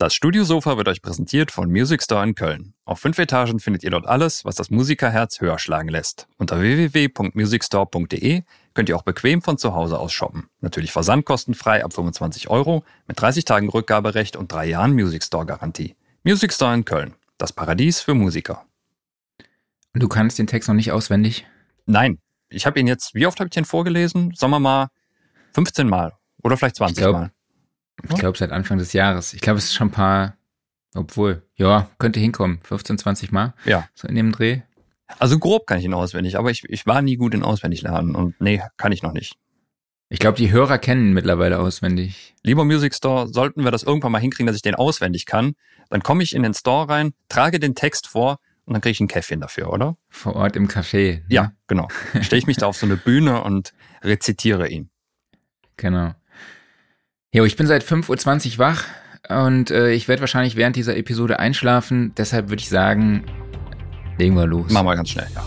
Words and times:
Das 0.00 0.14
Studiosofa 0.14 0.78
wird 0.78 0.88
euch 0.88 1.02
präsentiert 1.02 1.50
von 1.50 1.70
Music 1.70 2.02
Store 2.02 2.24
in 2.24 2.34
Köln. 2.34 2.72
Auf 2.86 3.00
fünf 3.00 3.18
Etagen 3.18 3.60
findet 3.60 3.84
ihr 3.84 3.90
dort 3.90 4.06
alles, 4.06 4.46
was 4.46 4.54
das 4.54 4.70
Musikerherz 4.70 5.42
höher 5.42 5.58
schlagen 5.58 5.90
lässt. 5.90 6.26
Unter 6.38 6.58
www.musicstore.de 6.58 8.42
könnt 8.72 8.88
ihr 8.88 8.96
auch 8.96 9.02
bequem 9.02 9.42
von 9.42 9.58
zu 9.58 9.74
Hause 9.74 9.98
aus 9.98 10.14
shoppen. 10.14 10.48
Natürlich 10.62 10.90
versandkostenfrei 10.90 11.84
ab 11.84 11.92
25 11.92 12.48
Euro, 12.48 12.82
mit 13.08 13.20
30 13.20 13.44
Tagen 13.44 13.68
Rückgaberecht 13.68 14.36
und 14.36 14.50
drei 14.50 14.68
Jahren 14.68 14.94
Music 14.94 15.22
Store 15.22 15.44
Garantie. 15.44 15.96
Music 16.22 16.54
Store 16.54 16.72
in 16.72 16.86
Köln. 16.86 17.12
Das 17.36 17.52
Paradies 17.52 18.00
für 18.00 18.14
Musiker. 18.14 18.64
Und 19.92 20.02
du 20.02 20.08
kannst 20.08 20.38
den 20.38 20.46
Text 20.46 20.70
noch 20.70 20.76
nicht 20.76 20.92
auswendig? 20.92 21.46
Nein. 21.84 22.20
Ich 22.48 22.64
habe 22.64 22.80
ihn 22.80 22.86
jetzt, 22.86 23.14
wie 23.14 23.26
oft 23.26 23.38
habe 23.38 23.48
ich 23.48 23.54
den 23.54 23.66
vorgelesen? 23.66 24.32
Sagen 24.34 24.52
wir 24.52 24.60
mal 24.60 24.88
15 25.52 25.86
Mal 25.86 26.14
oder 26.42 26.56
vielleicht 26.56 26.76
20 26.76 26.96
ich 26.96 27.02
glaub, 27.02 27.12
Mal. 27.12 27.32
Ich 28.08 28.16
glaube 28.16 28.38
seit 28.38 28.50
Anfang 28.50 28.78
des 28.78 28.92
Jahres. 28.92 29.34
Ich 29.34 29.40
glaube, 29.40 29.58
es 29.58 29.66
ist 29.66 29.74
schon 29.74 29.88
ein 29.88 29.92
paar, 29.92 30.36
obwohl, 30.94 31.42
ja, 31.56 31.90
könnte 31.98 32.20
hinkommen. 32.20 32.60
15, 32.62 32.98
20 32.98 33.32
Mal. 33.32 33.54
Ja. 33.64 33.88
So 33.94 34.08
in 34.08 34.14
dem 34.14 34.32
Dreh. 34.32 34.60
Also 35.18 35.38
grob 35.38 35.66
kann 35.66 35.78
ich 35.78 35.84
ihn 35.84 35.94
auswendig, 35.94 36.38
aber 36.38 36.50
ich, 36.50 36.64
ich 36.68 36.86
war 36.86 37.02
nie 37.02 37.16
gut 37.16 37.34
in 37.34 37.42
Auswendiglernen 37.42 38.14
und 38.14 38.40
nee, 38.40 38.62
kann 38.76 38.92
ich 38.92 39.02
noch 39.02 39.12
nicht. 39.12 39.36
Ich 40.08 40.18
glaube, 40.18 40.36
die 40.36 40.50
Hörer 40.50 40.78
kennen 40.78 41.06
ihn 41.06 41.12
mittlerweile 41.12 41.60
auswendig. 41.60 42.34
Lieber 42.42 42.64
Music 42.64 42.94
Store, 42.94 43.28
sollten 43.28 43.64
wir 43.64 43.70
das 43.70 43.82
irgendwann 43.82 44.12
mal 44.12 44.20
hinkriegen, 44.20 44.46
dass 44.46 44.56
ich 44.56 44.62
den 44.62 44.74
auswendig 44.74 45.26
kann, 45.26 45.54
dann 45.88 46.02
komme 46.02 46.22
ich 46.22 46.34
in 46.34 46.42
den 46.42 46.54
Store 46.54 46.88
rein, 46.88 47.12
trage 47.28 47.60
den 47.60 47.74
Text 47.74 48.08
vor 48.08 48.38
und 48.64 48.74
dann 48.74 48.80
kriege 48.80 48.92
ich 48.92 49.00
ein 49.00 49.08
Käffchen 49.08 49.40
dafür, 49.40 49.72
oder? 49.72 49.96
Vor 50.08 50.36
Ort 50.36 50.56
im 50.56 50.68
Café. 50.68 51.14
Ne? 51.14 51.24
Ja, 51.28 51.52
genau. 51.66 51.88
Stelle 52.22 52.38
ich 52.38 52.46
mich 52.46 52.56
da 52.56 52.66
auf 52.66 52.76
so 52.76 52.86
eine 52.86 52.96
Bühne 52.96 53.42
und 53.42 53.72
rezitiere 54.02 54.68
ihn. 54.68 54.90
Genau. 55.76 56.14
Jo, 57.32 57.44
ich 57.44 57.54
bin 57.54 57.68
seit 57.68 57.84
5.20 57.84 58.54
Uhr 58.54 58.58
wach 58.58 58.86
und 59.28 59.70
äh, 59.70 59.92
ich 59.92 60.08
werde 60.08 60.20
wahrscheinlich 60.20 60.56
während 60.56 60.74
dieser 60.74 60.96
Episode 60.96 61.38
einschlafen. 61.38 62.12
Deshalb 62.16 62.48
würde 62.48 62.60
ich 62.60 62.68
sagen, 62.68 63.24
legen 64.18 64.34
wir 64.34 64.48
los. 64.48 64.72
Machen 64.72 64.86
wir 64.88 64.96
ganz 64.96 65.10
schnell, 65.10 65.28
ja. 65.32 65.44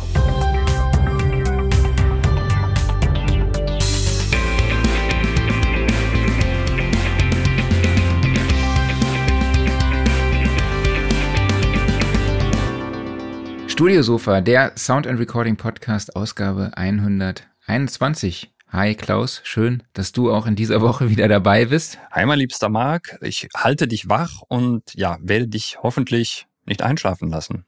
Studiosofa, 13.67 14.39
der 14.39 14.71
Sound 14.77 15.05
and 15.05 15.19
Recording 15.19 15.57
Podcast, 15.57 16.15
Ausgabe 16.15 16.71
121. 16.77 18.52
Hi 18.73 18.95
Klaus, 18.95 19.39
schön, 19.43 19.83
dass 19.93 20.13
du 20.13 20.33
auch 20.33 20.47
in 20.47 20.55
dieser 20.55 20.81
Woche 20.81 21.07
wieder 21.07 21.27
dabei 21.27 21.65
bist. 21.65 21.99
Hi 22.11 22.25
mein 22.25 22.39
liebster 22.39 22.69
Marc, 22.69 23.19
ich 23.21 23.47
halte 23.55 23.87
dich 23.87 24.09
wach 24.09 24.41
und 24.47 24.95
ja, 24.95 25.19
werde 25.21 25.47
dich 25.47 25.77
hoffentlich 25.83 26.47
nicht 26.65 26.81
einschlafen 26.81 27.29
lassen. 27.29 27.67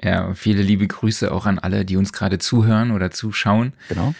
Ja, 0.00 0.32
viele 0.34 0.62
liebe 0.62 0.86
Grüße 0.86 1.32
auch 1.32 1.44
an 1.44 1.58
alle, 1.58 1.84
die 1.84 1.96
uns 1.96 2.12
gerade 2.12 2.38
zuhören 2.38 2.92
oder 2.92 3.10
zuschauen. 3.10 3.72
Genau. 3.88 4.14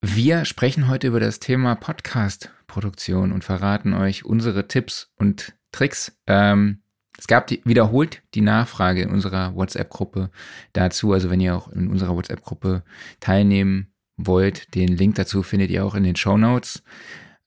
Wir 0.00 0.44
sprechen 0.44 0.86
heute 0.86 1.08
über 1.08 1.18
das 1.18 1.40
Thema 1.40 1.74
Podcast-Produktion 1.74 3.32
und 3.32 3.42
verraten 3.42 3.94
euch 3.94 4.24
unsere 4.24 4.68
Tipps 4.68 5.10
und 5.16 5.56
Tricks. 5.72 6.16
Ähm, 6.28 6.82
es 7.18 7.26
gab 7.26 7.48
die, 7.48 7.60
wiederholt 7.64 8.22
die 8.34 8.42
Nachfrage 8.42 9.02
in 9.02 9.10
unserer 9.10 9.56
WhatsApp-Gruppe 9.56 10.30
dazu. 10.72 11.12
Also 11.12 11.30
wenn 11.30 11.40
ihr 11.40 11.56
auch 11.56 11.66
in 11.66 11.90
unserer 11.90 12.14
WhatsApp-Gruppe 12.14 12.84
teilnehmen 13.18 13.90
wollt, 14.26 14.74
den 14.74 14.88
Link 14.88 15.16
dazu 15.16 15.42
findet 15.42 15.70
ihr 15.70 15.84
auch 15.84 15.94
in 15.94 16.04
den 16.04 16.16
Show 16.16 16.36
Notes. 16.36 16.82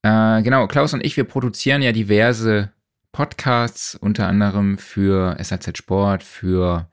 Äh, 0.01 0.41
genau, 0.41 0.67
Klaus 0.67 0.93
und 0.93 1.03
ich, 1.05 1.17
wir 1.17 1.23
produzieren 1.23 1.81
ja 1.81 1.91
diverse 1.91 2.71
Podcasts, 3.11 3.95
unter 3.95 4.27
anderem 4.27 4.77
für 4.77 5.37
SAZ 5.41 5.77
Sport, 5.77 6.23
für 6.23 6.87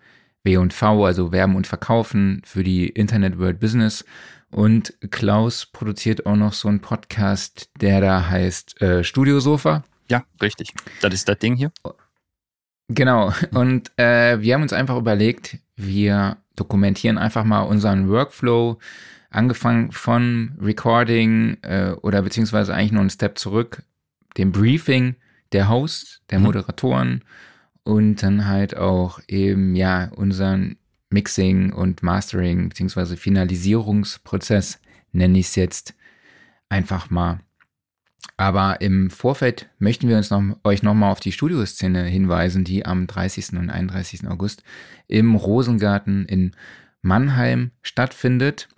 W&V, 0.44 1.04
also 1.04 1.32
Werben 1.32 1.56
und 1.56 1.66
Verkaufen, 1.66 2.42
für 2.44 2.62
die 2.62 2.88
Internet 2.88 3.38
World 3.38 3.60
Business. 3.60 4.04
Und 4.50 4.94
Klaus 5.10 5.66
produziert 5.66 6.26
auch 6.26 6.36
noch 6.36 6.52
so 6.52 6.68
einen 6.68 6.80
Podcast, 6.80 7.70
der 7.80 8.00
da 8.00 8.28
heißt 8.28 8.80
äh, 8.82 9.04
Studiosofa. 9.04 9.84
Ja, 10.10 10.24
richtig. 10.42 10.74
Das 11.00 11.14
ist 11.14 11.28
das 11.28 11.38
Ding 11.38 11.54
hier. 11.56 11.72
Genau. 12.88 13.32
Und 13.52 13.92
äh, 13.96 14.40
wir 14.40 14.54
haben 14.54 14.62
uns 14.62 14.72
einfach 14.72 14.96
überlegt, 14.96 15.58
wir 15.76 16.38
dokumentieren 16.56 17.16
einfach 17.16 17.44
mal 17.44 17.62
unseren 17.62 18.08
Workflow, 18.08 18.78
angefangen 19.30 19.92
von 19.92 20.56
Recording 20.60 21.56
äh, 21.62 21.92
oder 22.02 22.22
beziehungsweise 22.22 22.74
eigentlich 22.74 22.92
nur 22.92 23.00
einen 23.00 23.10
Step 23.10 23.38
zurück, 23.38 23.82
dem 24.36 24.52
Briefing 24.52 25.16
der 25.52 25.68
Hosts, 25.68 26.22
der 26.30 26.38
mhm. 26.38 26.46
Moderatoren 26.46 27.24
und 27.82 28.22
dann 28.22 28.46
halt 28.46 28.76
auch 28.76 29.20
eben 29.28 29.74
ja 29.74 30.10
unseren 30.14 30.76
Mixing 31.10 31.72
und 31.72 32.02
Mastering 32.02 32.68
beziehungsweise 32.68 33.16
Finalisierungsprozess 33.16 34.80
nenne 35.12 35.38
ich 35.38 35.46
es 35.46 35.56
jetzt 35.56 35.94
einfach 36.68 37.10
mal. 37.10 37.40
Aber 38.36 38.80
im 38.80 39.10
Vorfeld 39.10 39.68
möchten 39.78 40.08
wir 40.08 40.16
uns 40.16 40.30
noch, 40.30 40.42
euch 40.64 40.82
nochmal 40.82 41.12
auf 41.12 41.20
die 41.20 41.32
Studioszene 41.32 42.04
hinweisen, 42.04 42.64
die 42.64 42.86
am 42.86 43.06
30. 43.06 43.52
und 43.58 43.70
31. 43.70 44.28
August 44.28 44.62
im 45.08 45.34
Rosengarten 45.34 46.24
in 46.24 46.52
Mannheim 47.02 47.70
stattfindet. 47.82 48.68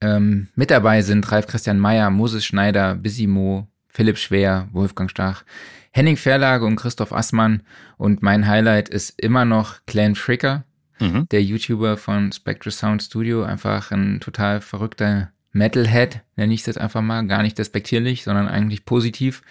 Ähm, 0.00 0.48
mit 0.54 0.70
dabei 0.70 1.02
sind 1.02 1.30
Ralf 1.30 1.46
Christian 1.46 1.78
Meyer, 1.78 2.10
Moses 2.10 2.44
Schneider, 2.44 2.94
Bissimo, 2.94 3.68
Philipp 3.88 4.18
Schwer, 4.18 4.68
Wolfgang 4.72 5.10
Stach, 5.10 5.44
Henning 5.92 6.16
Verlage 6.16 6.64
und 6.64 6.76
Christoph 6.76 7.12
Assmann. 7.12 7.62
Und 7.98 8.22
mein 8.22 8.46
Highlight 8.46 8.88
ist 8.88 9.20
immer 9.20 9.44
noch 9.44 9.84
Clan 9.86 10.14
Fricker, 10.14 10.64
mhm. 10.98 11.28
der 11.30 11.42
YouTuber 11.42 11.96
von 11.96 12.32
Spectre 12.32 12.70
Sound 12.70 13.02
Studio. 13.02 13.44
Einfach 13.44 13.90
ein 13.90 14.20
total 14.20 14.60
verrückter 14.60 15.30
Metalhead, 15.52 16.20
nenne 16.36 16.54
ich 16.54 16.60
es 16.60 16.66
jetzt 16.66 16.80
einfach 16.80 17.02
mal. 17.02 17.26
Gar 17.26 17.42
nicht 17.42 17.58
despektierlich, 17.58 18.24
sondern 18.24 18.48
eigentlich 18.48 18.84
positiv. 18.84 19.42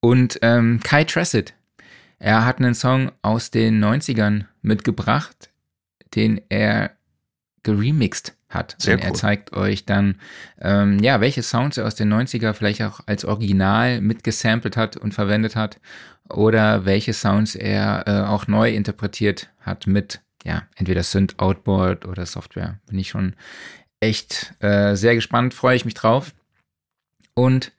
Und 0.00 0.38
ähm, 0.42 0.80
Kai 0.82 1.04
Tressett. 1.04 1.54
Er 2.18 2.46
hat 2.46 2.58
einen 2.58 2.74
Song 2.74 3.10
aus 3.22 3.50
den 3.50 3.84
90ern 3.84 4.44
mitgebracht, 4.62 5.50
den 6.14 6.40
er 6.48 6.92
geremixed 7.64 8.36
hat. 8.48 8.76
Sehr 8.78 8.96
cool. 8.96 9.02
Er 9.02 9.14
zeigt 9.14 9.52
euch 9.52 9.84
dann, 9.84 10.16
ähm, 10.60 11.00
ja, 11.00 11.20
welche 11.20 11.42
Sounds 11.42 11.76
er 11.76 11.86
aus 11.86 11.96
den 11.96 12.12
90er 12.12 12.52
vielleicht 12.52 12.82
auch 12.82 13.00
als 13.06 13.24
Original 13.24 14.00
mitgesampelt 14.00 14.76
hat 14.76 14.96
und 14.96 15.12
verwendet 15.12 15.56
hat 15.56 15.80
oder 16.28 16.84
welche 16.84 17.12
Sounds 17.12 17.56
er 17.56 18.04
äh, 18.06 18.28
auch 18.28 18.46
neu 18.46 18.72
interpretiert 18.72 19.50
hat 19.60 19.86
mit, 19.86 20.20
ja, 20.44 20.62
entweder 20.76 21.02
Synth, 21.02 21.38
Outboard 21.38 22.06
oder 22.06 22.24
Software. 22.26 22.78
Bin 22.86 22.98
ich 22.98 23.08
schon 23.08 23.34
echt 24.00 24.54
äh, 24.60 24.94
sehr 24.94 25.14
gespannt, 25.14 25.54
freue 25.54 25.76
ich 25.76 25.84
mich 25.84 25.94
drauf. 25.94 26.34
Und 27.34 27.72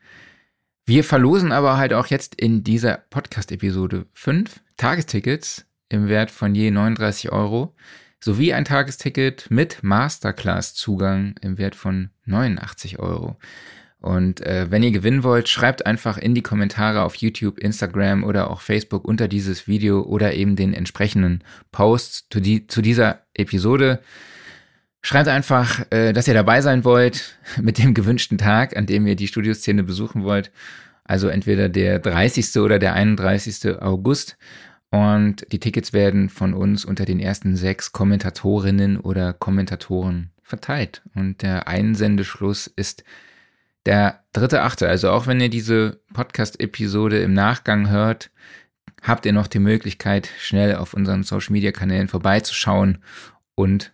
wir 0.86 1.04
verlosen 1.04 1.52
aber 1.52 1.78
halt 1.78 1.94
auch 1.94 2.08
jetzt 2.08 2.36
in 2.36 2.64
dieser 2.64 2.98
Podcast-Episode 3.10 4.06
fünf 4.14 4.62
Tagestickets 4.78 5.66
im 5.90 6.08
Wert 6.08 6.30
von 6.30 6.54
je 6.54 6.70
39 6.70 7.32
Euro 7.32 7.74
sowie 8.26 8.54
ein 8.54 8.66
Tagesticket 8.66 9.52
mit 9.52 9.84
Masterclass-Zugang 9.84 11.36
im 11.42 11.60
Wert 11.60 11.76
von 11.76 12.10
89 12.26 12.98
Euro. 12.98 13.38
Und 14.00 14.42
äh, 14.42 14.66
wenn 14.72 14.82
ihr 14.82 14.90
gewinnen 14.90 15.24
wollt, 15.24 15.48
schreibt 15.48 15.86
einfach 15.86 16.18
in 16.18 16.34
die 16.34 16.42
Kommentare 16.42 17.04
auf 17.04 17.14
YouTube, 17.18 17.60
Instagram 17.60 18.24
oder 18.24 18.50
auch 18.50 18.62
Facebook 18.62 19.06
unter 19.06 19.28
dieses 19.28 19.68
Video 19.68 20.02
oder 20.02 20.34
eben 20.34 20.56
den 20.56 20.74
entsprechenden 20.74 21.44
Posts 21.72 22.30
zu, 22.32 22.40
die, 22.40 22.66
zu 22.66 22.82
dieser 22.82 23.22
Episode. 23.36 24.00
Schreibt 25.04 25.28
einfach, 25.28 25.86
äh, 25.92 26.12
dass 26.12 26.28
ihr 26.28 26.34
dabei 26.34 26.62
sein 26.62 26.84
wollt 26.84 27.38
mit 27.62 27.78
dem 27.78 27.94
gewünschten 27.94 28.40
Tag, 28.40 28.76
an 28.76 28.88
dem 28.88 29.06
ihr 29.06 29.16
die 29.16 29.28
Studioszene 29.28 29.84
besuchen 29.84 30.24
wollt. 30.24 30.52
Also 31.04 31.28
entweder 31.28 31.70
der 31.70 32.00
30. 32.00 32.58
oder 32.58 32.80
der 32.80 32.96
31. 32.96 33.80
August. 33.80 34.36
Und 34.96 35.52
die 35.52 35.60
Tickets 35.60 35.92
werden 35.92 36.30
von 36.30 36.54
uns 36.54 36.86
unter 36.86 37.04
den 37.04 37.20
ersten 37.20 37.58
sechs 37.58 37.92
Kommentatorinnen 37.92 38.98
oder 38.98 39.34
Kommentatoren 39.34 40.32
verteilt. 40.42 41.02
Und 41.14 41.42
der 41.42 41.68
Einsendeschluss 41.68 42.68
ist 42.68 43.04
der 43.86 44.24
dritte 44.32 44.62
Achte. 44.62 44.88
Also 44.88 45.12
auch 45.12 45.28
wenn 45.28 45.42
ihr 45.42 45.50
diese 45.50 46.00
Podcast-Episode 46.14 47.20
im 47.20 47.34
Nachgang 47.34 47.90
hört, 47.90 48.32
habt 49.02 49.26
ihr 49.26 49.34
noch 49.34 49.48
die 49.48 49.60
Möglichkeit, 49.60 50.30
schnell 50.40 50.78
auf 50.78 50.94
unseren 50.94 51.24
Social-Media-Kanälen 51.24 52.08
vorbeizuschauen 52.08 53.00
und 53.54 53.94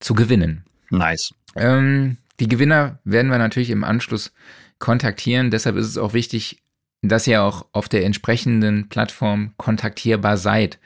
zu 0.00 0.14
gewinnen. 0.14 0.64
Nice. 0.88 1.34
Ähm, 1.56 2.16
die 2.40 2.48
Gewinner 2.48 3.00
werden 3.04 3.30
wir 3.30 3.36
natürlich 3.36 3.68
im 3.68 3.84
Anschluss 3.84 4.32
kontaktieren. 4.78 5.50
Deshalb 5.50 5.76
ist 5.76 5.88
es 5.88 5.98
auch 5.98 6.14
wichtig, 6.14 6.62
dass 7.02 7.26
ihr 7.26 7.42
auch 7.42 7.66
auf 7.72 7.88
der 7.88 8.04
entsprechenden 8.04 8.88
Plattform 8.88 9.54
kontaktierbar 9.56 10.36
seid. 10.36 10.78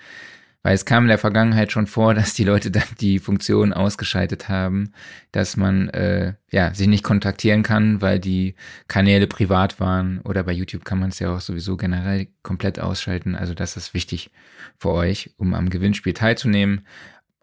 Weil 0.62 0.74
es 0.74 0.86
kam 0.86 1.04
in 1.04 1.08
der 1.08 1.18
Vergangenheit 1.18 1.72
schon 1.72 1.86
vor, 1.86 2.14
dass 2.14 2.32
die 2.32 2.44
Leute 2.44 2.70
dann 2.70 2.84
die 2.98 3.18
Funktion 3.18 3.74
ausgeschaltet 3.74 4.48
haben, 4.48 4.94
dass 5.30 5.58
man 5.58 5.90
äh, 5.90 6.34
ja 6.50 6.72
sich 6.72 6.86
nicht 6.86 7.04
kontaktieren 7.04 7.62
kann, 7.62 8.00
weil 8.00 8.18
die 8.18 8.54
Kanäle 8.88 9.26
privat 9.26 9.78
waren. 9.78 10.22
Oder 10.22 10.42
bei 10.42 10.52
YouTube 10.52 10.86
kann 10.86 10.98
man 10.98 11.10
es 11.10 11.18
ja 11.18 11.34
auch 11.34 11.40
sowieso 11.40 11.76
generell 11.76 12.28
komplett 12.42 12.80
ausschalten. 12.80 13.34
Also 13.34 13.52
das 13.52 13.76
ist 13.76 13.92
wichtig 13.92 14.30
für 14.78 14.90
euch, 14.90 15.34
um 15.36 15.52
am 15.52 15.68
Gewinnspiel 15.68 16.14
teilzunehmen. 16.14 16.86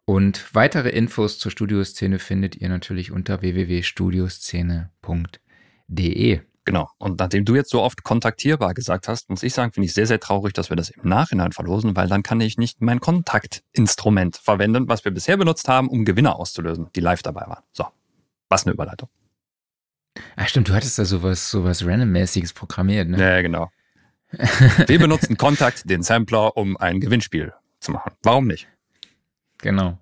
Und 0.05 0.55
weitere 0.55 0.89
Infos 0.89 1.37
zur 1.37 1.51
Studioszene 1.51 2.17
findet 2.17 2.55
ihr 2.55 2.69
natürlich 2.69 3.11
unter 3.11 3.41
www.studioszene.de. 3.41 6.41
Genau. 6.65 6.89
Und 6.97 7.19
nachdem 7.19 7.43
du 7.43 7.55
jetzt 7.55 7.71
so 7.71 7.81
oft 7.81 8.03
kontaktierbar 8.03 8.73
gesagt 8.73 9.07
hast, 9.07 9.29
muss 9.29 9.41
ich 9.41 9.53
sagen, 9.53 9.71
finde 9.71 9.87
ich 9.87 9.93
sehr, 9.93 10.05
sehr 10.05 10.19
traurig, 10.19 10.53
dass 10.53 10.69
wir 10.69 10.77
das 10.77 10.89
im 10.91 11.09
Nachhinein 11.09 11.51
verlosen, 11.51 11.95
weil 11.95 12.07
dann 12.07 12.21
kann 12.21 12.39
ich 12.39 12.57
nicht 12.57 12.81
mein 12.81 12.99
Kontaktinstrument 12.99 14.37
verwenden, 14.37 14.87
was 14.87 15.03
wir 15.03 15.11
bisher 15.11 15.37
benutzt 15.37 15.67
haben, 15.67 15.89
um 15.89 16.05
Gewinner 16.05 16.35
auszulösen, 16.35 16.89
die 16.95 16.99
live 16.99 17.23
dabei 17.23 17.47
waren. 17.47 17.63
So. 17.73 17.85
Was 18.49 18.65
eine 18.65 18.73
Überleitung. 18.73 19.09
Ach 20.35 20.47
stimmt, 20.47 20.69
du 20.69 20.73
hattest 20.73 20.99
da 20.99 21.05
sowas, 21.05 21.49
sowas 21.49 21.85
randommäßiges 21.85 22.53
programmiert, 22.53 23.07
ne? 23.07 23.19
Ja, 23.19 23.41
genau. 23.41 23.71
wir 24.87 24.99
benutzen 24.99 25.37
Kontakt, 25.37 25.89
den 25.89 26.03
Sampler, 26.03 26.55
um 26.57 26.77
ein 26.77 26.99
Gewinnspiel 26.99 27.53
zu 27.79 27.91
machen. 27.91 28.11
Warum 28.21 28.47
nicht? 28.47 28.67
Genau. 29.57 29.97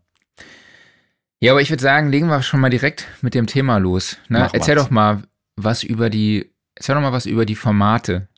Ja, 1.40 1.54
aber 1.54 1.62
ich 1.62 1.70
würde 1.70 1.82
sagen, 1.82 2.10
legen 2.10 2.28
wir 2.28 2.42
schon 2.42 2.60
mal 2.60 2.70
direkt 2.70 3.08
mit 3.22 3.34
dem 3.34 3.48
Thema 3.48 3.78
los. 3.78 4.18
Ne? 4.28 4.50
Erzähl 4.52 4.76
doch 4.76 4.90
mal 4.90 5.24
was 5.56 5.84
über 5.84 6.10
die, 6.10 6.49
erzähl 6.80 6.96
doch 6.96 7.02
mal 7.02 7.14
was 7.14 7.26
über 7.26 7.46
die 7.46 7.56
Formate, 7.56 8.30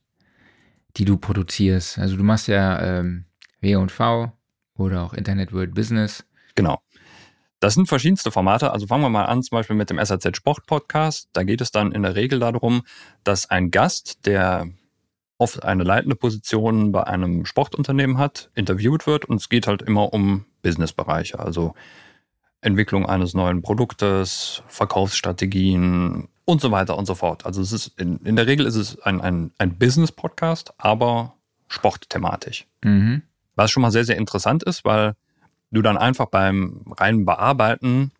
die 0.97 1.05
du 1.05 1.17
produzierst. 1.17 1.97
Also 1.99 2.17
du 2.17 2.23
machst 2.23 2.47
ja 2.47 2.99
ähm, 2.99 3.25
W&V 3.61 4.31
oder 4.75 5.03
auch 5.03 5.13
Internet 5.13 5.53
World 5.53 5.73
Business. 5.73 6.25
Genau. 6.55 6.81
Das 7.59 7.75
sind 7.75 7.87
verschiedenste 7.87 8.31
Formate. 8.31 8.71
Also 8.71 8.87
fangen 8.87 9.03
wir 9.03 9.09
mal 9.09 9.25
an, 9.25 9.43
zum 9.43 9.57
Beispiel 9.57 9.75
mit 9.75 9.91
dem 9.91 10.03
SAZ 10.03 10.35
Sport 10.35 10.65
Podcast. 10.65 11.29
Da 11.33 11.43
geht 11.43 11.61
es 11.61 11.71
dann 11.71 11.91
in 11.91 12.01
der 12.01 12.15
Regel 12.15 12.39
darum, 12.39 12.81
dass 13.23 13.49
ein 13.49 13.69
Gast, 13.69 14.25
der 14.25 14.67
oft 15.37 15.63
eine 15.63 15.83
leitende 15.83 16.15
Position 16.15 16.91
bei 16.91 17.03
einem 17.03 17.45
Sportunternehmen 17.45 18.17
hat, 18.17 18.49
interviewt 18.55 19.05
wird 19.05 19.25
und 19.25 19.37
es 19.37 19.49
geht 19.49 19.67
halt 19.67 19.83
immer 19.83 20.13
um 20.13 20.45
Businessbereiche, 20.63 21.39
also 21.39 21.73
Entwicklung 22.61 23.07
eines 23.07 23.33
neuen 23.33 23.61
Produktes, 23.63 24.61
Verkaufsstrategien 24.67 26.27
und 26.45 26.61
so 26.61 26.71
weiter 26.71 26.97
und 26.97 27.05
so 27.05 27.15
fort. 27.15 27.45
Also 27.45 27.61
es 27.61 27.71
ist 27.71 27.99
in, 27.99 28.17
in 28.19 28.35
der 28.35 28.47
Regel 28.47 28.65
ist 28.65 28.75
es 28.75 28.99
ein, 29.01 29.21
ein, 29.21 29.51
ein 29.57 29.77
Business-Podcast, 29.77 30.73
aber 30.77 31.35
sportthematisch. 31.67 32.67
Mhm. 32.83 33.23
Was 33.55 33.71
schon 33.71 33.81
mal 33.81 33.91
sehr, 33.91 34.05
sehr 34.05 34.17
interessant 34.17 34.63
ist, 34.63 34.85
weil 34.85 35.15
du 35.71 35.81
dann 35.81 35.97
einfach 35.97 36.27
beim 36.27 36.83
reinen 36.97 37.25
Bearbeiten 37.25 38.11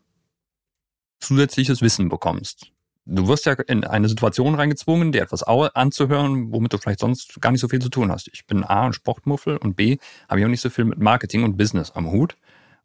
zusätzliches 1.19 1.81
Wissen 1.81 2.09
bekommst 2.09 2.71
du 3.06 3.27
wirst 3.27 3.45
ja 3.45 3.53
in 3.53 3.83
eine 3.83 4.07
Situation 4.07 4.56
reingezwungen, 4.56 5.12
dir 5.12 5.21
etwas 5.21 5.44
anzuhören, 5.44 6.51
womit 6.51 6.73
du 6.73 6.77
vielleicht 6.77 7.00
sonst 7.00 7.41
gar 7.41 7.51
nicht 7.51 7.62
so 7.62 7.68
viel 7.68 7.81
zu 7.81 7.89
tun 7.89 8.12
hast. 8.12 8.29
Ich 8.33 8.45
bin 8.45 8.63
A, 8.63 8.85
ein 8.85 8.94
Sportmuffel 8.94 9.57
und 9.57 9.75
B, 9.75 9.97
habe 10.29 10.39
ich 10.39 10.45
auch 10.45 10.50
nicht 10.50 10.62
so 10.62 10.69
viel 10.69 10.85
mit 10.85 11.00
Marketing 11.00 11.44
und 11.44 11.57
Business 11.57 11.91
am 11.91 12.12
Hut. 12.12 12.35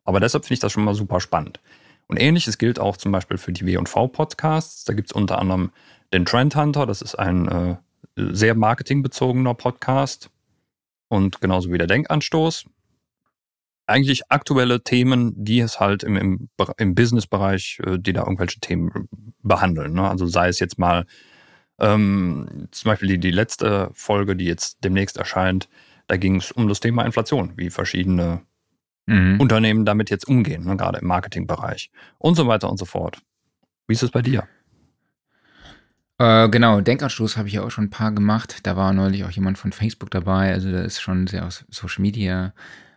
Aber 0.04 0.20
deshalb 0.20 0.44
finde 0.44 0.54
ich 0.54 0.60
das 0.60 0.72
schon 0.72 0.84
mal 0.84 0.94
super 0.94 1.20
spannend. 1.20 1.60
Und 2.08 2.18
ähnliches 2.18 2.58
gilt 2.58 2.78
auch 2.78 2.96
zum 2.96 3.12
Beispiel 3.12 3.38
für 3.38 3.52
die 3.52 3.66
W&V-Podcasts. 3.66 4.84
Da 4.84 4.92
gibt 4.92 5.10
es 5.10 5.12
unter 5.12 5.38
anderem 5.38 5.72
den 6.12 6.24
Trend 6.24 6.54
Hunter, 6.54 6.86
das 6.86 7.02
ist 7.02 7.16
ein 7.16 7.48
äh, 7.48 7.76
sehr 8.16 8.54
marketingbezogener 8.54 9.54
Podcast. 9.54 10.30
Und 11.08 11.40
genauso 11.40 11.72
wie 11.72 11.78
der 11.78 11.86
Denkanstoß 11.86 12.66
eigentlich 13.86 14.30
aktuelle 14.30 14.82
Themen, 14.82 15.32
die 15.36 15.60
es 15.60 15.80
halt 15.80 16.02
im, 16.02 16.16
im, 16.16 16.48
im 16.76 16.94
Business-Bereich, 16.94 17.80
äh, 17.84 17.98
die 17.98 18.12
da 18.12 18.22
irgendwelche 18.22 18.60
Themen 18.60 19.08
behandeln. 19.42 19.94
Ne? 19.94 20.08
Also 20.08 20.26
sei 20.26 20.48
es 20.48 20.58
jetzt 20.58 20.78
mal 20.78 21.06
ähm, 21.78 22.68
zum 22.70 22.90
Beispiel 22.90 23.08
die, 23.08 23.18
die 23.18 23.30
letzte 23.30 23.90
Folge, 23.92 24.34
die 24.34 24.46
jetzt 24.46 24.82
demnächst 24.82 25.16
erscheint, 25.16 25.68
da 26.08 26.16
ging 26.16 26.36
es 26.36 26.52
um 26.52 26.68
das 26.68 26.80
Thema 26.80 27.04
Inflation, 27.04 27.52
wie 27.56 27.70
verschiedene 27.70 28.42
mhm. 29.06 29.40
Unternehmen 29.40 29.84
damit 29.84 30.10
jetzt 30.10 30.28
umgehen, 30.28 30.64
ne? 30.64 30.76
gerade 30.76 30.98
im 30.98 31.06
Marketingbereich 31.06 31.90
und 32.18 32.34
so 32.34 32.46
weiter 32.46 32.70
und 32.70 32.78
so 32.78 32.84
fort. 32.84 33.18
Wie 33.86 33.94
ist 33.94 34.02
es 34.02 34.10
bei 34.10 34.22
dir? 34.22 34.46
Äh, 36.18 36.48
genau, 36.48 36.80
Denkanstoß 36.80 37.36
habe 37.36 37.48
ich 37.48 37.54
ja 37.54 37.62
auch 37.62 37.70
schon 37.70 37.84
ein 37.84 37.90
paar 37.90 38.12
gemacht. 38.12 38.60
Da 38.62 38.76
war 38.76 38.92
neulich 38.92 39.24
auch 39.24 39.30
jemand 39.30 39.58
von 39.58 39.72
Facebook 39.72 40.10
dabei. 40.10 40.52
Also 40.52 40.72
da 40.72 40.82
ist 40.82 41.00
schon 41.00 41.26
sehr 41.26 41.44
aus 41.44 41.64
Social 41.68 42.02
Media 42.02 42.54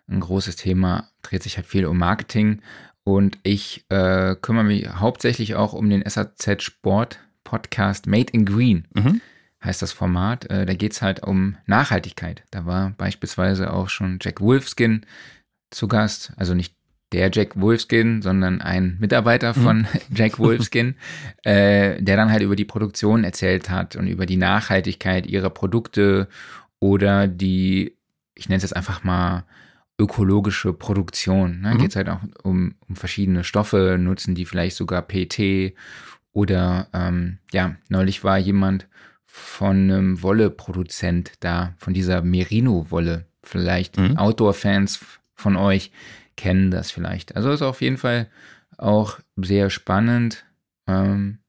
ein 0.07 0.21
großes 0.21 0.55
Thema, 0.55 1.09
dreht 1.21 1.43
sich 1.43 1.57
halt 1.57 1.67
viel 1.67 1.85
um 1.85 1.97
Marketing. 1.97 2.61
Und 3.03 3.37
ich 3.43 3.85
äh, 3.89 4.35
kümmere 4.35 4.63
mich 4.63 4.87
hauptsächlich 4.89 5.55
auch 5.55 5.73
um 5.73 5.89
den 5.89 6.03
SAZ 6.07 6.63
Sport 6.63 7.19
Podcast 7.43 8.07
Made 8.07 8.31
in 8.31 8.45
Green. 8.45 8.87
Mhm. 8.93 9.21
Heißt 9.63 9.81
das 9.81 9.91
Format. 9.91 10.49
Äh, 10.49 10.65
da 10.65 10.73
geht 10.73 10.93
es 10.93 11.01
halt 11.01 11.23
um 11.23 11.57
Nachhaltigkeit. 11.65 12.43
Da 12.51 12.65
war 12.65 12.91
beispielsweise 12.91 13.73
auch 13.73 13.89
schon 13.89 14.19
Jack 14.21 14.39
Wolfskin 14.39 15.05
zu 15.71 15.87
Gast. 15.87 16.33
Also 16.37 16.53
nicht 16.53 16.73
der 17.11 17.31
Jack 17.33 17.59
Wolfskin, 17.59 18.21
sondern 18.21 18.61
ein 18.61 18.97
Mitarbeiter 18.99 19.53
von 19.53 19.79
mhm. 19.79 19.87
Jack 20.15 20.39
Wolfskin, 20.39 20.95
äh, 21.43 22.01
der 22.01 22.17
dann 22.17 22.31
halt 22.31 22.43
über 22.43 22.55
die 22.55 22.65
Produktion 22.65 23.23
erzählt 23.23 23.69
hat 23.69 23.95
und 23.95 24.07
über 24.07 24.25
die 24.25 24.37
Nachhaltigkeit 24.37 25.25
ihrer 25.25 25.49
Produkte 25.49 26.27
oder 26.79 27.27
die, 27.27 27.95
ich 28.35 28.47
nenne 28.47 28.57
es 28.57 28.63
jetzt 28.63 28.75
einfach 28.75 29.03
mal, 29.03 29.45
ökologische 29.99 30.71
Produktion. 30.71 31.61
Ne? 31.61 31.73
Mhm. 31.73 31.77
Geht 31.79 31.89
es 31.89 31.95
halt 31.97 32.09
auch 32.09 32.21
um, 32.43 32.75
um 32.87 32.95
verschiedene 32.95 33.43
Stoffe, 33.43 33.97
nutzen 33.99 34.33
die 34.33 34.45
vielleicht 34.45 34.77
sogar 34.77 35.01
PT 35.01 35.73
oder 36.31 36.87
ähm, 36.93 37.39
ja, 37.51 37.75
neulich 37.89 38.23
war 38.23 38.37
jemand 38.37 38.87
von 39.25 39.75
einem 39.75 40.23
Wolleproduzent 40.23 41.33
da, 41.41 41.73
von 41.77 41.93
dieser 41.93 42.21
Merino-Wolle. 42.21 43.25
Vielleicht 43.43 43.97
mhm. 43.97 44.17
Outdoor-Fans 44.17 45.18
von 45.39 45.55
euch 45.55 45.91
kennen 46.35 46.71
das 46.71 46.91
vielleicht. 46.91 47.35
Also 47.35 47.51
ist 47.51 47.61
auf 47.61 47.81
jeden 47.81 47.97
Fall 47.97 48.29
auch 48.77 49.19
sehr 49.35 49.69
spannend. 49.69 50.45
Ähm, 50.87 51.39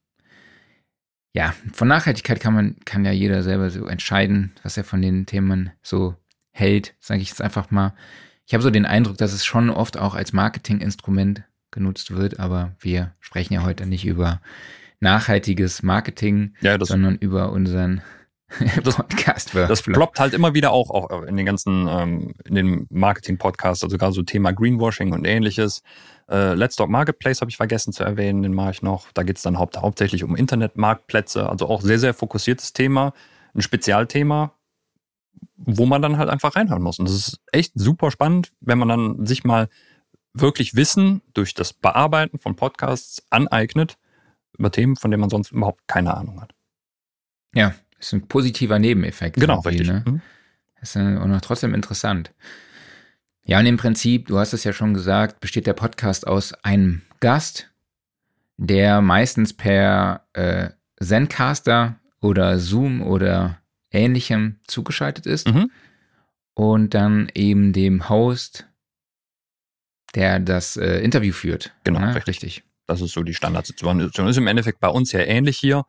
ja, 1.33 1.53
von 1.71 1.87
Nachhaltigkeit 1.87 2.39
kann 2.39 2.53
man, 2.53 2.75
kann 2.85 3.05
ja 3.05 3.11
jeder 3.11 3.41
selber 3.43 3.69
so 3.69 3.85
entscheiden, 3.85 4.53
was 4.63 4.75
er 4.75 4.83
von 4.83 5.01
den 5.01 5.25
Themen 5.25 5.71
so 5.81 6.15
hält, 6.51 6.93
sage 6.99 7.21
ich 7.21 7.29
jetzt 7.29 7.41
einfach 7.41 7.71
mal. 7.71 7.93
Ich 8.45 8.53
habe 8.53 8.63
so 8.63 8.69
den 8.69 8.85
Eindruck, 8.85 9.17
dass 9.17 9.31
es 9.31 9.45
schon 9.45 9.69
oft 9.69 9.97
auch 9.97 10.13
als 10.13 10.33
Marketinginstrument 10.33 11.43
genutzt 11.71 12.11
wird, 12.11 12.39
aber 12.39 12.75
wir 12.79 13.13
sprechen 13.21 13.53
ja 13.53 13.63
heute 13.63 13.85
nicht 13.85 14.05
über 14.05 14.41
nachhaltiges 14.99 15.83
Marketing, 15.83 16.53
ja, 16.59 16.77
sondern 16.83 17.15
über 17.15 17.51
unseren 17.53 18.01
das, 18.83 18.95
Podcast. 18.95 19.55
Das 19.55 19.81
ploppt 19.81 20.19
halt 20.19 20.33
immer 20.33 20.53
wieder 20.53 20.71
auch, 20.71 20.89
auch 20.89 21.23
in 21.23 21.37
den 21.37 21.45
ganzen, 21.45 21.87
ähm, 21.89 22.33
in 22.45 22.55
den 22.55 22.87
Marketing-Podcasts, 22.89 23.83
also 23.83 23.97
gerade 23.97 24.13
so 24.13 24.23
Thema 24.23 24.51
Greenwashing 24.51 25.13
und 25.13 25.25
ähnliches. 25.25 25.83
Äh, 26.29 26.53
Let's 26.53 26.75
Talk 26.75 26.89
Marketplace 26.89 27.41
habe 27.41 27.49
ich 27.49 27.57
vergessen 27.57 27.93
zu 27.93 28.03
erwähnen, 28.03 28.43
den 28.43 28.53
mache 28.53 28.71
ich 28.71 28.81
noch. 28.81 29.11
Da 29.13 29.23
geht 29.23 29.37
es 29.37 29.43
dann 29.43 29.57
haupt, 29.57 29.77
hauptsächlich 29.77 30.23
um 30.23 30.35
Internetmarktplätze, 30.35 31.49
also 31.49 31.67
auch 31.67 31.81
sehr, 31.81 31.99
sehr 31.99 32.13
fokussiertes 32.13 32.73
Thema, 32.73 33.13
ein 33.53 33.61
Spezialthema, 33.61 34.53
wo 35.57 35.85
man 35.85 36.01
dann 36.01 36.17
halt 36.17 36.29
einfach 36.29 36.55
reinhören 36.55 36.81
muss. 36.81 36.99
Und 36.99 37.07
das 37.07 37.15
ist 37.15 37.39
echt 37.51 37.73
super 37.75 38.11
spannend, 38.11 38.51
wenn 38.59 38.77
man 38.77 38.87
dann 38.87 39.25
sich 39.25 39.43
mal 39.43 39.69
wirklich 40.33 40.75
Wissen 40.75 41.21
durch 41.33 41.53
das 41.53 41.73
Bearbeiten 41.73 42.37
von 42.37 42.55
Podcasts 42.55 43.23
aneignet 43.29 43.97
über 44.57 44.71
Themen, 44.71 44.95
von 44.95 45.11
denen 45.11 45.21
man 45.21 45.29
sonst 45.29 45.51
überhaupt 45.51 45.87
keine 45.87 46.15
Ahnung 46.15 46.41
hat. 46.41 46.53
Ja, 47.53 47.73
ist 48.01 48.13
ein 48.13 48.27
positiver 48.27 48.79
Nebeneffekt. 48.79 49.37
Genau, 49.39 49.59
richtig. 49.59 49.87
Ne? 49.87 50.03
Mhm. 50.05 50.21
Ist 50.81 50.97
auch 50.97 51.25
noch 51.27 51.41
trotzdem 51.41 51.73
interessant. 51.73 52.31
Ja, 53.45 53.59
und 53.59 53.65
im 53.65 53.77
Prinzip, 53.77 54.27
du 54.27 54.39
hast 54.39 54.53
es 54.53 54.63
ja 54.63 54.73
schon 54.73 54.93
gesagt, 54.93 55.39
besteht 55.39 55.67
der 55.67 55.73
Podcast 55.73 56.27
aus 56.27 56.53
einem 56.63 57.01
Gast, 57.19 57.69
der 58.57 59.01
meistens 59.01 59.53
per 59.53 60.25
äh, 60.33 60.69
Zencaster 60.99 61.99
oder 62.19 62.59
Zoom 62.59 63.01
oder 63.01 63.59
Ähnlichem 63.91 64.59
zugeschaltet 64.67 65.25
ist. 65.25 65.47
Mhm. 65.47 65.71
Und 66.53 66.93
dann 66.93 67.31
eben 67.33 67.73
dem 67.73 68.09
Host, 68.09 68.67
der 70.15 70.39
das 70.39 70.77
äh, 70.77 70.99
Interview 70.99 71.33
führt. 71.33 71.73
Genau, 71.83 71.99
ne? 71.99 72.15
richtig. 72.15 72.43
richtig. 72.43 72.63
Das 72.87 73.01
ist 73.01 73.13
so 73.13 73.23
die 73.23 73.33
Standardsituation. 73.33 74.27
Ist 74.27 74.37
im 74.37 74.47
Endeffekt 74.47 74.79
bei 74.79 74.89
uns 74.89 75.11
ja 75.11 75.21
ähnlich 75.21 75.57
hier. 75.57 75.85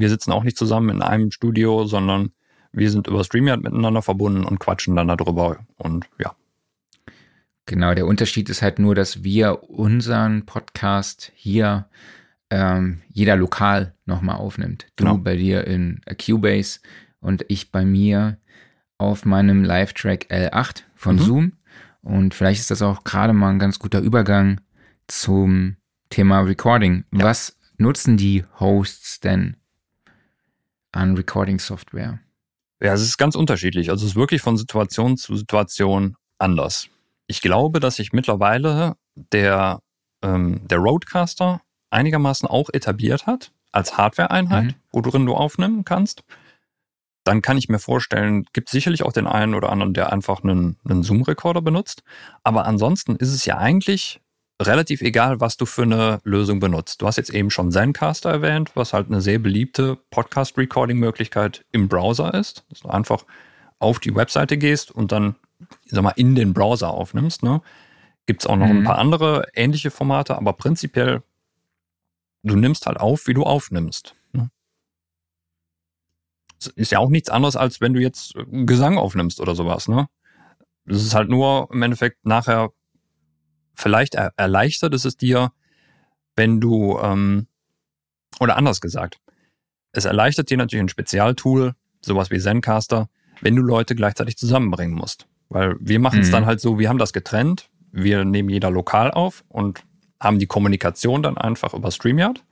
Wir 0.00 0.08
sitzen 0.08 0.32
auch 0.32 0.44
nicht 0.44 0.56
zusammen 0.56 0.90
in 0.90 1.02
einem 1.02 1.30
Studio, 1.30 1.84
sondern 1.86 2.30
wir 2.72 2.90
sind 2.90 3.06
über 3.06 3.24
StreamYard 3.24 3.62
miteinander 3.62 4.02
verbunden 4.02 4.44
und 4.44 4.58
quatschen 4.58 4.94
dann 4.96 5.08
darüber. 5.08 5.58
Und 5.76 6.06
ja. 6.18 6.34
Genau, 7.64 7.94
der 7.94 8.06
Unterschied 8.06 8.48
ist 8.48 8.62
halt 8.62 8.78
nur, 8.78 8.94
dass 8.94 9.24
wir 9.24 9.68
unseren 9.70 10.46
Podcast 10.46 11.32
hier 11.34 11.88
ähm, 12.50 13.02
jeder 13.08 13.36
lokal 13.36 13.94
nochmal 14.04 14.36
aufnimmt. 14.36 14.86
Du 14.96 15.04
genau. 15.04 15.18
bei 15.18 15.36
dir 15.36 15.66
in 15.66 16.00
Cubase, 16.24 16.80
und 17.20 17.44
ich 17.48 17.72
bei 17.72 17.84
mir 17.84 18.38
auf 18.98 19.24
meinem 19.24 19.64
Live-Track 19.64 20.26
L8 20.30 20.82
von 20.94 21.16
mhm. 21.16 21.20
Zoom. 21.20 21.52
Und 22.02 22.34
vielleicht 22.34 22.60
ist 22.60 22.70
das 22.70 22.82
auch 22.82 23.02
gerade 23.02 23.32
mal 23.32 23.50
ein 23.50 23.58
ganz 23.58 23.78
guter 23.78 24.00
Übergang 24.00 24.60
zum 25.08 25.76
Thema 26.08 26.40
Recording. 26.40 27.04
Ja. 27.12 27.24
Was 27.24 27.58
nutzen 27.78 28.16
die 28.16 28.44
Hosts 28.60 29.20
denn 29.20 29.56
an 30.96 31.16
Recording-Software? 31.16 32.20
Ja, 32.82 32.92
es 32.92 33.02
ist 33.02 33.16
ganz 33.16 33.34
unterschiedlich. 33.34 33.90
Also 33.90 34.04
es 34.04 34.12
ist 34.12 34.16
wirklich 34.16 34.42
von 34.42 34.56
Situation 34.56 35.16
zu 35.16 35.36
Situation 35.36 36.16
anders. 36.38 36.88
Ich 37.26 37.40
glaube, 37.40 37.80
dass 37.80 37.96
sich 37.96 38.12
mittlerweile 38.12 38.96
der, 39.14 39.80
ähm, 40.22 40.66
der 40.68 40.78
Roadcaster 40.78 41.60
einigermaßen 41.90 42.48
auch 42.48 42.68
etabliert 42.72 43.26
hat 43.26 43.52
als 43.72 43.96
Hardware-Einheit, 43.96 44.64
mhm. 44.64 44.74
worin 44.92 45.26
du 45.26 45.34
aufnehmen 45.34 45.84
kannst. 45.84 46.22
Dann 47.24 47.42
kann 47.42 47.58
ich 47.58 47.68
mir 47.68 47.78
vorstellen, 47.78 48.44
gibt 48.52 48.68
sicherlich 48.68 49.02
auch 49.02 49.12
den 49.12 49.26
einen 49.26 49.54
oder 49.54 49.70
anderen, 49.70 49.94
der 49.94 50.12
einfach 50.12 50.44
einen, 50.44 50.78
einen 50.84 51.02
Zoom-Recorder 51.02 51.60
benutzt. 51.60 52.02
Aber 52.44 52.66
ansonsten 52.66 53.16
ist 53.16 53.32
es 53.32 53.44
ja 53.46 53.58
eigentlich 53.58 54.20
relativ 54.60 55.02
egal, 55.02 55.40
was 55.40 55.56
du 55.56 55.66
für 55.66 55.82
eine 55.82 56.20
Lösung 56.24 56.60
benutzt. 56.60 57.02
Du 57.02 57.06
hast 57.06 57.16
jetzt 57.16 57.30
eben 57.30 57.50
schon 57.50 57.72
Zencaster 57.72 58.30
erwähnt, 58.30 58.70
was 58.74 58.92
halt 58.92 59.08
eine 59.08 59.20
sehr 59.20 59.38
beliebte 59.38 59.96
Podcast-Recording-Möglichkeit 60.10 61.64
im 61.72 61.88
Browser 61.88 62.34
ist. 62.34 62.64
Dass 62.70 62.80
du 62.80 62.88
einfach 62.88 63.24
auf 63.78 63.98
die 63.98 64.14
Webseite 64.14 64.56
gehst 64.56 64.90
und 64.90 65.12
dann, 65.12 65.36
ich 65.84 65.92
sag 65.92 66.02
mal, 66.02 66.14
in 66.16 66.34
den 66.34 66.54
Browser 66.54 66.90
aufnimmst. 66.90 67.42
Ne? 67.42 67.60
Gibt 68.24 68.42
es 68.42 68.46
auch 68.46 68.56
noch 68.56 68.66
mhm. 68.66 68.78
ein 68.78 68.84
paar 68.84 68.98
andere 68.98 69.48
ähnliche 69.54 69.90
Formate, 69.90 70.36
aber 70.36 70.54
prinzipiell, 70.54 71.22
du 72.42 72.56
nimmst 72.56 72.86
halt 72.86 72.98
auf, 72.98 73.26
wie 73.26 73.34
du 73.34 73.42
aufnimmst. 73.42 74.14
Ne? 74.32 74.50
Ist 76.74 76.92
ja 76.92 76.98
auch 76.98 77.10
nichts 77.10 77.28
anderes, 77.28 77.56
als 77.56 77.82
wenn 77.82 77.92
du 77.92 78.00
jetzt 78.00 78.34
Gesang 78.50 78.96
aufnimmst 78.96 79.40
oder 79.40 79.54
sowas. 79.54 79.88
Ne? 79.88 80.08
Das 80.86 81.02
ist 81.02 81.14
halt 81.14 81.28
nur 81.28 81.68
im 81.70 81.82
Endeffekt 81.82 82.24
nachher 82.24 82.70
vielleicht 83.76 84.14
erleichtert 84.14 84.94
ist 84.94 85.04
es 85.04 85.16
dir, 85.16 85.52
wenn 86.34 86.60
du, 86.60 86.98
ähm, 86.98 87.46
oder 88.40 88.56
anders 88.56 88.80
gesagt, 88.80 89.20
es 89.92 90.04
erleichtert 90.04 90.50
dir 90.50 90.56
natürlich 90.56 90.84
ein 90.84 90.88
Spezialtool, 90.88 91.74
sowas 92.00 92.30
wie 92.30 92.38
Zencaster, 92.38 93.08
wenn 93.40 93.56
du 93.56 93.62
Leute 93.62 93.94
gleichzeitig 93.94 94.36
zusammenbringen 94.36 94.96
musst. 94.96 95.26
Weil 95.48 95.76
wir 95.80 96.00
machen 96.00 96.20
es 96.20 96.28
mhm. 96.28 96.32
dann 96.32 96.46
halt 96.46 96.60
so, 96.60 96.78
wir 96.78 96.88
haben 96.88 96.98
das 96.98 97.12
getrennt, 97.12 97.70
wir 97.92 98.24
nehmen 98.24 98.50
jeder 98.50 98.70
lokal 98.70 99.10
auf 99.10 99.44
und 99.48 99.84
haben 100.20 100.38
die 100.38 100.46
Kommunikation 100.46 101.22
dann 101.22 101.38
einfach 101.38 101.72
über 101.74 101.90
StreamYard. 101.90 102.44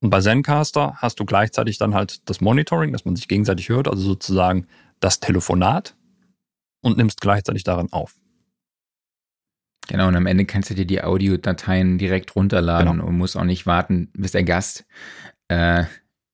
Und 0.00 0.10
bei 0.10 0.20
Zencaster 0.20 0.94
hast 0.96 1.18
du 1.18 1.24
gleichzeitig 1.24 1.78
dann 1.78 1.94
halt 1.94 2.28
das 2.28 2.40
Monitoring, 2.40 2.92
dass 2.92 3.04
man 3.04 3.16
sich 3.16 3.26
gegenseitig 3.26 3.68
hört, 3.68 3.88
also 3.88 4.02
sozusagen 4.02 4.66
das 5.00 5.20
Telefonat 5.20 5.96
und 6.82 6.96
nimmst 6.96 7.20
gleichzeitig 7.20 7.64
darin 7.64 7.92
auf. 7.92 8.14
Genau, 9.88 10.06
und 10.06 10.16
am 10.16 10.26
Ende 10.26 10.44
kannst 10.44 10.70
du 10.70 10.74
dir 10.74 10.86
die 10.86 11.02
Audiodateien 11.02 11.98
direkt 11.98 12.36
runterladen 12.36 12.92
genau. 12.92 13.06
und 13.06 13.16
musst 13.16 13.36
auch 13.36 13.44
nicht 13.44 13.66
warten, 13.66 14.10
bis 14.14 14.32
der 14.32 14.44
Gast 14.44 14.86
äh, 15.48 15.84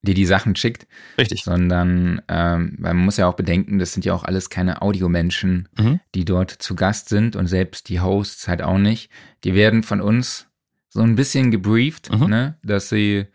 dir 0.03 0.13
die 0.13 0.25
Sachen 0.25 0.55
schickt. 0.55 0.87
Richtig. 1.17 1.43
Sondern 1.43 2.21
ähm, 2.27 2.75
man 2.77 2.97
muss 2.97 3.17
ja 3.17 3.27
auch 3.27 3.35
bedenken, 3.35 3.79
das 3.79 3.93
sind 3.93 4.05
ja 4.05 4.13
auch 4.13 4.23
alles 4.23 4.49
keine 4.49 4.81
Audiomenschen, 4.81 5.69
mhm. 5.77 5.99
die 6.13 6.25
dort 6.25 6.51
zu 6.51 6.75
Gast 6.75 7.09
sind 7.09 7.35
und 7.35 7.47
selbst 7.47 7.89
die 7.89 8.01
Hosts 8.01 8.47
halt 8.47 8.61
auch 8.61 8.77
nicht. 8.77 9.09
Die 9.43 9.55
werden 9.55 9.83
von 9.83 10.01
uns 10.01 10.47
so 10.89 11.01
ein 11.01 11.15
bisschen 11.15 11.49
gebrieft, 11.49 12.11
mhm. 12.11 12.27
ne, 12.27 12.57
dass 12.61 12.89
sie 12.89 13.25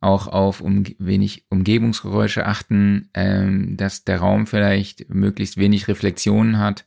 auch 0.00 0.26
auf 0.26 0.62
um, 0.62 0.84
wenig 0.98 1.44
Umgebungsgeräusche 1.50 2.46
achten, 2.46 3.10
ähm, 3.12 3.76
dass 3.76 4.04
der 4.04 4.20
Raum 4.20 4.46
vielleicht 4.46 5.12
möglichst 5.12 5.58
wenig 5.58 5.88
Reflexionen 5.88 6.58
hat 6.58 6.86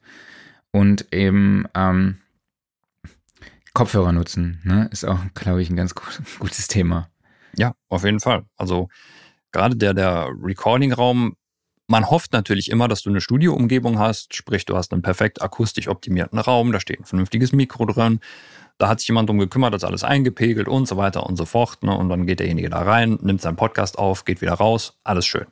und 0.71 1.13
eben 1.13 1.65
ähm, 1.75 2.17
Kopfhörer 3.73 4.11
nutzen, 4.11 4.61
ne? 4.63 4.87
ist 4.91 5.03
auch, 5.03 5.19
glaube 5.33 5.61
ich, 5.61 5.69
ein 5.69 5.75
ganz 5.75 5.95
gutes 6.39 6.67
Thema. 6.67 7.09
Ja, 7.55 7.73
auf 7.89 8.03
jeden 8.03 8.19
Fall. 8.19 8.45
Also 8.55 8.89
gerade 9.51 9.75
der, 9.75 9.93
der 9.93 10.29
Recording-Raum, 10.41 11.35
man 11.87 12.09
hofft 12.09 12.33
natürlich 12.33 12.69
immer, 12.69 12.87
dass 12.87 13.01
du 13.01 13.09
eine 13.09 13.21
Studioumgebung 13.21 13.99
hast, 13.99 14.35
sprich, 14.35 14.65
du 14.65 14.75
hast 14.75 14.93
einen 14.93 15.01
perfekt 15.01 15.41
akustisch 15.41 15.87
optimierten 15.87 16.39
Raum, 16.39 16.71
da 16.71 16.79
steht 16.79 16.99
ein 17.01 17.05
vernünftiges 17.05 17.51
Mikro 17.51 17.85
drin, 17.85 18.19
da 18.77 18.89
hat 18.89 18.99
sich 18.99 19.07
jemand 19.07 19.29
drum 19.29 19.37
gekümmert, 19.39 19.73
das 19.73 19.83
alles 19.83 20.03
eingepegelt 20.03 20.67
und 20.67 20.87
so 20.87 20.97
weiter 20.97 21.25
und 21.25 21.35
so 21.35 21.45
fort. 21.45 21.83
Ne? 21.83 21.95
Und 21.95 22.09
dann 22.09 22.25
geht 22.25 22.39
derjenige 22.39 22.69
da 22.69 22.81
rein, 22.81 23.19
nimmt 23.21 23.41
seinen 23.41 23.55
Podcast 23.55 23.97
auf, 23.97 24.25
geht 24.25 24.41
wieder 24.41 24.53
raus, 24.53 24.99
alles 25.03 25.25
schön. 25.25 25.45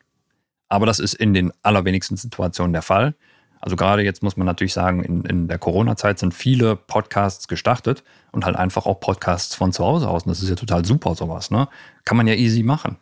Aber 0.70 0.86
das 0.86 1.00
ist 1.00 1.14
in 1.14 1.34
den 1.34 1.52
allerwenigsten 1.62 2.18
Situationen 2.18 2.74
der 2.74 2.82
Fall. 2.82 3.16
Also 3.62 3.76
gerade 3.76 4.04
jetzt 4.04 4.24
muss 4.24 4.38
man 4.38 4.46
natürlich 4.48 4.74
sagen, 4.74 5.04
in, 5.04 5.24
in 5.24 5.48
der 5.48 5.60
Corona-Zeit 5.60 6.18
sind 6.18 6.34
viele 6.34 6.76
Podcasts 6.76 7.48
gestartet 7.48 8.04
und 8.32 8.44
halt 8.44 8.56
einfach 8.56 8.88
auch 8.88 9.00
Podcasts 9.00 9.54
von 9.54 9.72
zu 9.72 9.86
Hause 9.86 10.10
aus. 10.10 10.24
Und 10.24 10.32
das 10.32 10.42
ist 10.42 10.50
ja 10.50 10.56
total 10.56 10.84
super, 10.84 11.14
sowas. 11.14 11.52
Ne? 11.52 11.68
Kann 12.04 12.18
man 12.18 12.26
ja 12.26 12.34
easy 12.34 12.64
machen. 12.64 12.98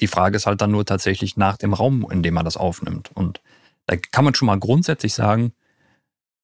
Die 0.00 0.06
Frage 0.06 0.36
ist 0.36 0.46
halt 0.46 0.60
dann 0.60 0.70
nur 0.70 0.86
tatsächlich 0.86 1.36
nach 1.36 1.56
dem 1.56 1.74
Raum, 1.74 2.06
in 2.10 2.22
dem 2.22 2.34
man 2.34 2.44
das 2.44 2.56
aufnimmt. 2.56 3.10
Und 3.14 3.40
da 3.86 3.96
kann 3.96 4.24
man 4.24 4.34
schon 4.34 4.46
mal 4.46 4.58
grundsätzlich 4.58 5.14
sagen, 5.14 5.52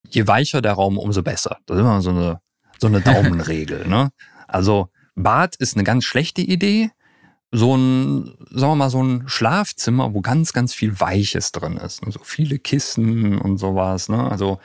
je 0.09 0.27
weicher 0.27 0.61
der 0.61 0.73
Raum, 0.73 0.99
umso 0.99 1.23
besser. 1.23 1.59
Das 1.67 1.77
ist 1.77 1.81
immer 1.81 2.03
so 2.03 2.11
eine, 2.11 2.41
so 2.79 2.89
eine 2.89 3.01
Daumenregel. 3.03 3.87
ne? 3.87 4.11
Also 4.49 4.89
Bad 5.15 5.55
ist 5.57 5.77
eine 5.77 5.85
ganz 5.85 6.05
schlechte 6.05 6.43
Idee, 6.43 6.91
so 7.57 7.77
ein, 7.77 8.35
sagen 8.51 8.73
wir 8.73 8.75
mal, 8.75 8.91
so 8.91 9.01
ein 9.01 9.29
Schlafzimmer, 9.29 10.13
wo 10.13 10.21
ganz, 10.21 10.53
ganz 10.53 10.75
viel 10.75 10.99
Weiches 10.99 11.53
drin 11.53 11.77
ist. 11.77 12.01
So 12.05 12.19
viele 12.25 12.59
Kissen 12.59 13.39
und 13.39 13.59
sowas. 13.59 14.09
Ne? 14.09 14.29
Also 14.29 14.59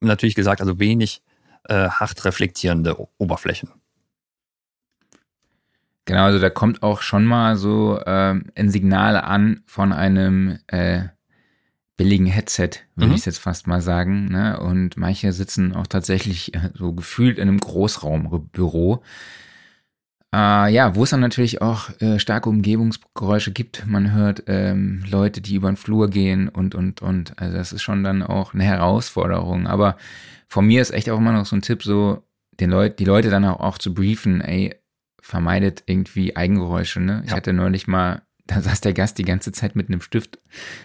natürlich 0.00 0.36
gesagt, 0.36 0.60
also 0.60 0.78
wenig 0.78 1.22
äh, 1.64 1.88
hart 1.88 2.24
reflektierende 2.24 2.96
Oberflächen. 3.18 3.70
Genau, 6.04 6.26
also 6.26 6.38
da 6.38 6.48
kommt 6.48 6.84
auch 6.84 7.02
schon 7.02 7.24
mal 7.24 7.56
so 7.56 7.98
äh, 7.98 8.40
ein 8.54 8.70
Signal 8.70 9.16
an 9.16 9.64
von 9.66 9.92
einem 9.92 10.60
äh, 10.68 11.06
billigen 11.96 12.26
Headset, 12.26 12.70
würde 12.94 13.10
mhm. 13.10 13.16
ich 13.16 13.26
jetzt 13.26 13.38
fast 13.38 13.66
mal 13.66 13.80
sagen. 13.80 14.26
Ne? 14.26 14.60
Und 14.60 14.96
manche 14.96 15.32
sitzen 15.32 15.74
auch 15.74 15.88
tatsächlich 15.88 16.54
äh, 16.54 16.70
so 16.74 16.92
gefühlt 16.92 17.38
in 17.38 17.48
einem 17.48 17.58
Großraumbüro. 17.58 18.94
Äh, 18.94 19.45
ja, 20.38 20.94
wo 20.94 21.04
es 21.04 21.10
dann 21.10 21.20
natürlich 21.20 21.62
auch 21.62 21.88
äh, 22.00 22.18
starke 22.18 22.48
Umgebungsgeräusche 22.48 23.52
gibt. 23.52 23.86
Man 23.86 24.12
hört 24.12 24.42
ähm, 24.48 25.02
Leute, 25.08 25.40
die 25.40 25.54
über 25.54 25.70
den 25.70 25.76
Flur 25.76 26.10
gehen 26.10 26.48
und, 26.48 26.74
und, 26.74 27.00
und. 27.00 27.38
Also 27.38 27.56
das 27.56 27.72
ist 27.72 27.82
schon 27.82 28.04
dann 28.04 28.22
auch 28.22 28.52
eine 28.52 28.64
Herausforderung. 28.64 29.66
Aber 29.66 29.96
von 30.48 30.66
mir 30.66 30.82
ist 30.82 30.92
echt 30.92 31.08
auch 31.10 31.18
immer 31.18 31.32
noch 31.32 31.46
so 31.46 31.56
ein 31.56 31.62
Tipp, 31.62 31.82
so 31.82 32.22
den 32.60 32.70
Leut, 32.70 32.98
die 32.98 33.04
Leute 33.04 33.30
dann 33.30 33.44
auch, 33.44 33.60
auch 33.60 33.78
zu 33.78 33.94
briefen, 33.94 34.40
ey, 34.40 34.74
vermeidet 35.20 35.82
irgendwie 35.86 36.36
Eigengeräusche. 36.36 37.00
Ne? 37.00 37.22
Ich 37.26 37.32
hatte 37.32 37.52
neulich 37.52 37.86
mal, 37.86 38.22
da 38.46 38.60
saß 38.60 38.80
der 38.80 38.92
Gast 38.92 39.18
die 39.18 39.24
ganze 39.24 39.52
Zeit 39.52 39.74
mit 39.74 39.88
einem 39.88 40.00
Stift, 40.00 40.38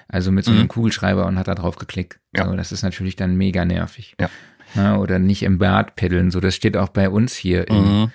also 0.08 0.32
mit 0.32 0.46
so 0.46 0.52
einem 0.52 0.64
mhm. 0.64 0.68
Kugelschreiber 0.68 1.26
und 1.26 1.38
hat 1.38 1.48
da 1.48 1.56
drauf 1.56 1.78
geklickt. 1.78 2.20
Ja. 2.36 2.46
So, 2.46 2.56
das 2.56 2.72
ist 2.72 2.84
natürlich 2.84 3.16
dann 3.16 3.36
mega 3.38 3.66
nervig. 3.66 4.16
Ja. 4.20 4.30
Ja, 4.74 4.98
oder 4.98 5.20
nicht 5.20 5.44
im 5.44 5.58
Bad 5.58 5.98
peddeln. 5.98 6.32
So, 6.32 6.40
das 6.40 6.56
steht 6.56 6.78
auch 6.78 6.90
bei 6.90 7.10
uns 7.10 7.36
hier 7.36 7.66
mhm. 7.70 7.76
im, 7.76 8.12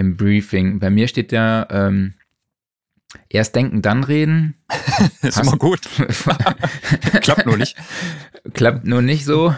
im 0.00 0.16
Briefing. 0.16 0.80
Bei 0.80 0.88
mir 0.88 1.06
steht 1.08 1.30
da 1.30 1.68
ähm, 1.70 2.14
erst 3.28 3.54
denken, 3.54 3.82
dann 3.82 4.02
reden. 4.02 4.54
ist 5.22 5.36
Hast, 5.36 5.46
immer 5.46 5.58
gut. 5.58 5.82
Klappt 7.20 7.46
nur 7.46 7.58
nicht. 7.58 7.76
Klappt 8.54 8.86
nur 8.86 9.02
nicht 9.02 9.26
so. 9.26 9.54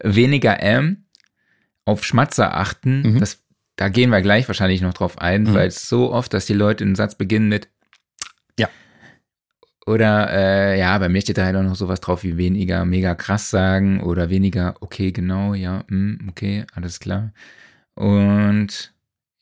Weniger 0.00 0.62
M. 0.62 1.04
Auf 1.84 2.04
Schmatzer 2.04 2.56
achten. 2.56 3.14
Mhm. 3.14 3.20
Das, 3.20 3.42
da 3.74 3.88
gehen 3.88 4.10
wir 4.10 4.22
gleich 4.22 4.46
wahrscheinlich 4.46 4.80
noch 4.80 4.94
drauf 4.94 5.18
ein, 5.18 5.42
mhm. 5.42 5.54
weil 5.54 5.68
es 5.68 5.88
so 5.88 6.12
oft, 6.12 6.32
dass 6.32 6.46
die 6.46 6.54
Leute 6.54 6.84
einen 6.84 6.94
Satz 6.94 7.16
beginnen 7.16 7.48
mit 7.48 7.68
Ja. 8.56 8.68
Oder 9.86 10.30
äh, 10.30 10.78
ja, 10.78 10.96
bei 10.98 11.08
mir 11.08 11.20
steht 11.20 11.38
da 11.38 11.46
halt 11.46 11.56
auch 11.56 11.62
noch 11.64 11.74
sowas 11.74 12.00
drauf 12.00 12.22
wie 12.22 12.36
weniger 12.36 12.84
mega 12.84 13.16
krass 13.16 13.50
sagen 13.50 14.02
oder 14.02 14.30
weniger 14.30 14.76
okay, 14.80 15.10
genau, 15.10 15.54
ja, 15.54 15.84
mh, 15.88 16.18
hm, 16.20 16.28
okay, 16.28 16.64
alles 16.74 17.00
klar. 17.00 17.32
Und 17.94 18.92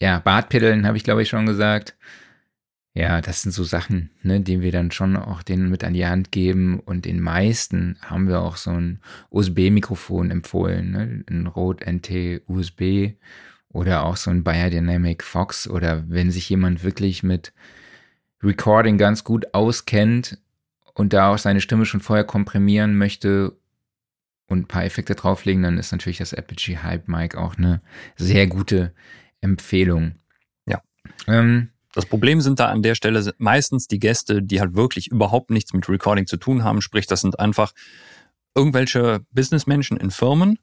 ja, 0.00 0.18
Bartpiddeln 0.18 0.86
habe 0.86 0.96
ich 0.96 1.04
glaube 1.04 1.22
ich 1.22 1.28
schon 1.28 1.46
gesagt. 1.46 1.96
Ja, 2.96 3.20
das 3.20 3.42
sind 3.42 3.52
so 3.52 3.62
Sachen, 3.62 4.08
ne, 4.22 4.40
die 4.40 4.62
wir 4.62 4.72
dann 4.72 4.90
schon 4.90 5.18
auch 5.18 5.42
denen 5.42 5.68
mit 5.68 5.84
an 5.84 5.92
die 5.92 6.06
Hand 6.06 6.32
geben. 6.32 6.80
Und 6.80 7.04
den 7.04 7.20
meisten 7.20 7.98
haben 8.00 8.26
wir 8.26 8.40
auch 8.40 8.56
so 8.56 8.70
ein 8.70 9.00
USB-Mikrofon 9.28 10.30
empfohlen, 10.30 10.92
ne? 10.92 11.24
ein 11.28 11.46
Rode 11.46 11.84
NT 11.84 12.40
USB 12.48 13.12
oder 13.68 14.06
auch 14.06 14.16
so 14.16 14.30
ein 14.30 14.44
Biodynamic 14.44 15.22
Fox. 15.22 15.68
Oder 15.68 16.04
wenn 16.08 16.30
sich 16.30 16.48
jemand 16.48 16.84
wirklich 16.84 17.22
mit 17.22 17.52
Recording 18.42 18.96
ganz 18.96 19.24
gut 19.24 19.52
auskennt 19.52 20.38
und 20.94 21.12
da 21.12 21.34
auch 21.34 21.38
seine 21.38 21.60
Stimme 21.60 21.84
schon 21.84 22.00
vorher 22.00 22.24
komprimieren 22.24 22.96
möchte 22.96 23.58
und 24.46 24.60
ein 24.60 24.68
paar 24.68 24.86
Effekte 24.86 25.14
drauflegen, 25.14 25.62
dann 25.62 25.76
ist 25.76 25.92
natürlich 25.92 26.16
das 26.16 26.32
Apogee 26.32 26.78
Hype 26.78 27.08
Mic 27.08 27.36
auch 27.36 27.58
eine 27.58 27.82
sehr 28.16 28.46
gute 28.46 28.94
Empfehlung. 29.40 30.16
Ja. 30.66 30.82
Ähm, 31.26 31.70
das 31.96 32.04
Problem 32.04 32.42
sind 32.42 32.60
da 32.60 32.66
an 32.66 32.82
der 32.82 32.94
Stelle 32.94 33.32
meistens 33.38 33.88
die 33.88 33.98
Gäste, 33.98 34.42
die 34.42 34.60
halt 34.60 34.74
wirklich 34.74 35.10
überhaupt 35.10 35.50
nichts 35.50 35.72
mit 35.72 35.88
Recording 35.88 36.26
zu 36.26 36.36
tun 36.36 36.62
haben. 36.62 36.82
Sprich, 36.82 37.06
das 37.06 37.22
sind 37.22 37.40
einfach 37.40 37.72
irgendwelche 38.54 39.20
Businessmenschen 39.30 39.96
in 39.96 40.10
Firmen, 40.10 40.58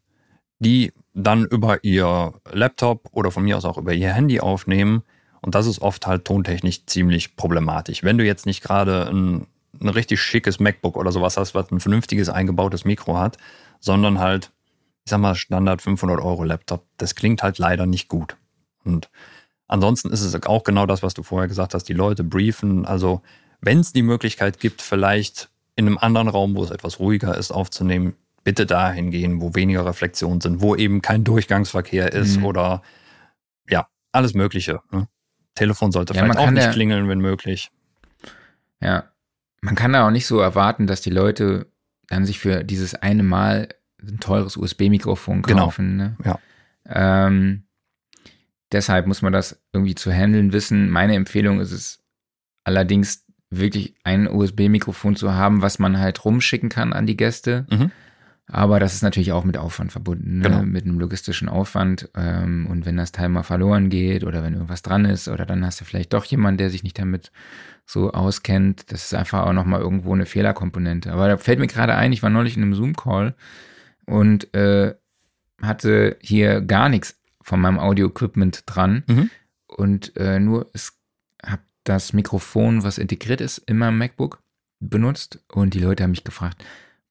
die 0.59 0.93
dann 1.15 1.45
über 1.45 1.83
ihr 1.83 2.33
Laptop 2.51 3.09
oder 3.11 3.31
von 3.31 3.43
mir 3.43 3.57
aus 3.57 3.65
auch 3.65 3.79
über 3.79 3.93
ihr 3.93 4.13
Handy 4.13 4.39
aufnehmen. 4.41 5.01
Und 5.41 5.55
das 5.55 5.65
ist 5.65 5.81
oft 5.81 6.05
halt 6.05 6.25
tontechnisch 6.25 6.85
ziemlich 6.85 7.35
problematisch. 7.35 8.03
Wenn 8.03 8.19
du 8.19 8.25
jetzt 8.25 8.45
nicht 8.45 8.61
gerade 8.61 9.09
ein, 9.09 9.47
ein 9.81 9.89
richtig 9.89 10.21
schickes 10.21 10.59
MacBook 10.59 10.95
oder 10.95 11.11
sowas 11.11 11.37
hast, 11.37 11.55
was 11.55 11.71
ein 11.71 11.79
vernünftiges 11.79 12.29
eingebautes 12.29 12.85
Mikro 12.85 13.17
hat, 13.17 13.37
sondern 13.79 14.19
halt, 14.19 14.51
ich 15.03 15.09
sag 15.09 15.19
mal, 15.19 15.33
Standard 15.33 15.81
500 15.81 16.19
Euro 16.19 16.43
Laptop, 16.43 16.85
das 16.97 17.15
klingt 17.15 17.41
halt 17.41 17.57
leider 17.57 17.87
nicht 17.87 18.07
gut. 18.07 18.37
Und 18.85 19.09
ansonsten 19.67 20.11
ist 20.11 20.21
es 20.21 20.41
auch 20.43 20.63
genau 20.63 20.85
das, 20.85 21.03
was 21.03 21.13
du 21.13 21.23
vorher 21.23 21.47
gesagt 21.47 21.73
hast, 21.73 21.85
die 21.85 21.93
Leute 21.93 22.23
briefen. 22.23 22.85
Also, 22.85 23.21
wenn 23.61 23.79
es 23.79 23.93
die 23.93 24.01
Möglichkeit 24.01 24.59
gibt, 24.59 24.81
vielleicht 24.81 25.49
in 25.75 25.87
einem 25.87 25.97
anderen 25.97 26.27
Raum, 26.27 26.55
wo 26.55 26.63
es 26.63 26.71
etwas 26.71 26.99
ruhiger 26.99 27.37
ist, 27.37 27.51
aufzunehmen, 27.51 28.15
bitte 28.43 28.65
dahin 28.65 29.11
gehen, 29.11 29.41
wo 29.41 29.55
weniger 29.55 29.85
Reflexionen 29.85 30.41
sind, 30.41 30.61
wo 30.61 30.75
eben 30.75 31.01
kein 31.01 31.23
Durchgangsverkehr 31.23 32.11
ist 32.11 32.37
mhm. 32.37 32.45
oder 32.45 32.81
ja, 33.69 33.87
alles 34.11 34.33
Mögliche. 34.33 34.81
Ne? 34.91 35.07
Telefon 35.55 35.91
sollte 35.91 36.13
ja, 36.13 36.23
vielleicht 36.23 36.39
auch 36.39 36.51
nicht 36.51 36.65
ja, 36.65 36.71
klingeln, 36.71 37.07
wenn 37.07 37.19
möglich. 37.19 37.71
Ja, 38.81 39.05
man 39.61 39.75
kann 39.75 39.93
da 39.93 40.05
auch 40.05 40.11
nicht 40.11 40.27
so 40.27 40.39
erwarten, 40.39 40.87
dass 40.87 41.01
die 41.01 41.09
Leute 41.09 41.67
dann 42.07 42.25
sich 42.25 42.39
für 42.39 42.63
dieses 42.63 42.95
eine 42.95 43.23
Mal 43.23 43.69
ein 44.01 44.19
teures 44.19 44.57
USB-Mikrofon 44.57 45.41
genau. 45.41 45.65
kaufen. 45.65 45.97
Genau. 45.97 46.09
Ne? 46.09 46.17
Ja. 46.25 47.27
Ähm, 47.27 47.62
deshalb 48.73 49.07
muss 49.07 49.21
man 49.21 49.33
das 49.33 49.61
irgendwie 49.71 49.95
zu 49.95 50.11
handeln 50.11 50.53
wissen. 50.53 50.89
Meine 50.89 51.15
Empfehlung 51.15 51.59
ist 51.59 51.71
es 51.71 52.03
allerdings 52.63 53.25
wirklich 53.49 53.95
ein 54.03 54.27
USB-Mikrofon 54.27 55.15
zu 55.15 55.33
haben, 55.33 55.61
was 55.61 55.79
man 55.79 55.99
halt 55.99 56.25
rumschicken 56.25 56.69
kann 56.69 56.93
an 56.93 57.05
die 57.05 57.17
Gäste. 57.17 57.65
Mhm. 57.69 57.91
Aber 58.47 58.79
das 58.79 58.93
ist 58.93 59.03
natürlich 59.03 59.31
auch 59.31 59.45
mit 59.45 59.57
Aufwand 59.57 59.91
verbunden, 59.91 60.39
ne? 60.39 60.43
genau. 60.43 60.63
mit 60.63 60.83
einem 60.83 60.99
logistischen 60.99 61.47
Aufwand. 61.47 62.09
Ähm, 62.15 62.67
und 62.69 62.85
wenn 62.85 62.97
das 62.97 63.13
Teil 63.13 63.29
mal 63.29 63.43
verloren 63.43 63.89
geht 63.89 64.23
oder 64.23 64.43
wenn 64.43 64.53
irgendwas 64.53 64.81
dran 64.81 65.05
ist 65.05 65.29
oder 65.29 65.45
dann 65.45 65.65
hast 65.65 65.79
du 65.79 65.85
vielleicht 65.85 66.13
doch 66.13 66.25
jemanden, 66.25 66.57
der 66.57 66.69
sich 66.69 66.83
nicht 66.83 66.99
damit 66.99 67.31
so 67.85 68.11
auskennt, 68.11 68.91
das 68.91 69.05
ist 69.05 69.13
einfach 69.13 69.45
auch 69.45 69.53
nochmal 69.53 69.79
irgendwo 69.79 70.13
eine 70.13 70.25
Fehlerkomponente. 70.25 71.11
Aber 71.11 71.27
da 71.29 71.37
fällt 71.37 71.59
mir 71.59 71.67
gerade 71.67 71.95
ein, 71.95 72.11
ich 72.11 72.21
war 72.21 72.29
neulich 72.29 72.57
in 72.57 72.63
einem 72.63 72.73
Zoom-Call 72.73 73.33
und 74.05 74.53
äh, 74.53 74.93
hatte 75.61 76.17
hier 76.21 76.61
gar 76.61 76.89
nichts 76.89 77.22
von 77.43 77.59
meinem 77.59 77.79
Audio-Equipment 77.79 78.63
dran 78.65 79.03
mhm. 79.07 79.29
und 79.67 80.17
äh, 80.17 80.39
nur 80.39 80.71
habe 81.45 81.61
das 81.83 82.13
Mikrofon, 82.13 82.83
was 82.83 82.97
integriert 82.97 83.41
ist, 83.41 83.57
in 83.59 83.77
meinem 83.77 83.97
MacBook 83.97 84.41
benutzt 84.79 85.39
und 85.51 85.73
die 85.73 85.79
Leute 85.79 86.03
haben 86.03 86.11
mich 86.11 86.23
gefragt, 86.23 86.63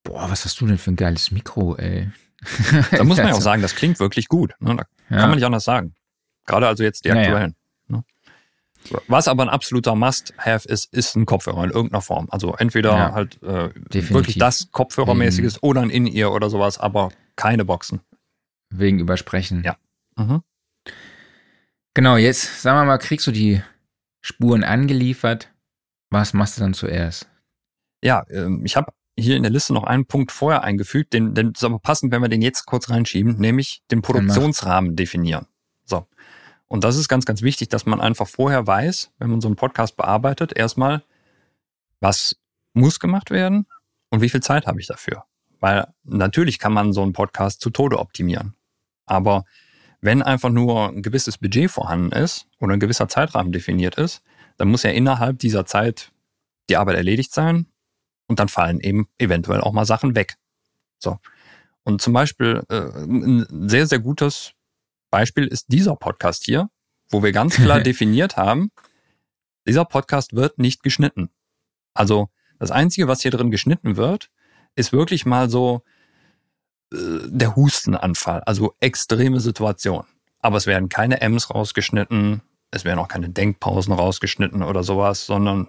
Boah, 0.04 0.30
was 0.30 0.44
hast 0.44 0.60
du 0.60 0.66
denn 0.66 0.78
für 0.78 0.90
ein 0.90 0.96
geiles 0.96 1.30
Mikro, 1.30 1.76
ey? 1.76 2.10
Da 2.90 3.04
muss 3.04 3.18
man 3.18 3.28
ja 3.28 3.34
auch 3.34 3.40
sagen, 3.40 3.62
das 3.62 3.76
klingt 3.76 4.00
wirklich 4.00 4.28
gut. 4.28 4.54
Ne? 4.58 4.76
Da 4.76 4.84
ja. 5.10 5.20
kann 5.20 5.30
man 5.30 5.38
nicht 5.38 5.46
anders 5.46 5.64
sagen. 5.64 5.94
Gerade 6.46 6.66
also 6.66 6.82
jetzt 6.82 7.04
die 7.04 7.12
aktuellen. 7.12 7.54
Ja, 7.88 7.96
ne? 7.96 8.04
Was 9.06 9.28
aber 9.28 9.44
ein 9.44 9.48
absoluter 9.48 9.94
Must-Have 9.94 10.68
ist, 10.68 10.92
ist 10.92 11.14
ein 11.14 11.24
Kopfhörer 11.24 11.62
in 11.62 11.70
irgendeiner 11.70 12.02
Form. 12.02 12.26
Also 12.30 12.54
entweder 12.56 12.90
ja, 12.90 13.12
halt 13.12 13.40
äh, 13.44 13.70
wirklich 14.10 14.38
das 14.38 14.72
Kopfhörermäßiges 14.72 15.62
oder 15.62 15.82
ein 15.82 15.90
In-Ear 15.90 16.32
oder 16.32 16.50
sowas, 16.50 16.78
aber 16.78 17.10
keine 17.36 17.64
Boxen. 17.64 18.00
Wegen 18.70 18.98
Übersprechen. 18.98 19.62
Ja. 19.62 19.76
Mhm. 20.16 20.42
Genau, 21.94 22.16
jetzt 22.16 22.62
sagen 22.62 22.78
wir 22.78 22.84
mal, 22.84 22.98
kriegst 22.98 23.26
du 23.26 23.32
die 23.32 23.62
Spuren 24.20 24.64
angeliefert. 24.64 25.52
Was 26.10 26.32
machst 26.32 26.56
du 26.56 26.62
dann 26.62 26.74
zuerst? 26.74 27.28
Ja, 28.02 28.24
ähm, 28.30 28.64
ich 28.64 28.76
habe 28.76 28.92
hier 29.18 29.36
in 29.36 29.42
der 29.42 29.52
Liste 29.52 29.74
noch 29.74 29.84
einen 29.84 30.06
Punkt 30.06 30.32
vorher 30.32 30.62
eingefügt, 30.62 31.12
den, 31.12 31.34
den 31.34 31.52
ist 31.52 31.64
aber 31.64 31.78
passend, 31.78 32.12
wenn 32.12 32.22
wir 32.22 32.28
den 32.28 32.42
jetzt 32.42 32.66
kurz 32.66 32.88
reinschieben, 32.88 33.36
nämlich 33.38 33.82
den 33.90 34.02
Produktionsrahmen 34.02 34.96
definieren. 34.96 35.46
So. 35.84 36.06
Und 36.66 36.84
das 36.84 36.96
ist 36.96 37.08
ganz, 37.08 37.26
ganz 37.26 37.42
wichtig, 37.42 37.68
dass 37.68 37.84
man 37.84 38.00
einfach 38.00 38.26
vorher 38.26 38.66
weiß, 38.66 39.12
wenn 39.18 39.30
man 39.30 39.40
so 39.40 39.48
einen 39.48 39.56
Podcast 39.56 39.96
bearbeitet, 39.96 40.56
erstmal, 40.56 41.02
was 42.00 42.36
muss 42.72 42.98
gemacht 42.98 43.30
werden 43.30 43.66
und 44.08 44.22
wie 44.22 44.30
viel 44.30 44.42
Zeit 44.42 44.66
habe 44.66 44.80
ich 44.80 44.86
dafür. 44.86 45.24
Weil 45.60 45.86
natürlich 46.04 46.58
kann 46.58 46.72
man 46.72 46.92
so 46.92 47.02
einen 47.02 47.12
Podcast 47.12 47.60
zu 47.60 47.70
Tode 47.70 47.98
optimieren. 47.98 48.54
Aber 49.04 49.44
wenn 50.02 50.20
einfach 50.20 50.50
nur 50.50 50.88
ein 50.88 51.00
gewisses 51.00 51.38
Budget 51.38 51.70
vorhanden 51.70 52.12
ist 52.12 52.46
oder 52.58 52.74
ein 52.74 52.80
gewisser 52.80 53.08
Zeitrahmen 53.08 53.52
definiert 53.52 53.94
ist, 53.94 54.22
dann 54.58 54.68
muss 54.68 54.82
ja 54.82 54.90
innerhalb 54.90 55.38
dieser 55.38 55.64
Zeit 55.64 56.12
die 56.68 56.76
Arbeit 56.76 56.96
erledigt 56.96 57.32
sein 57.32 57.66
und 58.26 58.40
dann 58.40 58.48
fallen 58.48 58.80
eben 58.80 59.08
eventuell 59.18 59.60
auch 59.60 59.72
mal 59.72 59.86
Sachen 59.86 60.14
weg. 60.14 60.36
So. 60.98 61.18
Und 61.84 62.02
zum 62.02 62.12
Beispiel 62.12 62.62
äh, 62.68 62.80
ein 62.80 63.68
sehr, 63.68 63.86
sehr 63.86 64.00
gutes 64.00 64.52
Beispiel 65.10 65.46
ist 65.46 65.66
dieser 65.68 65.94
Podcast 65.94 66.44
hier, 66.44 66.68
wo 67.10 67.22
wir 67.22 67.32
ganz 67.32 67.54
klar 67.54 67.80
definiert 67.82 68.36
haben, 68.36 68.72
dieser 69.66 69.84
Podcast 69.84 70.34
wird 70.34 70.58
nicht 70.58 70.82
geschnitten. 70.82 71.30
Also 71.94 72.28
das 72.58 72.72
Einzige, 72.72 73.06
was 73.06 73.22
hier 73.22 73.30
drin 73.30 73.52
geschnitten 73.52 73.96
wird, 73.96 74.30
ist 74.74 74.92
wirklich 74.92 75.26
mal 75.26 75.48
so 75.48 75.82
der 76.92 77.56
Hustenanfall, 77.56 78.42
also 78.44 78.74
extreme 78.80 79.40
Situation. 79.40 80.04
Aber 80.40 80.56
es 80.56 80.66
werden 80.66 80.88
keine 80.88 81.20
M's 81.20 81.50
rausgeschnitten, 81.50 82.42
es 82.70 82.84
werden 82.84 82.98
auch 82.98 83.08
keine 83.08 83.30
Denkpausen 83.30 83.92
rausgeschnitten 83.92 84.62
oder 84.62 84.82
sowas, 84.82 85.26
sondern 85.26 85.68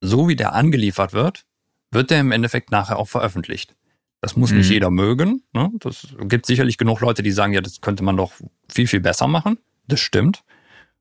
so 0.00 0.28
wie 0.28 0.36
der 0.36 0.52
angeliefert 0.52 1.12
wird, 1.12 1.44
wird 1.90 2.10
der 2.10 2.20
im 2.20 2.32
Endeffekt 2.32 2.70
nachher 2.70 2.98
auch 2.98 3.08
veröffentlicht. 3.08 3.74
Das 4.20 4.36
muss 4.36 4.52
mhm. 4.52 4.58
nicht 4.58 4.70
jeder 4.70 4.90
mögen. 4.90 5.42
Ne? 5.52 5.70
Das 5.80 6.06
gibt 6.20 6.46
sicherlich 6.46 6.78
genug 6.78 7.00
Leute, 7.00 7.22
die 7.22 7.30
sagen, 7.30 7.52
ja, 7.52 7.60
das 7.60 7.80
könnte 7.80 8.04
man 8.04 8.16
doch 8.16 8.32
viel, 8.72 8.86
viel 8.86 9.00
besser 9.00 9.26
machen. 9.26 9.58
Das 9.86 10.00
stimmt. 10.00 10.44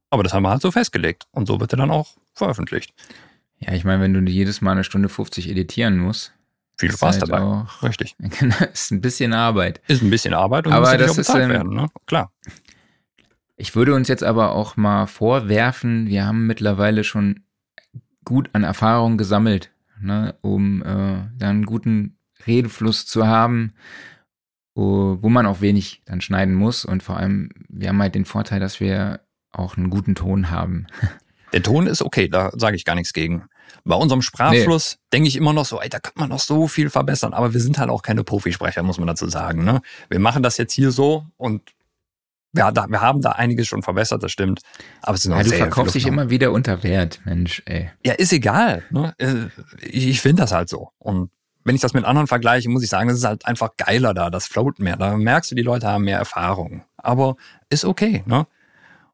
Aber 0.09 0.23
das 0.23 0.33
haben 0.33 0.43
wir 0.43 0.49
halt 0.49 0.61
so 0.61 0.71
festgelegt. 0.71 1.25
Und 1.31 1.47
so 1.47 1.59
wird 1.59 1.73
er 1.73 1.77
dann 1.77 1.91
auch 1.91 2.17
veröffentlicht. 2.33 2.93
Ja, 3.59 3.73
ich 3.73 3.85
meine, 3.85 4.03
wenn 4.03 4.13
du 4.13 4.29
jedes 4.29 4.61
Mal 4.61 4.73
eine 4.73 4.83
Stunde 4.83 5.09
50 5.09 5.49
editieren 5.49 5.97
musst. 5.97 6.33
Viel 6.77 6.91
Spaß 6.91 7.19
halt 7.19 7.29
dabei. 7.29 7.41
Auch, 7.41 7.83
Richtig. 7.83 8.15
ist 8.73 8.91
ein 8.91 9.01
bisschen 9.01 9.33
Arbeit. 9.33 9.81
Ist 9.87 10.01
ein 10.01 10.09
bisschen 10.09 10.33
Arbeit 10.33 10.67
und 10.67 10.73
aber 10.73 10.91
muss 10.91 10.97
das 10.97 11.11
auch 11.11 11.15
bezahlt 11.15 11.39
ist, 11.39 11.45
ähm, 11.45 11.51
werden, 11.51 11.73
ne? 11.73 11.87
Klar. 12.07 12.31
Ich 13.55 13.75
würde 13.75 13.93
uns 13.93 14.07
jetzt 14.07 14.23
aber 14.23 14.53
auch 14.53 14.75
mal 14.77 15.05
vorwerfen, 15.05 16.07
wir 16.07 16.25
haben 16.25 16.47
mittlerweile 16.47 17.03
schon 17.03 17.43
gut 18.25 18.49
an 18.53 18.63
Erfahrung 18.63 19.17
gesammelt 19.17 19.73
ne, 20.03 20.35
um 20.41 20.81
äh, 20.81 20.85
dann 21.37 21.49
einen 21.49 21.65
guten 21.65 22.17
Redefluss 22.45 23.05
zu 23.05 23.25
haben, 23.25 23.73
wo, 24.75 25.17
wo 25.21 25.29
man 25.29 25.45
auch 25.45 25.61
wenig 25.61 26.01
dann 26.05 26.21
schneiden 26.21 26.53
muss. 26.53 26.85
Und 26.85 27.01
vor 27.01 27.17
allem, 27.17 27.49
wir 27.69 27.89
haben 27.89 28.01
halt 28.01 28.15
den 28.15 28.25
Vorteil, 28.25 28.59
dass 28.59 28.79
wir 28.79 29.21
auch 29.51 29.77
einen 29.77 29.89
guten 29.89 30.15
Ton 30.15 30.51
haben. 30.51 30.87
Der 31.53 31.61
Ton 31.61 31.85
ist 31.85 32.01
okay, 32.01 32.27
da 32.27 32.51
sage 32.55 32.75
ich 32.75 32.83
gar 32.83 32.95
nichts 32.95 33.13
gegen. 33.13 33.43
Bei 33.83 33.95
unserem 33.95 34.21
Sprachfluss 34.21 34.95
nee. 34.95 35.07
denke 35.13 35.27
ich 35.27 35.35
immer 35.35 35.53
noch 35.53 35.65
so, 35.65 35.81
ey, 35.81 35.89
da 35.89 35.99
kann 35.99 36.13
man 36.15 36.29
noch 36.29 36.39
so 36.39 36.67
viel 36.67 36.89
verbessern. 36.89 37.33
Aber 37.33 37.53
wir 37.53 37.59
sind 37.59 37.77
halt 37.77 37.89
auch 37.89 38.01
keine 38.01 38.23
Profisprecher, 38.23 38.83
muss 38.83 38.97
man 38.97 39.07
dazu 39.07 39.27
sagen. 39.27 39.63
Ne? 39.63 39.81
Wir 40.09 40.19
machen 40.19 40.43
das 40.43 40.57
jetzt 40.57 40.73
hier 40.73 40.91
so 40.91 41.25
und 41.37 41.61
da, 42.53 42.71
wir 42.87 43.01
haben 43.01 43.21
da 43.21 43.31
einiges 43.31 43.67
schon 43.67 43.81
verbessert, 43.81 44.21
das 44.21 44.31
stimmt. 44.31 44.61
Aber 45.01 45.15
es 45.15 45.23
sind 45.23 45.33
auch 45.33 45.37
ja, 45.37 45.43
du 45.43 45.49
verkaufst 45.49 45.95
dich 45.95 46.05
immer 46.05 46.29
wieder 46.29 46.51
unter 46.51 46.83
Wert, 46.83 47.19
Mensch, 47.25 47.63
ey. 47.65 47.89
Ja, 48.05 48.13
ist 48.13 48.31
egal. 48.31 48.83
Ne? 48.91 49.15
Äh, 49.17 49.47
ich 49.81 50.21
finde 50.21 50.43
das 50.43 50.51
halt 50.51 50.69
so. 50.69 50.91
Und 50.99 51.31
wenn 51.63 51.75
ich 51.75 51.81
das 51.81 51.93
mit 51.93 52.05
anderen 52.05 52.27
vergleiche, 52.27 52.69
muss 52.69 52.83
ich 52.83 52.89
sagen, 52.89 53.09
es 53.09 53.17
ist 53.17 53.25
halt 53.25 53.45
einfach 53.45 53.71
geiler 53.77 54.13
da. 54.13 54.29
Das 54.29 54.47
float 54.47 54.79
mehr. 54.79 54.97
Da 54.97 55.17
merkst 55.17 55.51
du, 55.51 55.55
die 55.55 55.63
Leute 55.63 55.87
haben 55.87 56.03
mehr 56.03 56.19
Erfahrung. 56.19 56.83
Aber 56.97 57.37
ist 57.69 57.85
okay, 57.85 58.23
ne? 58.25 58.45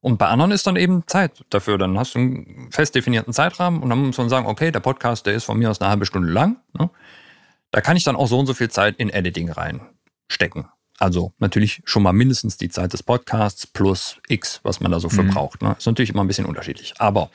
Und 0.02 0.18
bei 0.18 0.28
anderen 0.28 0.52
ist 0.52 0.66
dann 0.66 0.76
eben 0.76 1.04
Zeit 1.08 1.44
dafür. 1.50 1.78
Dann 1.78 1.98
hast 2.00 2.16
du 2.16 2.20
einen 2.20 2.70
fest 2.72 2.96
definierten 2.96 3.34
Zeitrahmen 3.34 3.82
und 3.82 3.90
dann 3.90 4.00
muss 4.00 4.18
man 4.18 4.30
sagen, 4.30 4.48
okay, 4.48 4.72
der 4.72 4.80
Podcast, 4.80 5.26
der 5.26 5.34
ist 5.34 5.44
von 5.44 5.58
mir 5.58 5.70
aus 5.70 5.82
eine 5.82 5.90
halbe 5.90 6.06
Stunde 6.06 6.32
lang. 6.32 6.58
Ne? 6.78 6.90
Da 7.72 7.82
kann 7.82 7.98
ich 7.98 8.04
dann 8.04 8.16
auch 8.16 8.28
so 8.28 8.40
und 8.40 8.46
so 8.46 8.54
viel 8.54 8.70
Zeit 8.70 8.96
in 8.98 9.10
Editing 9.10 9.52
reinstecken. 9.52 10.68
Also 11.00 11.34
natürlich 11.40 11.82
schon 11.86 12.04
mal 12.04 12.14
mindestens 12.14 12.58
die 12.58 12.70
Zeit 12.70 12.94
des 12.94 13.04
Podcasts 13.04 13.68
plus 13.68 14.18
X, 14.28 14.60
was 14.64 14.80
man 14.80 14.92
da 14.92 15.00
so 15.00 15.10
für 15.10 15.24
mhm. 15.24 15.32
braucht. 15.32 15.62
Ne? 15.62 15.76
Ist 15.78 15.86
natürlich 15.86 16.12
immer 16.12 16.24
ein 16.24 16.28
bisschen 16.28 16.46
unterschiedlich. 16.46 16.94
Aber 16.98 17.30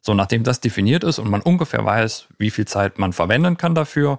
so, 0.00 0.14
nachdem 0.14 0.44
das 0.44 0.60
definiert 0.60 1.04
ist 1.04 1.18
und 1.18 1.30
man 1.30 1.40
ungefähr 1.42 1.84
weiß, 1.84 2.26
wie 2.38 2.50
viel 2.50 2.66
Zeit 2.66 2.98
man 2.98 3.12
verwenden 3.12 3.56
kann 3.56 3.74
dafür, 3.74 4.18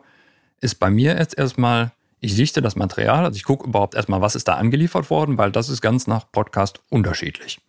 ist 0.62 0.76
bei 0.76 0.90
mir 0.90 1.18
jetzt 1.18 1.38
erstmal, 1.38 1.92
ich 2.22 2.36
sichte 2.36 2.62
das 2.62 2.76
Material, 2.76 3.26
also 3.26 3.36
ich 3.36 3.44
gucke 3.44 3.68
überhaupt 3.68 3.96
erstmal, 3.96 4.22
was 4.22 4.36
ist 4.36 4.48
da 4.48 4.56
angeliefert 4.56 5.10
worden, 5.10 5.38
weil 5.38 5.52
das 5.52 5.70
ist 5.70 5.82
ganz 5.82 6.08
nach 6.08 6.32
Podcast 6.32 6.80
unterschiedlich. 6.90 7.60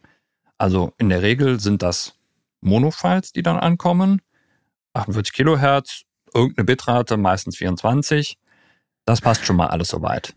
Also 0.65 0.95
in 0.97 1.11
der 1.11 1.21
Regel 1.21 1.61
sind 1.61 1.83
das 1.83 2.15
Mono-Files, 2.63 3.33
die 3.33 3.43
dann 3.43 3.59
ankommen, 3.59 4.23
48 4.95 5.35
Kilohertz, 5.35 6.05
irgendeine 6.33 6.65
Bitrate, 6.65 7.19
meistens 7.19 7.59
24. 7.59 8.39
Das 9.05 9.21
passt 9.21 9.45
schon 9.45 9.57
mal 9.57 9.67
alles 9.67 9.89
soweit. 9.89 10.35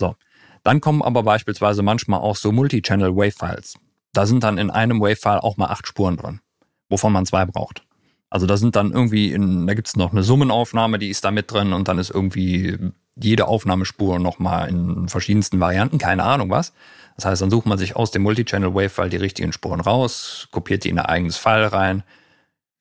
So. 0.00 0.16
Dann 0.62 0.80
kommen 0.80 1.02
aber 1.02 1.22
beispielsweise 1.24 1.82
manchmal 1.82 2.20
auch 2.20 2.36
so 2.36 2.52
Multi-Channel 2.52 3.14
Wave-Files. 3.14 3.74
Da 4.14 4.24
sind 4.24 4.44
dann 4.44 4.56
in 4.56 4.70
einem 4.70 4.98
Wave-File 4.98 5.40
auch 5.40 5.58
mal 5.58 5.66
acht 5.66 5.86
Spuren 5.86 6.16
drin, 6.16 6.40
wovon 6.88 7.12
man 7.12 7.26
zwei 7.26 7.44
braucht. 7.44 7.82
Also 8.30 8.46
da 8.46 8.56
sind 8.56 8.76
dann 8.76 8.92
irgendwie, 8.92 9.30
in, 9.30 9.66
da 9.66 9.74
gibt 9.74 9.88
es 9.88 9.96
noch 9.96 10.12
eine 10.12 10.22
Summenaufnahme, 10.22 10.98
die 10.98 11.10
ist 11.10 11.22
da 11.22 11.30
mit 11.30 11.52
drin 11.52 11.74
und 11.74 11.86
dann 11.86 11.98
ist 11.98 12.08
irgendwie 12.08 12.78
jede 13.18 13.46
Aufnahmespur 13.46 14.18
nochmal 14.18 14.68
in 14.68 15.08
verschiedensten 15.08 15.58
Varianten, 15.58 15.98
keine 15.98 16.24
Ahnung 16.24 16.50
was. 16.50 16.72
Das 17.16 17.24
heißt, 17.24 17.42
dann 17.42 17.50
sucht 17.50 17.66
man 17.66 17.78
sich 17.78 17.96
aus 17.96 18.10
dem 18.10 18.22
Multichannel 18.22 18.74
Wave-File 18.74 19.08
die 19.08 19.16
richtigen 19.16 19.52
Spuren 19.52 19.80
raus, 19.80 20.48
kopiert 20.50 20.84
die 20.84 20.90
in 20.90 20.98
ein 20.98 21.06
eigenes 21.06 21.38
File 21.38 21.72
rein, 21.72 22.02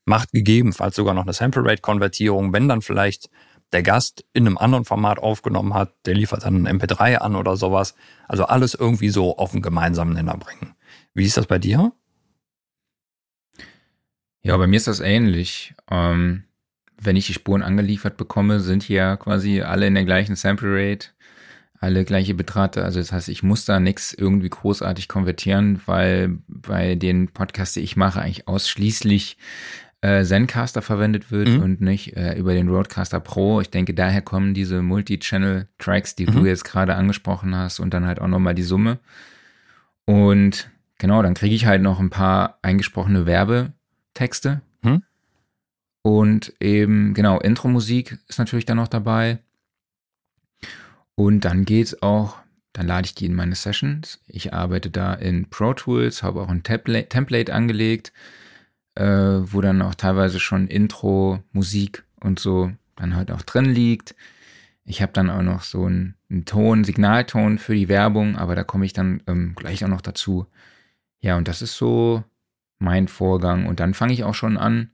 macht 0.03 0.31
gegebenenfalls 0.33 0.95
sogar 0.95 1.13
noch 1.13 1.23
eine 1.23 1.33
Sample 1.33 1.63
Rate 1.63 1.81
Konvertierung, 1.81 2.51
wenn 2.51 2.67
dann 2.67 2.81
vielleicht 2.81 3.29
der 3.71 3.81
Gast 3.81 4.25
in 4.33 4.45
einem 4.45 4.57
anderen 4.57 4.85
Format 4.85 5.19
aufgenommen 5.19 5.73
hat, 5.73 5.93
der 6.05 6.13
liefert 6.15 6.43
dann 6.43 6.67
ein 6.67 6.79
MP3 6.79 7.15
an 7.15 7.35
oder 7.35 7.57
sowas. 7.57 7.95
Also 8.27 8.45
alles 8.45 8.73
irgendwie 8.73 9.09
so 9.09 9.37
auf 9.37 9.53
einen 9.53 9.61
gemeinsamen 9.61 10.13
Nenner 10.13 10.37
bringen. 10.37 10.75
Wie 11.13 11.25
ist 11.25 11.37
das 11.37 11.47
bei 11.47 11.57
dir? 11.59 11.91
Ja, 14.43 14.55
bei 14.57 14.67
mir 14.67 14.77
ist 14.77 14.87
das 14.87 14.99
ähnlich. 14.99 15.73
Ähm, 15.89 16.43
wenn 17.01 17.15
ich 17.15 17.27
die 17.27 17.33
Spuren 17.33 17.61
angeliefert 17.61 18.17
bekomme, 18.17 18.59
sind 18.59 18.83
hier 18.83 18.97
ja 18.97 19.17
quasi 19.17 19.61
alle 19.61 19.87
in 19.87 19.95
der 19.95 20.05
gleichen 20.05 20.35
Sample 20.35 20.69
Rate, 20.71 21.09
alle 21.79 22.05
gleiche 22.05 22.33
Betrate. 22.33 22.83
Also 22.83 22.99
das 22.99 23.11
heißt, 23.11 23.29
ich 23.29 23.43
muss 23.43 23.65
da 23.65 23.79
nichts 23.79 24.13
irgendwie 24.13 24.49
großartig 24.49 25.07
konvertieren, 25.07 25.81
weil 25.85 26.37
bei 26.47 26.95
den 26.95 27.27
Podcasts, 27.29 27.73
die 27.73 27.81
ich 27.81 27.95
mache, 27.95 28.21
eigentlich 28.21 28.47
ausschließlich 28.47 29.37
äh, 30.01 30.23
Zencaster 30.23 30.81
verwendet 30.81 31.31
wird 31.31 31.49
mhm. 31.49 31.61
und 31.61 31.81
nicht 31.81 32.15
äh, 32.15 32.35
über 32.35 32.53
den 32.53 32.69
Roadcaster 32.69 33.19
Pro. 33.19 33.61
Ich 33.61 33.69
denke, 33.69 33.93
daher 33.93 34.21
kommen 34.21 34.53
diese 34.53 34.81
Multi-Channel-Tracks, 34.81 36.15
die 36.15 36.27
mhm. 36.27 36.31
du 36.31 36.45
jetzt 36.45 36.63
gerade 36.63 36.95
angesprochen 36.95 37.55
hast 37.55 37.79
und 37.79 37.93
dann 37.93 38.05
halt 38.05 38.21
auch 38.21 38.27
nochmal 38.27 38.55
die 38.55 38.63
Summe. 38.63 38.99
Und 40.05 40.69
genau, 40.99 41.23
dann 41.23 41.33
kriege 41.33 41.55
ich 41.55 41.65
halt 41.65 41.81
noch 41.81 41.99
ein 41.99 42.11
paar 42.11 42.59
eingesprochene 42.61 43.25
Werbe 43.25 43.73
Texte. 44.13 44.51
Hm? 44.51 44.61
Und 46.05 46.53
eben, 46.59 47.15
genau, 47.15 47.39
Intro-Musik 47.39 48.19
ist 48.27 48.37
natürlich 48.37 48.65
dann 48.65 48.77
noch 48.77 48.87
dabei. 48.87 49.39
Und 51.15 51.45
dann 51.45 51.65
geht's 51.65 51.99
auch, 52.03 52.37
dann 52.73 52.85
lade 52.85 53.07
ich 53.07 53.15
die 53.15 53.25
in 53.25 53.33
meine 53.33 53.55
Sessions. 53.55 54.21
Ich 54.27 54.53
arbeite 54.53 54.91
da 54.91 55.15
in 55.15 55.49
Pro 55.49 55.73
Tools, 55.73 56.21
habe 56.21 56.41
auch 56.41 56.49
ein 56.49 56.61
Template, 56.61 57.09
Template 57.09 57.51
angelegt, 57.51 58.13
äh, 58.93 59.03
wo 59.03 59.61
dann 59.61 59.81
auch 59.81 59.95
teilweise 59.95 60.39
schon 60.39 60.67
Intro, 60.67 61.39
Musik 61.53 62.03
und 62.19 62.37
so 62.37 62.71
dann 62.95 63.15
halt 63.15 63.31
auch 63.31 63.41
drin 63.41 63.65
liegt. 63.65 64.13
Ich 64.83 65.01
habe 65.01 65.11
dann 65.11 65.31
auch 65.31 65.41
noch 65.41 65.63
so 65.63 65.85
einen, 65.85 66.13
einen, 66.29 66.45
Ton, 66.45 66.83
Signalton 66.83 67.57
für 67.57 67.73
die 67.73 67.89
Werbung, 67.89 68.35
aber 68.35 68.53
da 68.53 68.63
komme 68.63 68.85
ich 68.85 68.93
dann 68.93 69.23
ähm, 69.25 69.53
gleich 69.55 69.83
auch 69.83 69.89
noch 69.89 70.01
dazu. 70.01 70.45
Ja, 71.19 71.35
und 71.35 71.47
das 71.47 71.63
ist 71.63 71.75
so 71.75 72.23
mein 72.77 73.07
Vorgang. 73.07 73.65
Und 73.65 73.79
dann 73.79 73.95
fange 73.95 74.13
ich 74.13 74.23
auch 74.23 74.35
schon 74.35 74.57
an 74.57 74.91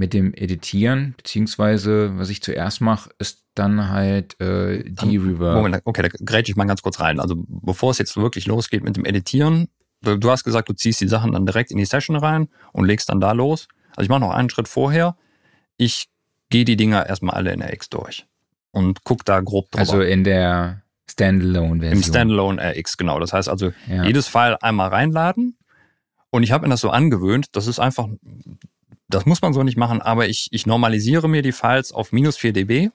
mit 0.00 0.14
dem 0.14 0.32
Editieren, 0.32 1.12
beziehungsweise 1.18 2.18
was 2.18 2.30
ich 2.30 2.42
zuerst 2.42 2.80
mache, 2.80 3.10
ist 3.18 3.44
dann 3.54 3.90
halt 3.90 4.40
äh, 4.40 4.82
die 4.82 5.18
Reverb. 5.18 5.56
Moment, 5.56 5.82
okay, 5.84 6.00
da 6.00 6.08
grätsche 6.08 6.50
ich 6.50 6.56
mal 6.56 6.64
ganz 6.64 6.80
kurz 6.80 7.00
rein. 7.00 7.20
Also 7.20 7.36
bevor 7.36 7.90
es 7.90 7.98
jetzt 7.98 8.16
wirklich 8.16 8.46
losgeht 8.46 8.82
mit 8.82 8.96
dem 8.96 9.04
Editieren, 9.04 9.68
du 10.00 10.30
hast 10.30 10.44
gesagt, 10.44 10.70
du 10.70 10.72
ziehst 10.72 11.02
die 11.02 11.06
Sachen 11.06 11.32
dann 11.32 11.44
direkt 11.44 11.70
in 11.70 11.76
die 11.76 11.84
Session 11.84 12.16
rein 12.16 12.48
und 12.72 12.86
legst 12.86 13.10
dann 13.10 13.20
da 13.20 13.32
los. 13.32 13.68
Also 13.90 14.04
ich 14.04 14.08
mache 14.08 14.20
noch 14.20 14.30
einen 14.30 14.48
Schritt 14.48 14.68
vorher. 14.68 15.16
Ich 15.76 16.08
gehe 16.48 16.64
die 16.64 16.76
Dinger 16.76 17.06
erstmal 17.06 17.34
alle 17.34 17.52
in 17.52 17.62
RX 17.62 17.90
durch 17.90 18.26
und 18.70 19.04
guck 19.04 19.26
da 19.26 19.40
grob 19.40 19.70
drüber. 19.70 19.80
Also 19.80 20.00
in 20.00 20.24
der 20.24 20.82
Standalone-Version. 21.10 21.98
Im 21.98 22.02
Standalone 22.02 22.72
RX, 22.74 22.96
genau. 22.96 23.20
Das 23.20 23.34
heißt 23.34 23.50
also, 23.50 23.72
ja. 23.86 24.04
jedes 24.04 24.28
File 24.28 24.56
einmal 24.62 24.88
reinladen, 24.88 25.58
und 26.30 26.44
ich 26.44 26.52
habe 26.52 26.66
mir 26.66 26.70
das 26.70 26.80
so 26.80 26.90
angewöhnt, 26.90 27.48
das 27.52 27.66
ist 27.66 27.80
einfach, 27.80 28.08
das 29.14 29.26
muss 29.26 29.42
man 29.42 29.52
so 29.52 29.62
nicht 29.62 29.76
machen, 29.76 30.00
aber 30.00 30.28
ich, 30.28 30.48
ich 30.50 30.66
normalisiere 30.66 31.28
mir 31.28 31.42
die 31.42 31.52
Files 31.52 31.92
auf 31.92 32.12
minus 32.12 32.36
4 32.36 32.52
dB 32.52 32.90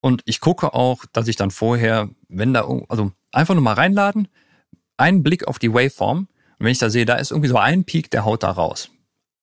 und 0.00 0.22
ich 0.24 0.40
gucke 0.40 0.74
auch, 0.74 1.04
dass 1.12 1.28
ich 1.28 1.36
dann 1.36 1.50
vorher, 1.50 2.10
wenn 2.28 2.52
da, 2.52 2.68
also 2.88 3.12
einfach 3.32 3.54
nur 3.54 3.62
mal 3.62 3.74
reinladen, 3.74 4.28
einen 4.96 5.22
Blick 5.22 5.46
auf 5.46 5.58
die 5.58 5.72
Waveform 5.72 6.28
und 6.58 6.64
wenn 6.64 6.72
ich 6.72 6.78
da 6.78 6.90
sehe, 6.90 7.04
da 7.04 7.16
ist 7.16 7.30
irgendwie 7.30 7.48
so 7.48 7.58
ein 7.58 7.84
Peak, 7.84 8.10
der 8.10 8.24
haut 8.24 8.42
da 8.42 8.50
raus. 8.50 8.90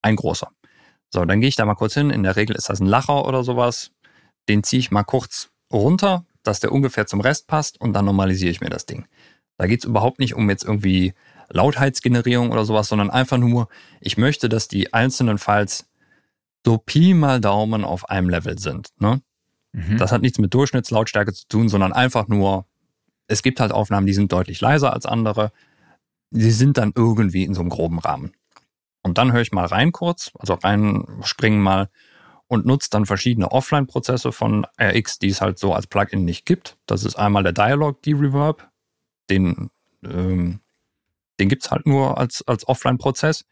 Ein 0.02 0.16
großer. 0.16 0.50
So, 1.12 1.26
dann 1.26 1.42
gehe 1.42 1.50
ich 1.50 1.56
da 1.56 1.66
mal 1.66 1.76
kurz 1.76 1.94
hin. 1.94 2.10
In 2.10 2.24
der 2.24 2.36
Regel 2.36 2.56
ist 2.56 2.70
das 2.70 2.80
ein 2.80 2.88
Lacher 2.88 3.26
oder 3.28 3.44
sowas. 3.44 3.92
Den 4.50 4.64
ziehe 4.64 4.80
ich 4.80 4.90
mal 4.90 5.04
kurz 5.04 5.50
runter, 5.72 6.26
dass 6.42 6.60
der 6.60 6.72
ungefähr 6.72 7.06
zum 7.06 7.22
Rest 7.22 7.48
passt 7.48 7.80
und 7.80 7.94
dann 7.94 8.06
normalisiere 8.06 8.52
ich 8.52 8.62
mir 8.62 8.70
das 8.70 8.86
Ding. 8.86 9.06
Da 9.58 9.68
geht 9.68 9.82
es 9.82 9.86
überhaupt 9.86 10.20
nicht 10.20 10.34
um 10.34 10.50
jetzt 10.50 10.64
irgendwie 10.64 11.14
Lautheitsgenerierung 11.50 12.52
oder 12.52 12.66
sowas, 12.66 12.88
sondern 12.88 13.10
einfach 13.10 13.38
nur, 13.38 13.68
ich 14.02 14.18
möchte, 14.18 14.50
dass 14.50 14.68
die 14.68 14.94
einzelnen 14.94 15.38
Files 15.38 15.90
so 16.66 16.78
Pi 16.78 17.14
mal 17.14 17.42
Daumen 17.42 17.84
auf 17.84 18.10
einem 18.10 18.30
Level 18.30 18.58
sind. 18.58 18.90
Ne? 19.00 19.22
Mhm. 19.74 19.98
Das 19.98 20.12
hat 20.12 20.22
nichts 20.22 20.40
mit 20.40 20.54
Durchschnittslautstärke 20.54 21.34
zu 21.34 21.48
tun, 21.48 21.70
sondern 21.70 21.94
einfach 21.94 22.28
nur, 22.28 22.66
es 23.28 23.44
gibt 23.44 23.60
halt 23.60 23.72
Aufnahmen, 23.72 24.08
die 24.08 24.14
sind 24.14 24.32
deutlich 24.32 24.62
leiser 24.62 24.94
als 24.94 25.06
andere. 25.06 25.52
Sie 26.32 26.52
sind 26.52 26.78
dann 26.78 26.94
irgendwie 26.96 27.44
in 27.44 27.54
so 27.54 27.62
einem 27.62 27.70
groben 27.70 28.00
Rahmen. 28.00 28.34
Und 29.02 29.18
dann 29.18 29.34
höre 29.34 29.42
ich 29.42 29.52
mal 29.52 29.66
rein 29.66 29.92
kurz, 29.92 30.32
also 30.40 30.54
reinspringen 30.54 31.62
mal 31.62 31.90
und 32.48 32.66
nutze 32.66 32.90
dann 32.90 33.06
verschiedene 33.06 33.52
Offline-Prozesse 33.52 34.32
von 34.32 34.66
RX, 34.80 35.20
die 35.20 35.30
es 35.30 35.42
halt 35.42 35.60
so 35.60 35.74
als 35.74 35.88
Plugin 35.88 36.24
nicht 36.24 36.46
gibt. 36.46 36.78
Das 36.86 37.04
ist 37.04 37.16
einmal 37.16 37.44
der 37.44 37.52
Dialog 37.52 38.02
D-Reverb, 38.02 38.70
den 39.30 39.70
ähm, 40.04 40.60
den 41.40 41.50
gibt's 41.50 41.72
halt 41.72 41.86
nur 41.86 42.18
als, 42.18 42.44
als 42.48 42.68
Offline-Prozess, 42.68 43.46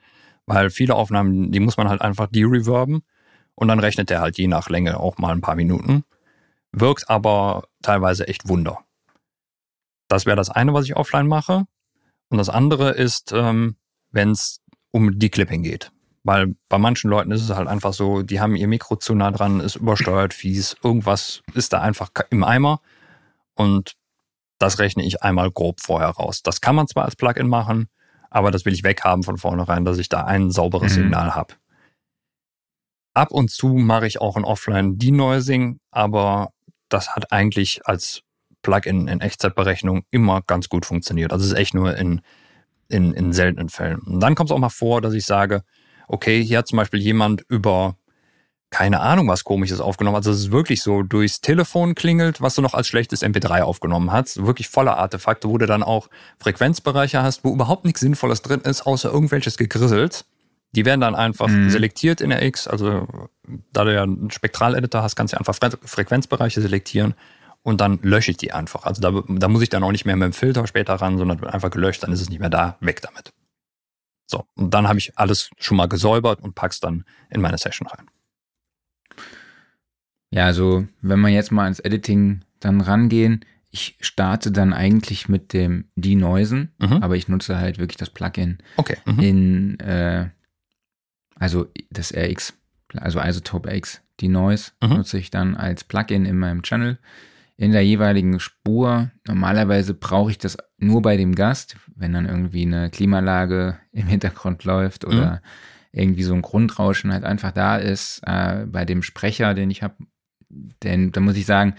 weil 0.45 0.69
viele 0.69 0.95
Aufnahmen, 0.95 1.51
die 1.51 1.59
muss 1.59 1.77
man 1.77 1.89
halt 1.89 2.01
einfach 2.01 2.27
de-reverben 2.27 3.03
und 3.55 3.67
dann 3.67 3.79
rechnet 3.79 4.09
der 4.09 4.21
halt 4.21 4.37
je 4.37 4.47
nach 4.47 4.69
Länge 4.69 4.99
auch 4.99 5.17
mal 5.17 5.31
ein 5.31 5.41
paar 5.41 5.55
Minuten. 5.55 6.03
Wirkt 6.71 7.09
aber 7.09 7.67
teilweise 7.81 8.27
echt 8.27 8.47
Wunder. 8.47 8.79
Das 10.07 10.25
wäre 10.25 10.37
das 10.37 10.49
eine, 10.49 10.73
was 10.73 10.85
ich 10.85 10.95
offline 10.95 11.27
mache. 11.27 11.65
Und 12.29 12.37
das 12.37 12.49
andere 12.49 12.91
ist, 12.91 13.31
ähm, 13.33 13.75
wenn 14.11 14.31
es 14.31 14.61
um 14.91 15.19
Declipping 15.19 15.63
geht. 15.63 15.91
Weil 16.23 16.55
bei 16.69 16.77
manchen 16.77 17.09
Leuten 17.09 17.31
ist 17.31 17.41
es 17.41 17.55
halt 17.55 17.67
einfach 17.67 17.93
so, 17.93 18.21
die 18.21 18.39
haben 18.39 18.55
ihr 18.55 18.67
Mikro 18.67 18.95
zu 18.95 19.15
nah 19.15 19.31
dran, 19.31 19.59
ist 19.59 19.77
übersteuert, 19.77 20.33
fies, 20.33 20.75
irgendwas 20.83 21.41
ist 21.53 21.73
da 21.73 21.81
einfach 21.81 22.09
im 22.29 22.43
Eimer. 22.43 22.81
Und 23.55 23.95
das 24.61 24.79
rechne 24.79 25.03
ich 25.03 25.23
einmal 25.23 25.51
grob 25.51 25.81
vorher 25.81 26.09
raus. 26.09 26.43
Das 26.43 26.61
kann 26.61 26.75
man 26.75 26.87
zwar 26.87 27.05
als 27.05 27.15
Plugin 27.15 27.47
machen, 27.47 27.87
aber 28.29 28.51
das 28.51 28.65
will 28.65 28.73
ich 28.73 28.83
weghaben 28.83 29.23
von 29.23 29.37
vornherein, 29.37 29.85
dass 29.85 29.97
ich 29.97 30.09
da 30.09 30.23
ein 30.23 30.51
sauberes 30.51 30.95
mhm. 30.95 31.03
Signal 31.03 31.35
habe. 31.35 31.55
Ab 33.13 33.31
und 33.31 33.49
zu 33.49 33.69
mache 33.69 34.07
ich 34.07 34.21
auch 34.21 34.37
ein 34.37 34.45
Offline-Denoising, 34.45 35.79
aber 35.91 36.51
das 36.89 37.15
hat 37.15 37.31
eigentlich 37.31 37.81
als 37.85 38.21
Plugin 38.61 39.07
in 39.07 39.19
Echtzeitberechnung 39.19 40.03
immer 40.11 40.41
ganz 40.43 40.69
gut 40.69 40.85
funktioniert. 40.85 41.33
Also 41.33 41.45
es 41.45 41.51
ist 41.51 41.57
echt 41.57 41.73
nur 41.73 41.97
in, 41.97 42.21
in, 42.87 43.13
in 43.13 43.33
seltenen 43.33 43.69
Fällen. 43.69 43.99
Und 43.99 44.19
dann 44.19 44.35
kommt 44.35 44.49
es 44.49 44.55
auch 44.55 44.59
mal 44.59 44.69
vor, 44.69 45.01
dass 45.01 45.13
ich 45.13 45.25
sage, 45.25 45.63
okay, 46.07 46.43
hier 46.43 46.59
hat 46.59 46.67
zum 46.67 46.77
Beispiel 46.77 47.01
jemand 47.01 47.41
über 47.49 47.97
keine 48.71 49.01
Ahnung, 49.01 49.27
was 49.27 49.43
komisches 49.43 49.81
aufgenommen. 49.81 50.15
Also 50.15 50.31
es 50.31 50.39
ist 50.39 50.51
wirklich 50.51 50.81
so 50.81 51.03
durchs 51.03 51.41
Telefon 51.41 51.93
klingelt, 51.93 52.41
was 52.41 52.55
du 52.55 52.61
noch 52.61 52.73
als 52.73 52.87
schlechtes 52.87 53.21
MP3 53.21 53.61
aufgenommen 53.63 54.11
hast. 54.13 54.45
Wirklich 54.45 54.69
voller 54.69 54.97
Artefakte, 54.97 55.49
wo 55.49 55.57
du 55.57 55.67
dann 55.67 55.83
auch 55.83 56.09
Frequenzbereiche 56.39 57.21
hast, 57.21 57.43
wo 57.43 57.53
überhaupt 57.53 57.83
nichts 57.83 57.99
Sinnvolles 57.99 58.41
drin 58.41 58.61
ist, 58.61 58.87
außer 58.87 59.11
irgendwelches 59.11 59.57
Gegrissels. 59.57 60.25
Die 60.73 60.85
werden 60.85 61.01
dann 61.01 61.15
einfach 61.15 61.49
mhm. 61.49 61.69
selektiert 61.69 62.21
in 62.21 62.29
der 62.29 62.41
X. 62.43 62.65
Also 62.65 63.07
da 63.73 63.83
du 63.83 63.93
ja 63.93 64.03
einen 64.03 64.31
Spektraleditor 64.31 65.03
hast, 65.03 65.17
kannst 65.17 65.33
du 65.33 65.37
einfach 65.37 65.53
Fre 65.53 65.71
Frequenzbereiche 65.83 66.61
selektieren 66.61 67.13
und 67.63 67.81
dann 67.81 67.99
lösche 68.01 68.31
ich 68.31 68.37
die 68.37 68.53
einfach. 68.53 68.85
Also 68.85 69.01
da, 69.01 69.21
da 69.27 69.49
muss 69.49 69.61
ich 69.61 69.69
dann 69.69 69.83
auch 69.83 69.91
nicht 69.91 70.05
mehr 70.05 70.15
mit 70.15 70.27
dem 70.27 70.33
Filter 70.33 70.65
später 70.65 70.93
ran, 70.93 71.17
sondern 71.17 71.41
wird 71.41 71.53
einfach 71.53 71.71
gelöscht, 71.71 72.03
dann 72.03 72.13
ist 72.13 72.21
es 72.21 72.29
nicht 72.29 72.39
mehr 72.39 72.49
da, 72.49 72.77
weg 72.79 73.01
damit. 73.01 73.33
So, 74.27 74.45
und 74.55 74.73
dann 74.73 74.87
habe 74.87 74.97
ich 74.97 75.17
alles 75.17 75.49
schon 75.57 75.75
mal 75.75 75.89
gesäubert 75.89 76.39
und 76.41 76.55
pack's 76.55 76.79
dann 76.79 77.03
in 77.29 77.41
meine 77.41 77.57
Session 77.57 77.85
rein. 77.89 78.07
Ja, 80.31 80.45
also 80.45 80.87
wenn 81.01 81.19
wir 81.19 81.29
jetzt 81.29 81.51
mal 81.51 81.63
ans 81.63 81.79
Editing 81.79 82.41
dann 82.59 82.81
rangehen, 82.81 83.45
ich 83.69 83.97
starte 84.01 84.51
dann 84.51 84.73
eigentlich 84.73 85.29
mit 85.29 85.53
dem 85.53 85.85
Denoisen, 85.95 86.71
mhm. 86.79 87.03
aber 87.03 87.15
ich 87.15 87.27
nutze 87.27 87.57
halt 87.57 87.79
wirklich 87.79 87.97
das 87.97 88.09
Plugin 88.09 88.57
okay. 88.75 88.97
Mhm. 89.05 89.19
in, 89.19 89.79
äh, 89.79 90.29
also 91.35 91.67
das 91.89 92.13
RX, 92.13 92.53
also 92.95 93.19
Isotope 93.21 93.73
X 93.73 94.01
Denoise 94.19 94.71
mhm. 94.81 94.97
nutze 94.97 95.17
ich 95.17 95.31
dann 95.31 95.55
als 95.55 95.83
Plugin 95.83 96.25
in 96.25 96.37
meinem 96.37 96.63
Channel 96.63 96.99
in 97.57 97.71
der 97.71 97.85
jeweiligen 97.85 98.39
Spur. 98.39 99.11
Normalerweise 99.27 99.93
brauche 99.93 100.31
ich 100.31 100.37
das 100.37 100.57
nur 100.77 101.01
bei 101.01 101.15
dem 101.15 101.35
Gast, 101.35 101.77
wenn 101.95 102.13
dann 102.13 102.25
irgendwie 102.25 102.65
eine 102.65 102.89
Klimalage 102.89 103.77
im 103.91 104.07
Hintergrund 104.07 104.63
läuft 104.63 105.05
oder 105.05 105.31
mhm. 105.31 105.99
irgendwie 105.99 106.23
so 106.23 106.33
ein 106.33 106.41
Grundrauschen 106.41 107.13
halt 107.13 107.23
einfach 107.23 107.51
da 107.51 107.77
ist. 107.77 108.21
Äh, 108.25 108.65
bei 108.65 108.83
dem 108.85 109.03
Sprecher, 109.03 109.53
den 109.53 109.71
ich 109.71 109.83
habe, 109.83 109.95
denn 110.83 111.11
da 111.11 111.21
muss 111.21 111.37
ich 111.37 111.45
sagen, 111.45 111.75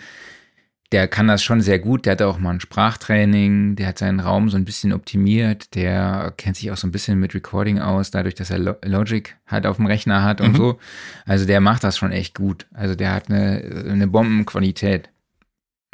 der 0.92 1.08
kann 1.08 1.26
das 1.26 1.42
schon 1.42 1.62
sehr 1.62 1.78
gut. 1.78 2.04
Der 2.04 2.12
hat 2.12 2.22
auch 2.22 2.38
mal 2.38 2.50
ein 2.50 2.60
Sprachtraining, 2.60 3.76
der 3.76 3.88
hat 3.88 3.98
seinen 3.98 4.20
Raum 4.20 4.50
so 4.50 4.56
ein 4.58 4.66
bisschen 4.66 4.92
optimiert, 4.92 5.74
der 5.74 6.34
kennt 6.36 6.56
sich 6.56 6.70
auch 6.70 6.76
so 6.76 6.86
ein 6.86 6.92
bisschen 6.92 7.18
mit 7.18 7.34
Recording 7.34 7.78
aus, 7.78 8.10
dadurch, 8.10 8.34
dass 8.34 8.50
er 8.50 8.58
Logic 8.58 9.34
halt 9.46 9.66
auf 9.66 9.76
dem 9.76 9.86
Rechner 9.86 10.22
hat 10.22 10.40
und 10.40 10.52
mhm. 10.52 10.56
so. 10.56 10.78
Also 11.24 11.46
der 11.46 11.60
macht 11.60 11.82
das 11.82 11.96
schon 11.96 12.12
echt 12.12 12.34
gut. 12.34 12.66
Also 12.74 12.94
der 12.94 13.14
hat 13.14 13.30
eine, 13.30 13.86
eine 13.88 14.06
Bombenqualität. 14.06 15.08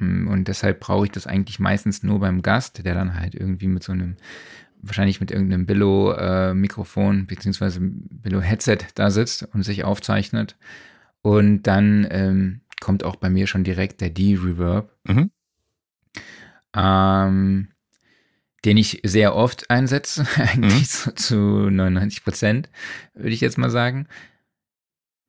Mm, 0.01 0.27
und 0.27 0.49
deshalb 0.49 0.81
brauche 0.81 1.07
ich 1.07 1.13
das 1.13 1.29
eigentlich 1.29 1.61
meistens 1.61 2.03
nur 2.03 2.19
beim 2.19 2.43
Gast, 2.43 2.85
der 2.85 2.95
dann 2.95 3.15
halt 3.19 3.37
irgendwie 3.37 3.69
mit 3.69 3.85
so 3.85 3.93
einem, 3.93 4.17
wahrscheinlich 4.83 5.21
mit 5.21 5.31
irgendeinem 5.31 5.67
Billo-Mikrofon 5.67 7.21
äh, 7.21 7.23
beziehungsweise 7.23 7.79
Billo-Headset 7.81 8.79
da 8.97 9.11
sitzt 9.11 9.45
und 9.55 9.63
sich 9.63 9.85
aufzeichnet. 9.85 10.57
Und 11.23 11.63
dann 11.63 12.07
ähm, 12.11 12.61
kommt 12.81 13.05
auch 13.05 13.17
bei 13.17 13.31
mir 13.31 13.47
schon 13.47 13.65
direkt 13.65 14.01
der 14.01 14.11
D-Reverb. 14.11 14.95
Mhm. 15.05 15.31
Ähm, 16.75 17.69
den 18.65 18.77
ich 18.77 19.01
sehr 19.05 19.35
oft 19.35 19.71
einsetze, 19.71 20.27
eigentlich 20.37 20.81
mhm. 20.81 20.85
so 20.85 21.11
zu 21.13 21.37
99 21.71 22.25
Prozent, 22.25 22.71
würde 23.15 23.31
ich 23.31 23.41
jetzt 23.41 23.59
mal 23.59 23.71
sagen. 23.71 24.07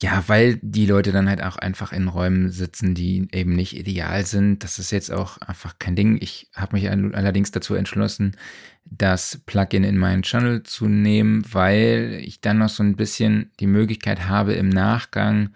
Ja, 0.01 0.23
weil 0.27 0.59
die 0.61 0.85
Leute 0.85 1.11
dann 1.11 1.27
halt 1.27 1.43
auch 1.43 1.57
einfach 1.57 1.91
in 1.91 2.07
Räumen 2.07 2.51
sitzen, 2.51 2.95
die 2.95 3.27
eben 3.33 3.53
nicht 3.53 3.75
ideal 3.75 4.25
sind. 4.25 4.63
Das 4.63 4.79
ist 4.79 4.91
jetzt 4.91 5.11
auch 5.11 5.39
einfach 5.39 5.77
kein 5.77 5.97
Ding. 5.97 6.17
Ich 6.21 6.49
habe 6.55 6.77
mich 6.77 6.89
allerdings 6.89 7.51
dazu 7.51 7.75
entschlossen, 7.75 8.37
das 8.85 9.41
Plugin 9.45 9.83
in 9.83 9.97
meinen 9.97 10.23
Channel 10.23 10.63
zu 10.63 10.87
nehmen, 10.87 11.43
weil 11.51 12.21
ich 12.23 12.39
dann 12.39 12.59
noch 12.59 12.69
so 12.69 12.81
ein 12.81 12.95
bisschen 12.95 13.51
die 13.59 13.67
Möglichkeit 13.67 14.29
habe, 14.29 14.53
im 14.53 14.69
Nachgang 14.69 15.49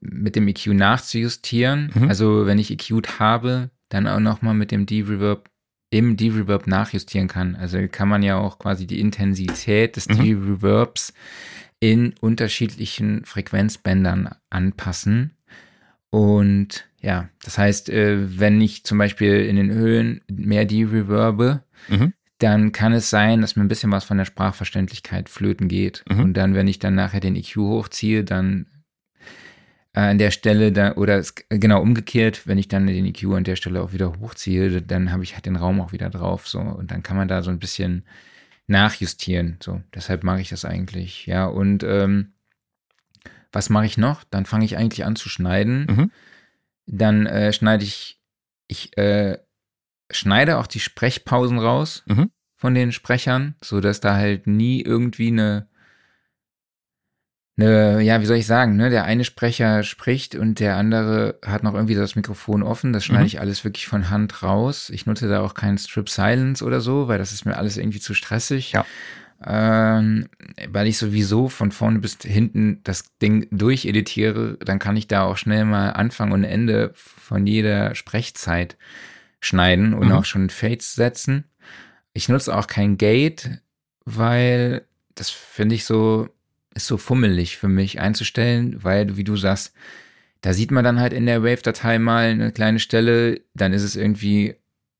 mit 0.00 0.36
dem 0.36 0.48
EQ 0.48 0.68
nachzujustieren. 0.68 1.90
Mhm. 1.94 2.08
Also 2.08 2.46
wenn 2.46 2.58
ich 2.58 2.70
EQ'd 2.70 3.18
habe, 3.18 3.70
dann 3.88 4.06
auch 4.06 4.20
nochmal 4.20 4.54
mit 4.54 4.70
dem 4.70 4.86
D-Reverb 4.86 5.50
im 5.90 6.16
D-Reverb 6.16 6.66
nachjustieren 6.66 7.28
kann. 7.28 7.54
Also 7.54 7.78
kann 7.90 8.08
man 8.08 8.22
ja 8.22 8.36
auch 8.36 8.58
quasi 8.58 8.86
die 8.86 9.00
Intensität 9.00 9.96
des 9.96 10.08
mhm. 10.08 10.16
D-Reverbs 10.16 11.12
in 11.78 12.14
unterschiedlichen 12.20 13.24
Frequenzbändern 13.24 14.30
anpassen. 14.50 15.32
Und 16.10 16.88
ja, 17.00 17.28
das 17.44 17.58
heißt, 17.58 17.90
äh, 17.90 18.40
wenn 18.40 18.60
ich 18.60 18.84
zum 18.84 18.98
Beispiel 18.98 19.44
in 19.46 19.56
den 19.56 19.70
Höhen 19.70 20.22
mehr 20.28 20.64
D-Reverbe, 20.64 21.62
mhm. 21.88 22.14
dann 22.38 22.72
kann 22.72 22.92
es 22.92 23.10
sein, 23.10 23.42
dass 23.42 23.54
mir 23.54 23.62
ein 23.62 23.68
bisschen 23.68 23.92
was 23.92 24.04
von 24.04 24.18
der 24.18 24.24
Sprachverständlichkeit 24.24 25.28
flöten 25.28 25.68
geht. 25.68 26.04
Mhm. 26.08 26.20
Und 26.20 26.34
dann, 26.34 26.54
wenn 26.54 26.68
ich 26.68 26.78
dann 26.78 26.94
nachher 26.94 27.20
den 27.20 27.36
EQ 27.36 27.56
hochziehe, 27.56 28.24
dann 28.24 28.66
an 30.02 30.18
der 30.18 30.30
Stelle 30.30 30.72
da, 30.72 30.94
oder 30.94 31.16
es, 31.16 31.34
genau 31.48 31.80
umgekehrt, 31.80 32.46
wenn 32.46 32.58
ich 32.58 32.68
dann 32.68 32.86
den 32.86 33.06
EQ 33.06 33.24
an 33.34 33.44
der 33.44 33.56
Stelle 33.56 33.82
auch 33.82 33.92
wieder 33.92 34.12
hochziehe, 34.20 34.82
dann 34.82 35.10
habe 35.10 35.24
ich 35.24 35.34
halt 35.34 35.46
den 35.46 35.56
Raum 35.56 35.80
auch 35.80 35.92
wieder 35.92 36.10
drauf, 36.10 36.46
so. 36.46 36.60
Und 36.60 36.90
dann 36.90 37.02
kann 37.02 37.16
man 37.16 37.28
da 37.28 37.42
so 37.42 37.50
ein 37.50 37.58
bisschen 37.58 38.04
nachjustieren, 38.66 39.56
so. 39.62 39.80
Deshalb 39.94 40.22
mache 40.22 40.40
ich 40.40 40.50
das 40.50 40.64
eigentlich, 40.64 41.26
ja. 41.26 41.46
Und, 41.46 41.82
ähm, 41.82 42.32
was 43.52 43.70
mache 43.70 43.86
ich 43.86 43.96
noch? 43.96 44.22
Dann 44.24 44.44
fange 44.44 44.66
ich 44.66 44.76
eigentlich 44.76 45.06
an 45.06 45.16
zu 45.16 45.30
schneiden. 45.30 45.86
Mhm. 45.88 46.10
Dann 46.86 47.24
äh, 47.24 47.54
schneide 47.54 47.84
ich, 47.84 48.20
ich 48.68 48.96
äh, 48.98 49.38
schneide 50.10 50.58
auch 50.58 50.66
die 50.66 50.80
Sprechpausen 50.80 51.58
raus 51.58 52.02
mhm. 52.06 52.30
von 52.54 52.74
den 52.74 52.92
Sprechern, 52.92 53.54
so 53.62 53.80
dass 53.80 54.00
da 54.00 54.14
halt 54.14 54.46
nie 54.46 54.82
irgendwie 54.82 55.28
eine 55.28 55.68
eine, 57.58 58.02
ja, 58.02 58.20
wie 58.20 58.26
soll 58.26 58.36
ich 58.36 58.46
sagen, 58.46 58.76
ne, 58.76 58.90
der 58.90 59.04
eine 59.04 59.24
Sprecher 59.24 59.82
spricht 59.82 60.34
und 60.34 60.60
der 60.60 60.76
andere 60.76 61.38
hat 61.44 61.62
noch 61.62 61.74
irgendwie 61.74 61.94
das 61.94 62.14
Mikrofon 62.14 62.62
offen. 62.62 62.92
Das 62.92 63.04
schneide 63.04 63.22
mhm. 63.22 63.28
ich 63.28 63.40
alles 63.40 63.64
wirklich 63.64 63.86
von 63.86 64.10
Hand 64.10 64.42
raus. 64.42 64.90
Ich 64.90 65.06
nutze 65.06 65.28
da 65.28 65.40
auch 65.40 65.54
keinen 65.54 65.78
Strip 65.78 66.08
Silence 66.10 66.62
oder 66.62 66.80
so, 66.80 67.08
weil 67.08 67.18
das 67.18 67.32
ist 67.32 67.46
mir 67.46 67.56
alles 67.56 67.78
irgendwie 67.78 68.00
zu 68.00 68.12
stressig. 68.12 68.72
Ja. 68.72 68.84
Ähm, 69.44 70.28
weil 70.68 70.86
ich 70.86 70.98
sowieso 70.98 71.48
von 71.48 71.70
vorne 71.70 71.98
bis 71.98 72.18
hinten 72.22 72.80
das 72.84 73.04
Ding 73.18 73.46
durcheditiere, 73.50 74.58
dann 74.64 74.78
kann 74.78 74.96
ich 74.96 75.08
da 75.08 75.24
auch 75.24 75.36
schnell 75.36 75.64
mal 75.64 75.90
Anfang 75.90 76.32
und 76.32 76.44
Ende 76.44 76.92
von 76.94 77.46
jeder 77.46 77.94
Sprechzeit 77.94 78.76
schneiden 79.40 79.94
und 79.94 80.08
mhm. 80.08 80.12
auch 80.12 80.24
schon 80.24 80.50
Fades 80.50 80.94
setzen. 80.94 81.44
Ich 82.12 82.28
nutze 82.28 82.56
auch 82.56 82.66
kein 82.66 82.96
Gate, 82.96 83.60
weil 84.04 84.86
das 85.14 85.30
finde 85.30 85.74
ich 85.74 85.84
so, 85.84 86.28
ist 86.76 86.86
so 86.86 86.98
fummelig 86.98 87.56
für 87.56 87.68
mich 87.68 88.00
einzustellen, 88.00 88.82
weil, 88.84 89.16
wie 89.16 89.24
du 89.24 89.36
sagst, 89.36 89.74
da 90.42 90.52
sieht 90.52 90.70
man 90.70 90.84
dann 90.84 91.00
halt 91.00 91.12
in 91.12 91.26
der 91.26 91.42
Wave-Datei 91.42 91.98
mal 91.98 92.28
eine 92.28 92.52
kleine 92.52 92.78
Stelle, 92.78 93.40
dann 93.54 93.72
ist 93.72 93.82
es 93.82 93.96
irgendwie 93.96 94.54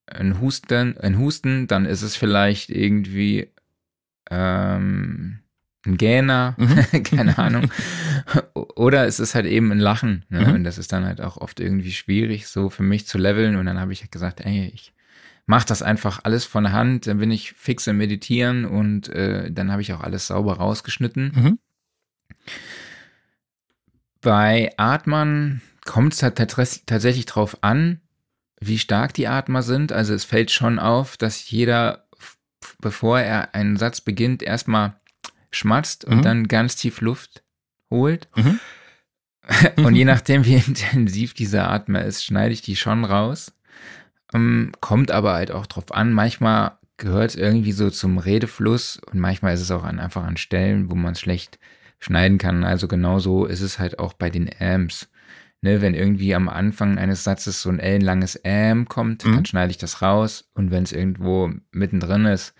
ein 0.07 0.41
Husten, 0.41 0.97
ein 0.99 1.19
Husten, 1.19 1.67
dann 1.67 1.85
ist 1.85 2.03
es 2.03 2.17
vielleicht 2.17 2.71
irgendwie 2.71 3.49
ähm, 4.31 5.41
ein 5.85 5.97
Gähner, 5.97 6.55
mhm. 6.57 7.03
keine 7.05 7.39
Ahnung. 7.39 7.71
Oder 8.55 9.07
es 9.07 9.21
ist 9.21 9.35
halt 9.35 9.47
eben 9.47 9.71
ein 9.71 9.79
Lachen. 9.79 10.25
Ne? 10.29 10.47
Mhm. 10.47 10.55
Und 10.55 10.65
das 10.65 10.79
ist 10.79 10.93
dann 10.93 11.05
halt 11.05 11.21
auch 11.21 11.37
oft 11.37 11.61
irgendwie 11.61 11.93
schwierig, 11.93 12.49
so 12.49 12.71
für 12.71 12.83
mich 12.83 13.07
zu 13.07 13.19
leveln. 13.19 13.57
Und 13.57 13.67
dann 13.67 13.79
habe 13.79 13.93
ich 13.93 14.01
halt 14.01 14.13
gesagt, 14.13 14.41
ey, 14.41 14.71
ich 14.75 14.93
mach 15.47 15.65
das 15.65 15.83
einfach 15.83 16.21
alles 16.25 16.45
von 16.45 16.73
Hand, 16.73 17.07
dann 17.07 17.19
bin 17.19 17.31
ich 17.31 17.53
fix 17.53 17.87
im 17.87 17.99
Meditieren 17.99 18.65
und 18.65 19.09
äh, 19.09 19.51
dann 19.51 19.71
habe 19.71 19.83
ich 19.83 19.93
auch 19.93 20.01
alles 20.01 20.27
sauber 20.27 20.55
rausgeschnitten. 20.55 21.33
Mhm. 21.35 21.59
Bei 24.21 24.73
Atmern 24.77 25.63
kommt 25.85 26.15
es 26.15 26.23
halt 26.23 26.37
tatsächlich 26.37 27.27
drauf 27.27 27.59
an, 27.63 28.01
wie 28.61 28.79
stark 28.79 29.15
die 29.15 29.29
Atmer 29.29 29.63
sind. 29.63 29.93
Also 29.93 30.15
es 30.15 30.25
fällt 30.25 30.51
schon 30.51 30.79
auf, 30.79 31.17
dass 31.17 31.51
jeder, 31.51 32.07
bevor 32.81 33.21
er 33.21 33.55
einen 33.55 33.77
Satz 33.77 34.01
beginnt, 34.01 34.43
erstmal 34.43 34.99
schmatzt 35.51 36.07
mhm. 36.07 36.13
und 36.13 36.25
dann 36.25 36.49
ganz 36.49 36.77
tief 36.77 37.01
Luft 37.01 37.43
holt. 37.91 38.29
Mhm. 38.37 38.61
Und 39.77 39.95
je 39.95 40.05
nachdem, 40.05 40.45
wie 40.45 40.57
intensiv 40.57 41.33
dieser 41.33 41.71
Atmer 41.71 42.05
ist, 42.05 42.25
schneide 42.25 42.53
ich 42.53 42.63
die 42.63 42.75
schon 42.75 43.05
raus. 43.05 43.53
Ähm, 44.35 44.73
kommt 44.81 45.13
aber 45.13 45.35
halt 45.35 45.53
auch 45.53 45.67
drauf 45.67 45.93
an. 45.93 46.13
Manchmal 46.13 46.79
gehört 46.97 47.31
es 47.31 47.37
irgendwie 47.37 47.71
so 47.71 47.91
zum 47.91 48.19
Redefluss 48.19 48.99
und 48.99 49.21
manchmal 49.21 49.55
ist 49.55 49.61
es 49.61 49.71
auch 49.71 49.85
an, 49.85 50.01
einfach 50.01 50.25
an 50.25 50.37
Stellen, 50.37 50.91
wo 50.91 50.97
man 50.97 51.13
es 51.13 51.21
schlecht 51.21 51.61
schneiden 52.07 52.39
kann. 52.39 52.65
Also 52.65 52.89
genauso 52.89 53.47
ist 53.47 53.61
es 53.61 53.79
halt 53.79 53.99
auch 53.99 54.13
bei 54.13 54.31
den 54.31 54.49
Amps. 54.59 55.09
Ne, 55.63 55.81
wenn 55.81 55.95
irgendwie 55.95 56.35
am 56.35 56.49
Anfang 56.49 56.99
eines 56.99 57.25
Satzes 57.25 57.63
so 57.63 57.71
ein 57.71 57.81
ellenlanges 57.81 58.39
Am 58.45 58.87
kommt, 58.89 59.25
mhm. 59.25 59.35
dann 59.35 59.47
schneide 59.47 59.71
ich 59.71 59.79
das 59.79 60.03
raus. 60.03 60.49
Und 60.55 60.71
wenn 60.71 60.85
es 60.85 60.93
irgendwo 60.93 61.51
mittendrin 61.73 62.27
ist 62.27 62.55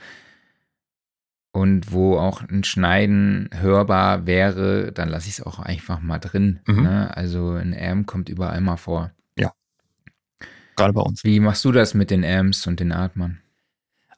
und 1.53 1.93
wo 1.93 2.19
auch 2.19 2.43
ein 2.43 2.65
Schneiden 2.65 3.51
hörbar 3.53 4.27
wäre, 4.27 4.93
dann 4.93 5.09
lasse 5.09 5.29
ich 5.29 5.39
es 5.39 5.47
auch 5.47 5.59
einfach 5.59 6.01
mal 6.01 6.19
drin. 6.19 6.61
Mhm. 6.67 6.83
Ne? 6.83 7.17
Also 7.17 7.53
ein 7.53 7.77
Am 7.79 8.07
kommt 8.07 8.29
überall 8.29 8.61
mal 8.63 8.79
vor. 8.79 9.13
Ja. 9.39 9.53
Gerade 10.75 10.95
bei 10.95 11.03
uns. 11.03 11.23
Wie 11.23 11.39
machst 11.39 11.65
du 11.65 11.73
das 11.73 11.95
mit 11.95 12.11
den 12.11 12.25
Amps 12.25 12.67
und 12.67 12.81
den 12.81 12.93
Atmern? 12.93 13.41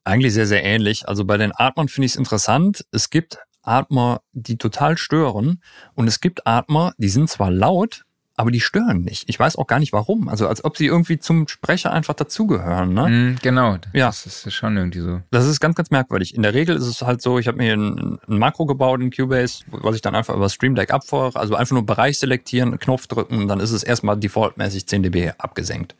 Eigentlich 0.04 0.32
sehr, 0.32 0.46
sehr 0.46 0.64
ähnlich. 0.64 1.06
Also 1.06 1.26
bei 1.26 1.36
den 1.36 1.52
Atmern 1.54 1.88
finde 1.88 2.06
ich 2.06 2.12
es 2.12 2.16
interessant. 2.16 2.86
Es 2.92 3.10
gibt 3.10 3.38
Atmer, 3.68 4.22
die 4.32 4.56
total 4.56 4.96
stören. 4.96 5.60
Und 5.94 6.08
es 6.08 6.20
gibt 6.20 6.46
Atmer, 6.46 6.92
die 6.98 7.08
sind 7.08 7.28
zwar 7.28 7.50
laut, 7.50 8.04
aber 8.38 8.52
die 8.52 8.60
stören 8.60 9.02
nicht. 9.02 9.28
Ich 9.28 9.38
weiß 9.38 9.56
auch 9.56 9.66
gar 9.66 9.80
nicht 9.80 9.92
warum. 9.92 10.28
Also 10.28 10.46
als 10.46 10.64
ob 10.64 10.76
sie 10.76 10.86
irgendwie 10.86 11.18
zum 11.18 11.48
Sprecher 11.48 11.92
einfach 11.92 12.14
dazugehören. 12.14 12.94
Ne? 12.94 13.08
Mm, 13.08 13.38
genau, 13.42 13.78
ja. 13.92 14.06
das 14.06 14.26
ist 14.26 14.54
schon 14.54 14.76
irgendwie 14.76 15.00
so. 15.00 15.20
Das 15.32 15.44
ist 15.44 15.58
ganz, 15.58 15.74
ganz 15.74 15.90
merkwürdig. 15.90 16.36
In 16.36 16.42
der 16.42 16.54
Regel 16.54 16.76
ist 16.76 16.86
es 16.86 17.02
halt 17.02 17.20
so, 17.20 17.40
ich 17.40 17.48
habe 17.48 17.58
mir 17.58 17.74
ein, 17.74 18.20
ein, 18.28 18.38
Makro 18.38 18.64
gebaut 18.64 19.00
in 19.00 19.10
Cubase, 19.10 19.64
was 19.66 19.96
ich 19.96 20.02
dann 20.02 20.14
einfach 20.14 20.36
über 20.36 20.48
Stream 20.48 20.76
Deck 20.76 20.92
abfahre. 20.92 21.38
Also 21.38 21.56
einfach 21.56 21.72
nur 21.74 21.84
Bereich 21.84 22.20
selektieren, 22.20 22.78
Knopf 22.78 23.08
drücken 23.08 23.42
und 23.42 23.48
dann 23.48 23.58
ist 23.58 23.72
es 23.72 23.82
erstmal 23.82 24.16
defaultmäßig 24.16 24.86
10 24.86 25.02
dB 25.02 25.32
abgesenkt. 25.36 25.96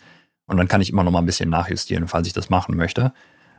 Und 0.47 0.59
dann 0.59 0.69
kann 0.69 0.81
ich 0.81 0.91
immer 0.91 1.03
noch 1.03 1.11
mal 1.11 1.19
ein 1.19 1.27
bisschen 1.27 1.51
nachjustieren, 1.51 2.07
falls 2.07 2.29
ich 2.29 2.35
das 2.35 2.51
machen 2.51 2.77
möchte. 2.77 3.13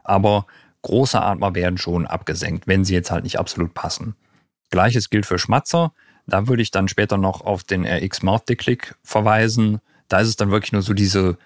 Aber 0.06 0.46
große 0.82 1.22
Atmer 1.22 1.56
werden 1.56 1.78
schon 1.78 2.08
abgesenkt, 2.08 2.68
wenn 2.68 2.86
sie 2.86 2.94
jetzt 2.94 3.12
halt 3.12 3.24
nicht 3.24 3.40
absolut 3.40 3.74
passen. 3.74 4.16
Gleiches 4.70 5.10
gilt 5.10 5.26
für 5.26 5.40
Schmatzer. 5.40 5.94
Da 6.28 6.48
würde 6.48 6.62
ich 6.62 6.72
dann 6.72 6.88
später 6.88 7.18
noch 7.18 7.42
auf 7.42 7.64
den 7.64 7.86
RX 7.86 8.22
Mouth 8.22 8.48
Declick 8.48 8.96
verweisen. 9.04 9.80
Da 10.08 10.20
ist 10.20 10.28
es 10.28 10.36
dann 10.36 10.52
wirklich 10.52 10.72
nur 10.72 10.82
so 10.82 10.94
diese, 10.94 11.38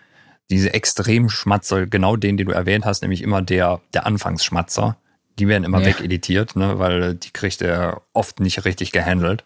diese 0.50 0.74
extremen 0.74 1.30
Schmatzer, 1.30 1.88
genau 1.88 2.16
den, 2.16 2.38
den 2.38 2.48
du 2.48 2.54
erwähnt 2.54 2.86
hast, 2.86 3.02
nämlich 3.02 3.22
immer 3.22 3.42
der, 3.42 3.82
der 3.94 4.06
Anfangsschmatzer. 4.06 4.98
Die 5.40 5.48
werden 5.48 5.64
immer 5.64 5.80
ja. 5.80 5.88
wegeditiert, 5.88 6.56
ne, 6.56 6.78
weil 6.80 7.16
die 7.16 7.32
kriegt 7.32 7.62
er 7.62 8.02
oft 8.14 8.40
nicht 8.40 8.66
richtig 8.66 8.92
gehandelt. 8.92 9.46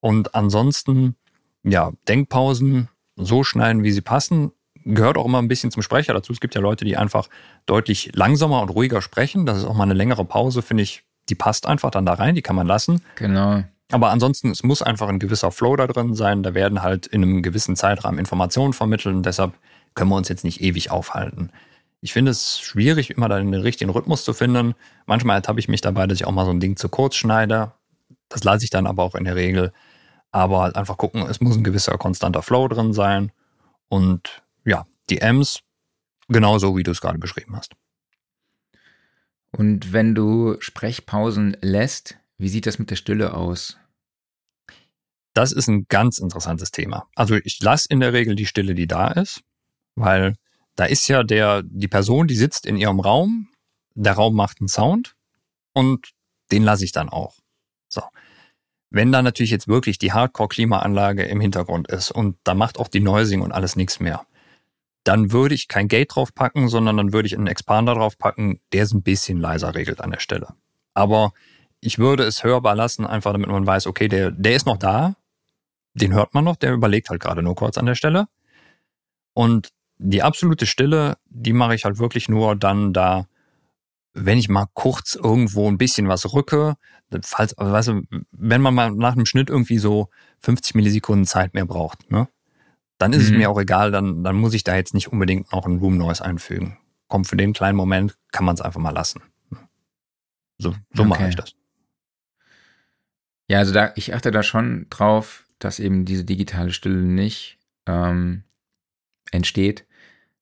Und 0.00 0.34
ansonsten, 0.34 1.16
ja, 1.64 1.92
Denkpausen 2.06 2.88
so 3.16 3.42
schneiden, 3.42 3.82
wie 3.82 3.90
sie 3.90 4.00
passen 4.00 4.52
gehört 4.84 5.16
auch 5.16 5.26
immer 5.26 5.38
ein 5.38 5.48
bisschen 5.48 5.70
zum 5.70 5.82
Sprecher 5.82 6.14
dazu. 6.14 6.32
Es 6.32 6.40
gibt 6.40 6.54
ja 6.54 6.60
Leute, 6.60 6.84
die 6.84 6.96
einfach 6.96 7.28
deutlich 7.66 8.10
langsamer 8.14 8.62
und 8.62 8.70
ruhiger 8.70 9.02
sprechen. 9.02 9.46
Das 9.46 9.58
ist 9.58 9.64
auch 9.64 9.74
mal 9.74 9.84
eine 9.84 9.94
längere 9.94 10.24
Pause, 10.24 10.62
finde 10.62 10.82
ich. 10.82 11.04
Die 11.28 11.34
passt 11.34 11.66
einfach 11.66 11.90
dann 11.90 12.06
da 12.06 12.14
rein, 12.14 12.34
die 12.34 12.42
kann 12.42 12.56
man 12.56 12.66
lassen. 12.66 13.02
Genau. 13.16 13.62
Aber 13.90 14.10
ansonsten, 14.10 14.50
es 14.50 14.62
muss 14.62 14.82
einfach 14.82 15.08
ein 15.08 15.18
gewisser 15.18 15.50
Flow 15.50 15.76
da 15.76 15.86
drin 15.86 16.14
sein. 16.14 16.42
Da 16.42 16.54
werden 16.54 16.82
halt 16.82 17.06
in 17.06 17.22
einem 17.22 17.42
gewissen 17.42 17.76
Zeitrahmen 17.76 18.18
Informationen 18.18 18.72
vermittelt 18.72 19.14
und 19.14 19.24
deshalb 19.24 19.54
können 19.94 20.10
wir 20.10 20.16
uns 20.16 20.28
jetzt 20.28 20.44
nicht 20.44 20.60
ewig 20.60 20.90
aufhalten. 20.90 21.50
Ich 22.00 22.12
finde 22.12 22.30
es 22.30 22.60
schwierig, 22.60 23.10
immer 23.10 23.28
dann 23.28 23.50
den 23.50 23.60
richtigen 23.60 23.90
Rhythmus 23.90 24.24
zu 24.24 24.32
finden. 24.32 24.74
Manchmal 25.06 25.36
ertappe 25.36 25.58
ich 25.58 25.68
mich 25.68 25.80
dabei, 25.80 26.06
dass 26.06 26.20
ich 26.20 26.26
auch 26.26 26.32
mal 26.32 26.44
so 26.44 26.50
ein 26.50 26.60
Ding 26.60 26.76
zu 26.76 26.88
kurz 26.88 27.16
schneide. 27.16 27.72
Das 28.28 28.44
lasse 28.44 28.64
ich 28.64 28.70
dann 28.70 28.86
aber 28.86 29.02
auch 29.02 29.14
in 29.14 29.24
der 29.24 29.34
Regel. 29.34 29.72
Aber 30.30 30.62
halt 30.62 30.76
einfach 30.76 30.98
gucken, 30.98 31.22
es 31.22 31.40
muss 31.40 31.56
ein 31.56 31.64
gewisser 31.64 31.96
konstanter 31.98 32.42
Flow 32.42 32.68
drin 32.68 32.92
sein. 32.92 33.32
Und 33.88 34.42
die 35.10 35.20
Ms 35.20 35.60
genauso, 36.28 36.76
wie 36.76 36.82
du 36.82 36.90
es 36.90 37.00
gerade 37.00 37.18
beschrieben 37.18 37.56
hast. 37.56 37.74
Und 39.50 39.92
wenn 39.92 40.14
du 40.14 40.56
Sprechpausen 40.60 41.56
lässt, 41.60 42.18
wie 42.36 42.48
sieht 42.48 42.66
das 42.66 42.78
mit 42.78 42.90
der 42.90 42.96
Stille 42.96 43.34
aus? 43.34 43.78
Das 45.34 45.52
ist 45.52 45.68
ein 45.68 45.86
ganz 45.88 46.18
interessantes 46.18 46.70
Thema. 46.70 47.08
Also 47.14 47.36
ich 47.36 47.60
lasse 47.60 47.86
in 47.90 48.00
der 48.00 48.12
Regel 48.12 48.34
die 48.34 48.46
Stille, 48.46 48.74
die 48.74 48.86
da 48.86 49.08
ist, 49.08 49.42
weil 49.94 50.34
da 50.76 50.84
ist 50.84 51.08
ja 51.08 51.22
der, 51.22 51.62
die 51.64 51.88
Person, 51.88 52.28
die 52.28 52.36
sitzt 52.36 52.66
in 52.66 52.76
ihrem 52.76 53.00
Raum, 53.00 53.48
der 53.94 54.12
Raum 54.12 54.34
macht 54.34 54.60
einen 54.60 54.68
Sound 54.68 55.16
und 55.72 56.12
den 56.52 56.62
lasse 56.62 56.84
ich 56.84 56.92
dann 56.92 57.08
auch. 57.08 57.36
So. 57.88 58.02
Wenn 58.90 59.12
da 59.12 59.22
natürlich 59.22 59.50
jetzt 59.50 59.68
wirklich 59.68 59.98
die 59.98 60.12
Hardcore-Klimaanlage 60.12 61.24
im 61.24 61.40
Hintergrund 61.40 61.88
ist 61.88 62.10
und 62.10 62.36
da 62.44 62.54
macht 62.54 62.78
auch 62.78 62.88
die 62.88 63.00
Noising 63.00 63.42
und 63.42 63.52
alles 63.52 63.76
nichts 63.76 64.00
mehr, 64.00 64.24
dann 65.04 65.32
würde 65.32 65.54
ich 65.54 65.68
kein 65.68 65.88
Gate 65.88 66.14
draufpacken, 66.14 66.68
sondern 66.68 66.96
dann 66.96 67.12
würde 67.12 67.26
ich 67.26 67.36
einen 67.36 67.46
Expander 67.46 67.94
draufpacken, 67.94 68.60
der 68.72 68.84
es 68.84 68.92
ein 68.92 69.02
bisschen 69.02 69.38
leiser 69.38 69.74
regelt 69.74 70.00
an 70.00 70.10
der 70.10 70.20
Stelle. 70.20 70.48
Aber 70.94 71.32
ich 71.80 71.98
würde 71.98 72.24
es 72.24 72.44
hörbar 72.44 72.74
lassen, 72.74 73.06
einfach 73.06 73.32
damit 73.32 73.48
man 73.48 73.66
weiß, 73.66 73.86
okay, 73.86 74.08
der, 74.08 74.30
der 74.30 74.56
ist 74.56 74.66
noch 74.66 74.76
da, 74.76 75.14
den 75.94 76.12
hört 76.12 76.34
man 76.34 76.44
noch, 76.44 76.56
der 76.56 76.72
überlegt 76.72 77.10
halt 77.10 77.20
gerade 77.20 77.42
nur 77.42 77.54
kurz 77.54 77.78
an 77.78 77.86
der 77.86 77.94
Stelle. 77.94 78.28
Und 79.32 79.70
die 79.98 80.22
absolute 80.22 80.66
Stille, 80.66 81.16
die 81.26 81.52
mache 81.52 81.74
ich 81.74 81.84
halt 81.84 81.98
wirklich 81.98 82.28
nur 82.28 82.56
dann 82.56 82.92
da, 82.92 83.26
wenn 84.14 84.38
ich 84.38 84.48
mal 84.48 84.66
kurz 84.74 85.14
irgendwo 85.14 85.68
ein 85.68 85.78
bisschen 85.78 86.08
was 86.08 86.32
rücke, 86.32 86.76
falls, 87.22 87.54
weißt 87.56 87.88
du, 87.88 88.02
wenn 88.30 88.62
man 88.62 88.74
mal 88.74 88.90
nach 88.92 89.12
einem 89.12 89.26
Schnitt 89.26 89.50
irgendwie 89.50 89.78
so 89.78 90.08
50 90.40 90.74
Millisekunden 90.74 91.26
Zeit 91.26 91.54
mehr 91.54 91.66
braucht, 91.66 92.10
ne? 92.10 92.28
Dann 92.98 93.12
ist 93.12 93.28
mhm. 93.28 93.34
es 93.34 93.38
mir 93.38 93.50
auch 93.50 93.60
egal, 93.60 93.90
dann, 93.90 94.24
dann 94.24 94.36
muss 94.36 94.54
ich 94.54 94.64
da 94.64 94.76
jetzt 94.76 94.94
nicht 94.94 95.12
unbedingt 95.12 95.52
noch 95.52 95.66
ein 95.66 95.78
Room 95.78 95.96
Noise 95.96 96.24
einfügen. 96.24 96.78
Kommt 97.06 97.28
für 97.28 97.36
den 97.36 97.52
kleinen 97.52 97.76
Moment, 97.76 98.18
kann 98.32 98.44
man 98.44 98.54
es 98.54 98.60
einfach 98.60 98.80
mal 98.80 98.90
lassen. 98.90 99.22
So, 100.58 100.74
so 100.92 101.02
okay. 101.02 101.08
mache 101.08 101.28
ich 101.28 101.36
das. 101.36 101.54
Ja, 103.48 103.58
also 103.58 103.72
da, 103.72 103.92
ich 103.94 104.14
achte 104.14 104.30
da 104.30 104.42
schon 104.42 104.86
drauf, 104.90 105.46
dass 105.58 105.78
eben 105.78 106.04
diese 106.04 106.24
digitale 106.24 106.72
Stille 106.72 107.00
nicht 107.00 107.58
ähm, 107.86 108.42
entsteht, 109.30 109.86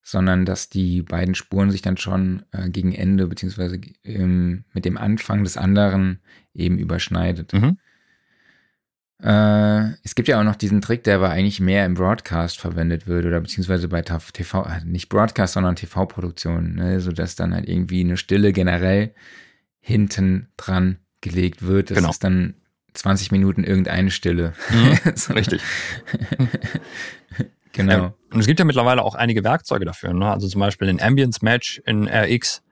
sondern 0.02 0.44
dass 0.44 0.68
die 0.68 1.02
beiden 1.02 1.34
Spuren 1.34 1.70
sich 1.70 1.82
dann 1.82 1.96
schon 1.96 2.44
äh, 2.52 2.68
gegen 2.70 2.92
Ende 2.92 3.26
beziehungsweise 3.26 3.80
ähm, 4.04 4.64
mit 4.72 4.84
dem 4.84 4.96
Anfang 4.96 5.44
des 5.44 5.56
anderen 5.56 6.20
eben 6.54 6.78
überschneidet. 6.78 7.52
Mhm. 7.52 7.78
Äh, 9.22 9.92
es 10.04 10.14
gibt 10.14 10.28
ja 10.28 10.38
auch 10.38 10.44
noch 10.44 10.56
diesen 10.56 10.80
Trick, 10.80 11.04
der 11.04 11.16
aber 11.16 11.30
eigentlich 11.30 11.60
mehr 11.60 11.86
im 11.86 11.94
Broadcast 11.94 12.60
verwendet 12.60 13.06
wird 13.06 13.24
oder 13.24 13.40
beziehungsweise 13.40 13.88
bei 13.88 14.02
TV, 14.02 14.64
äh, 14.64 14.84
nicht 14.84 15.08
Broadcast, 15.08 15.54
sondern 15.54 15.76
TV-Produktionen, 15.76 16.74
ne, 16.74 17.00
sodass 17.00 17.34
dann 17.34 17.54
halt 17.54 17.68
irgendwie 17.68 18.00
eine 18.00 18.16
Stille 18.16 18.52
generell 18.52 19.14
hinten 19.80 20.48
dran 20.56 20.98
gelegt 21.22 21.66
wird. 21.66 21.90
Das 21.90 21.98
genau. 21.98 22.10
ist 22.10 22.24
dann 22.24 22.54
20 22.92 23.32
Minuten 23.32 23.64
irgendeine 23.64 24.10
Stille. 24.10 24.52
Mhm, 24.70 25.12
richtig. 25.34 25.62
Genau. 27.76 27.92
Ja, 27.92 28.14
und 28.32 28.40
es 28.40 28.46
gibt 28.46 28.58
ja 28.58 28.64
mittlerweile 28.64 29.02
auch 29.02 29.14
einige 29.14 29.44
Werkzeuge 29.44 29.84
dafür. 29.84 30.14
Ne? 30.14 30.30
Also 30.30 30.48
zum 30.48 30.60
Beispiel 30.60 30.88
in 30.88 30.98
Ambience 31.00 31.42
Match 31.42 31.78
in 31.84 32.08
RX 32.08 32.62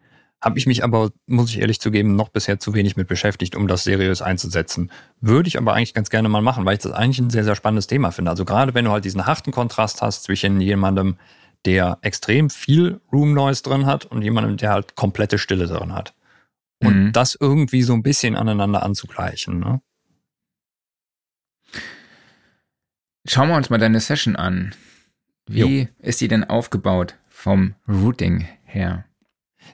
habe 0.45 0.59
ich 0.59 0.67
mich 0.67 0.85
aber, 0.85 1.11
muss 1.27 1.51
ich 1.51 1.61
ehrlich 1.61 1.81
zugeben, 1.81 2.17
noch 2.17 2.29
bisher 2.29 2.61
zu 2.61 2.75
wenig 2.75 2.97
mit 2.97 3.09
beschäftigt, 3.09 3.57
um 3.57 3.67
das 3.67 3.83
seriös 3.83 4.21
einzusetzen. 4.21 4.91
Würde 5.23 5.49
ich 5.49 5.57
aber 5.57 5.73
eigentlich 5.73 5.95
ganz 5.95 6.11
gerne 6.11 6.29
mal 6.29 6.43
machen, 6.43 6.67
weil 6.67 6.75
ich 6.75 6.83
das 6.83 6.93
eigentlich 6.93 7.19
ein 7.19 7.31
sehr, 7.31 7.45
sehr 7.45 7.57
spannendes 7.57 7.87
Thema 7.87 8.11
finde. 8.11 8.31
Also 8.31 8.45
gerade 8.45 8.75
wenn 8.75 8.85
du 8.85 8.91
halt 8.91 9.07
diesen 9.07 9.25
harten 9.25 9.53
Kontrast 9.53 10.03
hast 10.03 10.25
zwischen 10.25 10.61
jemandem, 10.61 11.17
der 11.65 11.97
extrem 12.03 12.51
viel 12.51 13.01
Room 13.11 13.33
Noise 13.33 13.63
drin 13.63 13.87
hat 13.87 14.05
und 14.05 14.21
jemandem, 14.21 14.59
der 14.59 14.71
halt 14.71 14.97
komplette 14.97 15.39
Stille 15.39 15.67
drin 15.67 15.95
hat. 15.95 16.15
Und 16.83 17.05
mhm. 17.05 17.13
das 17.13 17.39
irgendwie 17.41 17.83
so 17.83 17.95
ein 17.95 18.03
bisschen 18.03 18.37
aneinander 18.37 18.83
anzugleichen. 18.83 19.61
Ne? 19.61 19.81
Schauen 23.27 23.49
wir 23.49 23.57
uns 23.57 23.71
mal 23.71 23.79
deine 23.79 24.01
Session 24.01 24.37
an. 24.37 24.75
Wie 25.47 25.81
jo. 25.81 25.89
ist 26.01 26.21
die 26.21 26.29
denn 26.29 26.45
aufgebaut 26.45 27.15
vom 27.31 27.75
Routing 27.89 28.47
her? 28.65 29.07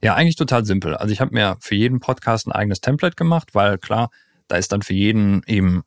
Ja, 0.02 0.14
eigentlich 0.14 0.36
total 0.36 0.64
simpel. 0.64 0.96
Also 0.96 1.12
ich 1.12 1.20
habe 1.20 1.34
mir 1.34 1.56
für 1.60 1.74
jeden 1.74 2.00
Podcast 2.00 2.46
ein 2.46 2.52
eigenes 2.52 2.80
Template 2.80 3.16
gemacht, 3.16 3.54
weil 3.54 3.78
klar, 3.78 4.10
da 4.48 4.56
ist 4.56 4.72
dann 4.72 4.82
für 4.82 4.94
jeden 4.94 5.42
eben 5.46 5.82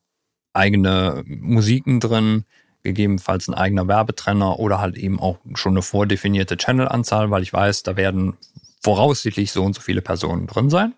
eigene 0.54 1.24
Musiken 1.26 2.00
drin, 2.00 2.46
gegebenenfalls 2.84 3.48
ein 3.48 3.56
eigener 3.56 3.88
Werbetrenner 3.88 4.60
oder 4.60 4.80
halt 4.80 4.98
eben 4.98 5.20
auch 5.20 5.40
schon 5.56 5.74
eine 5.74 5.82
vordefinierte 5.82 6.58
Channel-Anzahl, 6.58 7.32
weil 7.32 7.44
ich 7.44 7.54
weiß, 7.54 7.84
da 7.84 7.96
werden 7.98 8.38
voraussichtlich 8.84 9.52
so 9.52 9.64
und 9.64 9.74
so 9.74 9.82
viele 9.82 10.02
Personen 10.02 10.46
drin 10.46 10.70
sein. 10.70 10.94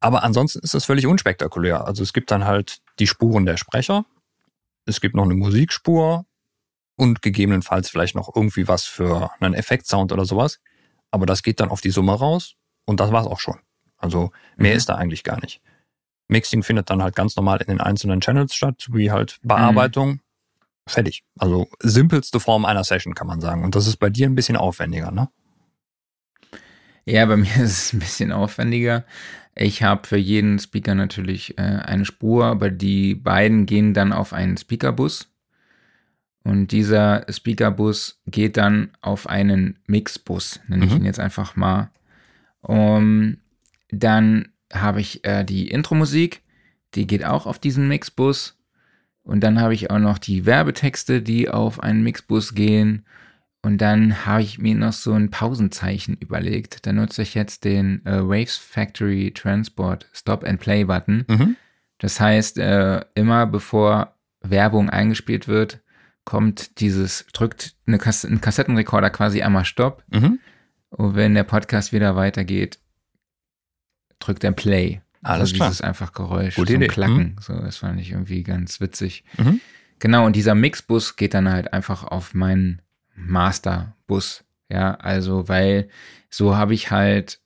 Aber 0.00 0.22
ansonsten 0.22 0.60
ist 0.60 0.74
es 0.74 0.86
völlig 0.86 1.06
unspektakulär. 1.06 1.86
Also 1.86 2.02
es 2.02 2.14
gibt 2.14 2.30
dann 2.30 2.46
halt 2.46 2.78
die 2.98 3.06
Spuren 3.06 3.44
der 3.44 3.58
Sprecher, 3.58 4.06
es 4.86 5.00
gibt 5.02 5.14
noch 5.14 5.24
eine 5.24 5.34
Musikspur, 5.34 6.24
und 7.00 7.22
gegebenenfalls 7.22 7.88
vielleicht 7.88 8.14
noch 8.14 8.30
irgendwie 8.36 8.68
was 8.68 8.84
für 8.84 9.30
einen 9.40 9.54
Effektsound 9.54 10.12
oder 10.12 10.26
sowas. 10.26 10.60
Aber 11.10 11.26
das 11.26 11.42
geht 11.42 11.60
dann 11.60 11.70
auf 11.70 11.80
die 11.80 11.90
Summe 11.90 12.12
raus 12.12 12.54
und 12.86 13.00
das 13.00 13.12
war's 13.12 13.26
auch 13.26 13.40
schon. 13.40 13.58
Also 13.96 14.30
mehr 14.56 14.72
mhm. 14.72 14.76
ist 14.76 14.88
da 14.88 14.94
eigentlich 14.94 15.24
gar 15.24 15.40
nicht. 15.40 15.60
Mixing 16.28 16.62
findet 16.62 16.90
dann 16.90 17.02
halt 17.02 17.16
ganz 17.16 17.36
normal 17.36 17.60
in 17.60 17.66
den 17.66 17.80
einzelnen 17.80 18.20
Channels 18.20 18.54
statt, 18.54 18.88
wie 18.92 19.10
halt 19.10 19.38
Bearbeitung. 19.42 20.08
Mhm. 20.08 20.20
Fertig. 20.86 21.24
Also 21.38 21.68
simpelste 21.80 22.40
Form 22.40 22.64
einer 22.64 22.84
Session 22.84 23.14
kann 23.14 23.26
man 23.26 23.40
sagen. 23.40 23.64
Und 23.64 23.74
das 23.74 23.86
ist 23.86 23.96
bei 23.96 24.10
dir 24.10 24.28
ein 24.28 24.34
bisschen 24.34 24.56
aufwendiger, 24.56 25.10
ne? 25.10 25.28
Ja, 27.04 27.26
bei 27.26 27.36
mir 27.36 27.54
ist 27.56 27.78
es 27.78 27.92
ein 27.92 27.98
bisschen 27.98 28.32
aufwendiger. 28.32 29.04
Ich 29.54 29.82
habe 29.82 30.06
für 30.06 30.16
jeden 30.16 30.58
Speaker 30.58 30.94
natürlich 30.94 31.58
äh, 31.58 31.62
eine 31.62 32.04
Spur, 32.04 32.46
aber 32.46 32.70
die 32.70 33.14
beiden 33.14 33.66
gehen 33.66 33.94
dann 33.94 34.12
auf 34.12 34.32
einen 34.32 34.56
Speakerbus. 34.56 35.28
Und 36.42 36.68
dieser 36.68 37.26
Speakerbus 37.30 38.20
geht 38.26 38.56
dann 38.56 38.90
auf 39.02 39.28
einen 39.28 39.78
Mixbus, 39.86 40.60
nenne 40.68 40.86
ich 40.86 40.92
mhm. 40.92 40.98
ihn 40.98 41.04
jetzt 41.04 41.20
einfach 41.20 41.54
mal. 41.54 41.90
Um, 42.62 43.38
dann 43.90 44.48
habe 44.72 45.00
ich 45.00 45.24
äh, 45.24 45.44
die 45.44 45.68
Intro-Musik, 45.68 46.42
die 46.94 47.06
geht 47.06 47.24
auch 47.24 47.46
auf 47.46 47.58
diesen 47.58 47.88
Mixbus. 47.88 48.56
Und 49.22 49.40
dann 49.40 49.60
habe 49.60 49.74
ich 49.74 49.90
auch 49.90 49.98
noch 49.98 50.18
die 50.18 50.46
Werbetexte, 50.46 51.22
die 51.22 51.50
auf 51.50 51.82
einen 51.82 52.02
Mixbus 52.02 52.54
gehen. 52.54 53.04
Und 53.62 53.78
dann 53.78 54.24
habe 54.24 54.42
ich 54.42 54.58
mir 54.58 54.74
noch 54.74 54.94
so 54.94 55.12
ein 55.12 55.30
Pausenzeichen 55.30 56.16
überlegt. 56.16 56.86
Da 56.86 56.92
nutze 56.92 57.22
ich 57.22 57.34
jetzt 57.34 57.64
den 57.64 58.04
äh, 58.06 58.26
Waves 58.26 58.56
Factory 58.56 59.32
Transport 59.32 60.08
Stop 60.14 60.44
and 60.44 60.58
Play 60.58 60.84
Button. 60.84 61.24
Mhm. 61.28 61.56
Das 61.98 62.18
heißt, 62.18 62.58
äh, 62.58 63.04
immer 63.14 63.46
bevor 63.46 64.14
Werbung 64.40 64.88
eingespielt 64.88 65.46
wird, 65.46 65.80
kommt 66.24 66.80
dieses, 66.80 67.26
drückt 67.32 67.74
eine 67.86 67.98
Kass 67.98 68.24
ein 68.24 68.40
Kassettenrekorder 68.40 69.10
quasi 69.10 69.42
einmal 69.42 69.64
Stopp. 69.64 70.04
Mhm. 70.08 70.38
Und 70.90 71.14
wenn 71.14 71.34
der 71.34 71.44
Podcast 71.44 71.92
wieder 71.92 72.16
weitergeht, 72.16 72.78
drückt 74.18 74.44
er 74.44 74.52
Play. 74.52 75.00
Alles 75.22 75.40
also 75.40 75.56
klar. 75.56 75.68
dieses 75.68 75.80
einfach 75.82 76.12
Geräusch, 76.12 76.54
Gute 76.54 76.72
so 76.72 76.78
ein 76.78 76.82
Idee. 76.82 76.92
Klacken. 76.92 77.16
Mhm. 77.16 77.36
So, 77.40 77.54
das 77.54 77.78
fand 77.78 78.00
ich 78.00 78.12
irgendwie 78.12 78.42
ganz 78.42 78.80
witzig. 78.80 79.24
Mhm. 79.38 79.60
Genau, 79.98 80.24
und 80.24 80.34
dieser 80.34 80.54
Mixbus 80.54 81.16
geht 81.16 81.34
dann 81.34 81.50
halt 81.50 81.72
einfach 81.72 82.04
auf 82.04 82.34
meinen 82.34 82.80
Masterbus. 83.14 84.44
Ja, 84.70 84.94
also, 84.94 85.48
weil 85.48 85.88
so 86.30 86.56
habe 86.56 86.74
ich 86.74 86.90
halt 86.90 87.40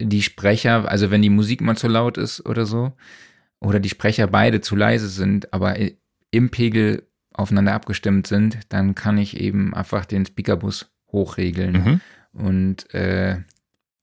die 0.00 0.22
Sprecher, 0.22 0.88
also 0.88 1.10
wenn 1.10 1.22
die 1.22 1.30
Musik 1.30 1.60
mal 1.60 1.76
zu 1.76 1.88
laut 1.88 2.18
ist 2.18 2.44
oder 2.44 2.66
so, 2.66 2.92
oder 3.60 3.80
die 3.80 3.88
Sprecher 3.88 4.26
beide 4.26 4.60
zu 4.60 4.76
leise 4.76 5.08
sind, 5.08 5.52
aber 5.52 5.76
im 6.30 6.50
Pegel 6.50 7.07
aufeinander 7.38 7.74
abgestimmt 7.74 8.26
sind, 8.26 8.58
dann 8.68 8.94
kann 8.94 9.16
ich 9.16 9.38
eben 9.38 9.74
einfach 9.74 10.04
den 10.04 10.26
Speakerbus 10.26 10.90
hochregeln. 11.12 11.72
Mhm. 11.72 12.00
Und 12.32 12.94
äh, 12.94 13.42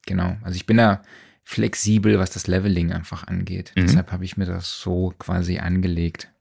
genau, 0.06 0.38
also 0.42 0.56
ich 0.56 0.66
bin 0.66 0.78
da 0.78 1.02
flexibel, 1.44 2.18
was 2.18 2.32
das 2.32 2.48
Leveling 2.48 2.94
einfach 2.94 3.28
angeht. 3.28 3.74
Mhm. 3.76 3.82
Deshalb 3.82 4.12
habe 4.12 4.26
ich 4.26 4.38
mir 4.38 4.46
das 4.46 4.80
so 4.80 5.14
quasi 5.20 5.60
angelegt. 5.60 6.32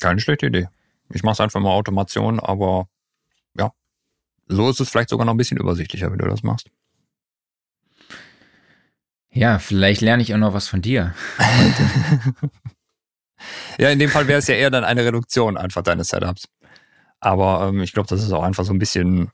Keine 0.00 0.20
schlechte 0.20 0.46
Idee. 0.46 0.68
Ich 1.10 1.22
mache 1.22 1.34
es 1.34 1.40
einfach 1.40 1.60
mal 1.60 1.70
Automation, 1.70 2.40
aber 2.40 2.88
ja, 3.56 3.72
so 4.46 4.70
ist 4.70 4.80
es 4.80 4.88
vielleicht 4.88 5.10
sogar 5.10 5.26
noch 5.26 5.34
ein 5.34 5.38
bisschen 5.38 5.58
übersichtlicher, 5.58 6.12
wie 6.12 6.18
du 6.18 6.26
das 6.26 6.42
machst. 6.42 6.70
Ja, 9.30 9.58
vielleicht 9.58 10.00
lerne 10.00 10.22
ich 10.22 10.32
auch 10.32 10.38
noch 10.38 10.54
was 10.54 10.68
von 10.68 10.80
dir. 10.80 11.14
Ja, 13.78 13.90
in 13.90 13.98
dem 13.98 14.10
Fall 14.10 14.28
wäre 14.28 14.38
es 14.38 14.46
ja 14.46 14.54
eher 14.54 14.70
dann 14.70 14.84
eine 14.84 15.04
Reduktion 15.04 15.56
einfach 15.56 15.82
deines 15.82 16.08
Setups. 16.08 16.48
Aber 17.20 17.68
ähm, 17.68 17.80
ich 17.80 17.92
glaube, 17.92 18.08
das 18.08 18.22
ist 18.22 18.32
auch 18.32 18.42
einfach 18.42 18.64
so 18.64 18.72
ein 18.72 18.78
bisschen, 18.78 19.30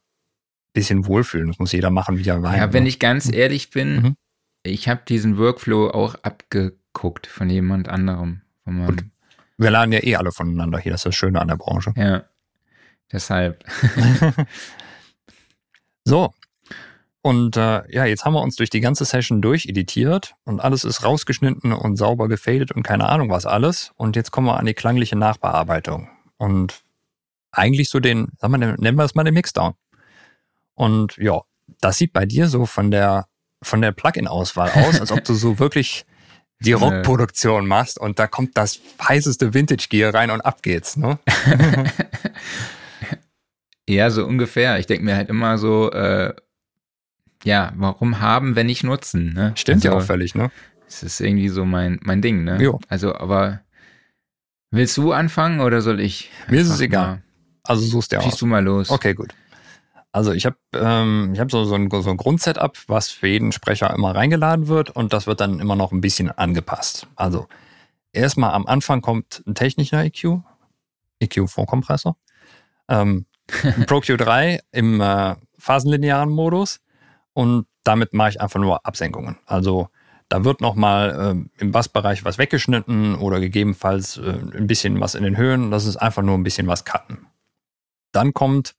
bisschen 0.72 1.06
Wohlfühlen. 1.06 1.48
Das 1.48 1.58
muss 1.58 1.72
jeder 1.72 1.90
machen, 1.90 2.18
wie 2.18 2.28
er 2.28 2.42
will. 2.42 2.52
Ja, 2.52 2.72
wenn 2.72 2.84
ne? 2.84 2.88
ich 2.88 2.98
ganz 2.98 3.26
mhm. 3.26 3.34
ehrlich 3.34 3.70
bin, 3.70 3.94
mhm. 3.94 4.16
ich 4.62 4.88
habe 4.88 5.02
diesen 5.08 5.38
Workflow 5.38 5.90
auch 5.90 6.14
abgeguckt 6.16 7.26
von 7.26 7.50
jemand 7.50 7.88
anderem. 7.88 8.42
Von 8.64 9.10
wir 9.58 9.70
lernen 9.70 9.92
ja 9.92 10.02
eh 10.02 10.16
alle 10.16 10.32
voneinander 10.32 10.78
hier. 10.78 10.92
Das 10.92 11.00
ist 11.00 11.06
das 11.06 11.14
Schöne 11.14 11.40
an 11.40 11.48
der 11.48 11.56
Branche. 11.56 11.92
Ja, 11.96 12.24
deshalb. 13.12 13.64
So. 16.04 16.34
Und 17.22 17.56
äh, 17.56 17.82
ja, 17.88 18.04
jetzt 18.04 18.24
haben 18.24 18.34
wir 18.34 18.42
uns 18.42 18.56
durch 18.56 18.68
die 18.68 18.80
ganze 18.80 19.04
Session 19.04 19.40
durcheditiert 19.40 20.34
und 20.44 20.60
alles 20.60 20.82
ist 20.82 21.04
rausgeschnitten 21.04 21.72
und 21.72 21.96
sauber 21.96 22.26
gefadet 22.28 22.72
und 22.72 22.82
keine 22.82 23.08
Ahnung 23.08 23.30
was 23.30 23.46
alles. 23.46 23.92
Und 23.96 24.16
jetzt 24.16 24.32
kommen 24.32 24.48
wir 24.48 24.58
an 24.58 24.66
die 24.66 24.74
klangliche 24.74 25.16
Nachbearbeitung. 25.16 26.08
Und 26.36 26.82
eigentlich 27.52 27.90
so 27.90 28.00
den, 28.00 28.32
sagen 28.38 28.58
wir, 28.58 28.76
nennen 28.76 28.96
wir 28.96 29.04
es 29.04 29.14
mal 29.14 29.22
den 29.22 29.34
Mixdown. 29.34 29.74
Und 30.74 31.16
ja, 31.16 31.42
das 31.80 31.98
sieht 31.98 32.12
bei 32.12 32.26
dir 32.26 32.48
so 32.48 32.66
von 32.66 32.90
der 32.90 33.26
von 33.62 33.80
der 33.80 33.92
Plugin-Auswahl 33.92 34.70
aus, 34.70 35.00
als 35.00 35.12
ob 35.12 35.22
du 35.22 35.34
so 35.34 35.58
wirklich 35.60 36.04
die 36.58 36.72
Rockproduktion 36.72 37.66
machst 37.66 37.98
und 37.98 38.18
da 38.18 38.26
kommt 38.26 38.56
das 38.56 38.80
heißeste 39.00 39.54
Vintage-Gear 39.54 40.14
rein 40.14 40.30
und 40.30 40.40
ab 40.42 40.62
geht's, 40.62 40.96
ne? 40.96 41.18
ja, 43.88 44.10
so 44.10 44.24
ungefähr. 44.24 44.78
Ich 44.78 44.86
denke 44.86 45.04
mir 45.04 45.16
halt 45.16 45.28
immer 45.28 45.58
so, 45.58 45.90
äh, 45.90 46.34
ja, 47.44 47.72
warum 47.76 48.20
haben, 48.20 48.56
wenn 48.56 48.66
nicht 48.66 48.84
nutzen, 48.84 49.32
ne? 49.32 49.52
Stimmt 49.56 49.84
also, 49.84 49.88
ja 49.88 49.94
auch 49.94 50.06
völlig, 50.06 50.34
ne? 50.34 50.50
Das 50.86 51.02
ist 51.02 51.20
irgendwie 51.20 51.48
so 51.48 51.64
mein, 51.64 51.98
mein 52.02 52.22
Ding, 52.22 52.44
ne? 52.44 52.62
Jo. 52.62 52.78
Also, 52.88 53.14
aber 53.14 53.60
willst 54.70 54.96
du 54.96 55.12
anfangen 55.12 55.60
oder 55.60 55.80
soll 55.80 56.00
ich? 56.00 56.30
Mir 56.48 56.60
ist 56.60 56.68
es 56.68 56.80
egal. 56.80 57.22
Also 57.64 57.82
suchst 57.82 58.12
du 58.12 58.20
Schießt 58.20 58.40
du 58.40 58.46
mal 58.46 58.62
los. 58.62 58.90
Okay, 58.90 59.14
gut. 59.14 59.34
Also 60.12 60.32
ich 60.32 60.44
habe 60.44 60.56
ähm, 60.74 61.30
ich 61.32 61.40
hab 61.40 61.50
so, 61.50 61.64
so 61.64 61.74
ein, 61.74 61.88
so 61.90 62.10
ein 62.10 62.16
Grundsetup, 62.18 62.76
was 62.86 63.08
für 63.08 63.28
jeden 63.28 63.50
Sprecher 63.50 63.94
immer 63.94 64.14
reingeladen 64.14 64.68
wird 64.68 64.90
und 64.90 65.14
das 65.14 65.26
wird 65.26 65.40
dann 65.40 65.58
immer 65.58 65.74
noch 65.74 65.90
ein 65.90 66.02
bisschen 66.02 66.30
angepasst. 66.30 67.06
Also 67.16 67.48
erstmal 68.12 68.52
am 68.52 68.66
Anfang 68.66 69.00
kommt 69.00 69.42
ein 69.46 69.54
technischer 69.54 70.04
EQ, 70.04 70.40
EQ-Vorkompressor, 71.20 72.16
ähm, 72.88 73.24
ein 73.62 73.86
Pro 73.86 73.98
Q3 73.98 74.60
im 74.70 75.00
äh, 75.00 75.36
phasenlinearen 75.58 76.28
Modus 76.28 76.80
und 77.34 77.66
damit 77.84 78.12
mache 78.12 78.30
ich 78.30 78.40
einfach 78.40 78.60
nur 78.60 78.84
Absenkungen. 78.86 79.38
Also 79.46 79.88
da 80.28 80.44
wird 80.44 80.60
nochmal 80.60 81.34
äh, 81.36 81.60
im 81.60 81.72
Bassbereich 81.72 82.24
was 82.24 82.38
weggeschnitten 82.38 83.16
oder 83.16 83.40
gegebenenfalls 83.40 84.16
äh, 84.16 84.38
ein 84.56 84.66
bisschen 84.66 84.98
was 85.00 85.14
in 85.14 85.24
den 85.24 85.36
Höhen. 85.36 85.70
Das 85.70 85.84
ist 85.84 85.96
einfach 85.96 86.22
nur 86.22 86.36
ein 86.38 86.42
bisschen 86.42 86.66
was 86.66 86.84
cutten. 86.84 87.26
Dann 88.12 88.32
kommt 88.32 88.74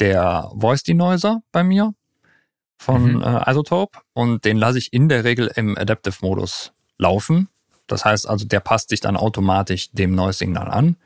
der 0.00 0.50
Voice 0.54 0.82
Denoiser 0.82 1.42
bei 1.52 1.62
mir 1.64 1.94
von 2.78 3.16
mhm. 3.16 3.22
äh, 3.22 3.50
Isotope 3.50 3.98
und 4.12 4.44
den 4.44 4.56
lasse 4.56 4.78
ich 4.78 4.92
in 4.92 5.08
der 5.08 5.24
Regel 5.24 5.50
im 5.54 5.76
Adaptive-Modus 5.76 6.72
laufen. 6.98 7.48
Das 7.86 8.04
heißt 8.04 8.28
also, 8.28 8.46
der 8.46 8.60
passt 8.60 8.88
sich 8.88 9.00
dann 9.00 9.16
automatisch 9.16 9.90
dem 9.92 10.14
Noise-Signal 10.14 10.68
an. 10.68 10.96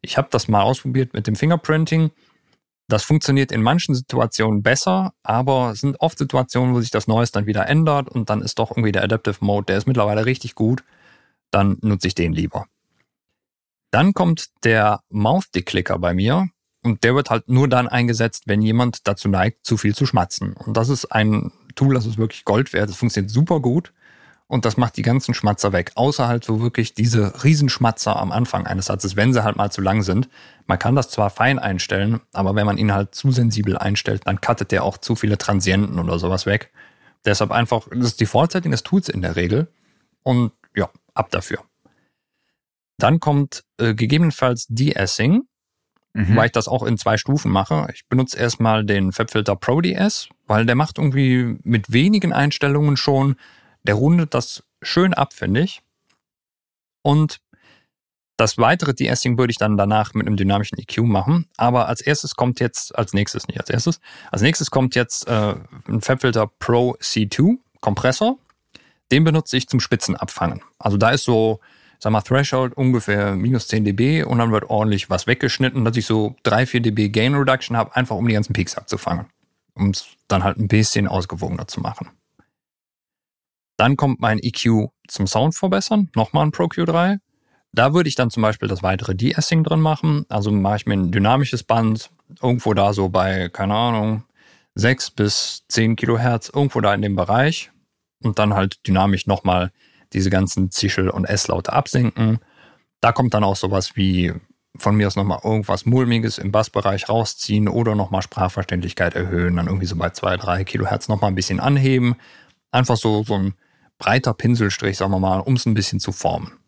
Ich 0.00 0.16
habe 0.16 0.28
das 0.30 0.48
mal 0.48 0.62
ausprobiert 0.62 1.12
mit 1.12 1.26
dem 1.26 1.36
Fingerprinting. 1.36 2.10
Das 2.90 3.04
funktioniert 3.04 3.52
in 3.52 3.62
manchen 3.62 3.94
Situationen 3.94 4.62
besser, 4.62 5.12
aber 5.22 5.70
es 5.70 5.80
sind 5.80 6.00
oft 6.00 6.18
Situationen, 6.18 6.74
wo 6.74 6.80
sich 6.80 6.90
das 6.90 7.06
Noise 7.06 7.32
dann 7.32 7.46
wieder 7.46 7.68
ändert 7.68 8.08
und 8.08 8.30
dann 8.30 8.42
ist 8.42 8.58
doch 8.58 8.72
irgendwie 8.72 8.92
der 8.92 9.04
Adaptive 9.04 9.36
Mode, 9.40 9.66
der 9.66 9.78
ist 9.78 9.86
mittlerweile 9.86 10.26
richtig 10.26 10.54
gut. 10.54 10.82
Dann 11.50 11.78
nutze 11.82 12.08
ich 12.08 12.14
den 12.14 12.32
lieber. 12.32 12.66
Dann 13.90 14.12
kommt 14.12 14.50
der 14.64 15.00
Mouth 15.08 15.54
Declicker 15.54 15.98
bei 15.98 16.14
mir. 16.14 16.48
Und 16.82 17.04
der 17.04 17.14
wird 17.14 17.28
halt 17.28 17.48
nur 17.48 17.68
dann 17.68 17.88
eingesetzt, 17.88 18.44
wenn 18.46 18.62
jemand 18.62 19.06
dazu 19.06 19.28
neigt, 19.28 19.66
zu 19.66 19.76
viel 19.76 19.94
zu 19.94 20.06
schmatzen. 20.06 20.54
Und 20.54 20.76
das 20.76 20.88
ist 20.88 21.12
ein 21.12 21.52
Tool, 21.74 21.94
das 21.94 22.06
ist 22.06 22.16
wirklich 22.16 22.44
Gold 22.44 22.72
wert. 22.72 22.88
Das 22.88 22.96
funktioniert 22.96 23.30
super 23.30 23.60
gut. 23.60 23.92
Und 24.50 24.64
das 24.64 24.76
macht 24.76 24.96
die 24.96 25.02
ganzen 25.02 25.32
Schmatzer 25.32 25.72
weg. 25.72 25.92
Außer 25.94 26.26
halt 26.26 26.42
so 26.42 26.60
wirklich 26.60 26.92
diese 26.92 27.44
Riesenschmatzer 27.44 28.16
am 28.16 28.32
Anfang 28.32 28.66
eines 28.66 28.86
Satzes, 28.86 29.14
wenn 29.14 29.32
sie 29.32 29.44
halt 29.44 29.54
mal 29.54 29.70
zu 29.70 29.80
lang 29.80 30.02
sind. 30.02 30.28
Man 30.66 30.76
kann 30.76 30.96
das 30.96 31.08
zwar 31.08 31.30
fein 31.30 31.60
einstellen, 31.60 32.20
aber 32.32 32.56
wenn 32.56 32.66
man 32.66 32.76
ihn 32.76 32.92
halt 32.92 33.14
zu 33.14 33.30
sensibel 33.30 33.78
einstellt, 33.78 34.22
dann 34.24 34.40
cuttet 34.40 34.72
der 34.72 34.82
auch 34.82 34.98
zu 34.98 35.14
viele 35.14 35.38
Transienten 35.38 36.00
oder 36.00 36.18
sowas 36.18 36.46
weg. 36.46 36.72
Deshalb 37.24 37.52
einfach, 37.52 37.86
das 37.92 38.06
ist 38.06 38.18
die 38.18 38.24
Default-Setting 38.24 38.72
des 38.72 38.82
Tools 38.82 39.08
in 39.08 39.22
der 39.22 39.36
Regel. 39.36 39.68
Und 40.24 40.50
ja, 40.74 40.90
ab 41.14 41.30
dafür. 41.30 41.60
Dann 42.98 43.20
kommt 43.20 43.62
äh, 43.78 43.94
gegebenenfalls 43.94 44.66
De-Essing. 44.68 45.44
Mhm. 46.12 46.34
Weil 46.34 46.46
ich 46.46 46.52
das 46.52 46.66
auch 46.66 46.82
in 46.82 46.98
zwei 46.98 47.18
Stufen 47.18 47.52
mache. 47.52 47.86
Ich 47.94 48.08
benutze 48.08 48.36
erstmal 48.36 48.84
den 48.84 49.12
Fabfilter 49.12 49.54
Pro 49.54 49.80
DS, 49.80 50.28
weil 50.48 50.66
der 50.66 50.74
macht 50.74 50.98
irgendwie 50.98 51.56
mit 51.62 51.92
wenigen 51.92 52.32
Einstellungen 52.32 52.96
schon, 52.96 53.36
der 53.84 53.94
rundet 53.94 54.34
das 54.34 54.62
schön 54.82 55.14
ab, 55.14 55.32
finde 55.32 55.62
ich. 55.62 55.82
Und 57.02 57.40
das 58.36 58.56
weitere 58.56 58.94
De-Essing 58.94 59.36
würde 59.36 59.50
ich 59.50 59.58
dann 59.58 59.76
danach 59.76 60.14
mit 60.14 60.26
einem 60.26 60.36
dynamischen 60.36 60.78
EQ 60.78 60.98
machen. 61.02 61.46
Aber 61.56 61.88
als 61.88 62.00
erstes 62.00 62.36
kommt 62.36 62.58
jetzt, 62.60 62.96
als 62.96 63.12
nächstes, 63.12 63.46
nicht 63.48 63.60
als 63.60 63.68
erstes, 63.68 64.00
als 64.30 64.42
nächstes 64.42 64.70
kommt 64.70 64.94
jetzt 64.94 65.28
äh, 65.28 65.56
ein 65.88 66.00
Fabfilter 66.00 66.46
Pro 66.58 66.96
C2 67.00 67.58
Kompressor. 67.80 68.38
Den 69.12 69.24
benutze 69.24 69.56
ich 69.56 69.68
zum 69.68 69.80
Spitzenabfangen. 69.80 70.62
Also 70.78 70.96
da 70.96 71.10
ist 71.10 71.24
so 71.24 71.60
sag 72.00 72.12
mal, 72.12 72.22
Threshold 72.22 72.76
ungefähr 72.76 73.36
minus 73.36 73.68
10 73.68 73.84
dB 73.84 74.24
und 74.24 74.38
dann 74.38 74.52
wird 74.52 74.64
ordentlich 74.70 75.10
was 75.10 75.26
weggeschnitten, 75.26 75.84
dass 75.84 75.96
ich 75.96 76.06
so 76.06 76.34
3, 76.42 76.66
4 76.66 76.80
dB 76.80 77.10
Gain 77.10 77.34
Reduction 77.34 77.76
habe, 77.76 77.94
einfach 77.94 78.16
um 78.16 78.26
die 78.26 78.34
ganzen 78.34 78.54
Peaks 78.54 78.74
abzufangen. 78.74 79.26
Um 79.74 79.90
es 79.90 80.06
dann 80.26 80.42
halt 80.42 80.58
ein 80.58 80.68
bisschen 80.68 81.06
ausgewogener 81.06 81.68
zu 81.68 81.80
machen. 81.80 82.08
Dann 83.80 83.96
kommt 83.96 84.20
mein 84.20 84.38
EQ 84.38 84.90
zum 85.08 85.26
Sound 85.26 85.54
verbessern, 85.54 86.10
nochmal 86.14 86.44
ein 86.44 86.50
Pro 86.50 86.64
Q3. 86.64 87.18
Da 87.72 87.94
würde 87.94 88.10
ich 88.10 88.14
dann 88.14 88.28
zum 88.28 88.42
Beispiel 88.42 88.68
das 88.68 88.82
weitere 88.82 89.14
De-Essing 89.14 89.64
drin 89.64 89.80
machen. 89.80 90.26
Also 90.28 90.50
mache 90.50 90.76
ich 90.76 90.84
mir 90.84 90.92
ein 90.92 91.10
dynamisches 91.10 91.62
Band, 91.62 92.10
irgendwo 92.42 92.74
da 92.74 92.92
so 92.92 93.08
bei, 93.08 93.48
keine 93.48 93.74
Ahnung, 93.74 94.24
6 94.74 95.12
bis 95.12 95.64
10 95.68 95.96
Kilohertz, 95.96 96.50
irgendwo 96.54 96.82
da 96.82 96.92
in 96.92 97.00
dem 97.00 97.16
Bereich. 97.16 97.70
Und 98.22 98.38
dann 98.38 98.52
halt 98.52 98.86
dynamisch 98.86 99.26
nochmal 99.26 99.72
diese 100.12 100.28
ganzen 100.28 100.70
Zischel- 100.70 101.08
und 101.08 101.24
S-Laute 101.24 101.72
absenken. 101.72 102.40
Da 103.00 103.12
kommt 103.12 103.32
dann 103.32 103.44
auch 103.44 103.56
sowas 103.56 103.96
wie 103.96 104.34
von 104.76 104.94
mir 104.94 105.06
aus 105.06 105.16
nochmal 105.16 105.40
irgendwas 105.42 105.86
Mulmiges 105.86 106.36
im 106.36 106.52
Bassbereich 106.52 107.08
rausziehen 107.08 107.66
oder 107.66 107.94
nochmal 107.94 108.20
Sprachverständlichkeit 108.20 109.14
erhöhen, 109.14 109.56
dann 109.56 109.68
irgendwie 109.68 109.86
so 109.86 109.96
bei 109.96 110.10
2, 110.10 110.36
3 110.36 110.64
Kilohertz 110.64 111.08
nochmal 111.08 111.30
ein 111.30 111.34
bisschen 111.34 111.60
anheben. 111.60 112.16
Einfach 112.72 112.98
so, 112.98 113.22
so 113.22 113.36
ein 113.36 113.54
breiter 114.00 114.34
Pinselstrich, 114.34 114.96
sagen 114.96 115.12
wir 115.12 115.20
mal, 115.20 115.38
um 115.38 115.54
es 115.54 115.66
ein 115.66 115.74
bisschen 115.74 116.00
zu 116.00 116.10
formen. 116.10 116.58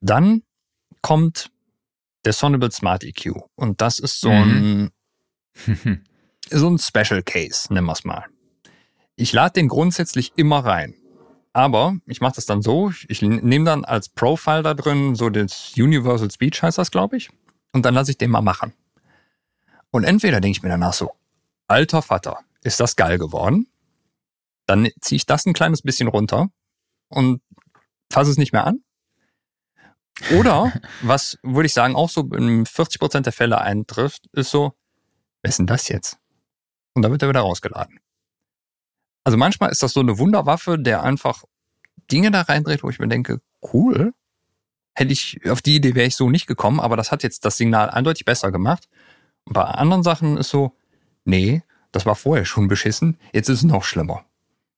Dann 0.00 0.42
kommt 1.02 1.50
der 2.24 2.32
Sonable 2.32 2.70
Smart 2.70 3.04
EQ. 3.04 3.32
Und 3.54 3.82
das 3.82 3.98
ist 3.98 4.20
so 4.20 4.30
ein, 4.30 4.90
mhm. 5.66 6.04
so 6.50 6.70
ein 6.70 6.78
Special 6.78 7.22
Case, 7.22 7.72
nennen 7.72 7.86
wir 7.86 7.92
es 7.92 8.04
mal. 8.04 8.24
Ich 9.16 9.32
lade 9.32 9.52
den 9.52 9.68
grundsätzlich 9.68 10.32
immer 10.36 10.64
rein. 10.64 10.94
Aber 11.52 11.96
ich 12.06 12.20
mache 12.20 12.34
das 12.34 12.46
dann 12.46 12.62
so, 12.62 12.92
ich 13.06 13.22
nehme 13.22 13.64
dann 13.64 13.84
als 13.84 14.08
Profile 14.08 14.62
da 14.62 14.74
drin 14.74 15.14
so 15.14 15.30
das 15.30 15.74
Universal 15.76 16.30
Speech 16.30 16.62
heißt 16.62 16.78
das, 16.78 16.90
glaube 16.90 17.16
ich. 17.16 17.30
Und 17.72 17.84
dann 17.84 17.94
lasse 17.94 18.10
ich 18.10 18.18
den 18.18 18.30
mal 18.30 18.40
machen. 18.40 18.72
Und 19.90 20.02
entweder 20.02 20.40
denke 20.40 20.56
ich 20.56 20.62
mir 20.62 20.70
danach 20.70 20.94
so, 20.94 21.12
alter 21.68 22.02
Vater, 22.02 22.40
ist 22.62 22.80
das 22.80 22.96
geil 22.96 23.18
geworden? 23.18 23.68
Dann 24.66 24.88
ziehe 25.00 25.16
ich 25.16 25.26
das 25.26 25.46
ein 25.46 25.52
kleines 25.52 25.82
bisschen 25.82 26.08
runter 26.08 26.48
und 27.08 27.42
fasse 28.10 28.30
es 28.30 28.38
nicht 28.38 28.52
mehr 28.52 28.66
an. 28.66 28.82
Oder, 30.36 30.72
was 31.02 31.38
würde 31.42 31.66
ich 31.66 31.74
sagen, 31.74 31.96
auch 31.96 32.08
so 32.08 32.22
in 32.34 32.66
40 32.66 32.98
Prozent 32.98 33.26
der 33.26 33.32
Fälle 33.32 33.60
eintrifft, 33.60 34.26
ist 34.32 34.50
so, 34.50 34.74
wer 35.42 35.48
ist 35.48 35.58
denn 35.58 35.66
das 35.66 35.88
jetzt? 35.88 36.18
Und 36.94 37.02
dann 37.02 37.12
wird 37.12 37.22
er 37.22 37.28
wieder 37.28 37.40
rausgeladen. 37.40 37.98
Also 39.24 39.38
manchmal 39.38 39.70
ist 39.70 39.82
das 39.82 39.92
so 39.92 40.00
eine 40.00 40.18
Wunderwaffe, 40.18 40.78
der 40.78 41.02
einfach 41.02 41.44
Dinge 42.10 42.30
da 42.30 42.42
reindreht, 42.42 42.82
wo 42.82 42.90
ich 42.90 42.98
mir 42.98 43.08
denke, 43.08 43.40
cool. 43.72 44.12
Hätte 44.94 45.12
ich, 45.12 45.40
auf 45.50 45.60
die 45.60 45.76
Idee 45.76 45.96
wäre 45.96 46.06
ich 46.06 46.14
so 46.14 46.30
nicht 46.30 46.46
gekommen, 46.46 46.78
aber 46.78 46.96
das 46.96 47.10
hat 47.10 47.24
jetzt 47.24 47.44
das 47.44 47.56
Signal 47.56 47.90
eindeutig 47.90 48.24
besser 48.24 48.52
gemacht. 48.52 48.88
Und 49.44 49.54
bei 49.54 49.64
anderen 49.64 50.04
Sachen 50.04 50.36
ist 50.36 50.50
so, 50.50 50.76
nee, 51.24 51.62
das 51.90 52.06
war 52.06 52.14
vorher 52.14 52.44
schon 52.44 52.68
beschissen, 52.68 53.18
jetzt 53.32 53.48
ist 53.48 53.58
es 53.58 53.64
noch 53.64 53.82
schlimmer. 53.82 54.24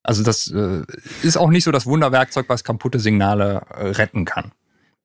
Also 0.06 0.22
das 0.22 0.46
äh, 0.52 0.84
ist 1.24 1.36
auch 1.36 1.50
nicht 1.50 1.64
so 1.64 1.72
das 1.72 1.84
Wunderwerkzeug, 1.84 2.48
was 2.48 2.62
kaputte 2.62 3.00
Signale 3.00 3.66
äh, 3.70 3.88
retten 3.88 4.24
kann. 4.24 4.52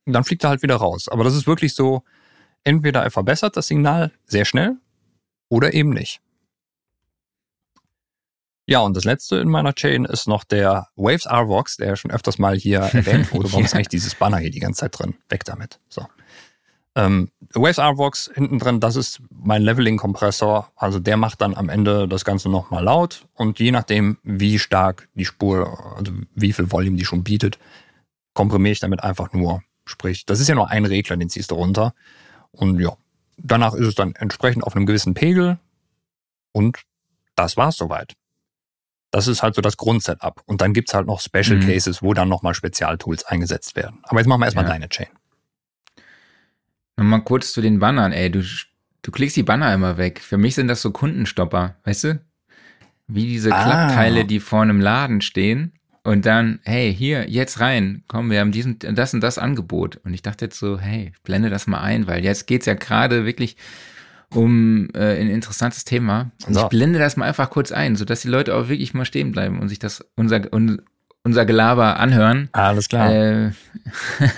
Und 0.06 0.14
dann 0.14 0.24
fliegt 0.24 0.44
er 0.44 0.52
halt 0.52 0.62
wieder 0.62 0.76
raus. 0.76 1.10
Aber 1.10 1.24
das 1.24 1.36
ist 1.36 1.48
wirklich 1.48 1.74
so, 1.74 2.04
entweder 2.64 3.02
er 3.02 3.10
verbessert 3.10 3.58
das 3.58 3.66
Signal 3.66 4.12
sehr 4.28 4.46
schnell 4.46 4.78
oder 5.50 5.74
eben 5.74 5.90
nicht. 5.90 6.22
Ja, 8.68 8.82
und 8.82 8.96
das 8.96 9.04
letzte 9.04 9.38
in 9.38 9.50
meiner 9.50 9.74
Chain 9.74 10.06
ist 10.06 10.28
noch 10.28 10.44
der 10.44 10.90
Waves 10.96 11.26
RVox, 11.26 11.78
der 11.78 11.96
schon 11.96 12.12
öfters 12.12 12.38
mal 12.38 12.56
hier 12.56 12.80
erwähnt 12.94 13.34
wurde. 13.34 13.52
Warum 13.52 13.66
ist 13.66 13.74
eigentlich 13.74 13.88
dieses 13.88 14.14
Banner 14.14 14.38
hier 14.38 14.52
die 14.52 14.60
ganze 14.60 14.82
Zeit 14.82 15.00
drin? 15.00 15.16
Weg 15.30 15.46
damit. 15.46 15.80
So. 15.90 16.06
Ähm, 16.96 17.30
Waves 17.54 17.80
RVox 17.80 18.32
hinten 18.34 18.60
drin, 18.60 18.80
das 18.82 18.96
ist 18.98 19.22
mein 19.30 19.62
Leveling-Kompressor. 19.62 20.72
Also 20.76 21.00
der 21.00 21.16
macht 21.18 21.42
dann 21.42 21.56
am 21.56 21.70
Ende 21.70 22.08
das 22.08 22.26
Ganze 22.26 22.50
nochmal 22.50 22.84
laut 22.84 23.26
und 23.34 23.60
je 23.60 23.72
nachdem, 23.72 24.18
wie 24.24 24.60
stark 24.60 25.08
die 25.14 25.26
Spur, 25.26 25.96
also 25.98 26.12
wie 26.36 26.52
viel 26.54 26.72
Volume 26.72 26.98
die 26.98 27.06
schon 27.06 27.24
bietet, 27.24 27.60
komprimiere 28.34 28.74
ich 28.74 28.80
damit 28.82 29.04
einfach 29.04 29.32
nur. 29.34 29.64
Sprich, 29.86 30.26
das 30.26 30.40
ist 30.40 30.48
ja 30.50 30.56
nur 30.56 30.70
ein 30.70 30.86
Regler, 30.86 31.16
den 31.18 31.30
ziehst 31.30 31.52
du 31.52 31.56
runter. 31.56 31.94
Und 32.52 32.80
ja, 32.80 32.96
danach 33.38 33.74
ist 33.74 33.88
es 33.88 33.96
dann 33.96 34.14
entsprechend 34.16 34.64
auf 34.64 34.76
einem 34.76 34.86
gewissen 34.86 35.14
Pegel 35.14 35.58
Und 36.54 36.80
das 37.38 37.56
war's 37.56 37.78
soweit. 37.78 38.14
Das 39.10 39.28
ist 39.28 39.42
halt 39.42 39.56
so 39.56 39.62
das 39.62 39.78
Grundsetup. 39.78 40.42
Und 40.46 40.60
dann 40.62 40.74
gibt's 40.74 40.94
halt 40.94 41.08
noch 41.08 41.22
Special 41.22 41.58
Mhm. 41.58 41.66
Cases, 41.68 42.02
wo 42.04 42.14
dann 42.14 42.28
nochmal 42.28 42.54
Spezialtools 42.54 43.24
eingesetzt 43.24 43.78
werden. 43.78 44.00
Aber 44.04 44.20
jetzt 44.20 44.28
machen 44.28 44.42
wir 44.42 44.46
erstmal 44.46 44.66
Ja. 44.66 44.72
deine 44.72 44.90
Chain. 44.90 45.08
Nochmal 47.02 47.24
kurz 47.24 47.52
zu 47.52 47.62
den 47.62 47.80
Bannern, 47.80 48.12
ey. 48.12 48.30
Du, 48.30 48.44
du 49.02 49.12
klickst 49.12 49.36
die 49.36 49.44
Banner 49.44 49.74
immer 49.74 49.98
weg. 49.98 50.20
Für 50.22 50.38
mich 50.38 50.54
sind 50.56 50.68
das 50.68 50.82
so 50.82 50.92
Kundenstopper, 50.92 51.76
weißt 51.84 52.04
du? 52.04 52.22
Wie 53.08 53.26
diese 53.26 53.52
Ah. 53.52 53.64
Klappteile, 53.64 54.26
die 54.26 54.40
vor 54.40 54.62
einem 54.62 54.80
Laden 54.80 55.22
stehen 55.22 55.74
und 56.04 56.26
dann, 56.28 56.60
hey, 56.64 56.94
hier, 56.94 57.28
jetzt 57.30 57.60
rein. 57.60 58.04
Komm, 58.08 58.30
wir 58.30 58.40
haben 58.40 58.52
diesen, 58.52 58.78
das 58.80 59.14
und 59.16 59.22
das 59.22 59.38
Angebot. 59.40 59.98
Und 60.04 60.14
ich 60.14 60.22
dachte 60.22 60.46
jetzt 60.46 60.60
so, 60.60 60.80
hey, 60.80 61.12
blende 61.24 61.50
das 61.50 61.66
mal 61.68 61.82
ein, 61.82 62.06
weil 62.08 62.24
jetzt 62.24 62.46
geht's 62.48 62.68
ja 62.68 62.76
gerade 62.76 63.26
wirklich 63.26 63.58
um 64.34 64.88
äh, 64.94 65.20
ein 65.20 65.28
interessantes 65.30 65.84
Thema. 65.84 66.32
Und 66.48 66.54
So. 66.54 66.62
ich 66.62 66.68
blende 66.68 67.00
das 67.00 67.18
mal 67.18 67.26
einfach 67.28 67.50
kurz 67.50 67.72
ein, 67.72 67.96
sodass 67.96 68.22
die 68.22 68.30
Leute 68.30 68.56
auch 68.56 68.70
wirklich 68.70 68.94
mal 68.94 69.06
stehen 69.06 69.32
bleiben 69.32 69.60
und 69.60 69.68
sich 69.70 69.80
das, 69.80 70.06
unser, 70.16 70.54
un, 70.54 70.82
unser 71.24 71.46
Gelaber 71.46 72.00
anhören. 72.00 72.50
Alles 72.52 72.88
klar. 72.90 73.12
Äh, 73.12 73.52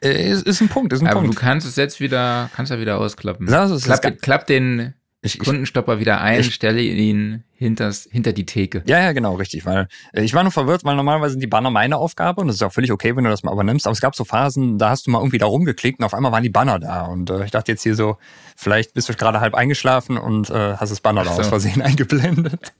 ist, 0.00 0.46
ist 0.46 0.60
ein 0.60 0.68
Punkt, 0.68 0.92
ist 0.92 1.00
ein 1.00 1.06
aber 1.08 1.20
du 1.20 1.26
Punkt. 1.26 1.38
kannst 1.40 1.66
es 1.66 1.76
jetzt 1.76 2.00
wieder, 2.00 2.50
kannst 2.54 2.72
ja 2.72 2.78
wieder 2.78 2.98
ausklappen. 2.98 3.46
Das 3.46 3.70
ist- 3.70 3.84
klapp, 3.84 4.04
ist- 4.04 4.22
klapp 4.22 4.46
den 4.46 4.94
Ich, 5.22 5.34
ich, 5.34 5.40
Kundenstopper 5.40 6.00
wieder 6.00 6.20
ein, 6.22 6.40
ich- 6.40 6.54
stelle 6.54 6.80
ihn 6.80 7.44
hinters, 7.52 8.08
hinter 8.10 8.32
die 8.32 8.46
Theke. 8.46 8.82
ja, 8.86 8.98
ja, 9.00 9.12
genau, 9.12 9.34
richtig. 9.34 9.66
Weil 9.66 9.86
äh, 10.14 10.22
ich 10.22 10.32
war 10.32 10.42
nur 10.42 10.50
verwirrt, 10.52 10.82
weil 10.84 10.96
normalerweise 10.96 11.32
sind 11.32 11.40
die 11.42 11.46
Banner 11.46 11.68
meine 11.70 11.98
Aufgabe 11.98 12.40
und 12.40 12.46
das 12.48 12.56
ist 12.56 12.62
auch 12.62 12.72
völlig 12.72 12.90
okay, 12.90 13.14
wenn 13.14 13.24
du 13.24 13.30
das 13.30 13.42
mal 13.42 13.52
übernimmst. 13.52 13.86
Aber 13.86 13.92
es 13.92 14.00
gab 14.00 14.14
so 14.16 14.24
Phasen, 14.24 14.78
da 14.78 14.88
hast 14.88 15.06
du 15.06 15.10
mal 15.10 15.18
irgendwie 15.18 15.36
da 15.36 15.44
rumgeklickt 15.44 15.98
und 15.98 16.06
auf 16.06 16.14
einmal 16.14 16.32
waren 16.32 16.42
die 16.42 16.48
Banner 16.48 16.78
da. 16.78 17.02
Und 17.02 17.28
äh, 17.28 17.44
ich 17.44 17.50
dachte 17.50 17.70
jetzt 17.72 17.82
hier 17.82 17.94
so, 17.94 18.16
vielleicht 18.56 18.94
bist 18.94 19.10
du 19.10 19.14
gerade 19.14 19.40
halb 19.40 19.54
eingeschlafen 19.54 20.16
und 20.16 20.48
äh, 20.48 20.76
hast 20.76 20.90
das 20.90 21.02
Banner 21.02 21.22
da 21.24 21.34
so. 21.34 21.40
aus 21.42 21.48
Versehen 21.48 21.82
eingeblendet. 21.82 22.72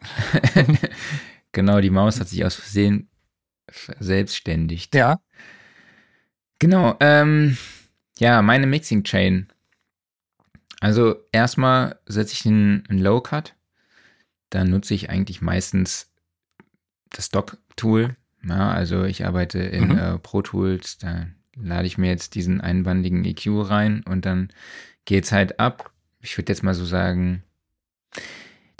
Genau, 1.52 1.80
die 1.82 1.90
Maus 1.90 2.20
hat 2.20 2.28
sich 2.28 2.42
aus 2.44 2.54
Versehen 2.54 3.09
selbstständigt. 3.98 4.94
Ja. 4.94 5.20
Genau, 6.58 6.96
ähm, 7.00 7.56
ja, 8.18 8.42
meine 8.42 8.66
Mixing 8.66 9.02
Chain. 9.04 9.48
Also 10.80 11.16
erstmal 11.32 11.98
setze 12.06 12.34
ich 12.34 12.46
einen, 12.46 12.84
einen 12.88 13.00
Low 13.00 13.20
Cut. 13.20 13.54
Dann 14.50 14.70
nutze 14.70 14.94
ich 14.94 15.10
eigentlich 15.10 15.40
meistens 15.40 16.12
das 17.10 17.26
Stock-Tool. 17.26 18.16
Ja, 18.46 18.70
also 18.70 19.04
ich 19.04 19.26
arbeite 19.26 19.58
in 19.58 19.88
Mhm. 19.88 19.98
äh, 19.98 20.18
Pro 20.18 20.42
Tools, 20.42 20.98
da 20.98 21.26
lade 21.56 21.86
ich 21.86 21.98
mir 21.98 22.08
jetzt 22.08 22.34
diesen 22.34 22.60
einbandigen 22.60 23.24
EQ 23.24 23.68
rein 23.68 24.02
und 24.08 24.24
dann 24.24 24.48
geht's 25.04 25.32
halt 25.32 25.60
ab. 25.60 25.92
Ich 26.20 26.36
würde 26.38 26.50
jetzt 26.52 26.62
mal 26.62 26.74
so 26.74 26.84
sagen, 26.84 27.42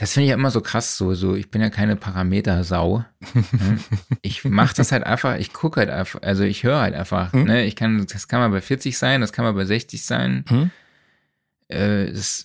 das 0.01 0.15
finde 0.15 0.25
ich 0.25 0.29
ja 0.31 0.35
immer 0.35 0.51
so 0.51 0.63
krass, 0.63 0.97
so, 0.97 1.13
so, 1.15 1.35
ich 1.37 1.51
bin 1.51 1.61
ja 1.61 1.69
keine 1.69 1.95
Parametersau. 1.95 3.05
ne? 3.35 3.79
ich 4.23 4.45
mache 4.47 4.75
das 4.75 4.93
halt 4.93 5.05
einfach, 5.05 5.37
ich 5.37 5.53
gucke 5.53 5.81
halt 5.81 5.91
einfach, 5.91 6.23
also 6.23 6.43
ich 6.43 6.63
höre 6.65 6.81
halt 6.81 6.95
einfach, 6.95 7.35
Mhm. 7.35 7.45
ne? 7.45 7.65
Ich 7.67 7.77
kann, 7.77 8.07
das 8.07 8.27
kann 8.27 8.41
mal 8.41 8.49
bei 8.49 8.63
40 8.63 8.97
sein, 8.97 9.21
das 9.21 9.33
kann 9.35 9.45
mal 9.45 9.53
bei 9.53 9.67
60 9.67 10.03
sein. 10.05 10.45
Mhm. 10.49 10.71
Äh, 11.69 12.07
das, 12.13 12.45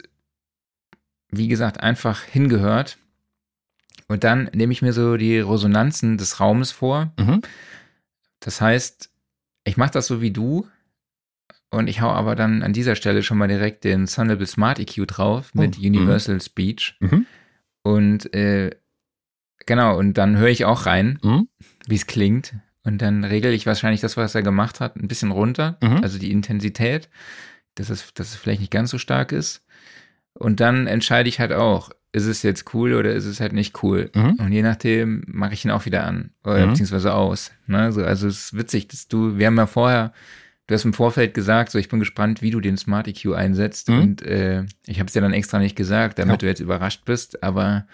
wie 1.29 1.47
gesagt, 1.47 1.79
einfach 1.79 2.23
hingehört. 2.23 2.97
Und 4.07 4.25
dann 4.25 4.49
nehme 4.53 4.73
ich 4.73 4.81
mir 4.81 4.91
so 4.93 5.15
die 5.17 5.39
Resonanzen 5.39 6.17
des 6.17 6.39
Raumes 6.41 6.71
vor. 6.71 7.13
Mhm. 7.17 7.41
Das 8.41 8.59
heißt, 8.61 9.09
ich 9.63 9.77
mache 9.77 9.91
das 9.91 10.07
so 10.07 10.19
wie 10.21 10.31
du 10.31 10.67
und 11.69 11.87
ich 11.87 12.01
hau 12.01 12.09
aber 12.11 12.35
dann 12.35 12.61
an 12.63 12.73
dieser 12.73 12.95
Stelle 12.95 13.23
schon 13.23 13.37
mal 13.37 13.47
direkt 13.47 13.83
den 13.85 14.07
Sonable 14.07 14.45
Smart 14.45 14.77
EQ 14.79 15.07
drauf 15.07 15.53
mit 15.55 15.77
Oh, 15.77 15.81
Universal 15.81 16.39
Speech. 16.41 16.97
Mhm. 16.99 17.25
Und 17.86 18.33
äh, 18.33 18.71
genau, 19.67 19.95
und 19.97 20.15
dann 20.15 20.38
höre 20.38 20.49
ich 20.49 20.65
auch 20.65 20.88
rein, 20.88 21.19
Mhm. 21.21 21.47
wie 21.88 21.95
es 21.95 22.07
klingt. 22.07 22.55
Und 22.83 22.99
dann 23.01 23.23
regel 23.23 23.53
ich 23.53 23.65
wahrscheinlich 23.67 24.01
das, 24.01 24.17
was 24.17 24.33
er 24.33 24.41
gemacht 24.41 24.79
hat, 24.79 24.95
ein 24.95 25.07
bisschen 25.07 25.29
runter. 25.31 25.77
Mhm. 25.83 25.97
Also 26.03 26.17
die 26.17 26.31
Intensität, 26.31 27.09
dass 27.75 27.89
es, 27.91 28.11
dass 28.15 28.29
es 28.29 28.36
vielleicht 28.36 28.61
nicht 28.61 28.71
ganz 28.71 28.89
so 28.89 28.97
stark 28.97 29.31
ist. 29.31 29.63
Und 30.33 30.59
dann 30.59 30.88
entscheide 30.88 31.29
ich 31.29 31.39
halt 31.39 31.53
auch, 31.53 31.91
ist 32.11 32.25
es 32.25 32.41
jetzt 32.43 32.73
cool 32.73 32.93
oder 32.93 33.13
ist 33.13 33.25
es 33.25 33.39
halt 33.39 33.53
nicht 33.53 33.83
cool. 33.83 34.09
Mhm. 34.15 34.33
Und 34.39 34.51
je 34.51 34.63
nachdem 34.63 35.23
mache 35.27 35.53
ich 35.53 35.63
ihn 35.63 35.71
auch 35.71 35.86
wieder 35.86 36.05
an 36.05 36.31
oder 36.43 36.65
Mhm. 36.65 36.69
beziehungsweise 36.71 37.13
aus. 37.13 37.51
Ne? 37.67 37.91
So, 37.91 38.03
also 38.03 38.27
es 38.27 38.45
ist 38.51 38.57
witzig, 38.57 38.88
dass 38.88 39.07
du, 39.07 39.38
wir 39.38 39.45
haben 39.47 39.57
ja 39.57 39.67
vorher, 39.67 40.11
du 40.68 40.74
hast 40.74 40.86
im 40.86 40.93
Vorfeld 40.93 41.34
gesagt, 41.34 41.72
so 41.72 41.78
ich 41.80 41.89
bin 41.89 41.99
gespannt, 41.99 42.41
wie 42.41 42.51
du 42.51 42.59
den 42.59 42.78
Smart 42.78 43.07
EQ 43.07 43.34
einsetzt. 43.34 43.89
Mhm. 43.89 43.99
Und 44.01 44.22
äh, 44.24 44.66
ich 44.86 44.99
habe 44.99 45.07
es 45.07 45.13
dir 45.13 45.22
dann 45.22 45.34
extra 45.34 45.59
nicht 45.59 45.76
gesagt, 45.76 46.20
damit 46.20 46.34
Ja. 46.34 46.38
du 46.38 46.45
jetzt 46.47 46.59
überrascht 46.59 47.05
bist, 47.05 47.43
aber 47.43 47.88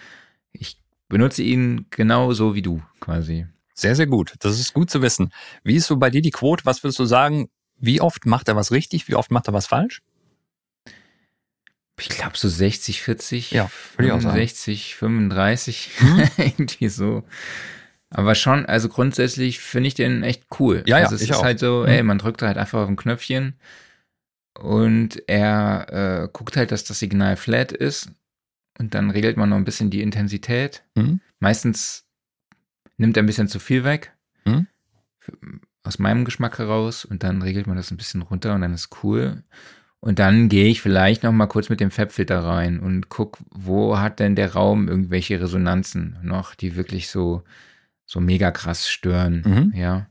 ich 0.53 0.77
benutze 1.09 1.43
ihn 1.43 1.85
genauso 1.89 2.55
wie 2.55 2.61
du 2.61 2.81
quasi. 2.99 3.45
Sehr, 3.73 3.95
sehr 3.95 4.07
gut. 4.07 4.35
Das 4.39 4.59
ist 4.59 4.73
gut 4.73 4.89
zu 4.89 5.01
wissen. 5.01 5.31
Wie 5.63 5.75
ist 5.75 5.87
so 5.87 5.97
bei 5.97 6.09
dir 6.09 6.21
die 6.21 6.29
Quote? 6.31 6.65
Was 6.65 6.83
würdest 6.83 6.99
du 6.99 7.05
sagen? 7.05 7.49
Wie 7.77 7.99
oft 7.99 8.25
macht 8.25 8.47
er 8.47 8.55
was 8.55 8.71
richtig? 8.71 9.07
Wie 9.07 9.15
oft 9.15 9.31
macht 9.31 9.47
er 9.47 9.53
was 9.53 9.65
falsch? 9.67 10.01
Ich 11.99 12.09
glaube 12.09 12.35
so 12.37 12.49
60, 12.49 13.01
40, 13.01 13.51
Ja, 13.51 13.69
würde 13.95 14.07
ich 14.07 14.11
auch 14.13 14.21
sagen. 14.21 14.33
65, 14.35 14.95
35, 14.95 15.89
Mhm. 15.99 16.29
irgendwie 16.37 16.89
so. 16.89 17.23
Aber 18.13 18.35
schon, 18.35 18.65
also 18.65 18.89
grundsätzlich 18.89 19.59
finde 19.59 19.87
ich 19.87 19.93
den 19.93 20.21
echt 20.23 20.43
cool. 20.59 20.83
Ja, 20.85 20.97
ja, 20.97 21.03
also 21.05 21.15
es 21.15 21.21
ist 21.21 21.33
auch. 21.33 21.43
halt 21.43 21.59
so, 21.59 21.83
Mhm. 21.83 21.87
ey, 21.87 22.03
man 22.03 22.17
drückt 22.17 22.41
halt 22.41 22.57
einfach 22.57 22.81
auf 22.81 22.89
ein 22.89 22.97
Knöpfchen 22.97 23.55
und 24.59 25.23
er 25.27 26.23
äh, 26.23 26.29
guckt 26.31 26.57
halt, 26.57 26.71
dass 26.71 26.83
das 26.83 26.99
Signal 26.99 27.37
flat 27.37 27.71
ist 27.71 28.11
und 28.79 28.93
dann 28.93 29.09
regelt 29.11 29.37
man 29.37 29.49
noch 29.49 29.55
ein 29.57 29.63
bisschen 29.63 29.89
die 29.89 30.01
Intensität. 30.01 30.83
Mhm. 30.95 31.21
Meistens 31.39 32.05
nimmt 32.97 33.15
er 33.17 33.23
ein 33.23 33.27
bisschen 33.27 33.47
zu 33.47 33.59
viel 33.59 33.83
weg. 33.83 34.13
Mhm. 34.45 34.67
Aus 35.83 35.97
meinem 35.99 36.25
Geschmack 36.25 36.59
heraus 36.59 37.05
und 37.05 37.23
dann 37.23 37.41
regelt 37.41 37.65
man 37.67 37.77
das 37.77 37.91
ein 37.91 37.97
bisschen 37.97 38.21
runter 38.21 38.53
und 38.53 38.61
dann 38.61 38.73
ist 38.73 38.89
cool. 39.03 39.43
Und 39.99 40.19
dann 40.19 40.49
gehe 40.49 40.67
ich 40.67 40.81
vielleicht 40.81 41.23
noch 41.23 41.31
mal 41.31 41.47
kurz 41.47 41.69
mit 41.69 41.79
dem 41.79 41.91
Fabfilter 41.91 42.43
rein 42.43 42.79
und 42.79 43.09
guck, 43.09 43.37
wo 43.51 43.99
hat 43.99 44.19
denn 44.19 44.35
der 44.35 44.53
Raum 44.53 44.87
irgendwelche 44.87 45.39
Resonanzen 45.39 46.17
noch, 46.23 46.55
die 46.55 46.75
wirklich 46.75 47.09
so 47.09 47.43
so 48.11 48.19
mega 48.19 48.51
krass 48.51 48.89
stören. 48.89 49.41
Mhm. 49.45 49.73
Ja, 49.79 50.07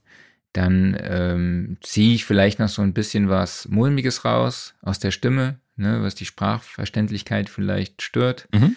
dann 0.55 0.97
ähm, 1.01 1.77
ziehe 1.83 2.15
ich 2.15 2.25
vielleicht 2.25 2.59
noch 2.59 2.71
so 2.71 2.81
ein 2.81 2.95
bisschen 2.95 3.29
was 3.29 3.69
mulmiges 3.69 4.25
raus 4.25 4.75
aus 4.81 4.99
der 4.99 5.11
Stimme, 5.11 5.61
ne, 5.77 6.03
was 6.03 6.15
die 6.15 6.25
Sprachverständlichkeit 6.25 7.51
vielleicht 7.51 8.01
stört. 8.01 8.49
Mhm. 8.55 8.75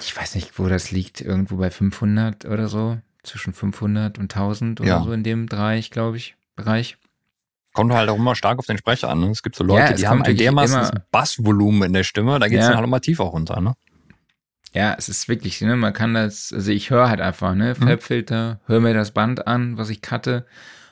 Ich 0.00 0.14
weiß 0.16 0.34
nicht, 0.34 0.58
wo 0.58 0.68
das 0.68 0.90
liegt, 0.90 1.22
irgendwo 1.22 1.56
bei 1.56 1.70
500 1.70 2.44
oder 2.44 2.68
so, 2.68 2.98
zwischen 3.22 3.54
500 3.54 4.18
und 4.18 4.24
1000 4.36 4.80
oder 4.82 4.88
Ja. 4.88 5.02
so 5.02 5.12
in 5.12 5.22
dem 5.22 5.46
Bereich, 5.46 5.90
glaube 5.90 6.18
ich, 6.18 6.36
Bereich. 6.56 6.98
Kommt 7.72 7.92
halt 7.94 8.08
auch 8.10 8.16
immer 8.18 8.36
stark 8.36 8.58
auf 8.60 8.66
den 8.66 8.78
Sprecher 8.78 9.08
an. 9.08 9.20
Ne? 9.20 9.30
Es 9.30 9.42
gibt 9.42 9.56
so 9.56 9.64
Leute, 9.64 9.80
Ja, 9.82 9.92
die 9.94 10.06
haben 10.06 10.22
ein 10.22 10.36
dermaßen 10.36 11.00
Bassvolumen 11.10 11.82
in 11.84 11.92
der 11.94 12.04
Stimme, 12.04 12.38
da 12.38 12.46
geht 12.46 12.58
es 12.58 12.64
Ja. 12.64 12.68
dann 12.68 12.76
halt 12.76 12.86
immer 12.86 13.00
tiefer 13.00 13.24
runter. 13.24 13.60
Ne? 13.60 13.74
Ja, 14.74 14.94
es 14.98 15.08
ist 15.08 15.28
wirklich, 15.28 15.60
ne, 15.60 15.76
man 15.76 15.92
kann 15.92 16.14
das, 16.14 16.52
also 16.52 16.72
ich 16.72 16.90
höre 16.90 17.08
halt 17.08 17.20
einfach, 17.20 17.54
ne, 17.54 17.74
Mhm. 17.78 17.86
Fabfilter, 17.88 18.60
höre 18.66 18.80
mir 18.80 18.92
das 18.92 19.12
Band 19.12 19.46
an, 19.46 19.78
was 19.78 19.88
ich 19.88 20.02
cutte, 20.02 20.46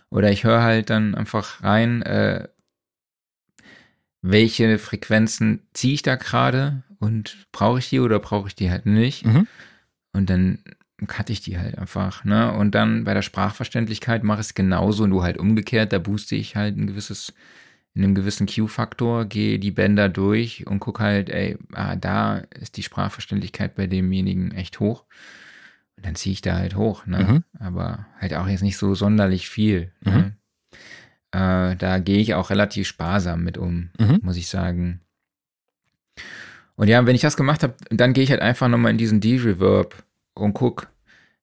oder 0.09 0.31
ich 0.31 0.45
höre 0.45 0.63
halt 0.63 0.89
dann 0.89 1.15
einfach 1.15 1.63
rein, 1.65 2.03
äh, 2.03 2.49
welche 4.23 4.79
Frequenzen 4.79 5.63
ziehe 5.73 5.95
ich 5.95 6.03
da 6.03 6.15
gerade 6.15 6.85
und 7.01 7.49
brauche 7.51 7.81
ich 7.81 7.89
die 7.89 7.99
oder 7.99 8.21
brauche 8.21 8.47
ich 8.49 8.55
die 8.55 8.71
halt 8.71 8.87
nicht. 8.87 9.27
Mhm. 9.27 9.49
Und 10.13 10.31
dann 10.31 10.59
cutte 11.09 11.33
ich 11.33 11.41
die 11.41 11.59
halt 11.59 11.77
einfach, 11.79 12.25
ne? 12.25 12.53
Und 12.53 12.77
dann 12.77 13.03
bei 13.03 13.15
der 13.15 13.23
Sprachverständlichkeit 13.23 14.23
mache 14.23 14.41
ich 14.41 14.47
es 14.49 14.55
genauso, 14.55 15.09
nur 15.09 15.25
halt 15.25 15.39
umgekehrt, 15.39 15.93
da 15.93 15.99
booste 15.99 16.37
ich 16.37 16.55
halt 16.55 16.77
ein 16.77 16.87
gewisses, 16.87 17.33
in 17.95 18.05
einem 18.05 18.15
gewissen 18.15 18.47
Q-Faktor, 18.47 19.27
gehe 19.27 19.59
die 19.59 19.71
Bänder 19.71 20.09
durch 20.09 20.67
und 20.67 20.81
gucke 20.81 21.03
halt, 21.03 21.29
ey, 21.29 21.59
ah, 21.73 21.95
da 21.97 22.39
ist 22.59 22.77
die 22.77 22.83
Sprachverständlichkeit 22.83 23.75
bei 23.75 23.87
demjenigen 23.87 24.53
echt 24.53 24.81
hoch. 24.81 25.05
Und 25.97 26.07
dann 26.07 26.15
ziehe 26.15 26.33
ich 26.33 26.41
da 26.41 26.55
halt 26.57 26.75
hoch, 26.75 27.05
ne? 27.07 27.19
Mhm. 27.19 27.45
Aber 27.59 28.07
halt 28.19 28.35
auch 28.35 28.49
jetzt 28.49 28.63
nicht 28.63 28.79
so 28.79 28.95
sonderlich 28.95 29.49
viel. 29.49 29.93
Ne? 30.01 30.37
Äh, 31.33 31.77
da 31.77 31.99
gehe 31.99 32.19
ich 32.19 32.35
auch 32.35 32.51
relativ 32.51 32.89
sparsam 32.89 33.45
mit 33.45 33.59
um, 33.59 33.91
Mhm. 33.99 34.21
muss 34.23 34.37
ich 34.37 34.49
sagen. 34.49 35.01
Und 36.77 36.89
ja, 36.89 37.05
wenn 37.07 37.15
ich 37.15 37.21
das 37.21 37.37
gemacht 37.37 37.63
habe, 37.63 37.75
dann 37.91 38.15
gehe 38.15 38.25
ich 38.25 38.31
halt 38.31 38.41
einfach 38.41 38.69
nochmal 38.69 38.93
in 38.93 38.99
diesen 38.99 39.21
D-Reverb 39.21 40.03
und 40.35 40.55
guck, 40.55 40.89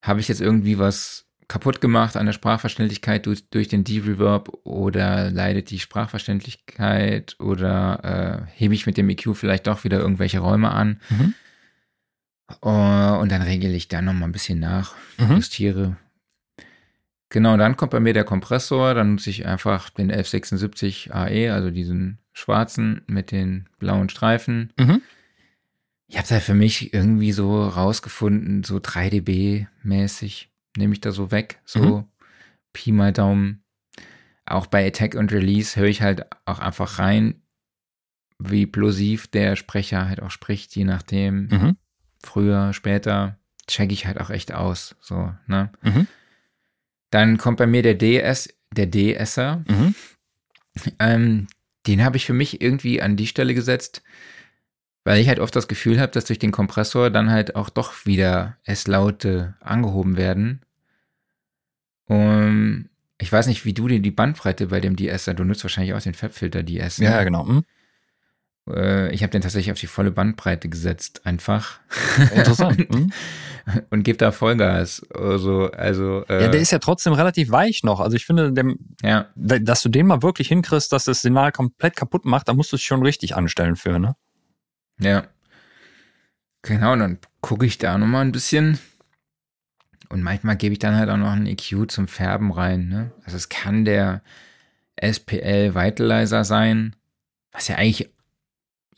habe 0.02 0.20
ich 0.20 0.28
jetzt 0.28 0.42
irgendwie 0.42 0.80
was 0.80 1.28
kaputt 1.50 1.82
gemacht 1.82 2.16
an 2.16 2.26
der 2.28 2.34
Sprachverständlichkeit 2.34 3.26
durch, 3.26 3.50
durch 3.50 3.68
den 3.68 3.84
D-Reverb 3.84 4.50
oder 4.64 5.30
leidet 5.32 5.72
die 5.72 5.80
Sprachverständlichkeit 5.80 7.36
oder 7.40 8.46
äh, 8.48 8.52
hebe 8.56 8.74
ich 8.74 8.86
mit 8.86 8.96
dem 8.96 9.10
EQ 9.10 9.36
vielleicht 9.36 9.68
doch 9.68 9.84
wieder 9.84 10.00
irgendwelche 10.00 10.40
Räume 10.40 10.72
an 10.72 11.02
Mhm. 11.10 11.34
Uh, 12.64 13.20
und 13.22 13.32
dann 13.32 13.44
regle 13.44 13.72
ich 13.76 13.90
da 13.90 14.02
nochmal 14.02 14.28
ein 14.28 14.32
bisschen 14.32 14.60
nach, 14.60 14.96
Mhm. 15.20 15.36
justiere. 15.36 15.98
Genau, 17.30 17.58
dann 17.58 17.78
kommt 17.78 17.92
bei 17.92 18.00
mir 18.00 18.14
der 18.14 18.24
Kompressor, 18.24 18.96
dann 18.96 19.12
nutze 19.12 19.30
ich 19.30 19.46
einfach 19.46 19.92
den 19.92 20.10
1176 20.10 21.14
AE, 21.14 21.52
also 21.54 21.70
diesen 21.70 22.18
schwarzen 22.34 23.02
mit 23.06 23.30
den 23.32 23.70
blauen 23.78 24.10
Streifen. 24.10 24.74
Mhm. 24.80 25.04
Ich 26.08 26.18
habe 26.18 26.28
da 26.28 26.40
für 26.40 26.56
mich 26.56 26.92
irgendwie 26.92 27.34
so 27.34 27.68
rausgefunden, 27.68 28.64
so 28.64 28.80
3 28.82 29.12
dB 29.12 29.68
mäßig, 29.84 30.49
nehme 30.80 30.94
ich 30.94 31.02
da 31.02 31.12
so 31.12 31.32
weg, 31.32 31.62
so 31.66 31.80
mhm. 31.80 32.06
Pi 32.74 32.92
mal 32.92 33.14
Daumen. 33.14 33.64
Auch 34.46 34.66
bei 34.66 34.88
Attack 34.88 35.14
und 35.14 35.32
Release 35.32 35.80
höre 35.80 35.88
ich 35.88 36.02
halt 36.02 36.26
auch 36.46 36.58
einfach 36.58 36.98
rein, 36.98 37.42
wie 38.40 38.66
plosiv 38.66 39.28
der 39.28 39.56
Sprecher 39.56 40.08
halt 40.08 40.22
auch 40.22 40.32
spricht, 40.32 40.76
je 40.76 40.86
nachdem. 40.86 41.48
Mhm. 41.48 41.78
Früher, 42.24 42.74
später, 42.74 43.38
check 43.68 43.92
ich 43.92 44.08
halt 44.08 44.20
auch 44.20 44.30
echt 44.30 44.54
aus, 44.54 44.96
so, 45.02 45.34
ne? 45.46 45.72
Mhm. 45.84 46.08
Dann 47.12 47.38
kommt 47.38 47.58
bei 47.58 47.68
mir 47.68 47.82
der 47.82 47.96
DS, 47.96 48.50
der 48.76 48.90
DSer. 48.90 49.64
Mhm. 49.68 49.96
Ähm, 51.00 51.48
den 51.88 52.04
habe 52.04 52.18
ich 52.18 52.26
für 52.26 52.34
mich 52.34 52.62
irgendwie 52.62 53.02
an 53.02 53.16
die 53.18 53.28
Stelle 53.28 53.54
gesetzt, 53.54 54.04
weil 55.04 55.20
ich 55.20 55.28
halt 55.28 55.40
oft 55.40 55.56
das 55.56 55.68
Gefühl 55.68 56.00
habe, 56.00 56.12
dass 56.12 56.26
durch 56.26 56.40
den 56.40 56.52
Kompressor 56.52 57.10
dann 57.10 57.32
halt 57.32 57.56
auch 57.56 57.70
doch 57.70 58.06
wieder 58.06 58.58
S-Laute 58.64 59.56
angehoben 59.60 60.18
werden. 60.18 60.62
Und 62.10 62.90
ich 63.20 63.32
weiß 63.32 63.48
nicht, 63.48 63.66
wie 63.66 63.74
du 63.74 63.88
dir 63.88 64.02
die 64.02 64.12
Bandbreite 64.12 64.68
bei 64.68 64.80
dem 64.80 64.96
DSer, 64.96 65.36
du 65.36 65.44
nutzt 65.44 65.64
wahrscheinlich 65.64 65.94
auch 65.94 66.02
den 66.02 66.16
Fabfilter 66.16 66.64
DS. 66.64 66.98
Ne? 66.98 67.06
Ja, 67.06 67.24
genau. 67.24 67.48
Hm? 67.48 67.64
Äh, 68.70 69.14
ich 69.14 69.22
habe 69.22 69.32
den 69.32 69.42
tatsächlich 69.42 69.72
auf 69.72 69.80
die 69.80 69.88
volle 69.88 70.12
Bandbreite 70.12 70.70
gesetzt, 70.70 71.26
einfach. 71.26 71.80
Interessant. 72.36 72.88
Hm? 72.94 73.12
und 73.92 74.04
gebe 74.04 74.18
da 74.18 74.32
Vollgas. 74.32 75.06
Also, 75.14 75.70
also, 75.72 76.26
äh, 76.28 76.44
ja, 76.44 76.48
der 76.48 76.60
ist 76.60 76.72
ja 76.72 76.80
trotzdem 76.80 77.14
relativ 77.14 77.52
weich 77.52 77.84
noch. 77.84 78.00
Also 78.00 78.16
ich 78.16 78.26
finde, 78.26 78.52
dem, 78.52 78.80
ja. 79.04 79.28
dass 79.36 79.84
du 79.84 79.90
den 79.90 80.08
mal 80.08 80.24
wirklich 80.24 80.48
hinkriegst, 80.48 80.92
dass 80.92 81.04
das 81.04 81.22
Signal 81.22 81.52
komplett 81.52 81.96
kaputt 81.96 82.26
macht, 82.26 82.48
da 82.48 82.54
musst 82.54 82.72
du 82.72 82.78
es 82.78 82.82
schon 82.82 83.04
richtig 83.04 83.36
anstellen 83.36 83.76
für, 83.76 84.00
ne? 84.00 84.16
Ja. 85.00 85.28
Genau, 86.64 86.96
dann 86.96 87.20
gucke 87.42 87.66
ich 87.66 87.78
da 87.78 87.98
nochmal 87.98 88.26
ein 88.26 88.32
bisschen. 88.32 88.80
Und 90.10 90.24
manchmal 90.24 90.58
gebe 90.58 90.74
ich 90.74 90.80
dann 90.80 90.96
halt 90.96 91.10
auch 91.10 91.18
noch 91.18 91.32
einen 91.32 91.46
EQ 91.46 91.90
zum 91.90 92.08
Färben 92.08 92.52
rein. 92.52 92.88
Ne? 92.90 93.12
Also 93.26 93.38
es 93.38 93.50
kann 93.50 93.86
der 93.86 94.22
SPL 94.96 95.76
Vitalizer 95.76 96.44
sein, 96.44 96.96
was 97.52 97.68
ja 97.68 97.76
eigentlich 97.76 98.10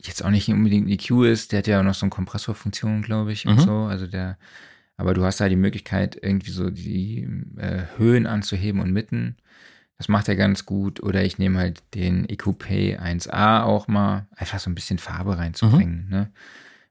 jetzt 0.00 0.24
auch 0.24 0.30
nicht 0.30 0.48
unbedingt 0.48 0.86
ein 0.86 0.90
EQ 0.90 1.24
ist, 1.24 1.52
der 1.52 1.58
hat 1.58 1.66
ja 1.66 1.80
auch 1.80 1.84
noch 1.84 1.94
so 1.94 2.06
eine 2.06 2.10
Kompressorfunktion, 2.10 3.02
glaube 3.02 3.32
ich, 3.32 3.46
und 3.46 3.56
mhm. 3.56 3.60
so. 3.60 3.72
Also 3.84 4.06
der, 4.06 4.38
aber 4.96 5.14
du 5.14 5.24
hast 5.24 5.40
da 5.40 5.48
die 5.48 5.56
Möglichkeit, 5.56 6.18
irgendwie 6.20 6.50
so 6.50 6.70
die 6.70 7.28
äh, 7.56 7.82
Höhen 7.96 8.26
anzuheben 8.26 8.80
und 8.80 8.92
mitten. 8.92 9.36
Das 9.98 10.08
macht 10.08 10.28
er 10.28 10.36
ganz 10.36 10.66
gut. 10.66 11.02
Oder 11.02 11.24
ich 11.24 11.38
nehme 11.38 11.58
halt 11.58 11.82
den 11.94 12.28
EQP 12.28 12.98
1A 13.00 13.62
auch 13.62 13.86
mal, 13.86 14.26
einfach 14.34 14.58
so 14.58 14.70
ein 14.70 14.74
bisschen 14.74 14.98
Farbe 14.98 15.38
reinzubringen, 15.38 16.06
mhm. 16.06 16.10
ne? 16.10 16.32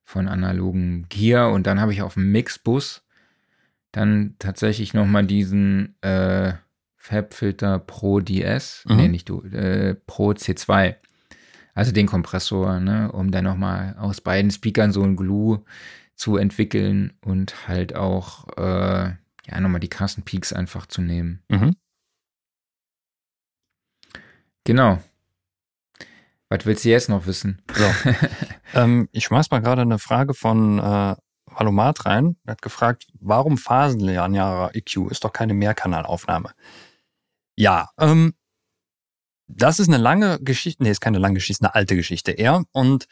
Von 0.03 0.27
analogen 0.27 1.07
Gear. 1.09 1.51
Und 1.51 1.67
dann 1.67 1.79
habe 1.79 1.93
ich 1.93 2.01
auf 2.01 2.15
dem 2.15 2.31
Mixbus 2.31 3.00
dann 3.91 4.35
tatsächlich 4.39 4.93
nochmal 4.93 5.25
diesen 5.25 5.95
äh, 6.01 6.53
Fabfilter 6.97 7.79
Pro 7.79 8.19
DS, 8.19 8.83
mhm. 8.87 8.95
nee, 8.95 9.07
nicht 9.07 9.29
du, 9.29 9.41
äh, 9.43 9.95
Pro 9.95 10.31
C2 10.31 10.95
also 11.73 11.91
den 11.91 12.07
Kompressor, 12.07 12.79
ne, 12.79 13.11
um 13.11 13.31
dann 13.31 13.45
nochmal 13.45 13.95
aus 13.97 14.21
beiden 14.21 14.51
Speakern 14.51 14.91
so 14.91 15.03
ein 15.03 15.15
Glue 15.15 15.63
zu 16.15 16.37
entwickeln 16.37 17.13
und 17.21 17.67
halt 17.67 17.95
auch, 17.95 18.47
äh, 18.57 19.13
ja, 19.47 19.59
nochmal 19.59 19.79
die 19.79 19.89
krassen 19.89 20.23
Peaks 20.23 20.53
einfach 20.53 20.85
zu 20.85 21.01
nehmen. 21.01 21.41
Mhm. 21.49 21.75
Genau. 24.63 25.01
Was 26.49 26.65
willst 26.65 26.85
du 26.85 26.89
jetzt 26.89 27.09
noch 27.09 27.25
wissen? 27.25 27.61
So. 27.73 27.85
ähm, 28.73 29.07
ich 29.11 29.23
schmeiß 29.23 29.49
mal 29.49 29.61
gerade 29.61 29.81
eine 29.81 29.97
Frage 29.97 30.33
von 30.33 30.79
äh, 30.79 31.15
Valomat 31.51 32.05
rein. 32.05 32.37
Er 32.45 32.53
hat 32.53 32.61
gefragt, 32.61 33.07
warum 33.19 33.57
phasenlinearer 33.57 34.75
EQ? 34.75 35.11
Ist 35.11 35.23
doch 35.23 35.33
keine 35.33 35.53
Mehrkanalaufnahme. 35.53 36.51
Ja, 37.55 37.89
ähm, 37.99 38.33
das 39.47 39.79
ist 39.79 39.89
eine 39.89 39.97
lange 39.97 40.39
Geschichte, 40.41 40.83
nee, 40.83 40.91
ist 40.91 41.01
keine 41.01 41.19
lange 41.19 41.35
Geschichte, 41.35 41.65
eine 41.65 41.75
alte 41.75 41.95
Geschichte 41.95 42.31
eher. 42.31 42.63
Und 42.71 43.07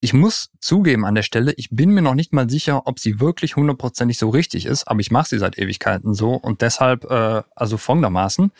ich 0.00 0.12
muss 0.12 0.50
zugeben 0.58 1.04
an 1.04 1.14
der 1.14 1.22
Stelle, 1.22 1.52
ich 1.56 1.68
bin 1.70 1.90
mir 1.90 2.02
noch 2.02 2.14
nicht 2.14 2.32
mal 2.32 2.50
sicher, 2.50 2.86
ob 2.86 2.98
sie 2.98 3.20
wirklich 3.20 3.54
hundertprozentig 3.54 4.18
so 4.18 4.30
richtig 4.30 4.66
ist, 4.66 4.88
aber 4.88 5.00
ich 5.00 5.12
mache 5.12 5.28
sie 5.28 5.38
seit 5.38 5.58
Ewigkeiten 5.58 6.12
so 6.12 6.34
und 6.34 6.60
deshalb, 6.60 7.04
äh, 7.04 7.42
also 7.54 7.76
folgendermaßen, 7.76 8.50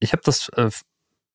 ich 0.00 0.12
habe 0.12 0.22
das, 0.24 0.48
äh, 0.56 0.70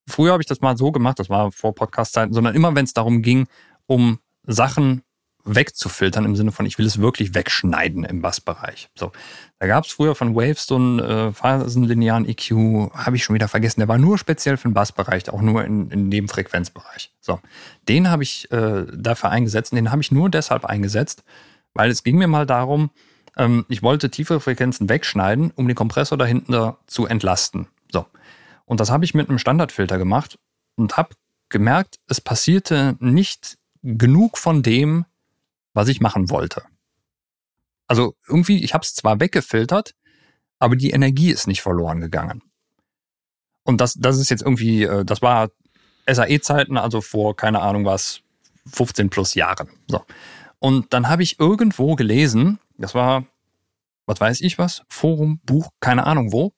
früher 0.05 0.33
habe 0.33 0.43
ich 0.43 0.47
das 0.47 0.59
mal 0.59 0.75
so 0.75 0.91
gemacht, 0.91 1.19
das 1.19 1.29
war 1.29 1.53
vor 1.53 1.73
Podcast-Zeiten, 1.73 2.33
sondern 2.33 2.55
immer 2.55 2.75
wenn 2.75 2.83
es 2.83 2.93
darum 2.93 3.21
ging, 3.21 3.47
um 3.85 4.19
Sachen 4.43 5.03
wegzufiltern 5.47 6.25
im 6.25 6.35
Sinne 6.35 6.51
von, 6.51 6.65
ich 6.65 6.77
will 6.77 6.85
es 6.85 6.99
wirklich 6.99 7.33
wegschneiden 7.33 8.03
im 8.03 8.21
Bassbereich. 8.21 8.89
So, 8.95 9.11
da 9.59 9.67
gab 9.67 9.85
es 9.85 9.91
früher 9.91 10.13
von 10.13 10.35
Waves 10.35 10.65
so 10.65 10.75
einen 10.75 10.99
äh, 10.99 11.33
phasenlinearen 11.33 12.27
EQ, 12.27 12.91
habe 12.93 13.15
ich 13.15 13.23
schon 13.23 13.33
wieder 13.33 13.47
vergessen. 13.47 13.79
Der 13.79 13.87
war 13.87 13.97
nur 13.97 14.17
speziell 14.17 14.57
für 14.57 14.67
den 14.67 14.73
Bassbereich, 14.73 15.29
auch 15.29 15.41
nur 15.41 15.63
in, 15.63 15.89
in 15.89 16.11
dem 16.11 16.27
Frequenzbereich. 16.27 17.11
So, 17.21 17.39
den 17.87 18.09
habe 18.09 18.23
ich 18.23 18.51
äh, 18.51 18.85
dafür 18.93 19.29
eingesetzt 19.29 19.71
und 19.71 19.77
den 19.77 19.91
habe 19.91 20.01
ich 20.01 20.11
nur 20.11 20.29
deshalb 20.29 20.65
eingesetzt, 20.65 21.23
weil 21.73 21.89
es 21.89 22.03
ging 22.03 22.17
mir 22.17 22.27
mal 22.27 22.45
darum, 22.45 22.91
ähm, 23.37 23.65
ich 23.69 23.81
wollte 23.81 24.09
tiefe 24.09 24.39
Frequenzen 24.39 24.89
wegschneiden, 24.89 25.51
um 25.55 25.67
den 25.67 25.75
Kompressor 25.75 26.17
dahinter 26.17 26.77
zu 26.87 27.05
entlasten. 27.05 27.67
So, 27.91 28.05
und 28.65 28.79
das 28.79 28.91
habe 28.91 29.05
ich 29.05 29.13
mit 29.13 29.29
einem 29.29 29.39
Standardfilter 29.39 29.97
gemacht 29.97 30.37
und 30.75 30.97
habe 30.97 31.09
gemerkt, 31.49 31.99
es 32.07 32.21
passierte 32.21 32.97
nicht 32.99 33.57
genug 33.81 34.37
von 34.37 34.63
dem, 34.63 35.05
was 35.77 35.87
ich 35.87 36.01
machen 36.01 36.31
wollte. 36.31 36.63
Also 37.87 38.15
irgendwie, 38.27 38.63
ich 38.63 38.73
habe 38.73 38.83
es 38.83 38.95
zwar 38.95 39.19
weggefiltert, 39.19 39.93
aber 40.59 40.75
die 40.75 40.89
Energie 40.89 41.29
ist 41.29 41.47
nicht 41.47 41.61
verloren 41.61 42.01
gegangen. 42.01 42.41
Und 43.63 43.79
das, 43.79 43.93
das 43.93 44.17
ist 44.17 44.29
jetzt 44.29 44.41
irgendwie, 44.41 44.83
äh, 44.83 45.05
das 45.05 45.21
war 45.21 45.51
SAE-Zeiten, 46.09 46.77
also 46.77 46.99
vor, 46.99 47.35
keine 47.35 47.61
Ahnung 47.61 47.85
was, 47.85 48.21
15 48.65 49.09
plus 49.09 49.35
Jahren. 49.35 49.69
So. 49.87 50.03
Und 50.59 50.93
dann 50.93 51.09
habe 51.09 51.21
ich 51.21 51.39
irgendwo 51.39 51.95
gelesen, 51.95 52.59
das 52.77 52.95
war, 52.95 53.25
was 54.07 54.19
weiß 54.19 54.41
ich 54.41 54.57
was, 54.57 54.83
Forum, 54.89 55.39
Buch, 55.45 55.69
keine 55.79 56.07
Ahnung 56.07 56.31
wo, 56.31 56.53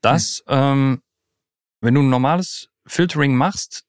dass 0.00 0.42
hm. 0.46 0.56
ähm, 0.56 1.02
wenn 1.80 1.94
du 1.94 2.00
ein 2.00 2.10
normales 2.10 2.70
Filtering 2.86 3.36
machst, 3.36 3.84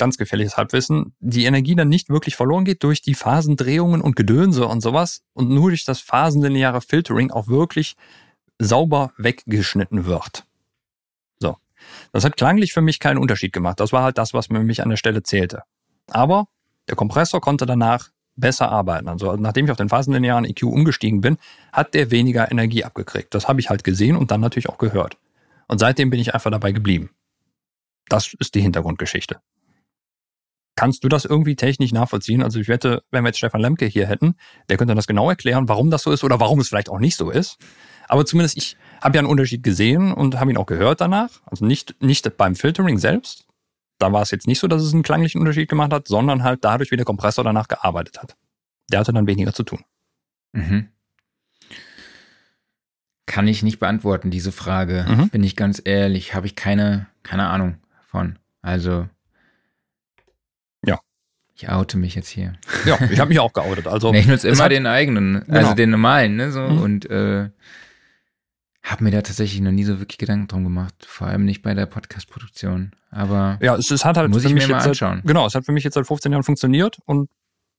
ganz 0.00 0.16
gefährliches 0.16 0.56
Halbwissen, 0.56 1.14
die 1.20 1.44
Energie 1.44 1.76
dann 1.76 1.88
nicht 1.88 2.08
wirklich 2.08 2.34
verloren 2.34 2.64
geht 2.64 2.82
durch 2.82 3.02
die 3.02 3.14
Phasendrehungen 3.14 4.00
und 4.00 4.16
Gedönse 4.16 4.66
und 4.66 4.80
sowas 4.80 5.22
und 5.34 5.50
nur 5.50 5.68
durch 5.68 5.84
das 5.84 6.00
phasenlineare 6.00 6.80
Filtering 6.80 7.30
auch 7.30 7.48
wirklich 7.48 7.96
sauber 8.58 9.12
weggeschnitten 9.18 10.06
wird. 10.06 10.44
So. 11.38 11.56
Das 12.12 12.24
hat 12.24 12.38
klanglich 12.38 12.72
für 12.72 12.80
mich 12.80 12.98
keinen 12.98 13.18
Unterschied 13.18 13.52
gemacht. 13.52 13.78
Das 13.78 13.92
war 13.92 14.02
halt 14.02 14.16
das, 14.16 14.32
was 14.32 14.48
mir 14.48 14.60
mich 14.60 14.82
an 14.82 14.88
der 14.88 14.96
Stelle 14.96 15.22
zählte. 15.22 15.62
Aber 16.08 16.48
der 16.88 16.96
Kompressor 16.96 17.42
konnte 17.42 17.66
danach 17.66 18.08
besser 18.36 18.70
arbeiten. 18.70 19.08
Also 19.08 19.36
nachdem 19.36 19.66
ich 19.66 19.70
auf 19.70 19.76
den 19.76 19.90
phasenlinearen 19.90 20.46
EQ 20.46 20.62
umgestiegen 20.62 21.20
bin, 21.20 21.36
hat 21.72 21.92
der 21.92 22.10
weniger 22.10 22.50
Energie 22.50 22.84
abgekriegt. 22.84 23.34
Das 23.34 23.48
habe 23.48 23.60
ich 23.60 23.68
halt 23.68 23.84
gesehen 23.84 24.16
und 24.16 24.30
dann 24.30 24.40
natürlich 24.40 24.70
auch 24.70 24.78
gehört. 24.78 25.18
Und 25.68 25.78
seitdem 25.78 26.08
bin 26.08 26.20
ich 26.20 26.32
einfach 26.34 26.50
dabei 26.50 26.72
geblieben. 26.72 27.10
Das 28.08 28.34
ist 28.38 28.54
die 28.54 28.62
Hintergrundgeschichte. 28.62 29.40
Kannst 30.76 31.04
du 31.04 31.08
das 31.08 31.24
irgendwie 31.24 31.56
technisch 31.56 31.92
nachvollziehen? 31.92 32.42
Also 32.42 32.58
ich 32.58 32.68
wette, 32.68 33.02
wenn 33.10 33.22
wir 33.24 33.28
jetzt 33.28 33.38
Stefan 33.38 33.60
Lemke 33.60 33.86
hier 33.86 34.06
hätten, 34.06 34.34
der 34.68 34.76
könnte 34.76 34.94
das 34.94 35.06
genau 35.06 35.28
erklären, 35.28 35.68
warum 35.68 35.90
das 35.90 36.02
so 36.02 36.12
ist 36.12 36.24
oder 36.24 36.40
warum 36.40 36.60
es 36.60 36.68
vielleicht 36.68 36.88
auch 36.88 36.98
nicht 36.98 37.16
so 37.16 37.30
ist. 37.30 37.58
Aber 38.08 38.24
zumindest 38.24 38.56
ich 38.56 38.76
habe 39.00 39.16
ja 39.16 39.20
einen 39.20 39.28
Unterschied 39.28 39.62
gesehen 39.62 40.12
und 40.12 40.40
habe 40.40 40.50
ihn 40.50 40.56
auch 40.56 40.66
gehört 40.66 41.00
danach. 41.00 41.30
Also 41.46 41.64
nicht, 41.64 42.02
nicht 42.02 42.36
beim 42.36 42.54
Filtering 42.54 42.98
selbst. 42.98 43.46
Da 43.98 44.12
war 44.12 44.22
es 44.22 44.30
jetzt 44.30 44.46
nicht 44.46 44.58
so, 44.58 44.66
dass 44.66 44.82
es 44.82 44.94
einen 44.94 45.02
klanglichen 45.02 45.40
Unterschied 45.40 45.68
gemacht 45.68 45.92
hat, 45.92 46.08
sondern 46.08 46.42
halt 46.42 46.64
dadurch, 46.64 46.90
wie 46.90 46.96
der 46.96 47.04
Kompressor 47.04 47.44
danach 47.44 47.68
gearbeitet 47.68 48.18
hat. 48.20 48.36
Der 48.90 49.00
hatte 49.00 49.12
dann 49.12 49.26
weniger 49.26 49.52
zu 49.52 49.62
tun. 49.62 49.84
Mhm. 50.52 50.88
Kann 53.26 53.46
ich 53.46 53.62
nicht 53.62 53.78
beantworten, 53.78 54.30
diese 54.30 54.50
Frage. 54.50 55.06
Mhm. 55.08 55.28
Bin 55.28 55.44
ich 55.44 55.54
ganz 55.54 55.80
ehrlich, 55.84 56.34
habe 56.34 56.46
ich 56.46 56.56
keine, 56.56 57.06
keine 57.22 57.48
Ahnung 57.48 57.76
von. 58.08 58.38
Also 58.62 59.08
ich 61.60 61.68
oute 61.68 61.98
mich 61.98 62.14
jetzt 62.14 62.28
hier. 62.28 62.54
Ja, 62.86 62.98
ich 63.10 63.18
habe 63.18 63.28
mich 63.28 63.40
auch 63.40 63.52
geoutet. 63.52 63.86
Also 63.86 64.12
nee, 64.12 64.20
ich 64.20 64.26
nutze 64.26 64.48
immer 64.48 64.68
den 64.68 64.86
eigenen, 64.86 65.36
also 65.48 65.60
genau. 65.60 65.74
den 65.74 65.90
normalen, 65.90 66.36
ne? 66.36 66.50
So 66.52 66.60
mhm. 66.60 66.80
und 66.80 67.10
äh, 67.10 67.50
habe 68.82 69.04
mir 69.04 69.10
da 69.10 69.20
tatsächlich 69.20 69.60
noch 69.60 69.70
nie 69.70 69.84
so 69.84 70.00
wirklich 70.00 70.16
Gedanken 70.16 70.48
drum 70.48 70.64
gemacht. 70.64 70.94
Vor 71.06 71.26
allem 71.26 71.44
nicht 71.44 71.62
bei 71.62 71.74
der 71.74 71.84
Podcast-Produktion. 71.86 72.92
Aber 73.10 73.58
ja, 73.60 73.76
es, 73.76 73.90
es 73.90 74.04
hat 74.04 74.16
halt 74.16 74.30
muss 74.30 74.42
für 74.42 74.48
ich 74.48 74.54
mich 74.54 74.68
mir 74.68 74.76
mal 74.76 74.82
anschauen. 74.82 75.18
Seit, 75.18 75.26
genau, 75.26 75.46
es 75.46 75.54
hat 75.54 75.66
für 75.66 75.72
mich 75.72 75.84
jetzt 75.84 75.94
seit 75.94 76.06
15 76.06 76.32
Jahren 76.32 76.44
funktioniert 76.44 76.98
und 77.04 77.28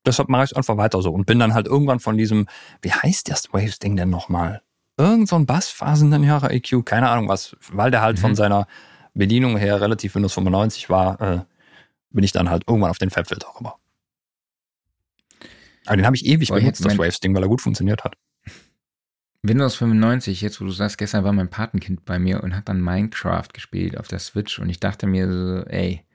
deshalb 0.06 0.30
mache 0.30 0.44
ich 0.44 0.52
es 0.52 0.56
einfach 0.56 0.78
weiter 0.78 1.02
so 1.02 1.12
und 1.12 1.26
bin 1.26 1.40
dann 1.40 1.56
halt 1.56 1.66
irgendwann 1.66 2.00
von 2.00 2.18
diesem, 2.18 2.48
wie 2.84 2.92
heißt 2.92 3.32
das 3.32 3.52
Waves-Ding 3.52 3.96
denn 3.96 4.10
nochmal? 4.12 4.62
Irgend 4.98 5.28
so 5.28 5.38
ein 5.38 5.48
Bassphasenlinearer 5.48 6.52
EQ, 6.52 6.86
keine 6.86 7.10
Ahnung 7.10 7.28
was, 7.30 7.56
weil 7.72 7.90
der 7.90 8.02
halt 8.02 8.18
mhm. 8.18 8.22
von 8.22 8.36
seiner 8.36 8.68
Bedienung 9.16 9.58
her 9.58 9.82
relativ 9.82 10.14
Windows 10.14 10.34
95 10.34 10.90
war, 10.90 11.20
äh, 11.22 11.40
bin 12.12 12.24
ich 12.24 12.32
dann 12.32 12.50
halt 12.50 12.64
irgendwann 12.68 12.92
auf 12.92 12.98
den 12.98 13.10
Fabfilter 13.10 13.48
rüber. 13.58 13.78
Aber 15.86 15.96
den 15.96 16.06
habe 16.06 16.16
ich 16.16 16.26
ewig 16.26 16.50
Boah, 16.50 16.60
benutzt, 16.60 16.86
das 16.86 16.98
Waves-Ding, 16.98 17.34
weil 17.34 17.44
er 17.44 17.50
gut 17.50 17.62
funktioniert 17.62 18.04
hat. 18.04 18.16
Windows 19.44 19.76
95, 19.76 20.42
jetzt 20.42 20.62
wo 20.62 20.66
du 20.66 20.72
sagst, 20.72 21.00
gestern 21.00 21.24
war 21.24 21.34
mein 21.34 21.50
Patenkind 21.50 22.06
bei 22.06 22.20
mir 22.20 22.44
und 22.44 22.56
hat 22.56 22.70
dann 22.70 22.80
Minecraft 22.80 23.48
gespielt 23.52 23.98
auf 23.98 24.08
der 24.08 24.20
Switch 24.20 24.60
und 24.60 24.70
ich 24.70 24.80
dachte 24.80 25.08
mir 25.08 25.28
so, 25.28 25.66
ey, 25.66 26.06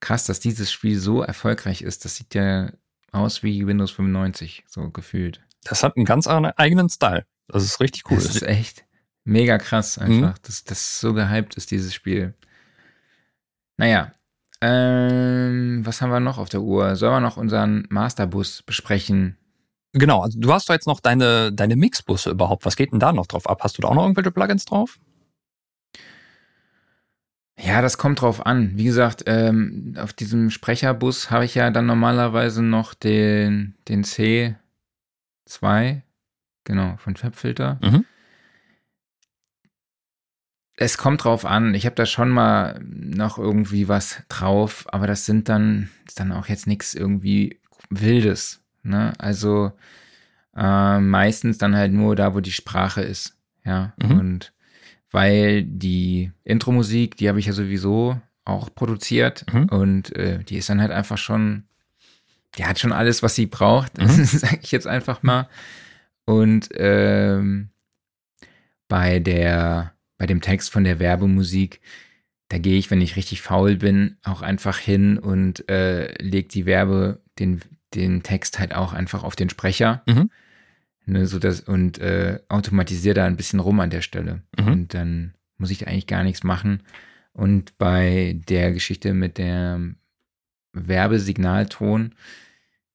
krass, 0.00 0.24
dass 0.24 0.40
dieses 0.40 0.72
Spiel 0.72 0.98
so 0.98 1.22
erfolgreich 1.22 1.82
ist. 1.82 2.04
Das 2.04 2.16
sieht 2.16 2.34
ja 2.34 2.72
aus 3.12 3.44
wie 3.44 3.66
Windows 3.66 3.92
95, 3.92 4.64
so 4.66 4.90
gefühlt. 4.90 5.40
Das 5.62 5.84
hat 5.84 5.96
einen 5.96 6.06
ganz 6.06 6.26
eigenen 6.26 6.88
Style. 6.88 7.24
Das 7.46 7.62
ist 7.62 7.78
richtig 7.80 8.10
cool. 8.10 8.16
Das 8.16 8.34
ist 8.34 8.42
echt 8.42 8.84
mega 9.24 9.58
krass 9.58 9.98
einfach, 9.98 10.38
dass 10.38 10.64
das 10.64 10.98
so 11.00 11.12
gehypt 11.12 11.54
ist, 11.54 11.70
dieses 11.70 11.94
Spiel. 11.94 12.34
Naja, 13.76 14.12
ähm, 14.60 15.80
was 15.84 16.02
haben 16.02 16.10
wir 16.10 16.20
noch 16.20 16.38
auf 16.38 16.48
der 16.48 16.60
Uhr? 16.62 16.96
Sollen 16.96 17.14
wir 17.14 17.20
noch 17.20 17.36
unseren 17.36 17.86
Masterbus 17.88 18.62
besprechen? 18.62 19.36
Genau, 19.92 20.22
also 20.22 20.38
du 20.38 20.52
hast 20.52 20.68
doch 20.68 20.74
jetzt 20.74 20.86
noch 20.86 21.00
deine, 21.00 21.52
deine 21.52 21.76
Mixbusse 21.76 22.30
überhaupt. 22.30 22.64
Was 22.64 22.76
geht 22.76 22.92
denn 22.92 23.00
da 23.00 23.12
noch 23.12 23.26
drauf 23.26 23.48
ab? 23.48 23.60
Hast 23.62 23.76
du 23.78 23.82
da 23.82 23.88
auch 23.88 23.94
noch 23.94 24.02
irgendwelche 24.02 24.30
Plugins 24.30 24.64
drauf? 24.64 24.98
Ja, 27.58 27.82
das 27.82 27.98
kommt 27.98 28.20
drauf 28.22 28.46
an. 28.46 28.72
Wie 28.76 28.84
gesagt, 28.84 29.24
ähm, 29.26 29.94
auf 29.98 30.12
diesem 30.12 30.50
Sprecherbus 30.50 31.30
habe 31.30 31.44
ich 31.44 31.54
ja 31.54 31.70
dann 31.70 31.86
normalerweise 31.86 32.62
noch 32.62 32.94
den, 32.94 33.74
den 33.88 34.04
C2, 34.04 34.56
genau, 36.64 36.96
von 36.98 37.16
Fabfilter. 37.16 37.78
Mhm. 37.82 38.04
Es 40.82 40.96
kommt 40.96 41.24
drauf 41.24 41.44
an. 41.44 41.74
Ich 41.74 41.84
habe 41.84 41.94
da 41.94 42.06
schon 42.06 42.30
mal 42.30 42.80
noch 42.82 43.38
irgendwie 43.38 43.86
was 43.86 44.22
drauf, 44.30 44.86
aber 44.90 45.06
das 45.06 45.26
sind 45.26 45.48
dann, 45.50 45.90
ist 46.06 46.18
dann 46.18 46.32
auch 46.32 46.46
jetzt 46.48 46.66
nichts 46.66 46.94
irgendwie 46.94 47.60
Wildes. 47.90 48.62
Ne? 48.82 49.12
Also 49.18 49.72
äh, 50.56 50.98
meistens 50.98 51.58
dann 51.58 51.76
halt 51.76 51.92
nur 51.92 52.16
da, 52.16 52.34
wo 52.34 52.40
die 52.40 52.50
Sprache 52.50 53.02
ist. 53.02 53.36
Ja. 53.62 53.92
Mhm. 54.02 54.18
Und 54.18 54.52
weil 55.10 55.64
die 55.64 56.32
Intro-Musik, 56.44 57.16
die 57.18 57.28
habe 57.28 57.40
ich 57.40 57.46
ja 57.46 57.52
sowieso 57.52 58.18
auch 58.46 58.74
produziert 58.74 59.44
Mhm. 59.52 59.64
und 59.68 60.16
äh, 60.16 60.42
die 60.44 60.56
ist 60.56 60.70
dann 60.70 60.80
halt 60.80 60.92
einfach 60.92 61.18
schon, 61.18 61.64
die 62.56 62.64
hat 62.64 62.78
schon 62.78 62.92
alles, 62.92 63.22
was 63.22 63.34
sie 63.34 63.44
braucht, 63.46 63.98
Mhm. 64.00 64.08
sage 64.24 64.60
ich 64.62 64.72
jetzt 64.72 64.86
einfach 64.86 65.22
mal. 65.22 65.46
Und 66.24 66.70
ähm, 66.72 67.68
bei 68.88 69.18
der, 69.18 69.92
bei 70.20 70.26
dem 70.26 70.42
Text 70.42 70.70
von 70.70 70.84
der 70.84 70.98
Werbemusik, 70.98 71.80
da 72.48 72.58
gehe 72.58 72.76
ich, 72.76 72.90
wenn 72.90 73.00
ich 73.00 73.16
richtig 73.16 73.40
faul 73.40 73.76
bin, 73.76 74.18
auch 74.22 74.42
einfach 74.42 74.76
hin 74.76 75.16
und 75.16 75.66
äh, 75.70 76.12
leg 76.22 76.50
die 76.50 76.66
Werbe, 76.66 77.22
den, 77.38 77.62
den 77.94 78.22
Text 78.22 78.58
halt 78.58 78.74
auch 78.74 78.92
einfach 78.92 79.24
auf 79.24 79.34
den 79.34 79.48
Sprecher. 79.48 80.02
Mhm. 80.06 80.30
Ne, 81.06 81.26
so 81.26 81.38
dass, 81.38 81.60
und 81.60 82.00
äh, 82.00 82.38
automatisiere 82.50 83.14
da 83.14 83.24
ein 83.24 83.38
bisschen 83.38 83.60
rum 83.60 83.80
an 83.80 83.88
der 83.88 84.02
Stelle. 84.02 84.42
Mhm. 84.58 84.68
Und 84.68 84.92
dann 84.92 85.34
muss 85.56 85.70
ich 85.70 85.78
da 85.78 85.86
eigentlich 85.86 86.06
gar 86.06 86.22
nichts 86.22 86.44
machen. 86.44 86.82
Und 87.32 87.78
bei 87.78 88.38
der 88.46 88.72
Geschichte 88.72 89.14
mit 89.14 89.38
dem 89.38 89.96
Werbesignalton, 90.74 92.14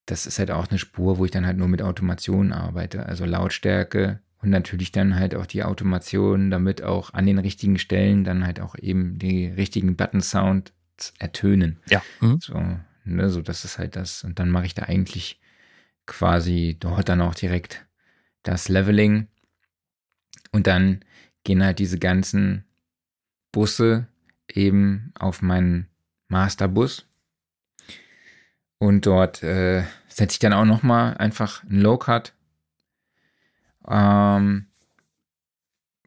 das 0.06 0.28
ist 0.28 0.38
halt 0.38 0.52
auch 0.52 0.68
eine 0.68 0.78
Spur, 0.78 1.18
wo 1.18 1.26
ich 1.26 1.32
dann 1.32 1.48
halt 1.48 1.58
nur 1.58 1.70
mit 1.70 1.82
Automation 1.82 2.54
arbeite. 2.54 3.08
Also 3.08 3.26
Lautstärke 3.26 4.20
und 4.46 4.52
natürlich 4.52 4.92
dann 4.92 5.16
halt 5.16 5.34
auch 5.34 5.48
die 5.48 5.64
Automation, 5.64 6.52
damit 6.52 6.84
auch 6.84 7.12
an 7.16 7.26
den 7.26 7.40
richtigen 7.40 7.80
Stellen 7.80 8.24
dann 8.24 8.46
halt 8.46 8.60
auch 8.60 8.76
eben 8.78 9.18
die 9.18 9.48
richtigen 9.48 9.96
Button-Sounds 9.96 10.72
ertönen. 11.18 11.80
Ja. 11.90 12.04
Mhm. 12.22 12.40
So, 12.40 12.54
ne, 13.06 13.30
so 13.32 13.42
das 13.42 13.66
ist 13.66 13.80
halt 13.80 13.96
das. 13.96 14.24
Und 14.24 14.38
dann 14.38 14.52
mache 14.52 14.68
ich 14.68 14.76
da 14.76 14.84
eigentlich 14.84 15.42
quasi 16.06 16.78
dort 16.80 17.10
dann 17.10 17.22
auch 17.22 17.34
direkt 17.34 17.88
das 18.44 18.70
Leveling. 18.70 19.30
Und 20.52 20.68
dann 20.68 21.00
gehen 21.44 21.64
halt 21.64 21.80
diese 21.80 21.98
ganzen 21.98 22.66
Busse 23.52 24.06
eben 24.48 25.12
auf 25.18 25.42
meinen 25.42 25.88
Masterbus. 26.28 27.08
Und 28.78 29.08
dort 29.08 29.42
äh, 29.42 29.86
setze 30.08 30.36
ich 30.36 30.40
dann 30.40 30.54
auch 30.54 30.66
noch 30.66 30.84
mal 30.84 31.18
einfach 31.18 31.64
einen 31.64 31.82
Low-Cut. 31.82 32.35
Ähm, 33.88 34.68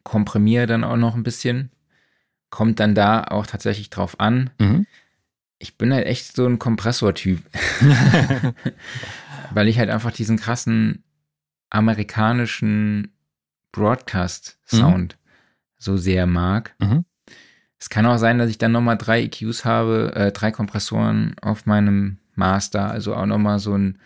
komprimiere 0.02 0.66
dann 0.66 0.84
auch 0.84 0.96
noch 0.96 1.14
ein 1.14 1.22
bisschen. 1.22 1.70
Kommt 2.50 2.80
dann 2.80 2.94
da 2.94 3.24
auch 3.24 3.46
tatsächlich 3.46 3.90
drauf 3.90 4.18
an. 4.20 4.50
Mhm. 4.58 4.86
Ich 5.58 5.76
bin 5.76 5.92
halt 5.92 6.06
echt 6.06 6.34
so 6.34 6.46
ein 6.46 6.58
Kompressor-Typ. 6.58 7.40
weil 9.50 9.68
ich 9.68 9.78
halt 9.78 9.90
einfach 9.90 10.12
diesen 10.12 10.38
krassen 10.38 11.04
amerikanischen 11.70 13.12
Broadcast-Sound 13.72 15.18
so 15.78 15.96
sehr 15.96 16.26
mag. 16.26 16.74
Mhm. 16.78 17.04
Es 17.78 17.88
kann 17.88 18.06
auch 18.06 18.18
sein, 18.18 18.38
dass 18.38 18.50
ich 18.50 18.58
dann 18.58 18.72
nochmal 18.72 18.98
drei 18.98 19.22
EQs 19.22 19.64
habe, 19.64 20.12
äh, 20.16 20.32
drei 20.32 20.50
Kompressoren 20.50 21.36
auf 21.40 21.66
meinem 21.66 22.18
Master, 22.34 22.90
also 22.90 23.14
auch 23.14 23.26
nochmal 23.26 23.58
so 23.58 23.76
ein, 23.76 23.98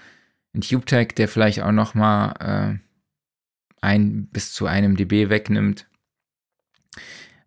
ein 0.54 0.60
Tube-Tag, 0.60 1.16
der 1.16 1.28
vielleicht 1.28 1.62
auch 1.62 1.72
nochmal 1.72 2.34
äh, 2.40 2.78
ein 3.82 4.26
bis 4.28 4.52
zu 4.54 4.66
einem 4.66 4.96
dB 4.96 5.28
wegnimmt. 5.28 5.86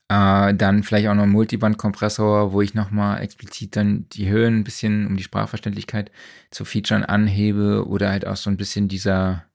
Äh, 0.08 0.54
dann 0.54 0.84
vielleicht 0.84 1.08
auch 1.08 1.16
noch 1.16 1.24
ein 1.24 1.32
Multiband-Kompressor, 1.32 2.52
wo 2.54 2.62
ich 2.62 2.76
nochmal 2.76 3.22
explizit 3.22 3.76
dann 3.76 4.08
die 4.10 4.30
Höhen 4.30 4.60
ein 4.60 4.64
bisschen, 4.64 5.08
um 5.08 5.18
die 5.18 5.24
Sprachverständlichkeit 5.24 6.12
zu 6.52 6.64
featuren, 6.64 7.04
anhebe 7.04 7.88
oder 7.88 8.12
halt 8.12 8.28
auch 8.28 8.36
so 8.36 8.52
ein 8.52 8.58
bisschen 8.58 8.88
dieser 8.88 9.46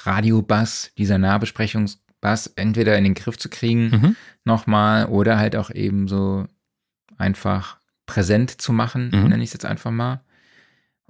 Radio-Bass, 0.00 0.92
dieser 0.98 1.18
Nahbesprechungsbass 1.18 2.48
entweder 2.56 2.98
in 2.98 3.04
den 3.04 3.14
Griff 3.14 3.38
zu 3.38 3.48
kriegen 3.48 3.88
Mhm. 3.90 4.16
nochmal 4.44 5.06
oder 5.06 5.38
halt 5.38 5.54
auch 5.54 5.70
eben 5.70 6.08
so 6.08 6.46
einfach 7.16 7.78
präsent 8.06 8.60
zu 8.60 8.72
machen, 8.72 9.10
Mhm. 9.12 9.28
nenne 9.28 9.42
ich 9.44 9.50
es 9.50 9.54
jetzt 9.54 9.64
einfach 9.66 9.90
mal. 9.92 10.22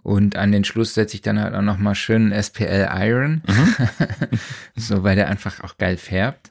Und 0.02 0.36
an 0.36 0.52
den 0.52 0.64
Schluss 0.64 0.94
setze 0.94 1.16
ich 1.16 1.22
dann 1.22 1.40
halt 1.40 1.54
auch 1.54 1.62
nochmal 1.62 1.94
schön 1.94 2.32
SPL 2.32 2.88
Iron, 2.92 3.42
Mhm. 3.46 3.74
so 4.76 5.02
weil 5.02 5.16
der 5.16 5.28
einfach 5.28 5.60
auch 5.64 5.76
geil 5.76 5.96
färbt. 5.96 6.50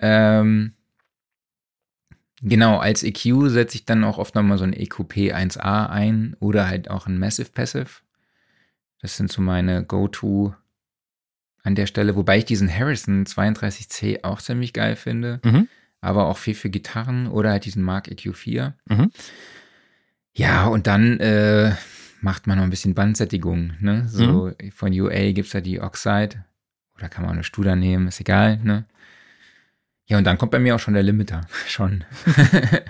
Ähm, 0.00 0.72
genau, 2.42 2.78
als 2.78 3.02
EQ 3.02 3.48
setze 3.48 3.76
ich 3.76 3.84
dann 3.86 4.04
auch 4.04 4.18
oft 4.18 4.34
nochmal 4.34 4.58
so 4.58 4.64
ein 4.64 4.72
EQP 4.74 5.32
1A 5.32 5.86
ein 5.88 6.36
oder 6.40 6.68
halt 6.68 6.90
auch 6.90 7.06
ein 7.06 7.18
Massive 7.18 7.50
Passive. 7.50 7.88
Das 9.00 9.16
sind 9.16 9.30
so 9.32 9.42
meine 9.42 9.84
Go-To 9.84 10.54
an 11.62 11.74
der 11.74 11.86
Stelle, 11.86 12.14
wobei 12.16 12.38
ich 12.38 12.44
diesen 12.44 12.72
Harrison 12.72 13.24
32C 13.24 14.22
auch 14.24 14.40
ziemlich 14.40 14.72
geil 14.72 14.94
finde, 14.96 15.40
Mhm. 15.44 15.68
aber 16.00 16.26
auch 16.26 16.38
viel 16.38 16.54
für 16.54 16.70
Gitarren 16.70 17.26
oder 17.26 17.50
halt 17.50 17.64
diesen 17.64 17.82
Mark 17.82 18.08
EQ4. 18.08 18.74
Mhm. 18.88 19.10
Ja, 20.34 20.66
und 20.66 20.86
dann 20.86 21.18
äh, 21.18 21.72
macht 22.20 22.46
man 22.46 22.58
noch 22.58 22.64
ein 22.64 22.70
bisschen 22.70 22.94
Bandsättigung. 22.94 23.72
Ne? 23.80 24.08
So 24.08 24.52
von 24.74 24.92
UA 24.92 25.32
gibt's 25.32 25.52
da 25.52 25.60
die 25.60 25.80
Oxide 25.80 26.44
oder 26.96 27.08
kann 27.08 27.22
man 27.22 27.30
auch 27.30 27.34
eine 27.34 27.44
Studer 27.44 27.76
nehmen, 27.76 28.08
ist 28.08 28.20
egal. 28.20 28.58
Ne? 28.62 28.86
Ja, 30.08 30.18
und 30.18 30.24
dann 30.24 30.38
kommt 30.38 30.52
bei 30.52 30.58
mir 30.58 30.76
auch 30.76 30.78
schon 30.78 30.94
der 30.94 31.02
Limiter. 31.02 31.42
Schon. 31.66 32.04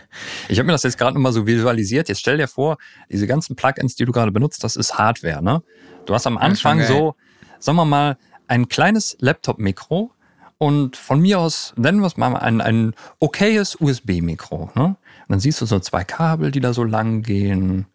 Ich 0.49 0.59
habe 0.61 0.67
mir 0.67 0.73
das 0.73 0.85
jetzt 0.85 0.97
gerade 0.97 1.15
nochmal 1.15 1.33
so 1.33 1.45
visualisiert. 1.45 2.09
Jetzt 2.09 2.21
stell 2.21 2.37
dir 2.37 2.47
vor, 2.47 2.79
diese 3.11 3.27
ganzen 3.27 3.57
Plugins, 3.57 3.97
die 3.97 4.05
du 4.05 4.13
gerade 4.13 4.31
benutzt, 4.31 4.63
das 4.63 4.77
ist 4.77 4.97
Hardware, 4.97 5.43
ne? 5.43 5.61
Du 6.05 6.15
hast 6.15 6.25
am 6.29 6.39
Anfang 6.39 6.85
so, 6.85 7.17
sagen 7.59 7.77
wir 7.77 7.85
mal, 7.85 8.17
ein 8.47 8.69
kleines 8.69 9.17
Laptop-Mikro 9.19 10.13
und 10.59 10.97
von 10.97 11.21
mir 11.21 11.41
aus 11.41 11.75
nennen 11.77 12.01
wir 12.01 12.07
es 12.07 12.17
mal 12.17 12.37
ein, 12.37 12.61
ein 12.61 12.95
okayes 13.19 13.77
USB-Mikro. 13.81 14.71
Ne? 14.75 14.85
Und 14.85 14.97
dann 15.29 15.41
siehst 15.41 15.61
du 15.61 15.67
so 15.67 15.81
zwei 15.81 16.05
Kabel, 16.05 16.51
die 16.51 16.61
da 16.61 16.73
so 16.73 16.85
lang 16.85 17.23
gehen. 17.23 17.87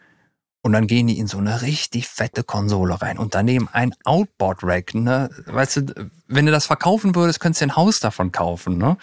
Und 0.64 0.74
dann 0.74 0.86
gehen 0.86 1.08
die 1.08 1.18
in 1.18 1.26
so 1.28 1.40
eine 1.40 1.64
richtig 1.64 2.08
fette 2.08 2.44
Konsole 2.44 3.02
rein. 3.02 3.18
Und 3.18 3.34
daneben 3.34 3.68
ein 3.72 3.96
Outboard-Rack. 4.04 4.94
Ne? 4.94 5.30
Weißt 5.48 5.78
du, 5.78 6.10
wenn 6.28 6.46
du 6.46 6.52
das 6.52 6.68
verkaufen 6.68 7.16
würdest, 7.16 7.40
könntest 7.40 7.62
du 7.62 7.66
ein 7.66 7.76
Haus 7.76 8.00
davon 8.00 8.32
kaufen. 8.32 8.78
Ne? 8.78 8.96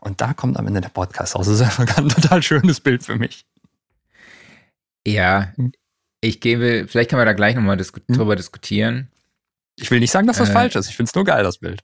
Und 0.00 0.20
da 0.20 0.32
kommt 0.34 0.56
am 0.58 0.66
Ende 0.66 0.80
der 0.80 0.88
Podcast 0.88 1.36
raus. 1.36 1.46
Das 1.46 1.54
ist 1.54 1.62
einfach 1.62 1.96
ein 1.98 2.08
total 2.08 2.42
schönes 2.42 2.80
Bild 2.80 3.04
für 3.04 3.14
mich. 3.16 3.46
Ja, 5.06 5.52
Hm. 5.56 5.72
ich 6.20 6.40
gebe, 6.40 6.86
vielleicht 6.88 7.10
können 7.10 7.20
wir 7.20 7.26
da 7.26 7.32
gleich 7.32 7.54
nochmal 7.54 7.76
disku 7.76 8.00
Hm. 8.08 8.16
drüber 8.16 8.36
diskutieren. 8.36 9.08
Ich 9.76 9.90
will 9.90 10.00
nicht 10.00 10.10
sagen, 10.10 10.26
dass 10.26 10.38
das 10.38 10.50
Äh, 10.50 10.52
falsch 10.52 10.76
ist. 10.76 10.88
Ich 10.88 10.96
finde 10.96 11.10
es 11.10 11.14
nur 11.14 11.24
geil, 11.24 11.42
das 11.44 11.58
Bild. 11.58 11.82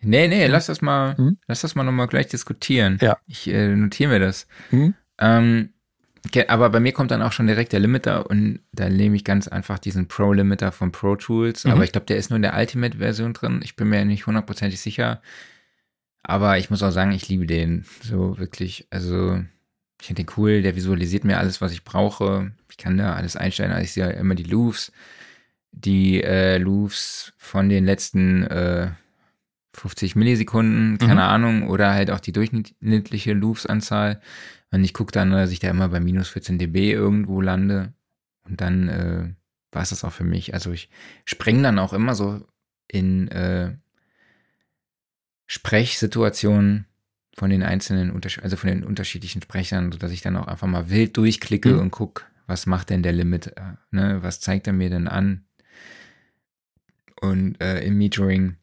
Nee, 0.00 0.28
nee, 0.28 0.46
lass 0.46 0.66
das 0.66 0.80
mal, 0.80 1.16
Hm. 1.16 1.38
lass 1.46 1.60
das 1.60 1.74
mal 1.74 1.82
nochmal 1.84 2.06
gleich 2.06 2.28
diskutieren. 2.28 2.98
Ja. 3.00 3.18
Ich 3.26 3.48
äh, 3.48 3.68
notiere 3.74 4.10
mir 4.12 4.20
das. 4.20 4.46
Hm? 4.70 4.94
Ähm, 5.18 5.72
aber 6.48 6.70
bei 6.70 6.80
mir 6.80 6.92
kommt 6.92 7.10
dann 7.10 7.22
auch 7.22 7.32
schon 7.32 7.46
direkt 7.46 7.72
der 7.72 7.80
Limiter 7.80 8.28
und 8.28 8.60
da 8.72 8.88
nehme 8.88 9.16
ich 9.16 9.24
ganz 9.24 9.48
einfach 9.48 9.78
diesen 9.78 10.08
Pro-Limiter 10.08 10.72
von 10.72 10.92
Pro 10.92 11.16
Tools. 11.16 11.64
Mhm. 11.64 11.72
Aber 11.72 11.84
ich 11.84 11.92
glaube, 11.92 12.06
der 12.06 12.16
ist 12.16 12.30
nur 12.30 12.36
in 12.36 12.42
der 12.42 12.56
Ultimate-Version 12.56 13.34
drin. 13.34 13.60
Ich 13.62 13.76
bin 13.76 13.88
mir 13.88 14.04
nicht 14.04 14.26
hundertprozentig 14.26 14.80
sicher. 14.80 15.22
Aber 16.22 16.58
ich 16.58 16.70
muss 16.70 16.82
auch 16.82 16.90
sagen, 16.90 17.12
ich 17.12 17.28
liebe 17.28 17.46
den 17.46 17.84
so 18.02 18.38
wirklich. 18.38 18.86
Also, 18.90 19.42
ich 20.00 20.06
finde 20.06 20.24
den 20.24 20.32
cool. 20.36 20.62
Der 20.62 20.76
visualisiert 20.76 21.24
mir 21.24 21.38
alles, 21.38 21.60
was 21.60 21.72
ich 21.72 21.84
brauche. 21.84 22.52
Ich 22.70 22.76
kann 22.76 22.98
da 22.98 23.14
alles 23.14 23.36
einstellen. 23.36 23.72
Also 23.72 23.84
ich 23.84 23.92
sehe 23.92 24.04
ja 24.04 24.10
immer 24.10 24.34
die 24.34 24.44
Loops. 24.44 24.92
die 25.72 26.22
äh, 26.22 26.58
Loops 26.58 27.32
von 27.38 27.68
den 27.68 27.84
letzten 27.84 28.44
äh, 28.44 28.90
50 29.74 30.16
Millisekunden, 30.16 30.98
keine 30.98 31.14
mhm. 31.14 31.18
Ahnung, 31.18 31.68
oder 31.68 31.92
halt 31.92 32.10
auch 32.10 32.20
die 32.20 32.32
durchschnittliche 32.32 33.32
Loops-Anzahl. 33.32 34.20
Und 34.70 34.84
ich 34.84 34.92
gucke 34.92 35.12
dann, 35.12 35.30
dass 35.30 35.50
ich 35.50 35.60
da 35.60 35.70
immer 35.70 35.88
bei 35.88 36.00
minus 36.00 36.28
14 36.28 36.58
dB 36.58 36.92
irgendwo 36.92 37.40
lande. 37.40 37.94
Und 38.44 38.60
dann 38.60 38.88
äh, 38.88 39.34
war 39.72 39.82
es 39.82 39.90
das 39.90 40.04
auch 40.04 40.12
für 40.12 40.24
mich. 40.24 40.54
Also 40.54 40.72
ich 40.72 40.90
spreng 41.24 41.62
dann 41.62 41.78
auch 41.78 41.92
immer 41.92 42.14
so 42.14 42.46
in 42.86 43.28
äh, 43.28 43.76
Sprechsituationen 45.46 46.86
von 47.36 47.50
den 47.50 47.62
einzelnen, 47.62 48.20
also 48.42 48.56
von 48.56 48.68
den 48.68 48.84
unterschiedlichen 48.84 49.42
Sprechern, 49.42 49.92
sodass 49.92 50.12
ich 50.12 50.22
dann 50.22 50.36
auch 50.36 50.48
einfach 50.48 50.66
mal 50.66 50.90
wild 50.90 51.16
durchklicke 51.16 51.74
mhm. 51.74 51.80
und 51.80 51.90
gucke, 51.90 52.24
was 52.46 52.66
macht 52.66 52.90
denn 52.90 53.02
der 53.02 53.12
Limit, 53.12 53.48
äh, 53.56 53.74
ne? 53.90 54.18
was 54.22 54.40
zeigt 54.40 54.66
er 54.66 54.72
mir 54.72 54.90
denn 54.90 55.08
an? 55.08 55.44
Und 57.20 57.60
äh, 57.60 57.80
im 57.80 57.98
Metering, 57.98 58.56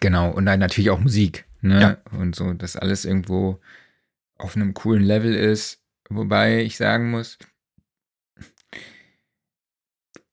genau, 0.00 0.30
und 0.30 0.46
dann 0.46 0.60
natürlich 0.60 0.90
auch 0.90 1.00
Musik, 1.00 1.46
ne? 1.62 1.80
Ja. 1.80 2.18
Und 2.18 2.36
so, 2.36 2.52
dass 2.52 2.76
alles 2.76 3.04
irgendwo 3.04 3.60
auf 4.38 4.56
einem 4.56 4.74
coolen 4.74 5.02
Level 5.02 5.34
ist, 5.34 5.82
wobei 6.08 6.62
ich 6.62 6.76
sagen 6.76 7.10
muss, 7.10 7.38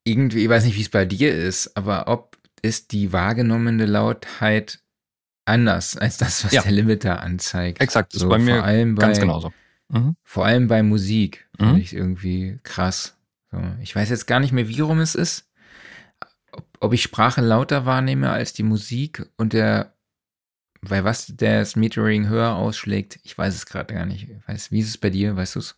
irgendwie, 0.04 0.44
ich 0.44 0.50
weiß 0.50 0.66
nicht, 0.66 0.78
wie 0.78 0.82
es 0.82 0.90
bei 0.90 1.06
dir 1.06 1.36
ist, 1.36 1.76
aber 1.76 2.08
ob 2.08 2.38
ist 2.62 2.92
die 2.92 3.14
wahrgenommene 3.14 3.86
Lautheit 3.86 4.80
anders 5.46 5.98
als 5.98 6.18
das, 6.18 6.46
was 6.46 6.52
ja. 6.52 6.62
der 6.62 6.72
Limiter 6.72 7.22
anzeigt. 7.22 7.82
Exakt, 7.82 8.14
das 8.14 8.22
so, 8.22 8.28
ist 8.28 8.30
bei 8.30 8.40
mir 8.40 8.62
bei, 8.62 8.84
ganz 9.02 9.20
genauso. 9.20 9.52
Mhm. 9.90 10.16
Vor 10.24 10.46
allem 10.46 10.68
bei 10.68 10.82
Musik 10.84 11.48
mhm. 11.60 11.66
finde 11.66 11.82
ich 11.82 11.94
irgendwie 11.94 12.60
krass. 12.64 13.18
So, 13.52 13.62
ich 13.82 13.96
weiß 13.96 14.10
jetzt 14.10 14.26
gar 14.26 14.40
nicht 14.40 14.52
mehr, 14.52 14.68
wie 14.68 14.80
rum 14.80 15.00
es 15.00 15.16
ist. 15.16 15.50
Ob, 16.52 16.66
ob 16.80 16.94
ich 16.94 17.04
Sprache 17.04 17.42
lauter 17.42 17.86
wahrnehme 17.86 18.32
als 18.32 18.54
die 18.54 18.64
Musik 18.64 19.30
und 19.38 19.54
der, 19.54 19.95
bei 20.82 21.04
was 21.04 21.34
das 21.36 21.76
Metering 21.76 22.28
höher 22.28 22.56
ausschlägt, 22.56 23.20
ich 23.24 23.38
weiß 23.38 23.56
es 23.56 23.66
gerade 23.66 23.94
gar 23.94 24.06
nicht. 24.06 24.28
weiß, 24.48 24.72
wie 24.72 24.80
ist 24.80 24.90
es 24.90 24.98
bei 24.98 25.10
dir? 25.10 25.36
Weißt 25.36 25.56
du 25.56 25.60
es? 25.60 25.76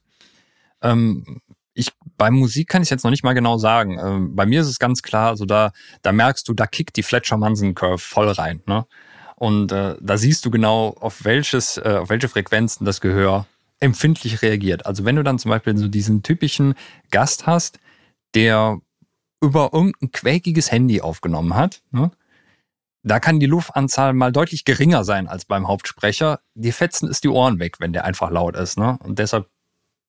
Ähm, 0.82 1.42
ich, 1.74 1.92
bei 2.18 2.32
Musik 2.32 2.68
kann 2.70 2.82
ich 2.82 2.90
jetzt 2.90 3.04
noch 3.04 3.12
nicht 3.12 3.24
mal 3.24 3.34
genau 3.34 3.58
sagen. 3.58 4.00
Ähm, 4.00 4.36
bei 4.36 4.46
mir 4.46 4.62
ist 4.62 4.68
es 4.68 4.80
ganz 4.80 5.02
klar, 5.02 5.30
also 5.30 5.46
da, 5.46 5.72
da 6.02 6.12
merkst 6.12 6.48
du, 6.48 6.54
da 6.54 6.66
kickt 6.66 6.98
die 6.98 7.04
Fletcher-Manson-Curve 7.04 8.00
voll 8.00 8.30
rein. 8.30 8.62
Ne? 8.66 8.86
Und 9.36 9.72
äh, 9.72 9.96
da 10.02 10.18
siehst 10.18 10.44
du 10.46 10.52
genau, 10.52 10.96
auf 11.00 11.24
welches, 11.24 11.78
äh, 11.78 11.98
auf 12.02 12.10
welche 12.10 12.28
Frequenzen 12.28 12.86
das 12.86 13.02
Gehör 13.02 13.46
empfindlich 13.80 14.42
reagiert. 14.42 14.88
Also 14.88 15.06
wenn 15.06 15.16
du 15.16 15.24
dann 15.24 15.38
zum 15.38 15.50
Beispiel 15.50 15.78
so 15.78 15.88
diesen 15.88 16.24
typischen 16.24 16.74
Gast 17.12 17.46
hast, 17.46 17.80
der 18.34 18.80
über 19.40 19.70
irgendein 19.72 20.12
quäkiges 20.12 20.72
Handy 20.72 21.02
aufgenommen 21.02 21.54
hat, 21.54 21.84
ne? 21.92 22.12
Da 23.04 23.20
kann 23.20 23.40
die 23.40 23.46
Luftanzahl 23.46 24.14
mal 24.14 24.32
deutlich 24.32 24.66
geringer 24.66 25.04
sein 25.04 25.28
als 25.28 25.46
beim 25.46 25.68
Hauptsprecher. 25.68 26.40
Die 26.56 26.72
fetzen 26.72 27.10
ist 27.10 27.24
die 27.24 27.30
Ohren 27.30 27.60
weg, 27.60 27.80
wenn 27.80 27.94
der 27.94 28.06
einfach 28.06 28.32
laut 28.32 28.56
ist. 28.56 28.78
Ne? 28.78 28.98
Und 29.04 29.20
deshalb, 29.20 29.48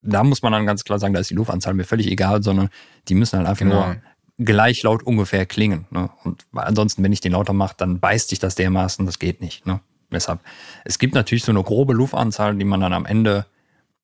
da 0.02 0.24
muss 0.24 0.42
man 0.42 0.52
dann 0.52 0.66
ganz 0.66 0.84
klar 0.84 0.98
sagen, 0.98 1.14
da 1.14 1.20
ist 1.20 1.30
die 1.30 1.34
Luftanzahl 1.34 1.74
mir 1.74 1.84
völlig 1.84 2.08
egal, 2.08 2.42
sondern 2.42 2.70
die 3.08 3.14
müssen 3.14 3.38
halt 3.38 3.48
einfach 3.48 3.64
genau. 3.64 3.86
nur 3.86 3.96
gleich 4.38 4.82
laut 4.82 5.02
ungefähr 5.02 5.46
klingen. 5.46 5.86
Ne? 5.90 6.10
Und 6.24 6.46
ansonsten, 6.52 7.02
wenn 7.02 7.12
ich 7.12 7.20
den 7.20 7.32
lauter 7.32 7.52
mache, 7.52 7.74
dann 7.76 8.00
beißt 8.00 8.30
sich 8.30 8.38
das 8.38 8.54
dermaßen, 8.54 9.04
das 9.06 9.18
geht 9.18 9.40
nicht. 9.40 9.66
Ne? 9.66 9.80
Deshalb, 10.10 10.40
es 10.84 10.98
gibt 10.98 11.14
natürlich 11.14 11.44
so 11.44 11.52
eine 11.52 11.62
grobe 11.62 11.92
Luftanzahl, 11.92 12.56
die 12.56 12.64
man 12.64 12.80
dann 12.80 12.92
am 12.92 13.06
Ende 13.06 13.46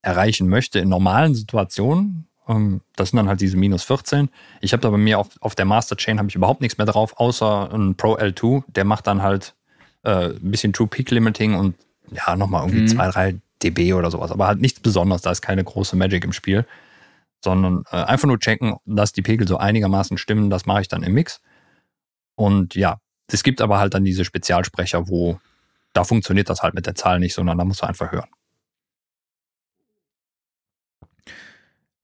erreichen 0.03 0.49
möchte 0.49 0.79
in 0.79 0.89
normalen 0.89 1.35
Situationen. 1.35 2.29
Ähm, 2.49 2.81
das 2.97 3.11
sind 3.11 3.19
dann 3.19 3.29
halt 3.29 3.41
diese 3.41 3.57
minus 3.57 3.85
14. 3.85 4.29
Ich 4.61 4.73
habe 4.73 4.81
da 4.81 4.91
bei 4.91 4.99
mir 4.99 5.19
auf, 5.19 5.29
auf 5.41 5.55
der 5.55 5.65
Master 5.65 5.97
Chain 5.97 6.19
habe 6.19 6.29
ich 6.29 6.35
überhaupt 6.35 6.61
nichts 6.61 6.79
mehr 6.79 6.87
drauf, 6.87 7.15
außer 7.19 7.73
ein 7.73 7.95
Pro 7.97 8.17
L2. 8.17 8.65
Der 8.69 8.85
macht 8.85 9.07
dann 9.07 9.23
halt 9.23 9.55
äh, 10.03 10.31
ein 10.31 10.51
bisschen 10.51 10.73
True 10.73 10.89
Peak 10.89 11.11
Limiting 11.11 11.55
und 11.55 11.75
ja, 12.11 12.37
nochmal 12.37 12.63
irgendwie 12.63 12.83
mhm. 12.83 12.89
2, 12.89 13.11
3 13.11 13.35
dB 13.63 13.95
oder 13.95 14.11
sowas. 14.11 14.31
Aber 14.31 14.47
halt 14.47 14.61
nichts 14.61 14.81
Besonderes, 14.81 15.23
da 15.23 15.31
ist 15.31 15.43
keine 15.43 15.65
große 15.65 15.97
Magic 15.97 16.25
im 16.25 16.33
Spiel 16.33 16.67
sondern 17.45 17.85
äh, 17.93 17.97
einfach 18.03 18.27
nur 18.27 18.41
checken, 18.41 18.77
dass 18.87 19.13
die 19.13 19.23
Pegel 19.23 19.47
so 19.47 19.59
einigermaßen 19.59 20.19
stimmen. 20.19 20.51
Das 20.51 20.67
mache 20.67 20.81
ich 20.81 20.89
dann 20.89 21.05
im 21.05 21.13
Mix. 21.13 21.41
Und 22.35 22.75
ja, 22.75 22.99
es 23.31 23.45
gibt 23.45 23.61
aber 23.61 23.79
halt 23.79 23.95
dann 23.95 24.05
diese 24.05 24.25
Spezialsprecher, 24.25 25.09
wo 25.09 25.39
da 25.93 26.03
funktioniert 26.03 26.51
das 26.51 26.63
halt 26.63 26.75
mit 26.75 26.87
der 26.87 26.97
Zahl 26.97 27.21
nicht, 27.21 27.35
sondern 27.35 27.57
da 27.57 27.65
musst 27.65 27.83
du 27.83 27.87
einfach 27.87 28.11
hören. 28.11 28.29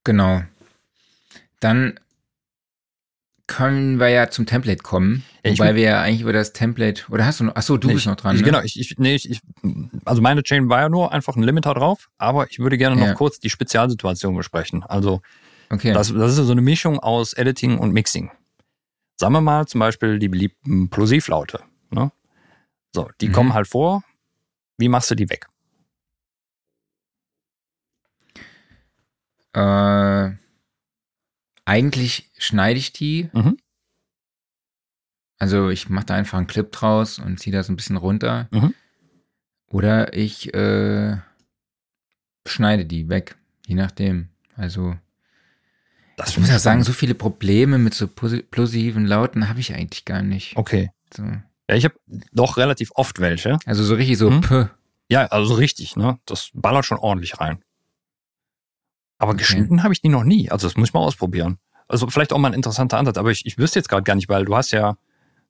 Genau. 0.04 0.42
Dann 1.60 1.98
können 3.50 3.98
wir 3.98 4.08
ja 4.08 4.30
zum 4.30 4.46
Template 4.46 4.82
kommen, 4.82 5.24
ja, 5.44 5.50
wobei 5.50 5.74
wir 5.74 5.82
ja 5.82 6.00
eigentlich 6.02 6.20
über 6.20 6.32
das 6.32 6.52
Template, 6.52 7.02
oder 7.10 7.26
hast 7.26 7.40
du 7.40 7.44
noch, 7.44 7.56
achso, 7.56 7.76
du 7.76 7.88
nee, 7.88 7.94
bist 7.94 8.06
noch 8.06 8.14
dran. 8.14 8.36
Ich, 8.36 8.42
ne? 8.42 8.46
Genau, 8.46 8.60
ich, 8.62 8.78
ich, 8.78 8.96
nee, 8.98 9.16
ich, 9.16 9.28
ich, 9.28 9.40
also 10.04 10.22
meine 10.22 10.44
Chain 10.44 10.68
war 10.68 10.82
ja 10.82 10.88
nur 10.88 11.12
einfach 11.12 11.34
ein 11.34 11.42
Limiter 11.42 11.74
drauf, 11.74 12.10
aber 12.16 12.48
ich 12.48 12.60
würde 12.60 12.78
gerne 12.78 12.94
noch 12.94 13.08
ja. 13.08 13.14
kurz 13.14 13.40
die 13.40 13.50
Spezialsituation 13.50 14.36
besprechen. 14.36 14.84
Also, 14.84 15.20
okay. 15.68 15.92
das, 15.92 16.14
das 16.14 16.38
ist 16.38 16.46
so 16.46 16.52
eine 16.52 16.60
Mischung 16.60 17.00
aus 17.00 17.32
Editing 17.32 17.76
und 17.78 17.92
Mixing. 17.92 18.30
Sagen 19.18 19.32
wir 19.34 19.40
mal 19.40 19.66
zum 19.66 19.80
Beispiel 19.80 20.20
die 20.20 20.28
beliebten 20.28 20.88
Plosivlaute. 20.88 21.60
Ne? 21.90 22.12
So, 22.94 23.10
die 23.20 23.28
mhm. 23.28 23.32
kommen 23.32 23.54
halt 23.54 23.66
vor. 23.66 24.04
Wie 24.78 24.88
machst 24.88 25.10
du 25.10 25.16
die 25.16 25.28
weg? 25.28 25.48
Äh, 29.52 30.30
eigentlich 31.64 32.30
schneide 32.38 32.78
ich 32.78 32.92
die. 32.92 33.30
Mhm. 33.32 33.56
Also 35.38 35.70
ich 35.70 35.88
mache 35.88 36.06
da 36.06 36.14
einfach 36.14 36.38
einen 36.38 36.46
Clip 36.46 36.70
draus 36.70 37.18
und 37.18 37.38
ziehe 37.38 37.56
das 37.56 37.68
ein 37.68 37.76
bisschen 37.76 37.96
runter. 37.96 38.48
Mhm. 38.50 38.74
Oder 39.68 40.14
ich 40.14 40.52
äh, 40.52 41.16
schneide 42.46 42.84
die 42.84 43.08
weg, 43.08 43.36
je 43.66 43.74
nachdem. 43.74 44.28
Also 44.56 44.96
das 46.16 46.30
ich 46.30 46.38
muss 46.38 46.50
ja 46.50 46.58
sagen, 46.58 46.82
so 46.82 46.92
viele 46.92 47.14
Probleme 47.14 47.78
mit 47.78 47.94
so 47.94 48.06
plosiven 48.06 49.06
Lauten 49.06 49.48
habe 49.48 49.60
ich 49.60 49.74
eigentlich 49.74 50.04
gar 50.04 50.22
nicht. 50.22 50.56
Okay. 50.56 50.90
So. 51.14 51.22
Ja, 51.22 51.76
ich 51.76 51.84
habe 51.84 51.94
doch 52.32 52.58
relativ 52.58 52.90
oft 52.94 53.20
welche. 53.20 53.58
Also 53.64 53.82
so 53.84 53.94
richtig 53.94 54.18
so 54.18 54.28
mhm. 54.28 54.40
P. 54.42 54.66
Ja, 55.08 55.26
also 55.26 55.46
so 55.46 55.54
richtig, 55.54 55.96
ne? 55.96 56.18
Das 56.26 56.50
ballert 56.52 56.84
schon 56.84 56.98
ordentlich 56.98 57.40
rein. 57.40 57.64
Aber 59.20 59.32
okay. 59.32 59.40
geschnitten 59.40 59.82
habe 59.82 59.92
ich 59.92 60.00
die 60.00 60.08
noch 60.08 60.24
nie. 60.24 60.50
Also 60.50 60.66
das 60.66 60.76
muss 60.76 60.88
ich 60.88 60.94
mal 60.94 61.00
ausprobieren. 61.00 61.58
Also 61.86 62.08
vielleicht 62.08 62.32
auch 62.32 62.38
mal 62.38 62.48
ein 62.48 62.54
interessanter 62.54 62.98
Ansatz, 62.98 63.18
aber 63.18 63.30
ich, 63.30 63.44
ich 63.44 63.58
wüsste 63.58 63.78
jetzt 63.78 63.88
gerade 63.88 64.02
gar 64.02 64.14
nicht, 64.14 64.28
weil 64.28 64.46
du 64.46 64.56
hast 64.56 64.70
ja, 64.70 64.96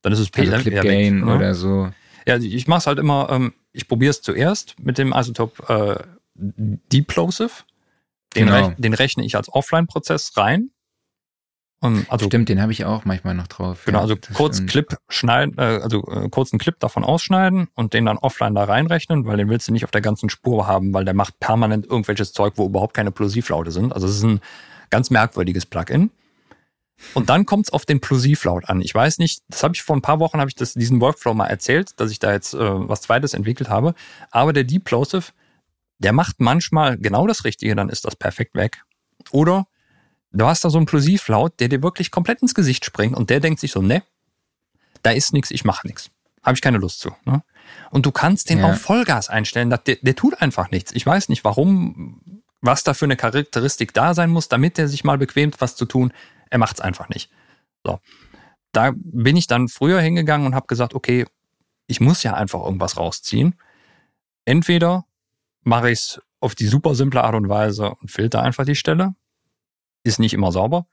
dann 0.03 0.13
ist 0.13 0.19
es 0.19 0.31
PLM 0.31 0.53
also 0.53 0.63
Clip 0.63 0.83
Gain 0.83 1.21
ne? 1.21 1.37
oder 1.37 1.55
so. 1.55 1.91
Ja, 2.27 2.37
ich 2.37 2.67
mache 2.67 2.81
es 2.81 2.87
halt 2.87 2.99
immer, 2.99 3.29
ähm, 3.31 3.55
ich 3.73 3.87
probiere 3.87 4.11
es 4.11 4.23
zuerst 4.23 4.75
mit 4.81 4.99
dem 4.99 5.13
Isotope 5.13 6.05
äh, 6.05 6.05
Deplosive. 6.35 7.51
Den, 8.35 8.47
genau. 8.47 8.67
rech, 8.67 8.75
den 8.77 8.95
rechne 8.95 9.25
ich 9.25 9.37
als 9.37 9.53
Offline-Prozess 9.53 10.37
rein 10.37 10.71
und 11.83 12.11
also, 12.11 12.27
stimmt, 12.27 12.51
den 12.51 12.61
habe 12.61 12.73
ich 12.73 12.85
auch 12.85 13.07
manchmal 13.07 13.35
noch 13.35 13.47
drauf. 13.47 13.85
Genau, 13.87 13.99
ja, 13.99 14.03
also 14.03 14.17
kurz 14.35 14.57
stimmt. 14.57 14.71
Clip 14.71 14.97
schneiden, 15.09 15.57
äh, 15.57 15.81
also 15.83 16.07
äh, 16.09 16.29
kurz 16.29 16.53
einen 16.53 16.59
Clip 16.59 16.79
davon 16.79 17.05
ausschneiden 17.05 17.69
und 17.75 17.95
den 17.95 18.05
dann 18.05 18.19
offline 18.19 18.55
da 18.55 18.65
reinrechnen, 18.65 19.25
weil 19.25 19.39
den 19.39 19.49
willst 19.49 19.67
du 19.69 19.73
nicht 19.73 19.85
auf 19.85 19.91
der 19.91 20.03
ganzen 20.03 20.29
Spur 20.29 20.67
haben, 20.67 20.93
weil 20.93 21.07
der 21.07 21.15
macht 21.15 21.41
permanent 21.41 21.87
irgendwelches 21.87 22.33
Zeug, 22.33 22.55
wo 22.57 22.67
überhaupt 22.67 22.93
keine 22.93 23.11
Plosivlaute 23.13 23.71
sind. 23.71 23.95
Also 23.95 24.07
es 24.07 24.17
ist 24.17 24.25
ein 24.25 24.41
ganz 24.91 25.09
merkwürdiges 25.09 25.65
Plugin. 25.65 26.11
Und 27.15 27.31
dann 27.31 27.47
kommt 27.47 27.67
es 27.67 27.73
auf 27.73 27.87
den 27.87 28.01
Plosivlaut 28.01 28.69
an. 28.69 28.83
Ich 28.83 28.95
weiß 28.95 29.19
nicht, 29.19 29.43
das 29.49 29.63
habe 29.63 29.75
ich 29.75 29.83
vor 29.83 29.97
ein 29.97 30.03
paar 30.03 30.21
Wochen 30.21 30.39
habe 30.39 30.51
ich 30.51 30.55
das, 30.55 30.75
diesen 30.75 31.01
Workflow 31.01 31.33
mal 31.33 31.47
erzählt, 31.47 31.99
dass 31.99 32.11
ich 32.11 32.19
da 32.19 32.31
jetzt 32.31 32.53
äh, 32.53 32.59
was 32.61 33.01
Zweites 33.01 33.33
entwickelt 33.33 33.71
habe. 33.71 33.95
Aber 34.31 34.53
der 34.53 34.65
Deplosive, 34.65 35.33
der 35.99 36.13
macht 36.13 36.41
manchmal 36.41 36.99
genau 36.99 37.27
das 37.27 37.45
Richtige, 37.45 37.75
dann 37.75 37.89
ist 37.89 38.05
das 38.05 38.17
perfekt 38.17 38.55
weg. 38.55 38.83
Oder 39.31 39.67
Du 40.33 40.47
hast 40.47 40.65
da 40.65 40.71
so 40.71 40.79
einen 40.79 40.87
Plosivlaut, 40.87 41.59
der 41.59 41.69
dir 41.69 41.83
wirklich 41.83 42.11
komplett 42.11 42.41
ins 42.43 42.55
Gesicht 42.55 42.85
springt 42.85 43.17
und 43.17 43.31
der 43.31 43.41
denkt 43.41 43.61
sich 43.61 43.73
so, 43.73 43.83
ne, 43.83 44.03
da 45.03 45.11
ist 45.11 45.33
nichts, 45.33 45.51
ich 45.51 45.65
mache 45.65 45.87
nichts. 45.87 46.11
Habe 46.43 46.55
ich 46.55 46.63
keine 46.63 46.79
Lust 46.79 47.01
zu. 47.01 47.11
Ne? 47.25 47.43
Und 47.91 48.07
du 48.07 48.13
kannst 48.13 48.49
den 48.49 48.61
ja. 48.61 48.71
auf 48.71 48.81
Vollgas 48.81 49.29
einstellen. 49.29 49.71
Der, 49.71 49.79
der 49.79 50.17
tut 50.17 50.41
einfach 50.41 50.71
nichts. 50.71 50.93
Ich 50.93 51.05
weiß 51.05 51.29
nicht, 51.29 51.45
warum, 51.45 52.43
was 52.61 52.83
da 52.83 52.95
für 52.95 53.05
eine 53.05 53.17
Charakteristik 53.17 53.93
da 53.93 54.15
sein 54.15 54.31
muss, 54.31 54.49
damit 54.49 54.79
der 54.79 54.89
sich 54.89 55.05
mal 55.05 55.19
bequemt, 55.19 55.61
was 55.61 55.77
zu 55.77 55.85
tun. 55.85 56.13
Er 56.49 56.59
macht 56.59 56.77
es 56.77 56.81
einfach 56.81 57.09
nicht. 57.09 57.31
So. 57.85 58.01
Da 58.73 58.93
bin 58.95 59.37
ich 59.37 59.49
dann 59.49 59.69
früher 59.69 60.01
hingegangen 60.01 60.47
und 60.47 60.55
habe 60.55 60.67
gesagt, 60.67 60.95
okay, 60.95 61.27
ich 61.87 62.01
muss 62.01 62.23
ja 62.23 62.35
einfach 62.35 62.63
irgendwas 62.65 62.97
rausziehen. 62.97 63.57
Entweder 64.45 65.05
mache 65.63 65.91
ich 65.91 65.99
es 65.99 66.23
auf 66.39 66.55
die 66.55 66.67
super 66.67 66.95
simple 66.95 67.23
Art 67.23 67.35
und 67.35 67.49
Weise 67.49 67.95
und 67.97 68.11
filter 68.11 68.43
einfach 68.43 68.65
die 68.65 68.77
Stelle 68.77 69.15
ist 70.03 70.19
nicht 70.19 70.35
immer 70.35 70.53
sauber. 70.53 70.87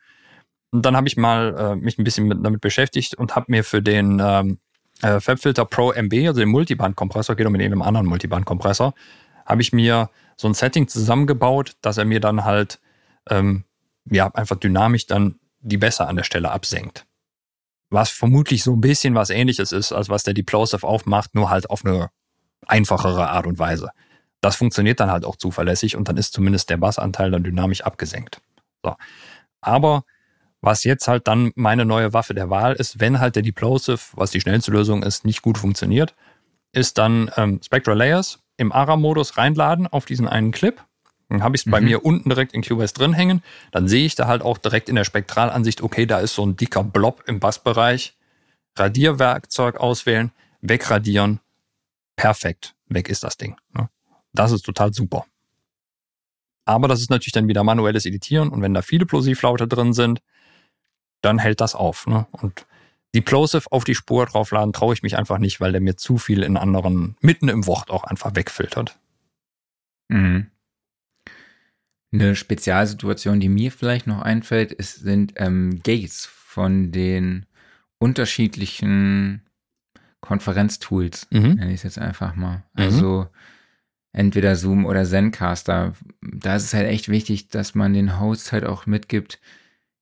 Und 0.72 0.86
dann 0.86 0.96
habe 0.96 1.08
ich 1.08 1.18
mal 1.18 1.56
äh, 1.58 1.76
mich 1.76 1.98
ein 1.98 2.04
bisschen 2.04 2.28
mit, 2.28 2.44
damit 2.44 2.62
beschäftigt 2.62 3.16
und 3.16 3.36
habe 3.36 3.46
mir 3.50 3.64
für 3.64 3.82
den 3.82 4.22
ähm, 4.24 4.60
äh, 5.02 5.20
FabFilter 5.20 5.66
Pro 5.66 5.92
MB, 5.92 6.14
also 6.28 6.40
den 6.40 6.50
Multiband-Kompressor, 6.50 7.36
geht 7.36 7.48
um 7.48 7.56
in 7.56 7.62
einem 7.62 7.82
anderen 7.82 8.08
Multiband-Kompressor, 8.08 8.94
habe 9.46 9.62
ich 9.62 9.72
mir 9.72 10.10
so 10.36 10.48
ein 10.48 10.54
Setting 10.54 10.88
zusammengebaut, 10.88 11.74
dass 11.82 11.98
er 11.98 12.06
mir 12.06 12.20
dann 12.20 12.44
halt 12.44 12.80
ähm, 13.30 13.64
ja 14.06 14.34
einfach 14.34 14.58
dynamisch 14.58 15.08
dann 15.08 15.40
die 15.60 15.78
besser 15.78 16.08
an 16.08 16.16
der 16.16 16.24
Stelle 16.24 16.52
absenkt. 16.52 17.06
Was 17.90 18.10
vermutlich 18.10 18.64
so 18.64 18.74
ein 18.74 18.82
bisschen 18.82 19.16
was 19.16 19.30
ähnliches 19.30 19.72
ist, 19.72 19.94
als 19.94 20.10
was 20.10 20.24
der 20.24 20.34
Deplosive 20.34 20.86
aufmacht, 20.86 21.34
nur 21.36 21.50
halt 21.50 21.70
auf 21.70 21.86
eine 21.86 22.10
einfachere 22.66 23.30
Art 23.30 23.48
und 23.48 23.60
Weise. 23.60 23.92
Das 24.42 24.56
funktioniert 24.58 25.00
dann 25.00 25.10
halt 25.10 25.26
auch 25.26 25.38
zuverlässig 25.38 25.96
und 25.96 26.10
dann 26.10 26.18
ist 26.18 26.34
zumindest 26.34 26.70
der 26.70 26.78
Bassanteil 26.78 27.32
dann 27.32 27.44
dynamisch 27.44 27.82
abgesenkt. 27.82 28.42
So. 28.88 28.96
Aber 29.62 30.04
was 30.62 30.84
jetzt 30.84 31.08
halt 31.08 31.28
dann 31.28 31.52
meine 31.56 31.86
neue 31.86 32.14
Waffe 32.14 32.34
der 32.34 32.50
Wahl 32.50 32.74
ist, 32.74 33.00
wenn 33.00 33.20
halt 33.20 33.36
der 33.36 33.44
Deplosive, 33.44 34.00
was 34.14 34.32
die 34.32 34.42
schnellste 34.42 34.72
Lösung 34.72 35.04
ist, 35.04 35.26
nicht 35.26 35.42
gut 35.42 35.58
funktioniert, 35.58 36.16
ist 36.72 36.98
dann 36.98 37.32
ähm, 37.38 37.60
Spectral 37.64 37.98
Layers 37.98 38.40
im 38.58 38.72
ARA-Modus 38.72 39.38
reinladen 39.38 39.88
auf 39.88 40.06
diesen 40.06 40.28
einen 40.28 40.52
Clip. 40.52 40.84
Dann 41.30 41.44
habe 41.44 41.56
ich 41.56 41.62
es 41.62 41.66
mhm. 41.66 41.72
bei 41.72 41.82
mir 41.82 42.06
unten 42.06 42.30
direkt 42.30 42.54
in 42.54 42.62
QoS 42.62 42.94
drin 42.94 43.14
hängen. 43.14 43.44
Dann 43.72 43.88
sehe 43.88 44.06
ich 44.06 44.16
da 44.16 44.28
halt 44.28 44.42
auch 44.42 44.58
direkt 44.58 44.90
in 44.90 44.96
der 44.96 45.04
Spektralansicht, 45.04 45.82
okay, 45.82 46.06
da 46.06 46.20
ist 46.20 46.34
so 46.34 46.46
ein 46.46 46.56
dicker 46.56 46.84
Blob 46.84 47.24
im 47.28 47.40
Bassbereich. 47.40 48.16
Radierwerkzeug 48.78 49.78
auswählen, 49.78 50.32
wegradieren. 50.62 51.40
Perfekt. 52.16 52.76
Weg 52.88 53.10
ist 53.10 53.24
das 53.24 53.38
Ding. 53.38 53.58
Ne? 53.74 53.90
Das 54.34 54.52
ist 54.52 54.64
total 54.64 54.94
super. 54.94 55.26
Aber 56.68 56.90
das 56.90 57.00
ist 57.00 57.10
natürlich 57.10 57.32
dann 57.32 57.48
wieder 57.48 57.64
manuelles 57.64 58.06
Editieren 58.06 58.50
und 58.50 58.62
wenn 58.62 58.74
da 58.74 58.82
viele 58.82 59.06
Plosivlaute 59.06 59.68
drin 59.68 59.94
sind, 59.94 60.22
dann 61.22 61.40
hält 61.40 61.62
das 61.62 61.76
auf. 61.76 62.06
Ne? 62.08 62.28
Und 62.32 62.68
die 63.16 63.22
Plosive 63.22 63.72
auf 63.72 63.86
die 63.86 63.96
Spur 63.96 64.26
draufladen 64.26 64.74
traue 64.74 64.94
ich 64.94 65.02
mich 65.02 65.18
einfach 65.18 65.38
nicht, 65.38 65.62
weil 65.62 65.72
der 65.72 65.80
mir 65.80 65.96
zu 65.96 66.18
viel 66.18 66.44
in 66.44 66.58
anderen, 66.58 67.16
mitten 67.22 67.48
im 67.48 67.66
Wort 67.68 67.90
auch 67.90 68.04
einfach 68.04 68.36
wegfiltert. 68.36 69.00
Mhm. 70.10 70.48
Eine 72.12 72.36
Spezialsituation, 72.36 73.40
die 73.40 73.50
mir 73.50 73.72
vielleicht 73.72 74.06
noch 74.06 74.22
einfällt, 74.22 74.74
ist, 74.74 74.96
sind 74.96 75.34
ähm, 75.38 75.82
Gates 75.84 76.26
von 76.26 76.92
den 76.92 77.46
unterschiedlichen 77.98 79.42
Konferenztools, 80.20 81.28
mhm. 81.32 81.54
nenne 81.54 81.70
ich 81.70 81.76
es 81.76 81.84
jetzt 81.84 82.00
einfach 82.00 82.36
mal. 82.36 82.64
Mhm. 82.74 83.28
Entweder 84.14 84.56
Zoom 84.56 84.86
oder 84.86 85.06
Zencaster. 85.06 85.94
Da 86.22 86.56
ist 86.56 86.64
es 86.64 86.74
halt 86.74 86.88
echt 86.88 87.10
wichtig, 87.10 87.50
dass 87.50 87.76
man 87.76 87.94
den 87.94 88.20
Hosts 88.20 88.52
halt 88.52 88.66
auch 88.66 88.86
mitgibt, 88.86 89.40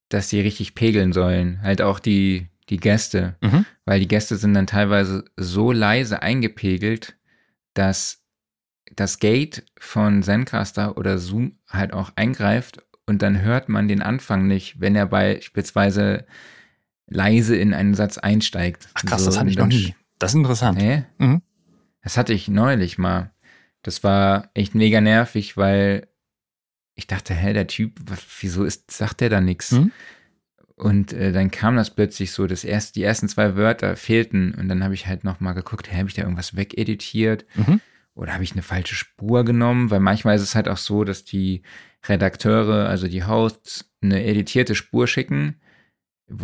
dass 0.10 0.30
die 0.30 0.39
richtig 0.39 0.76
pegeln 0.76 1.12
sollen. 1.12 1.62
Halt 1.62 1.82
auch 1.82 1.99
die, 1.99 2.47
die 2.70 2.78
Gäste. 2.78 3.36
Mhm. 3.41 3.66
Weil 3.86 3.99
die 3.99 4.08
Gäste 4.08 4.38
sind 4.38 4.53
dann 4.53 4.68
teilweise 4.68 5.26
so 5.36 5.72
leise 5.72 6.22
eingepegelt, 6.22 7.18
dass 7.74 8.24
das 8.95 9.20
Gate 9.20 9.66
von 9.78 10.24
Zencaster 10.24 10.97
oder 10.97 11.18
Zoom 11.18 11.58
halt 11.70 11.91
auch 11.91 12.12
eingreift 12.16 12.84
und 13.06 13.22
dann 13.22 13.41
hört 13.41 13.70
man 13.70 13.88
den 13.88 14.01
Anfang 14.01 14.47
nicht, 14.47 14.80
wenn 14.80 14.95
er 14.95 15.06
beispielsweise 15.06 16.26
leise 17.08 17.56
in 17.56 17.74
einen 17.74 17.93
Satz 17.93 18.18
einsteigt. 18.18 18.89
Ach 18.93 19.06
krass, 19.06 19.22
so, 19.22 19.28
das 19.28 19.39
hatte 19.39 19.49
ich 19.49 19.58
noch 19.58 19.68
nie. 19.68 19.95
Das 20.18 20.32
ist 20.32 20.36
interessant. 20.36 20.78
Nee? 20.78 21.03
Mhm. 21.18 21.41
Das 22.03 22.18
hatte 22.18 22.34
ich 22.34 22.47
neulich 22.47 22.97
mal. 22.97 23.32
Das 23.86 24.03
war 24.03 24.49
echt 24.55 24.73
mega 24.73 24.99
nervig, 24.99 25.57
weil 25.57 26.07
ich 26.95 27.05
dachte, 27.05 27.36
hä, 27.36 27.53
der 27.53 27.67
Typ, 27.67 27.99
wieso 28.39 28.63
ist, 28.63 28.89
sagt 28.89 29.21
der 29.21 29.29
da 29.29 29.41
nichts? 29.41 29.73
Mhm. 29.73 29.91
Und 30.75 31.13
äh, 31.13 31.31
dann 31.31 31.51
kam 31.51 31.75
das 31.75 31.93
plötzlich 31.93 32.31
so, 32.31 32.47
das 32.47 32.63
erst, 32.63 32.95
die 32.95 33.03
ersten 33.03 33.29
zwei 33.29 33.55
Wörter 33.55 33.95
fehlten 33.95 34.55
und 34.55 34.69
dann 34.69 34.83
habe 34.83 34.95
ich 34.95 35.05
halt 35.05 35.23
nochmal 35.23 35.53
geguckt, 35.53 35.91
hä, 35.91 35.97
habe 35.99 36.09
ich 36.09 36.15
da 36.15 36.23
irgendwas 36.23 36.55
wegeditiert? 36.55 37.45
Mhm. 37.53 37.79
Oder 38.15 38.33
habe 38.33 38.43
ich 38.43 38.53
eine 38.53 38.63
falsche 38.63 38.95
Spur 38.95 39.45
genommen? 39.45 39.91
Weil 39.91 39.99
manchmal 39.99 40.36
ist 40.36 40.41
es 40.41 40.55
halt 40.55 40.67
auch 40.67 40.77
so, 40.77 41.03
dass 41.03 41.23
die 41.23 41.61
Redakteure, 42.07 42.89
also 42.89 43.07
die 43.07 43.23
Hosts, 43.23 43.93
eine 44.01 44.23
editierte 44.25 44.73
Spur 44.73 45.07
schicken 45.07 45.59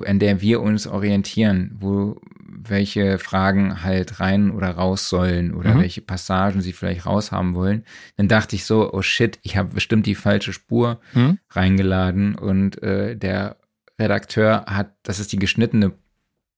an 0.06 0.20
der 0.20 0.42
wir 0.42 0.62
uns 0.62 0.88
orientieren, 0.88 1.76
wo 1.80 2.20
welche 2.64 3.18
Fragen 3.18 3.84
halt 3.84 4.20
rein 4.20 4.52
oder 4.52 4.70
raus 4.72 5.10
sollen 5.10 5.54
oder 5.54 5.76
mhm. 5.76 5.80
welche 5.82 6.02
Passagen 6.02 6.62
sie 6.62 6.74
vielleicht 6.74 7.06
raushaben 7.06 7.56
wollen, 7.56 7.86
dann 8.18 8.28
dachte 8.28 8.56
ich 8.56 8.66
so, 8.66 8.94
oh 8.94 9.02
shit, 9.02 9.40
ich 9.42 9.58
habe 9.58 9.74
bestimmt 9.74 10.06
die 10.06 10.16
falsche 10.16 10.54
Spur 10.54 11.00
mhm. 11.14 11.40
reingeladen 11.50 12.36
und 12.36 12.82
äh, 12.84 13.16
der 13.16 13.58
Redakteur 14.00 14.66
hat, 14.68 14.94
das 15.04 15.20
ist 15.20 15.32
die 15.32 15.40
geschnittene 15.40 15.94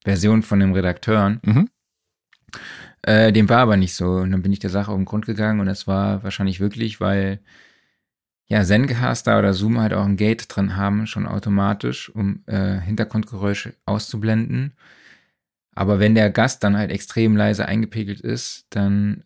Version 0.04 0.44
von 0.44 0.60
dem 0.60 0.74
Redakteuren. 0.74 1.40
Mhm. 1.44 1.70
Äh, 3.02 3.32
dem 3.34 3.50
war 3.50 3.60
aber 3.60 3.78
nicht 3.78 3.96
so. 3.96 4.08
Und 4.08 4.32
dann 4.32 4.42
bin 4.42 4.54
ich 4.54 4.60
der 4.60 4.70
Sache 4.70 4.92
auf 4.92 4.98
den 4.98 5.06
Grund 5.06 5.26
gegangen 5.26 5.60
und 5.60 5.66
das 5.66 5.88
war 5.88 6.24
wahrscheinlich 6.24 6.60
wirklich, 6.60 7.00
weil 7.02 7.40
ja, 8.54 8.64
Zencaster 8.64 9.40
oder 9.40 9.54
Zoom 9.54 9.80
halt 9.80 9.94
auch 9.94 10.06
ein 10.06 10.16
Gate 10.16 10.46
drin 10.48 10.76
haben, 10.76 11.08
schon 11.08 11.26
automatisch, 11.26 12.10
um 12.10 12.44
äh, 12.46 12.80
Hintergrundgeräusche 12.80 13.74
auszublenden. 13.88 14.74
Aber 15.74 16.00
wenn 16.00 16.14
der 16.14 16.30
Gast 16.30 16.64
dann 16.64 16.78
halt 16.78 16.92
extrem 16.92 17.36
leise 17.36 17.66
eingepegelt 17.66 18.22
ist, 18.22 18.68
dann 18.70 19.24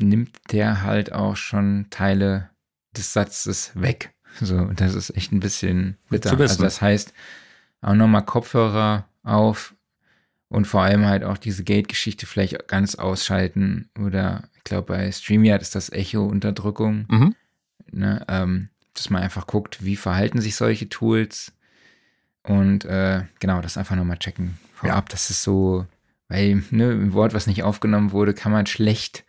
nimmt 0.00 0.30
der 0.50 0.82
halt 0.82 1.12
auch 1.12 1.36
schon 1.36 1.88
Teile 1.90 2.48
des 2.96 3.12
Satzes 3.12 3.72
weg. 3.74 4.14
So, 4.40 4.64
das 4.72 4.94
ist 4.94 5.14
echt 5.14 5.32
ein 5.32 5.40
bisschen 5.40 5.98
bitter. 6.08 6.30
Also 6.40 6.62
das 6.62 6.80
heißt, 6.80 7.12
auch 7.82 7.94
nochmal 7.94 8.24
Kopfhörer 8.24 9.04
auf 9.24 9.74
und 10.48 10.66
vor 10.66 10.80
allem 10.82 11.04
halt 11.04 11.22
auch 11.22 11.36
diese 11.36 11.64
Gate-Geschichte 11.64 12.24
vielleicht 12.24 12.66
ganz 12.66 12.94
ausschalten. 12.94 13.90
Oder 13.98 14.44
ich 14.56 14.64
glaube, 14.64 14.94
bei 14.94 15.12
StreamYard 15.12 15.60
ist 15.60 15.74
das 15.74 15.90
Echo-Unterdrückung. 15.90 17.04
Mhm. 17.10 17.34
Ne, 17.92 18.24
ähm, 18.28 18.68
dass 18.94 19.10
man 19.10 19.22
einfach 19.22 19.46
guckt, 19.46 19.84
wie 19.84 19.96
verhalten 19.96 20.40
sich 20.40 20.56
solche 20.56 20.88
Tools 20.88 21.52
und 22.42 22.84
äh, 22.84 23.24
genau, 23.38 23.60
das 23.60 23.76
einfach 23.76 23.96
nochmal 23.96 24.18
checken 24.18 24.58
vorab. 24.74 25.08
Ja. 25.08 25.12
Das 25.12 25.30
ist 25.30 25.42
so, 25.42 25.86
weil 26.28 26.62
ne, 26.70 26.90
ein 26.90 27.12
Wort, 27.12 27.34
was 27.34 27.46
nicht 27.46 27.62
aufgenommen 27.62 28.12
wurde, 28.12 28.34
kann 28.34 28.52
man 28.52 28.66
schlecht 28.66 29.24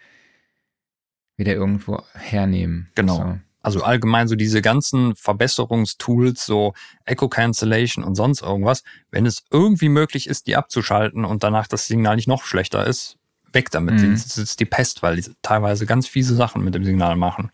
wieder 1.37 1.53
irgendwo 1.53 2.03
hernehmen. 2.13 2.89
Genau. 2.95 3.17
So. 3.17 3.39
Also 3.63 3.83
allgemein 3.83 4.27
so 4.27 4.35
diese 4.35 4.61
ganzen 4.61 5.15
Verbesserungstools, 5.15 6.45
so 6.45 6.73
Echo 7.05 7.29
Cancellation 7.29 8.03
und 8.03 8.15
sonst 8.15 8.41
irgendwas, 8.41 8.83
wenn 9.11 9.25
es 9.25 9.43
irgendwie 9.51 9.89
möglich 9.89 10.27
ist, 10.27 10.47
die 10.47 10.55
abzuschalten 10.55 11.25
und 11.25 11.43
danach 11.43 11.67
das 11.67 11.85
Signal 11.87 12.15
nicht 12.15 12.27
noch 12.27 12.43
schlechter 12.43 12.87
ist, 12.87 13.17
weg 13.53 13.69
damit. 13.69 14.01
Mhm. 14.01 14.13
Das 14.13 14.37
ist 14.37 14.59
die 14.59 14.65
Pest, 14.65 15.03
weil 15.03 15.17
die 15.17 15.31
teilweise 15.43 15.85
ganz 15.85 16.07
fiese 16.07 16.35
Sachen 16.35 16.63
mit 16.63 16.73
dem 16.73 16.83
Signal 16.83 17.15
machen. 17.15 17.51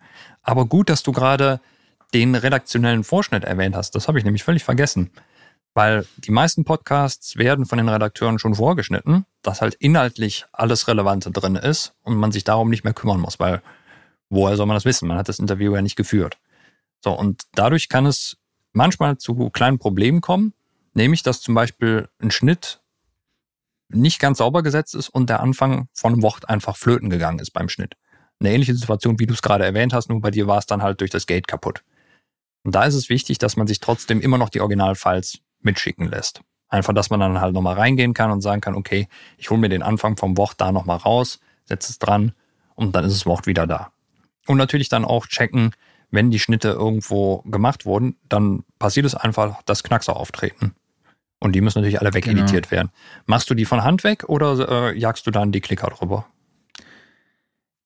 Aber 0.48 0.66
gut, 0.66 0.90
dass 0.90 1.04
du 1.04 1.12
gerade 1.12 1.60
den 2.14 2.34
redaktionellen 2.34 3.04
Vorschnitt 3.04 3.44
erwähnt 3.44 3.76
hast. 3.76 3.92
Das 3.96 4.08
habe 4.08 4.18
ich 4.18 4.24
nämlich 4.24 4.46
völlig 4.46 4.64
vergessen. 4.64 5.12
Weil 5.74 6.08
die 6.16 6.32
meisten 6.32 6.64
Podcasts 6.64 7.36
werden 7.36 7.66
von 7.66 7.78
den 7.78 7.90
Redakteuren 7.90 8.40
schon 8.40 8.56
vorgeschnitten, 8.56 9.26
dass 9.42 9.60
halt 9.60 9.76
inhaltlich 9.76 10.46
alles 10.54 10.88
Relevante 10.88 11.32
drin 11.32 11.58
ist 11.58 11.94
und 12.02 12.16
man 12.16 12.32
sich 12.32 12.46
darum 12.46 12.70
nicht 12.70 12.86
mehr 12.86 12.94
kümmern 12.94 13.20
muss, 13.20 13.42
weil 13.42 13.62
woher 14.30 14.56
soll 14.56 14.68
man 14.68 14.78
das 14.78 14.86
wissen? 14.86 15.10
Man 15.10 15.18
hat 15.18 15.28
das 15.28 15.40
Interview 15.40 15.76
ja 15.76 15.82
nicht 15.82 15.98
geführt. 15.98 16.38
So, 17.04 17.12
und 17.12 17.44
dadurch 17.54 17.90
kann 17.90 18.06
es 18.06 18.38
manchmal 18.72 19.18
zu 19.18 19.50
kleinen 19.50 19.80
Problemen 19.80 20.22
kommen, 20.22 20.54
nämlich 20.94 21.24
dass 21.24 21.42
zum 21.42 21.56
Beispiel 21.56 22.08
ein 22.20 22.32
Schnitt 22.32 22.82
nicht 23.90 24.20
ganz 24.20 24.38
sauber 24.38 24.64
gesetzt 24.64 24.96
ist 24.96 25.10
und 25.10 25.30
der 25.30 25.42
Anfang 25.42 25.90
von 25.94 26.14
einem 26.14 26.22
Wort 26.22 26.50
einfach 26.50 26.78
flöten 26.78 27.10
gegangen 27.10 27.40
ist 27.40 27.52
beim 27.52 27.68
Schnitt 27.68 27.96
eine 28.40 28.54
ähnliche 28.54 28.76
Situation, 28.76 29.20
wie 29.20 29.26
du 29.26 29.34
es 29.34 29.42
gerade 29.42 29.66
erwähnt 29.66 29.94
hast, 29.94 30.10
nur 30.10 30.22
bei 30.22 30.32
dir 30.32 30.48
war 30.48 30.58
es 30.58 30.66
dann 30.66 30.84
halt 30.84 31.02
durch 31.02 31.12
das 31.12 31.26
Gate 31.26 31.48
kaputt. 31.48 31.84
Und 32.64 32.76
da 32.76 32.84
ist 32.84 32.96
es 32.96 33.10
wichtig, 33.10 33.38
dass 33.38 33.56
man 33.56 33.68
sich 33.68 33.80
trotzdem 33.80 34.22
immer 34.22 34.38
noch 34.38 34.50
die 34.50 34.62
Originalfiles 34.62 35.40
mitschicken 35.62 36.10
lässt. 36.10 36.42
Einfach, 36.70 36.94
dass 36.94 37.10
man 37.10 37.20
dann 37.20 37.40
halt 37.40 37.54
nochmal 37.54 37.76
reingehen 37.76 38.14
kann 38.14 38.30
und 38.30 38.42
sagen 38.42 38.62
kann, 38.62 38.76
okay, 38.76 39.08
ich 39.38 39.50
hole 39.50 39.60
mir 39.60 39.70
den 39.70 39.84
Anfang 39.84 40.18
vom 40.18 40.38
Wort 40.38 40.56
da 40.58 40.72
nochmal 40.72 40.98
raus, 40.98 41.40
setze 41.64 41.92
es 41.92 42.00
dran 42.00 42.34
und 42.76 42.96
dann 42.96 43.06
ist 43.06 43.14
das 43.14 43.26
Wort 43.26 43.48
wieder 43.48 43.68
da. 43.68 43.92
Und 44.48 44.58
natürlich 44.58 44.90
dann 44.90 45.06
auch 45.06 45.28
checken, 45.28 45.72
wenn 46.12 46.32
die 46.32 46.40
Schnitte 46.40 46.70
irgendwo 46.70 47.38
gemacht 47.42 47.86
wurden, 47.86 48.18
dann 48.30 48.64
passiert 48.80 49.06
es 49.06 49.16
einfach, 49.16 49.62
dass 49.64 49.84
Knackser 49.84 50.16
auftreten. 50.16 50.74
Und 51.40 51.54
die 51.54 51.62
müssen 51.62 51.80
natürlich 51.80 52.00
alle 52.00 52.14
wegeditiert 52.14 52.70
genau. 52.70 52.72
werden. 52.72 52.92
Machst 53.26 53.50
du 53.50 53.54
die 53.54 53.66
von 53.66 53.84
Hand 53.84 54.04
weg 54.04 54.26
oder 54.28 54.90
äh, 54.90 54.98
jagst 54.98 55.28
du 55.28 55.32
dann 55.32 55.52
die 55.52 55.62
Klicker 55.62 55.88
drüber? 55.88 56.26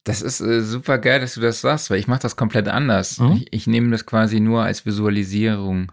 Das 0.03 0.21
ist 0.21 0.41
äh, 0.41 0.61
super 0.61 0.97
geil, 0.97 1.19
dass 1.19 1.35
du 1.35 1.41
das 1.41 1.61
sagst, 1.61 1.89
weil 1.89 1.99
ich 1.99 2.07
mache 2.07 2.21
das 2.21 2.35
komplett 2.35 2.67
anders. 2.67 3.19
Mhm. 3.19 3.33
Ich, 3.33 3.53
ich 3.53 3.67
nehme 3.67 3.91
das 3.91 4.05
quasi 4.05 4.39
nur 4.39 4.63
als 4.63 4.85
Visualisierung. 4.85 5.91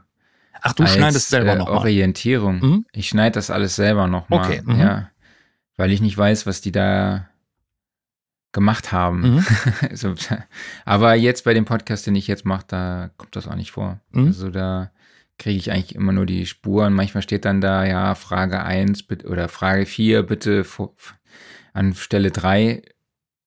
Ach, 0.61 0.73
du 0.73 0.85
als, 0.85 0.95
schneidest 0.95 1.29
selber 1.29 1.53
äh, 1.53 1.59
nochmal. 1.59 1.79
Orientierung. 1.79 2.61
Mhm. 2.61 2.87
Ich 2.93 3.09
schneide 3.09 3.35
das 3.35 3.51
alles 3.51 3.77
selber 3.77 4.07
nochmal. 4.07 4.47
Okay. 4.47 4.63
Mhm. 4.65 4.81
Ja. 4.81 5.11
Weil 5.77 5.93
ich 5.93 6.01
nicht 6.01 6.17
weiß, 6.17 6.47
was 6.47 6.61
die 6.61 6.73
da 6.73 7.29
gemacht 8.53 8.93
haben. 8.93 9.35
Mhm. 9.35 9.47
so, 9.95 10.15
aber 10.87 11.15
jetzt 11.15 11.45
bei 11.45 11.53
dem 11.53 11.67
Podcast, 11.67 12.07
den 12.07 12.15
ich 12.15 12.27
jetzt 12.27 12.47
mache, 12.47 12.65
da 12.67 13.11
kommt 13.19 13.37
das 13.37 13.47
auch 13.47 13.55
nicht 13.55 13.73
vor. 13.73 14.01
Mhm. 14.11 14.29
Also 14.29 14.49
da 14.49 14.91
kriege 15.39 15.59
ich 15.59 15.71
eigentlich 15.71 15.95
immer 15.95 16.13
nur 16.13 16.25
die 16.25 16.47
Spuren. 16.47 16.95
Manchmal 16.95 17.23
steht 17.23 17.45
dann 17.45 17.61
da, 17.61 17.85
ja, 17.85 18.15
Frage 18.15 18.63
1 18.63 19.05
oder 19.27 19.49
Frage 19.49 19.85
4, 19.85 20.23
bitte 20.23 20.65
an 21.75 21.95
Stelle 21.95 22.31
3 22.31 22.83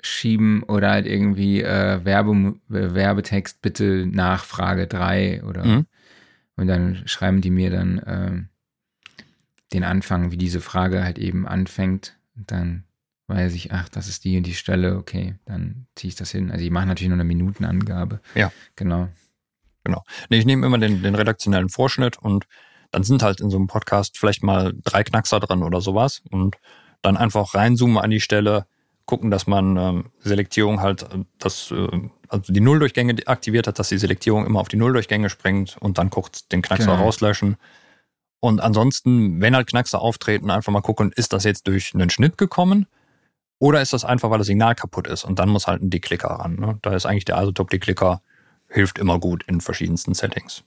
schieben 0.02 0.64
oder 0.64 0.92
halt 0.92 1.06
irgendwie 1.06 1.62
äh, 1.62 2.04
Werbe, 2.04 2.56
Werbetext 2.68 3.62
bitte 3.62 4.06
Nachfrage 4.08 4.88
3 4.88 5.44
oder 5.44 5.66
mhm. 5.66 5.86
Und 6.62 6.68
dann 6.68 7.02
schreiben 7.08 7.42
die 7.42 7.50
mir 7.50 7.72
dann 7.72 7.98
äh, 8.00 9.24
den 9.74 9.84
Anfang, 9.84 10.32
wie 10.32 10.38
diese 10.38 10.62
Frage 10.62 11.04
halt 11.04 11.18
eben 11.18 11.48
anfängt. 11.48 12.18
Und 12.36 12.52
dann 12.52 12.84
weiß 13.26 13.56
ich, 13.56 13.72
ach, 13.72 13.90
das 13.90 14.08
ist 14.08 14.26
die 14.26 14.38
und 14.38 14.46
die 14.46 14.54
Stelle, 14.54 14.98
okay, 14.98 15.36
dann 15.46 15.88
ziehe 15.96 16.10
ich 16.10 16.16
das 16.16 16.30
hin. 16.30 16.52
Also 16.52 16.64
die 16.64 16.70
machen 16.70 16.88
natürlich 16.88 17.10
nur 17.10 17.16
eine 17.16 17.24
Minutenangabe. 17.24 18.20
Ja. 18.36 18.52
Genau. 18.76 19.10
Genau. 19.84 20.04
Nee, 20.30 20.38
ich 20.38 20.46
nehme 20.46 20.66
immer 20.66 20.78
den, 20.78 21.02
den 21.02 21.16
redaktionellen 21.16 21.70
Vorschnitt 21.70 22.20
und 22.20 22.46
dann 22.92 23.02
sind 23.02 23.24
halt 23.24 23.42
in 23.42 23.50
so 23.50 23.58
einem 23.58 23.66
Podcast 23.66 24.20
vielleicht 24.20 24.44
mal 24.44 24.74
drei 24.84 25.04
Knackser 25.04 25.40
drin 25.40 25.64
oder 25.64 25.82
sowas 25.82 26.22
und 26.30 26.58
dann 27.02 27.18
einfach 27.18 27.56
reinzoomen 27.56 27.98
an 27.98 28.12
die 28.12 28.20
Stelle, 28.20 28.68
gucken, 29.12 29.30
dass 29.30 29.46
man 29.46 29.76
ähm, 29.76 30.06
Selektierung 30.20 30.80
halt, 30.80 31.04
äh, 31.04 31.26
das, 31.38 31.70
äh, 31.72 31.88
also 32.30 32.54
die 32.54 32.62
Nulldurchgänge 32.62 33.16
aktiviert 33.28 33.68
hat, 33.68 33.78
dass 33.78 33.90
die 33.90 33.98
Selektierung 33.98 34.46
immer 34.46 34.62
auf 34.62 34.70
die 34.70 34.78
Nulldurchgänge 34.78 35.30
springt 35.30 35.76
und 35.82 35.98
dann 35.98 36.10
kurz 36.10 36.48
den 36.48 36.62
Knackser 36.62 36.94
Genau. 36.94 37.04
rauslöschen. 37.04 37.58
Und 38.40 38.62
ansonsten, 38.62 39.42
wenn 39.42 39.54
halt 39.54 39.68
Knackser 39.68 40.00
auftreten, 40.00 40.50
einfach 40.50 40.72
mal 40.72 40.80
gucken, 40.82 41.12
ist 41.14 41.34
das 41.34 41.44
jetzt 41.44 41.68
durch 41.68 41.94
einen 41.94 42.10
Schnitt 42.10 42.38
gekommen 42.38 42.88
oder 43.60 43.82
ist 43.82 43.92
das 43.92 44.06
einfach, 44.06 44.30
weil 44.30 44.38
das 44.38 44.48
Signal 44.48 44.76
kaputt 44.76 45.08
ist 45.08 45.26
und 45.26 45.40
dann 45.40 45.50
muss 45.50 45.68
halt 45.68 45.82
ein 45.82 45.90
Deklicker 45.90 46.30
ran. 46.30 46.56
Ne? 46.56 46.80
Da 46.82 46.96
ist 46.96 47.06
eigentlich 47.06 47.26
der 47.26 47.36
Isotop-Deklicker, 47.38 48.22
hilft 48.70 48.98
immer 48.98 49.20
gut 49.20 49.44
in 49.44 49.60
verschiedensten 49.60 50.14
Settings. 50.14 50.64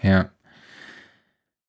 Ja. 0.00 0.30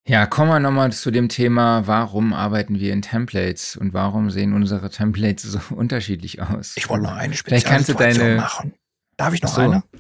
Ja, 0.10 0.26
kommen 0.26 0.50
wir 0.50 0.60
nochmal 0.60 0.92
zu 0.92 1.12
dem 1.12 1.30
Thema, 1.30 1.86
warum 1.86 2.34
arbeiten 2.34 2.80
wir 2.80 2.94
in 2.94 3.04
Templates 3.04 3.76
und 3.78 3.94
warum 3.94 4.32
sehen 4.32 4.54
unsere 4.54 4.90
Templates 4.90 5.44
so 5.44 5.60
unterschiedlich 5.76 6.42
aus? 6.42 6.74
Ich 6.78 6.90
wollte 6.90 7.04
noch 7.04 7.14
eine 7.14 7.36
Vielleicht 7.36 7.68
kannst 7.68 7.90
du 7.90 7.94
Spezialsituation 7.94 8.28
deine- 8.28 8.42
machen. 8.42 8.74
Darf 9.18 9.36
ich 9.36 9.44
noch 9.44 9.54
so. 9.54 9.62
eine? 9.62 9.84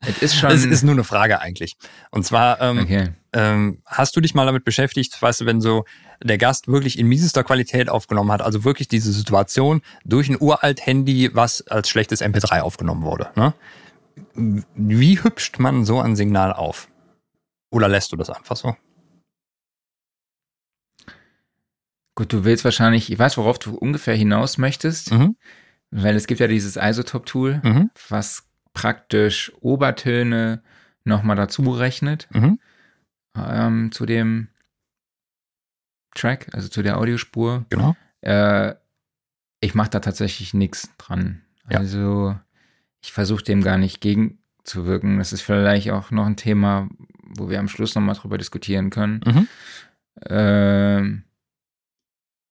Es 0.00 0.22
ist 0.22 0.36
schon. 0.36 0.52
Es 0.52 0.64
ist 0.64 0.84
nur 0.84 0.94
eine 0.94 1.02
Frage 1.02 1.40
eigentlich. 1.40 1.76
Und 2.12 2.24
zwar, 2.24 2.60
ähm, 2.62 2.78
okay. 2.78 3.08
ähm, 3.32 3.82
hast 3.84 4.14
du 4.14 4.20
dich 4.20 4.32
mal 4.32 4.46
damit 4.46 4.64
beschäftigt, 4.64 5.20
weißt 5.20 5.40
du, 5.40 5.46
wenn 5.46 5.60
so 5.60 5.84
der 6.22 6.38
Gast 6.38 6.68
wirklich 6.68 7.00
in 7.00 7.08
miesester 7.08 7.42
Qualität 7.42 7.88
aufgenommen 7.90 8.30
hat, 8.30 8.40
also 8.40 8.62
wirklich 8.62 8.86
diese 8.86 9.12
Situation 9.12 9.82
durch 10.04 10.28
ein 10.28 10.36
uralt 10.40 10.86
Handy, 10.86 11.30
was 11.34 11.66
als 11.66 11.88
schlechtes 11.90 12.22
MP3 12.22 12.60
aufgenommen 12.60 13.02
wurde. 13.02 13.28
Ne? 13.34 13.52
Wie 14.76 15.20
hübscht 15.22 15.58
man 15.58 15.84
so 15.84 16.00
ein 16.00 16.14
Signal 16.14 16.52
auf? 16.52 16.88
Oder 17.70 17.88
lässt 17.88 18.12
du 18.12 18.16
das 18.16 18.30
einfach 18.30 18.56
so? 18.56 18.74
Gut, 22.14 22.32
du 22.32 22.44
willst 22.44 22.64
wahrscheinlich, 22.64 23.12
ich 23.12 23.18
weiß, 23.18 23.36
worauf 23.38 23.58
du 23.58 23.76
ungefähr 23.76 24.14
hinaus 24.14 24.58
möchtest, 24.58 25.12
Mhm. 25.12 25.36
weil 25.90 26.16
es 26.16 26.26
gibt 26.26 26.40
ja 26.40 26.48
dieses 26.48 26.76
Isotope-Tool, 26.76 27.60
Mhm. 27.62 27.90
was 28.08 28.48
praktisch 28.72 29.52
Obertöne 29.60 30.62
nochmal 31.04 31.36
dazu 31.36 31.62
rechnet 31.70 32.28
Mhm. 32.32 32.58
ähm, 33.36 33.92
zu 33.92 34.04
dem 34.04 34.48
Track, 36.14 36.48
also 36.52 36.68
zu 36.68 36.82
der 36.82 36.98
Audiospur. 36.98 37.66
Genau. 37.70 37.94
Äh, 38.22 38.74
ich 39.60 39.74
mache 39.74 39.90
da 39.90 40.00
tatsächlich 40.00 40.54
nichts 40.54 40.90
dran. 40.98 41.42
Ja. 41.70 41.78
Also 41.78 42.36
ich 43.00 43.12
versuche 43.12 43.44
dem 43.44 43.62
gar 43.62 43.78
nicht 43.78 44.00
gegenzuwirken. 44.00 45.18
Das 45.18 45.32
ist 45.32 45.42
vielleicht 45.42 45.90
auch 45.92 46.10
noch 46.10 46.26
ein 46.26 46.36
Thema, 46.36 46.88
wo 47.36 47.50
wir 47.50 47.58
am 47.58 47.68
Schluss 47.68 47.94
nochmal 47.94 48.16
drüber 48.16 48.38
diskutieren 48.38 48.90
können. 48.90 49.20
Mhm. 49.26 49.48
Ähm, 50.26 51.22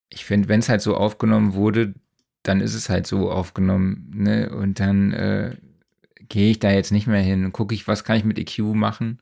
ich 0.09 0.25
finde, 0.25 0.49
wenn 0.49 0.59
es 0.59 0.69
halt 0.69 0.81
so 0.81 0.95
aufgenommen 0.95 1.53
wurde, 1.53 1.93
dann 2.43 2.61
ist 2.61 2.73
es 2.73 2.89
halt 2.89 3.07
so 3.07 3.31
aufgenommen. 3.31 4.11
Ne? 4.13 4.49
Und 4.49 4.79
dann 4.79 5.11
äh, 5.11 5.57
gehe 6.29 6.51
ich 6.51 6.59
da 6.59 6.71
jetzt 6.71 6.91
nicht 6.91 7.07
mehr 7.07 7.21
hin 7.21 7.45
und 7.45 7.51
gucke 7.51 7.75
ich, 7.75 7.87
was 7.87 8.03
kann 8.03 8.17
ich 8.17 8.23
mit 8.23 8.39
EQ 8.39 8.59
machen 8.73 9.19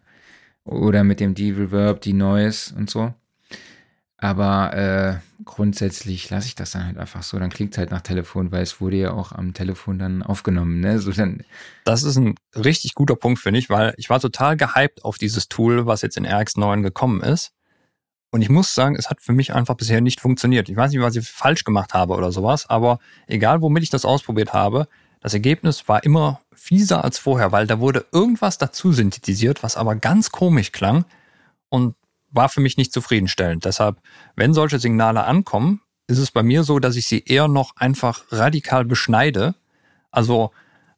oder 0.63 1.03
mit 1.03 1.19
dem 1.19 1.35
D-Reverb, 1.35 2.01
die 2.01 2.13
Noise 2.13 2.75
und 2.75 2.89
so. 2.89 3.13
Aber 4.25 4.73
äh, 4.73 5.43
grundsätzlich 5.45 6.31
lasse 6.31 6.47
ich 6.47 6.55
das 6.55 6.71
dann 6.71 6.87
halt 6.87 6.97
einfach 6.97 7.21
so. 7.21 7.37
Dann 7.37 7.51
klingt 7.51 7.73
es 7.73 7.77
halt 7.77 7.91
nach 7.91 8.01
Telefon, 8.01 8.51
weil 8.51 8.63
es 8.63 8.81
wurde 8.81 8.95
ja 8.95 9.11
auch 9.11 9.31
am 9.31 9.53
Telefon 9.53 9.99
dann 9.99 10.23
aufgenommen. 10.23 10.79
Ne? 10.79 10.97
So 10.97 11.11
dann, 11.11 11.43
Das 11.83 12.01
ist 12.01 12.15
ein 12.15 12.33
richtig 12.55 12.95
guter 12.95 13.15
Punkt, 13.15 13.39
finde 13.39 13.59
ich, 13.59 13.69
weil 13.69 13.93
ich 13.97 14.09
war 14.09 14.19
total 14.19 14.57
gehypt 14.57 15.05
auf 15.05 15.19
dieses 15.19 15.47
Tool, 15.47 15.85
was 15.85 16.01
jetzt 16.01 16.17
in 16.17 16.25
RX9 16.25 16.81
gekommen 16.81 17.21
ist. 17.21 17.53
Und 18.31 18.41
ich 18.41 18.49
muss 18.49 18.73
sagen, 18.73 18.95
es 18.95 19.11
hat 19.11 19.21
für 19.21 19.31
mich 19.31 19.53
einfach 19.53 19.75
bisher 19.75 20.01
nicht 20.01 20.21
funktioniert. 20.21 20.69
Ich 20.69 20.75
weiß 20.75 20.89
nicht, 20.89 21.01
was 21.01 21.15
ich 21.15 21.29
falsch 21.29 21.63
gemacht 21.63 21.93
habe 21.93 22.15
oder 22.15 22.31
sowas, 22.31 22.67
aber 22.67 22.97
egal, 23.27 23.61
womit 23.61 23.83
ich 23.83 23.91
das 23.91 24.05
ausprobiert 24.05 24.53
habe, 24.53 24.87
das 25.21 25.35
Ergebnis 25.35 25.87
war 25.87 26.03
immer 26.03 26.41
fieser 26.51 27.03
als 27.03 27.19
vorher, 27.19 27.51
weil 27.51 27.67
da 27.67 27.79
wurde 27.79 28.07
irgendwas 28.11 28.57
dazu 28.57 28.91
synthetisiert, 28.91 29.61
was 29.61 29.77
aber 29.77 29.95
ganz 29.95 30.31
komisch 30.31 30.71
klang 30.71 31.05
und 31.69 31.93
war 32.35 32.49
für 32.49 32.61
mich 32.61 32.77
nicht 32.77 32.93
zufriedenstellend. 32.93 33.65
Deshalb, 33.65 33.97
wenn 34.35 34.53
solche 34.53 34.79
Signale 34.79 35.23
ankommen, 35.23 35.81
ist 36.07 36.19
es 36.19 36.31
bei 36.31 36.43
mir 36.43 36.63
so, 36.63 36.79
dass 36.79 36.95
ich 36.95 37.07
sie 37.07 37.23
eher 37.25 37.47
noch 37.47 37.75
einfach 37.77 38.23
radikal 38.31 38.85
beschneide. 38.85 39.55
Also 40.11 40.51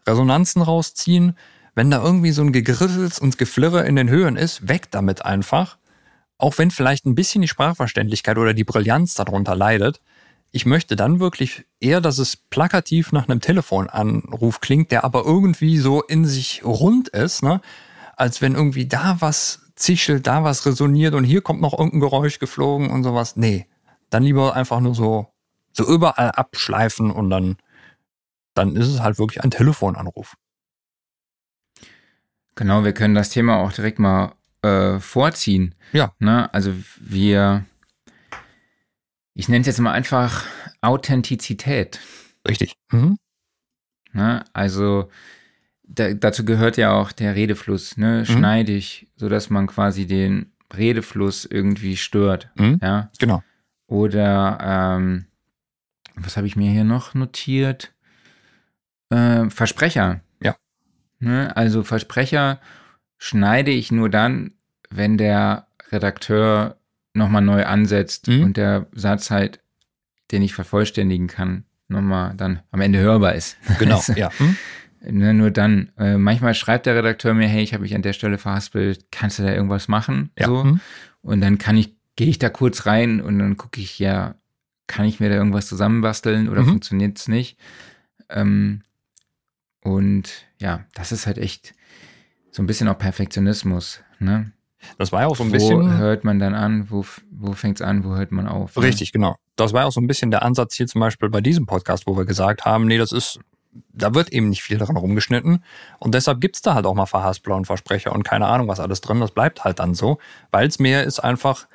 Resonanzen 0.06 0.62
rausziehen. 0.62 1.38
Wenn 1.76 1.92
da 1.92 2.04
irgendwie 2.04 2.32
so 2.32 2.42
ein 2.42 2.52
Gegrissels 2.52 3.20
und 3.20 3.38
Geflirre 3.38 3.86
in 3.86 3.96
den 3.96 4.10
Höhen 4.10 4.36
ist, 4.36 4.68
weg 4.68 4.90
damit 4.92 5.24
einfach. 5.24 5.78
Auch 6.38 6.58
wenn 6.58 6.72
vielleicht 6.72 7.06
ein 7.06 7.16
bisschen 7.16 7.42
die 7.42 7.48
Sprachverständlichkeit 7.48 8.38
oder 8.38 8.54
die 8.54 8.64
Brillanz 8.64 9.14
darunter 9.14 9.56
leidet. 9.56 10.02
Ich 10.52 10.66
möchte 10.66 10.96
dann 10.96 11.20
wirklich 11.20 11.66
eher, 11.80 12.02
dass 12.02 12.18
es 12.18 12.36
plakativ 12.36 13.12
nach 13.12 13.28
einem 13.28 13.42
Telefonanruf 13.42 14.60
klingt, 14.60 14.92
der 14.92 15.04
aber 15.04 15.26
irgendwie 15.26 15.78
so 15.78 16.02
in 16.02 16.26
sich 16.26 16.64
rund 16.64 17.10
ist, 17.10 17.44
ne? 17.44 17.62
als 18.16 18.42
wenn 18.42 18.56
irgendwie 18.56 18.88
da 18.88 19.18
was 19.20 19.67
zischelt, 19.78 20.28
da 20.28 20.44
was 20.44 20.66
resoniert 20.66 21.14
und 21.14 21.24
hier 21.24 21.42
kommt 21.42 21.62
noch 21.62 21.74
irgendein 21.74 22.02
Geräusch 22.02 22.40
geflogen 22.40 22.90
und 22.90 23.04
sowas. 23.04 23.38
Nee, 23.38 23.68
dann 24.10 24.24
lieber 24.24 24.56
einfach 24.56 24.82
nur 24.82 24.94
so, 24.94 25.28
so 25.72 25.88
überall 25.88 26.32
abschleifen 26.32 27.12
und 27.12 27.30
dann 27.30 27.58
dann 28.58 28.76
ist 28.76 28.88
es 28.88 29.02
halt 29.02 29.20
wirklich 29.20 29.44
ein 29.44 29.52
Telefonanruf. 29.52 30.36
genau, 32.56 32.84
wir 32.84 32.94
können 32.94 33.14
das 33.14 33.30
Thema 33.30 33.58
auch 33.58 33.72
direkt 33.72 34.00
mal 34.00 34.34
äh, 34.64 35.00
vorziehen. 35.00 35.76
Ja. 35.94 36.14
Ne? 36.18 36.52
Also 36.54 36.74
wir, 37.00 37.66
ich 39.36 39.48
nenne 39.48 39.62
es 39.62 39.68
jetzt 39.68 39.80
mal 39.80 39.92
einfach 39.92 40.46
Authentizität. 40.82 42.00
Richtig. 42.48 42.74
Mhm. 42.92 43.20
Ne? 44.12 44.44
Also 44.54 45.12
da, 45.88 46.14
dazu 46.14 46.46
gehört 46.46 46.78
ja 46.78 46.92
auch 46.94 47.12
der 47.12 47.36
Redefluss, 47.36 47.98
ne? 47.98 48.26
schneidig, 48.26 49.08
sodass 49.16 49.50
man 49.50 49.68
quasi 49.68 50.06
den 50.06 50.52
Redefluss 50.76 51.46
irgendwie 51.46 51.98
stört. 51.98 52.50
Mhm. 52.56 52.80
Ja. 52.82 53.10
Genau. 53.20 53.42
Oder 53.88 54.58
ähm, 54.62 55.26
was 56.16 56.36
habe 56.38 56.48
ich 56.48 56.56
mir 56.56 56.72
hier 56.72 56.84
noch 56.84 57.14
notiert? 57.14 57.94
Äh, 59.10 59.50
Versprecher. 59.50 60.22
Ja. 60.42 60.56
Ne? 61.20 61.56
Also 61.56 61.84
Versprecher 61.84 62.60
schneide 63.18 63.72
ich 63.72 63.92
nur 63.92 64.10
dann, 64.10 64.52
wenn 64.90 65.18
der 65.18 65.68
Redakteur 65.92 66.78
nochmal 67.14 67.42
neu 67.42 67.66
ansetzt 67.66 68.28
Mhm. 68.28 68.44
und 68.44 68.58
der 68.58 68.88
Satz 68.92 69.32
halt, 69.32 69.62
den 70.32 70.42
ich 70.42 70.54
vervollständigen 70.54 71.28
kann, 71.28 71.64
nochmal 71.88 72.34
dann 72.36 72.62
am 72.72 72.82
Ende 72.82 73.00
hörbar 73.00 73.36
ist. 73.36 73.58
Genau. 73.80 73.96
Also, 74.08 74.14
ja. 74.14 74.30
Mhm. 74.38 74.58
Ne, 75.02 75.34
nur 75.34 75.52
dann. 75.52 75.92
Äh, 75.98 76.18
manchmal 76.18 76.54
schreibt 76.54 76.86
der 76.86 76.96
Redakteur 76.96 77.34
mir, 77.34 77.48
hey, 77.48 77.64
ich 77.64 77.74
habe 77.74 77.84
mich 77.84 77.96
an 77.96 78.02
der 78.02 78.14
Stelle 78.14 78.38
verhaspelt, 78.38 79.06
kannst 79.12 79.40
du 79.40 79.44
da 79.44 79.54
irgendwas 79.54 79.88
machen? 79.88 80.32
Ja. 80.38 80.48
So. 80.48 80.64
Mhm. 80.64 80.80
Und 81.22 81.42
dann 81.42 81.58
kann 81.58 81.78
ich, 81.78 81.96
gehe 82.16 82.28
ich 82.28 82.40
da 82.40 82.50
kurz 82.50 82.86
rein 82.86 83.22
und 83.22 83.40
dann 83.40 83.58
gucke 83.58 83.80
ich, 83.82 84.00
ja, 84.00 84.36
kann 84.88 85.06
ich 85.06 85.20
mir 85.20 85.30
da 85.30 85.36
irgendwas 85.36 85.68
zusammenbasteln 85.68 86.50
oder 86.50 86.62
Mhm. 86.62 86.68
funktioniert 86.70 87.18
es 87.20 87.28
nicht? 87.28 87.58
Ähm, 88.30 88.82
und 89.84 90.46
ja, 90.60 90.86
das 90.94 91.12
ist 91.12 91.28
halt 91.28 91.38
echt 91.38 91.74
so 92.52 92.62
ein 92.64 92.68
bisschen 92.68 92.88
auch 92.88 92.98
Perfektionismus. 92.98 94.02
Ne? 94.20 94.52
Das 94.98 95.12
war 95.12 95.22
ja 95.22 95.28
auch 95.28 95.36
so 95.36 95.44
ein 95.44 95.50
wo 95.50 95.54
bisschen. 95.54 95.98
hört 95.98 96.24
man 96.24 96.40
dann 96.40 96.54
an, 96.56 96.90
wo, 96.90 97.06
wo 97.32 97.54
fängt 97.54 97.80
es 97.80 97.86
an, 97.86 98.04
wo 98.04 98.16
hört 98.16 98.32
man 98.32 98.48
auf? 98.48 98.76
ne? 98.76 98.84
Richtig, 98.84 99.12
genau. 99.12 99.36
Das 99.56 99.74
war 99.74 99.82
ja 99.82 99.88
auch 99.88 99.92
so 99.92 100.02
ein 100.02 100.08
bisschen 100.08 100.32
der 100.32 100.44
Ansatz 100.44 100.76
hier 100.76 100.88
zum 100.88 101.02
Beispiel 101.02 101.30
bei 101.30 101.42
diesem 101.42 101.66
Podcast, 101.66 102.08
wo 102.08 102.16
wir 102.18 102.26
gesagt 102.26 102.66
haben, 102.66 102.86
nee, 102.86 102.98
das 102.98 103.12
ist, 103.12 103.40
da 103.94 104.14
wird 104.14 104.32
eben 104.32 104.50
nicht 104.50 104.64
viel 104.64 104.78
dran 104.78 104.98
rumgeschnitten. 104.98 105.64
Und 106.00 106.14
deshalb 106.14 106.42
gibt's 106.42 106.62
da 106.62 106.74
halt 106.74 106.86
auch 106.86 106.94
mal 106.94 107.06
Verhaspler 107.06 107.56
und 107.56 107.66
Versprecher 107.66 108.14
und 108.14 108.24
keine 108.24 108.48
Ahnung 108.48 108.68
was 108.68 108.80
alles 108.80 109.02
drin. 109.02 109.20
Das 109.20 109.32
bleibt 109.32 109.64
halt 109.64 109.80
dann 109.80 109.94
so, 109.94 110.18
weil 110.52 110.68
es 110.68 110.80
mehr 110.80 111.04
ist 111.04 111.20
einfach, 111.20 111.68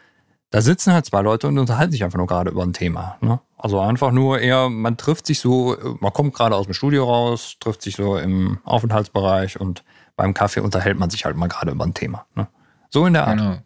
da 0.51 0.61
sitzen 0.61 0.93
halt 0.93 1.07
zwei 1.07 1.23
Leute 1.23 1.49
und 1.49 1.59
unterhalten 1.59 1.93
sich 1.93 2.05
einfach 2.05 2.19
nur 2.19 2.27
gerade 2.27 2.51
über 2.51 2.63
ein 2.63 2.73
Thema. 2.73 3.17
Ne? 3.21 3.41
Also 3.57 3.81
einfach 3.81 4.11
nur 4.11 4.41
eher, 4.41 4.69
man 4.69 4.97
trifft 4.97 5.27
sich 5.27 5.41
so, 5.41 5.77
man 6.01 6.13
kommt 6.13 6.35
gerade 6.35 6.57
aus 6.57 6.67
dem 6.67 6.75
Studio 6.75 7.05
raus, 7.05 7.57
trifft 7.61 7.83
sich 7.83 7.97
so 7.97 8.17
im 8.17 8.59
Aufenthaltsbereich 8.65 9.61
und 9.61 9.85
beim 10.17 10.35
Kaffee 10.35 10.61
unterhält 10.61 10.99
man 10.99 11.11
sich 11.11 11.25
halt 11.25 11.37
mal 11.37 11.49
gerade 11.49 11.71
über 11.71 11.85
ein 11.85 11.95
Thema. 11.95 12.27
Ne? 12.35 12.49
So 12.91 13.07
in 13.07 13.15
der 13.15 13.27
Art. 13.27 13.39
Genau. 13.39 13.59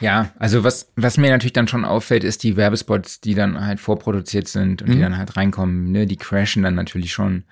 Ja, 0.00 0.30
also 0.38 0.62
was, 0.64 0.92
was 0.96 1.16
mir 1.18 1.30
natürlich 1.30 1.52
dann 1.52 1.66
schon 1.68 1.84
auffällt, 1.84 2.22
ist 2.24 2.42
die 2.44 2.56
Werbespots, 2.56 3.20
die 3.20 3.34
dann 3.34 3.64
halt 3.66 3.80
vorproduziert 3.80 4.46
sind 4.48 4.82
und 4.82 4.90
die 4.90 4.96
Mhm. 4.98 5.02
dann 5.02 5.18
halt 5.18 5.36
reinkommen, 5.36 5.90
ne, 5.90 6.06
die 6.06 6.16
crashen 6.16 6.62
dann 6.62 6.74
natürlich 6.76 7.12
schon. 7.12 7.44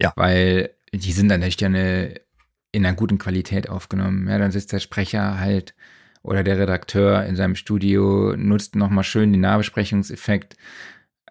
Ja. 0.00 0.12
Weil 0.16 0.70
die 0.92 1.12
sind 1.12 1.28
dann 1.28 1.42
echt 1.42 1.60
ja 1.60 1.68
eine 1.68 2.20
in 2.72 2.86
einer 2.86 2.96
guten 2.96 3.18
Qualität 3.18 3.68
aufgenommen. 3.68 4.26
Ja, 4.28 4.38
dann 4.38 4.50
sitzt 4.50 4.72
der 4.72 4.80
Sprecher 4.80 5.38
halt 5.38 5.74
oder 6.22 6.42
der 6.42 6.58
Redakteur 6.58 7.24
in 7.26 7.36
seinem 7.36 7.54
Studio, 7.54 8.34
nutzt 8.36 8.76
nochmal 8.76 9.04
schön 9.04 9.30
den 9.32 9.42
Nahbesprechungseffekt 9.42 10.56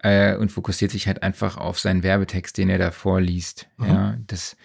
äh, 0.02 0.36
und 0.36 0.52
fokussiert 0.52 0.90
sich 0.90 1.06
halt 1.06 1.22
einfach 1.22 1.56
auf 1.56 1.80
seinen 1.80 2.02
Werbetext, 2.02 2.56
den 2.58 2.68
er 2.70 2.78
da 2.78 2.90
vorliest. 2.92 3.66
Mhm. 3.78 3.86
Ja, 3.86 4.16
das 4.26 4.56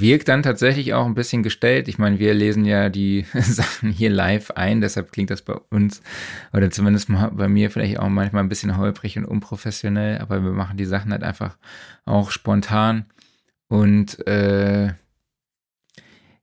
wirkt 0.00 0.28
dann 0.28 0.42
tatsächlich 0.42 0.94
auch 0.94 1.06
ein 1.06 1.14
bisschen 1.14 1.42
gestellt. 1.42 1.88
Ich 1.88 1.98
meine, 1.98 2.18
wir 2.18 2.34
lesen 2.34 2.64
ja 2.64 2.88
die 2.88 3.26
Sachen 3.34 3.90
hier 3.90 4.10
live 4.10 4.50
ein, 4.52 4.80
deshalb 4.80 5.12
klingt 5.12 5.30
das 5.30 5.42
bei 5.42 5.54
uns 5.70 6.02
oder 6.52 6.70
zumindest 6.70 7.08
bei 7.32 7.48
mir 7.48 7.70
vielleicht 7.70 7.98
auch 7.98 8.08
manchmal 8.08 8.42
ein 8.42 8.48
bisschen 8.48 8.76
holprig 8.76 9.18
und 9.18 9.24
unprofessionell, 9.24 10.18
aber 10.18 10.42
wir 10.42 10.52
machen 10.52 10.76
die 10.76 10.84
Sachen 10.84 11.12
halt 11.12 11.22
einfach 11.22 11.56
auch 12.04 12.30
spontan 12.30 13.06
und 13.68 14.26
äh, 14.26 14.92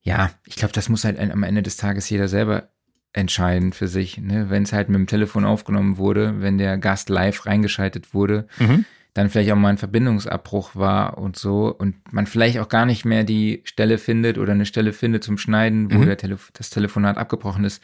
ja, 0.03 0.32
ich 0.45 0.56
glaube, 0.56 0.73
das 0.73 0.90
muss 0.90 1.03
halt 1.03 1.19
am 1.19 1.44
Ende 1.44 1.61
des 1.61 1.78
Tages 1.78 2.10
jeder 2.10 2.28
selber 2.28 2.69
entscheiden 3.14 3.73
für 3.73 3.88
sich. 3.88 4.18
Ne? 4.18 4.49
Wenn 4.49 4.64
es 4.64 4.73
halt 4.73 4.90
mit 4.90 4.98
dem 4.98 5.07
Telefon 5.07 5.45
aufgenommen 5.45 5.98
wurde, 5.98 6.41
wenn 6.41 6.57
der 6.57 6.78
Gast 6.78 7.10
live 7.10 7.45
reingeschaltet 7.45 8.14
wurde, 8.14 8.48
mhm. 8.57 8.86
Dann 9.13 9.29
vielleicht 9.29 9.51
auch 9.51 9.57
mal 9.57 9.69
ein 9.69 9.77
Verbindungsabbruch 9.77 10.75
war 10.75 11.17
und 11.17 11.35
so 11.38 11.75
und 11.75 12.13
man 12.13 12.27
vielleicht 12.27 12.59
auch 12.59 12.69
gar 12.69 12.85
nicht 12.85 13.03
mehr 13.03 13.23
die 13.23 13.61
Stelle 13.65 13.97
findet 13.97 14.38
oder 14.38 14.53
eine 14.53 14.65
Stelle 14.65 14.93
findet 14.93 15.23
zum 15.23 15.38
Schneiden, 15.38 15.91
wo 15.91 15.97
mhm. 15.97 16.05
der 16.05 16.17
Telef 16.17 16.51
das 16.53 16.69
Telefonat 16.69 17.17
abgebrochen 17.17 17.65
ist, 17.65 17.83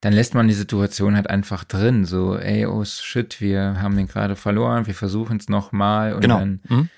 dann 0.00 0.12
lässt 0.12 0.34
man 0.34 0.48
die 0.48 0.54
Situation 0.54 1.14
halt 1.14 1.28
einfach 1.28 1.62
drin. 1.64 2.04
So, 2.04 2.36
ey, 2.36 2.66
oh 2.66 2.84
shit, 2.84 3.40
wir 3.40 3.80
haben 3.80 3.96
den 3.96 4.08
gerade 4.08 4.34
verloren, 4.34 4.86
wir 4.86 4.94
versuchen 4.94 5.36
es 5.36 5.48
nochmal 5.48 6.14
und 6.14 6.22
genau. 6.22 6.38
dann 6.38 6.60
mhm. 6.68 6.88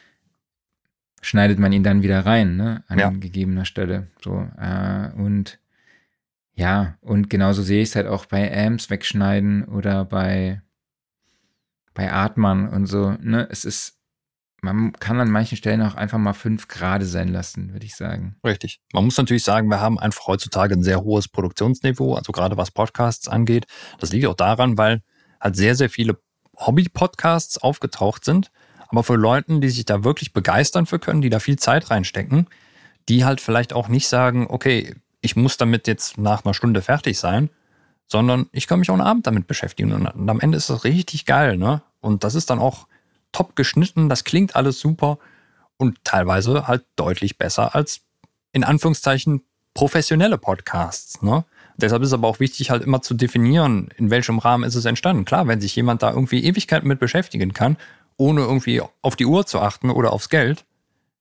schneidet 1.20 1.58
man 1.58 1.72
ihn 1.72 1.82
dann 1.82 2.02
wieder 2.02 2.24
rein, 2.24 2.56
ne, 2.56 2.84
an 2.88 2.98
ja. 2.98 3.10
gegebener 3.10 3.64
Stelle. 3.64 4.08
So, 4.22 4.48
äh, 4.58 5.10
und 5.14 5.58
ja, 6.54 6.96
und 7.00 7.28
genauso 7.28 7.62
sehe 7.62 7.82
ich 7.82 7.90
es 7.90 7.96
halt 7.96 8.06
auch 8.06 8.26
bei 8.26 8.66
Amps 8.66 8.88
wegschneiden 8.88 9.64
oder 9.64 10.04
bei, 10.04 10.62
bei 11.94 12.12
Atman 12.12 12.68
und 12.68 12.86
so. 12.86 13.16
Ne? 13.20 13.46
Es 13.50 13.64
ist, 13.64 13.98
man 14.60 14.92
kann 14.92 15.20
an 15.20 15.30
manchen 15.30 15.56
Stellen 15.56 15.82
auch 15.82 15.94
einfach 15.94 16.18
mal 16.18 16.32
fünf 16.32 16.68
Grade 16.68 17.04
sein 17.04 17.28
lassen, 17.28 17.72
würde 17.72 17.86
ich 17.86 17.96
sagen. 17.96 18.36
Richtig. 18.44 18.80
Man 18.92 19.04
muss 19.04 19.16
natürlich 19.16 19.44
sagen, 19.44 19.68
wir 19.68 19.80
haben 19.80 19.98
einfach 19.98 20.26
heutzutage 20.26 20.74
ein 20.74 20.82
sehr 20.82 21.02
hohes 21.02 21.28
Produktionsniveau, 21.28 22.14
also 22.14 22.32
gerade 22.32 22.56
was 22.56 22.70
Podcasts 22.70 23.28
angeht. 23.28 23.66
Das 23.98 24.12
liegt 24.12 24.26
auch 24.26 24.34
daran, 24.34 24.78
weil 24.78 25.02
halt 25.40 25.56
sehr, 25.56 25.74
sehr 25.74 25.90
viele 25.90 26.18
Hobby-Podcasts 26.56 27.58
aufgetaucht 27.58 28.24
sind. 28.24 28.50
Aber 28.88 29.02
für 29.02 29.16
Leute, 29.16 29.58
die 29.60 29.70
sich 29.70 29.86
da 29.86 30.04
wirklich 30.04 30.32
begeistern 30.32 30.86
für 30.86 30.98
können, 30.98 31.22
die 31.22 31.30
da 31.30 31.40
viel 31.40 31.58
Zeit 31.58 31.90
reinstecken, 31.90 32.46
die 33.08 33.24
halt 33.24 33.40
vielleicht 33.40 33.72
auch 33.72 33.88
nicht 33.88 34.06
sagen, 34.06 34.46
okay, 34.48 34.94
ich 35.22 35.34
muss 35.34 35.56
damit 35.56 35.86
jetzt 35.86 36.18
nach 36.18 36.44
einer 36.44 36.54
Stunde 36.54 36.82
fertig 36.82 37.18
sein, 37.18 37.48
sondern 38.06 38.48
ich 38.52 38.66
kann 38.66 38.78
mich 38.78 38.90
auch 38.90 38.94
einen 38.94 39.02
Abend 39.02 39.26
damit 39.26 39.46
beschäftigen. 39.46 39.92
Und 39.92 40.28
am 40.28 40.40
Ende 40.40 40.58
ist 40.58 40.70
das 40.70 40.84
richtig 40.84 41.24
geil, 41.24 41.56
ne? 41.56 41.82
Und 42.00 42.24
das 42.24 42.34
ist 42.34 42.50
dann 42.50 42.58
auch 42.58 42.86
top 43.32 43.56
geschnitten, 43.56 44.08
das 44.08 44.24
klingt 44.24 44.56
alles 44.56 44.78
super 44.80 45.18
und 45.78 46.04
teilweise 46.04 46.68
halt 46.68 46.84
deutlich 46.96 47.38
besser 47.38 47.74
als 47.74 48.02
in 48.52 48.64
Anführungszeichen 48.64 49.42
professionelle 49.74 50.38
Podcasts, 50.38 51.22
ne? 51.22 51.44
Deshalb 51.76 52.02
ist 52.02 52.12
aber 52.12 52.28
auch 52.28 52.38
wichtig, 52.38 52.70
halt 52.70 52.82
immer 52.82 53.00
zu 53.00 53.14
definieren, 53.14 53.88
in 53.96 54.10
welchem 54.10 54.38
Rahmen 54.38 54.64
ist 54.64 54.74
es 54.74 54.84
entstanden. 54.84 55.24
Klar, 55.24 55.48
wenn 55.48 55.60
sich 55.60 55.74
jemand 55.74 56.02
da 56.02 56.10
irgendwie 56.10 56.44
Ewigkeiten 56.44 56.86
mit 56.86 57.00
beschäftigen 57.00 57.54
kann, 57.54 57.78
ohne 58.18 58.42
irgendwie 58.42 58.82
auf 59.00 59.16
die 59.16 59.24
Uhr 59.24 59.46
zu 59.46 59.58
achten 59.58 59.90
oder 59.90 60.12
aufs 60.12 60.28
Geld, 60.28 60.66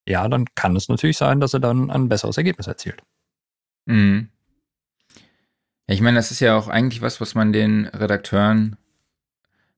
ja, 0.05 0.27
dann 0.27 0.45
kann 0.55 0.75
es 0.75 0.89
natürlich 0.89 1.17
sein, 1.17 1.39
dass 1.39 1.53
er 1.53 1.61
dann 1.61 1.89
ein 1.89 2.09
besseres 2.09 2.37
Ergebnis 2.37 2.67
erzielt. 2.67 3.01
Mhm. 3.85 4.29
Ja, 5.91 5.95
ich 5.95 6.01
meine, 6.01 6.15
das 6.15 6.31
ist 6.31 6.39
ja 6.39 6.55
auch 6.57 6.69
eigentlich 6.69 7.01
was, 7.01 7.19
was 7.19 7.35
man 7.35 7.51
den 7.51 7.85
Redakteuren, 7.85 8.77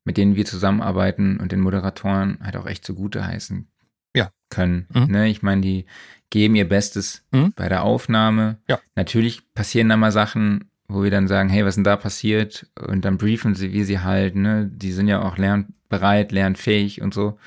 mit 0.03 0.18
denen 0.18 0.35
wir 0.35 0.45
zusammenarbeiten 0.45 1.38
und 1.40 1.52
den 1.52 1.60
Moderatoren 1.60 2.38
halt 2.44 2.56
auch 2.56 2.68
echt 2.68 2.85
zugute 2.85 3.26
heißen 3.26 3.68
ja. 4.15 4.30
können. 4.49 4.85
Mhm. 4.94 5.06
Ne? 5.11 5.30
Ich 5.30 5.41
meine, 5.41 5.61
die 5.61 5.88
geben 6.30 6.53
ihr 6.53 6.69
Bestes 6.69 7.23
mhm. 7.31 7.53
bei 7.56 7.68
der 7.68 7.81
Aufnahme. 7.81 8.60
Ja. 8.69 8.80
Natürlich 8.95 9.41
passieren 9.56 9.90
da 9.90 9.98
mal 9.98 10.11
Sachen, 10.11 10.69
wo 10.88 11.02
wir 11.02 11.10
dann 11.10 11.27
sagen, 11.27 11.49
hey, 11.49 11.64
was 11.64 11.69
ist 11.69 11.76
denn 11.77 11.84
da 11.84 11.98
passiert? 11.98 12.68
Und 12.80 13.06
dann 13.06 13.18
briefen 13.18 13.56
sie, 13.56 13.73
wie 13.73 13.84
sie 13.84 13.99
halt, 13.99 14.35
ne? 14.35 14.69
Die 14.72 14.91
sind 14.91 15.07
ja 15.07 15.23
auch 15.23 15.40
lernbereit, 15.40 16.31
lernfähig 16.31 17.02
und 17.02 17.15
so. 17.15 17.40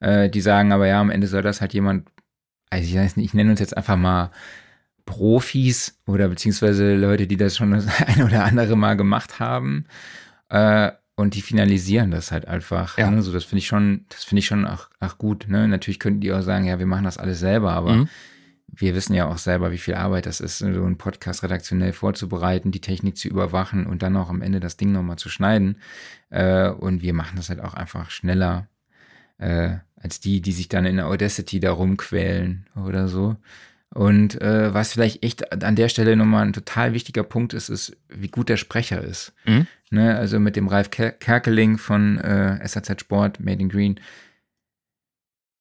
Äh, 0.00 0.28
die 0.28 0.40
sagen 0.40 0.72
aber, 0.72 0.88
ja, 0.88 1.00
am 1.00 1.10
Ende 1.10 1.28
soll 1.28 1.42
das 1.42 1.60
halt 1.60 1.72
jemand, 1.72 2.08
also 2.68 2.84
ich 2.84 2.96
weiß 2.96 3.16
nicht, 3.16 3.26
ich 3.26 3.34
nenne 3.34 3.52
uns 3.52 3.60
jetzt 3.60 3.76
einfach 3.76 3.96
mal 3.96 4.32
Profis 5.08 5.98
oder 6.06 6.28
beziehungsweise 6.28 6.94
Leute, 6.94 7.26
die 7.26 7.38
das 7.38 7.56
schon 7.56 7.70
das 7.70 7.86
eine 8.06 8.26
oder 8.26 8.44
andere 8.44 8.76
Mal 8.76 8.94
gemacht 8.94 9.40
haben. 9.40 9.86
Äh, 10.50 10.92
und 11.16 11.34
die 11.34 11.40
finalisieren 11.40 12.10
das 12.10 12.30
halt 12.30 12.46
einfach. 12.46 12.98
Ja. 12.98 13.10
Ne? 13.10 13.22
So, 13.22 13.32
das 13.32 13.44
finde 13.44 13.60
ich 13.60 13.66
schon, 13.66 14.04
das 14.10 14.24
finde 14.24 14.40
ich 14.40 14.46
schon 14.46 14.66
auch, 14.66 14.90
auch 15.00 15.16
gut. 15.16 15.46
Ne? 15.48 15.66
Natürlich 15.66 15.98
könnten 15.98 16.20
die 16.20 16.30
auch 16.30 16.42
sagen, 16.42 16.66
ja, 16.66 16.78
wir 16.78 16.84
machen 16.84 17.04
das 17.04 17.16
alles 17.16 17.40
selber, 17.40 17.72
aber 17.72 17.94
mhm. 17.94 18.08
wir 18.68 18.94
wissen 18.94 19.14
ja 19.14 19.26
auch 19.26 19.38
selber, 19.38 19.72
wie 19.72 19.78
viel 19.78 19.94
Arbeit 19.94 20.26
das 20.26 20.40
ist, 20.40 20.58
so 20.58 20.66
einen 20.66 20.98
Podcast 20.98 21.42
redaktionell 21.42 21.94
vorzubereiten, 21.94 22.70
die 22.70 22.82
Technik 22.82 23.16
zu 23.16 23.28
überwachen 23.28 23.86
und 23.86 24.02
dann 24.02 24.14
auch 24.16 24.28
am 24.28 24.42
Ende 24.42 24.60
das 24.60 24.76
Ding 24.76 24.92
nochmal 24.92 25.16
zu 25.16 25.30
schneiden. 25.30 25.78
Äh, 26.28 26.68
und 26.68 27.00
wir 27.00 27.14
machen 27.14 27.36
das 27.36 27.48
halt 27.48 27.60
auch 27.60 27.74
einfach 27.74 28.10
schneller 28.10 28.68
äh, 29.38 29.78
als 29.96 30.20
die, 30.20 30.42
die 30.42 30.52
sich 30.52 30.68
dann 30.68 30.84
in 30.84 30.96
der 30.96 31.06
Audacity 31.06 31.60
da 31.60 31.72
rumquälen 31.72 32.66
oder 32.76 33.08
so. 33.08 33.36
Und 33.94 34.40
äh, 34.42 34.72
was 34.74 34.92
vielleicht 34.92 35.22
echt 35.22 35.64
an 35.64 35.76
der 35.76 35.88
Stelle 35.88 36.14
nochmal 36.14 36.44
ein 36.44 36.52
total 36.52 36.92
wichtiger 36.92 37.22
Punkt 37.22 37.54
ist, 37.54 37.68
ist, 37.68 37.96
wie 38.08 38.28
gut 38.28 38.48
der 38.48 38.58
Sprecher 38.58 39.02
ist. 39.02 39.32
Mhm. 39.46 39.66
Ne, 39.90 40.16
also 40.16 40.38
mit 40.38 40.56
dem 40.56 40.68
Ralf 40.68 40.90
Ker 40.90 41.10
Kerkeling 41.10 41.78
von 41.78 42.18
äh, 42.18 42.66
SAZ 42.68 43.00
Sport, 43.00 43.40
Made 43.40 43.62
in 43.62 43.70
Green, 43.70 43.98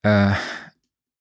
äh, 0.03 0.33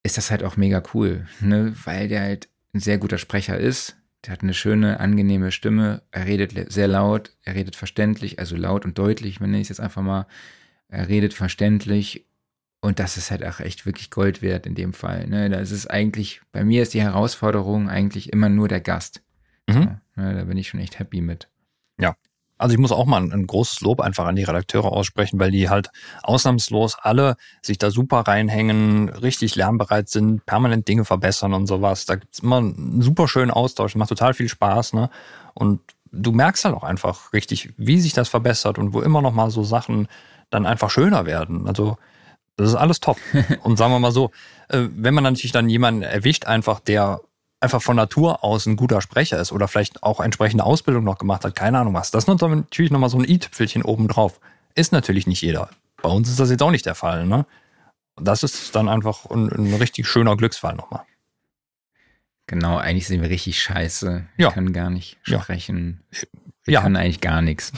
ist 0.02 0.16
das 0.16 0.30
halt 0.30 0.42
auch 0.42 0.56
mega 0.56 0.82
cool, 0.94 1.26
ne? 1.40 1.74
weil 1.84 2.08
der 2.08 2.22
halt 2.22 2.48
ein 2.72 2.80
sehr 2.80 2.98
guter 2.98 3.18
Sprecher 3.18 3.58
ist. 3.58 3.96
Der 4.24 4.32
hat 4.32 4.42
eine 4.42 4.54
schöne, 4.54 4.98
angenehme 4.98 5.52
Stimme. 5.52 6.02
Er 6.10 6.26
redet 6.26 6.72
sehr 6.72 6.88
laut, 6.88 7.36
er 7.42 7.54
redet 7.54 7.76
verständlich, 7.76 8.38
also 8.38 8.56
laut 8.56 8.84
und 8.84 8.98
deutlich, 8.98 9.40
wenn 9.40 9.54
ich 9.54 9.62
es 9.62 9.68
jetzt 9.68 9.80
einfach 9.80 10.02
mal. 10.02 10.26
Er 10.88 11.08
redet 11.08 11.34
verständlich 11.34 12.26
und 12.80 12.98
das 12.98 13.16
ist 13.16 13.30
halt 13.30 13.44
auch 13.44 13.60
echt 13.60 13.86
wirklich 13.86 14.10
Gold 14.10 14.42
wert 14.42 14.66
in 14.66 14.74
dem 14.74 14.92
Fall. 14.92 15.26
Ne? 15.26 15.50
Da 15.50 15.58
ist 15.58 15.70
es 15.70 15.86
eigentlich, 15.86 16.40
bei 16.52 16.64
mir 16.64 16.82
ist 16.82 16.94
die 16.94 17.02
Herausforderung 17.02 17.88
eigentlich 17.88 18.32
immer 18.32 18.48
nur 18.48 18.68
der 18.68 18.80
Gast. 18.80 19.22
Mhm. 19.68 19.72
So, 19.74 20.22
ne? 20.22 20.34
Da 20.34 20.44
bin 20.44 20.56
ich 20.56 20.68
schon 20.68 20.80
echt 20.80 20.98
happy 20.98 21.20
mit. 21.20 21.48
Ja. 21.98 22.14
Also 22.58 22.72
ich 22.72 22.78
muss 22.78 22.92
auch 22.92 23.04
mal 23.04 23.20
ein, 23.20 23.32
ein, 23.32 23.46
großes 23.46 23.82
Lob 23.82 24.00
einfach 24.00 24.24
an 24.24 24.36
die 24.36 24.44
Redakteure 24.44 24.90
aussprechen, 24.90 25.38
weil 25.38 25.50
die 25.50 25.68
halt 25.68 25.90
ausnahmslos 26.22 26.96
alle 26.98 27.36
sich 27.60 27.76
da 27.76 27.90
super 27.90 28.20
reinhängen, 28.20 29.10
richtig 29.10 29.56
lernbereit 29.56 30.08
sind, 30.08 30.46
permanent 30.46 30.88
Dinge 30.88 31.04
verbessern 31.04 31.52
und 31.52 31.66
sowas. 31.66 32.06
Da 32.06 32.14
gibt's 32.14 32.38
immer 32.38 32.58
einen 32.58 33.02
super 33.02 33.28
schönen 33.28 33.50
Austausch, 33.50 33.94
macht 33.94 34.08
total 34.08 34.32
viel 34.32 34.48
Spaß, 34.48 34.94
ne? 34.94 35.10
Und 35.52 35.80
du 36.12 36.32
merkst 36.32 36.64
halt 36.64 36.74
auch 36.74 36.84
einfach 36.84 37.32
richtig, 37.34 37.74
wie 37.76 38.00
sich 38.00 38.14
das 38.14 38.28
verbessert 38.28 38.78
und 38.78 38.94
wo 38.94 39.02
immer 39.02 39.20
noch 39.20 39.32
mal 39.32 39.50
so 39.50 39.62
Sachen 39.62 40.08
dann 40.48 40.64
einfach 40.64 40.90
schöner 40.90 41.26
werden. 41.26 41.66
Also 41.66 41.98
das 42.56 42.68
ist 42.68 42.74
alles 42.74 43.00
top. 43.00 43.18
Und 43.62 43.76
sagen 43.76 43.92
wir 43.92 43.98
mal 43.98 44.12
so, 44.12 44.30
äh, 44.68 44.88
wenn 44.90 45.14
man 45.14 45.24
natürlich 45.24 45.52
dann 45.52 45.68
jemanden 45.68 46.02
erwischt, 46.02 46.46
einfach 46.46 46.80
der 46.80 47.20
einfach 47.60 47.82
von 47.82 47.96
Natur 47.96 48.44
aus 48.44 48.66
ein 48.66 48.76
guter 48.76 49.00
Sprecher 49.00 49.40
ist 49.40 49.50
oder 49.50 49.66
vielleicht 49.66 50.02
auch 50.02 50.20
entsprechende 50.20 50.64
Ausbildung 50.64 51.04
noch 51.04 51.18
gemacht 51.18 51.44
hat, 51.44 51.54
keine 51.54 51.78
Ahnung 51.78 51.94
was. 51.94 52.10
Das 52.10 52.24
ist 52.24 52.28
natürlich 52.28 52.90
nochmal 52.90 53.10
so 53.10 53.18
ein 53.18 53.28
i-Tüpfelchen 53.28 53.82
obendrauf. 53.82 54.40
Ist 54.74 54.92
natürlich 54.92 55.26
nicht 55.26 55.40
jeder. 55.40 55.70
Bei 56.02 56.10
uns 56.10 56.28
ist 56.28 56.38
das 56.38 56.50
jetzt 56.50 56.62
auch 56.62 56.70
nicht 56.70 56.86
der 56.86 56.94
Fall. 56.94 57.26
Ne? 57.26 57.46
Das 58.16 58.42
ist 58.42 58.74
dann 58.74 58.88
einfach 58.88 59.26
ein, 59.30 59.50
ein 59.50 59.74
richtig 59.74 60.06
schöner 60.06 60.36
Glücksfall 60.36 60.74
nochmal. 60.74 61.02
Genau, 62.46 62.76
eigentlich 62.76 63.08
sind 63.08 63.22
wir 63.22 63.30
richtig 63.30 63.60
scheiße. 63.60 64.26
Wir 64.36 64.46
ja. 64.46 64.52
können 64.52 64.72
gar 64.72 64.90
nicht 64.90 65.18
sprechen. 65.22 66.04
Wir 66.62 66.74
ja. 66.74 66.82
können 66.82 66.96
eigentlich 66.96 67.20
gar 67.20 67.42
nichts. 67.42 67.72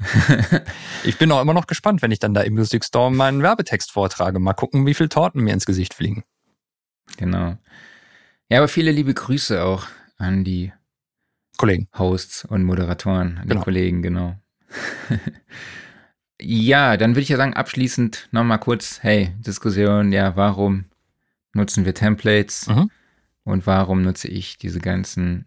ich 1.04 1.18
bin 1.18 1.30
auch 1.32 1.40
immer 1.40 1.54
noch 1.54 1.66
gespannt, 1.66 2.02
wenn 2.02 2.10
ich 2.10 2.18
dann 2.18 2.34
da 2.34 2.40
im 2.40 2.54
Music 2.54 2.84
Store 2.84 3.10
meinen 3.10 3.42
Werbetext 3.42 3.92
vortrage. 3.92 4.38
Mal 4.38 4.54
gucken, 4.54 4.86
wie 4.86 4.94
viele 4.94 5.08
Torten 5.08 5.42
mir 5.42 5.52
ins 5.52 5.66
Gesicht 5.66 5.94
fliegen. 5.94 6.24
Genau. 7.16 7.56
Ja, 8.48 8.58
aber 8.58 8.68
viele 8.68 8.92
liebe 8.92 9.14
Grüße 9.14 9.62
auch 9.62 9.86
an 10.16 10.44
die 10.44 10.72
Kollegen. 11.56 11.88
Hosts 11.96 12.44
und 12.44 12.64
Moderatoren, 12.64 13.38
an 13.38 13.48
genau. 13.48 13.60
die 13.60 13.64
Kollegen, 13.64 14.02
genau. 14.02 14.36
ja, 16.40 16.96
dann 16.96 17.10
würde 17.10 17.20
ich 17.20 17.28
ja 17.28 17.36
sagen, 17.36 17.54
abschließend 17.54 18.28
nochmal 18.32 18.58
kurz, 18.58 19.02
hey, 19.02 19.34
Diskussion, 19.38 20.12
ja, 20.12 20.36
warum 20.36 20.86
nutzen 21.52 21.84
wir 21.84 21.94
Templates 21.94 22.66
mhm. 22.66 22.90
und 23.44 23.66
warum 23.66 24.02
nutze 24.02 24.28
ich 24.28 24.56
diese 24.56 24.80
ganzen 24.80 25.46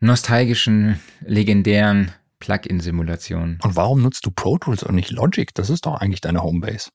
nostalgischen, 0.00 0.98
legendären 1.20 2.12
Plugin-Simulation. 2.40 3.58
Und 3.62 3.76
warum 3.76 4.02
nutzt 4.02 4.24
du 4.26 4.30
Pro 4.30 4.58
Tools 4.58 4.82
und 4.82 4.94
nicht 4.94 5.10
Logic? 5.10 5.52
Das 5.54 5.70
ist 5.70 5.86
doch 5.86 5.94
eigentlich 5.94 6.20
deine 6.20 6.42
Homebase. 6.42 6.90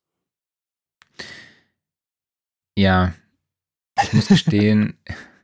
Ja, 2.78 3.14
ich 4.02 4.14
muss 4.14 4.28
gestehen, 4.28 4.98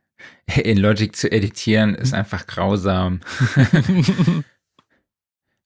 in 0.56 0.78
Logic 0.78 1.16
zu 1.16 1.32
editieren 1.32 1.94
ist 1.96 2.14
einfach 2.14 2.48
grausam. 2.48 3.20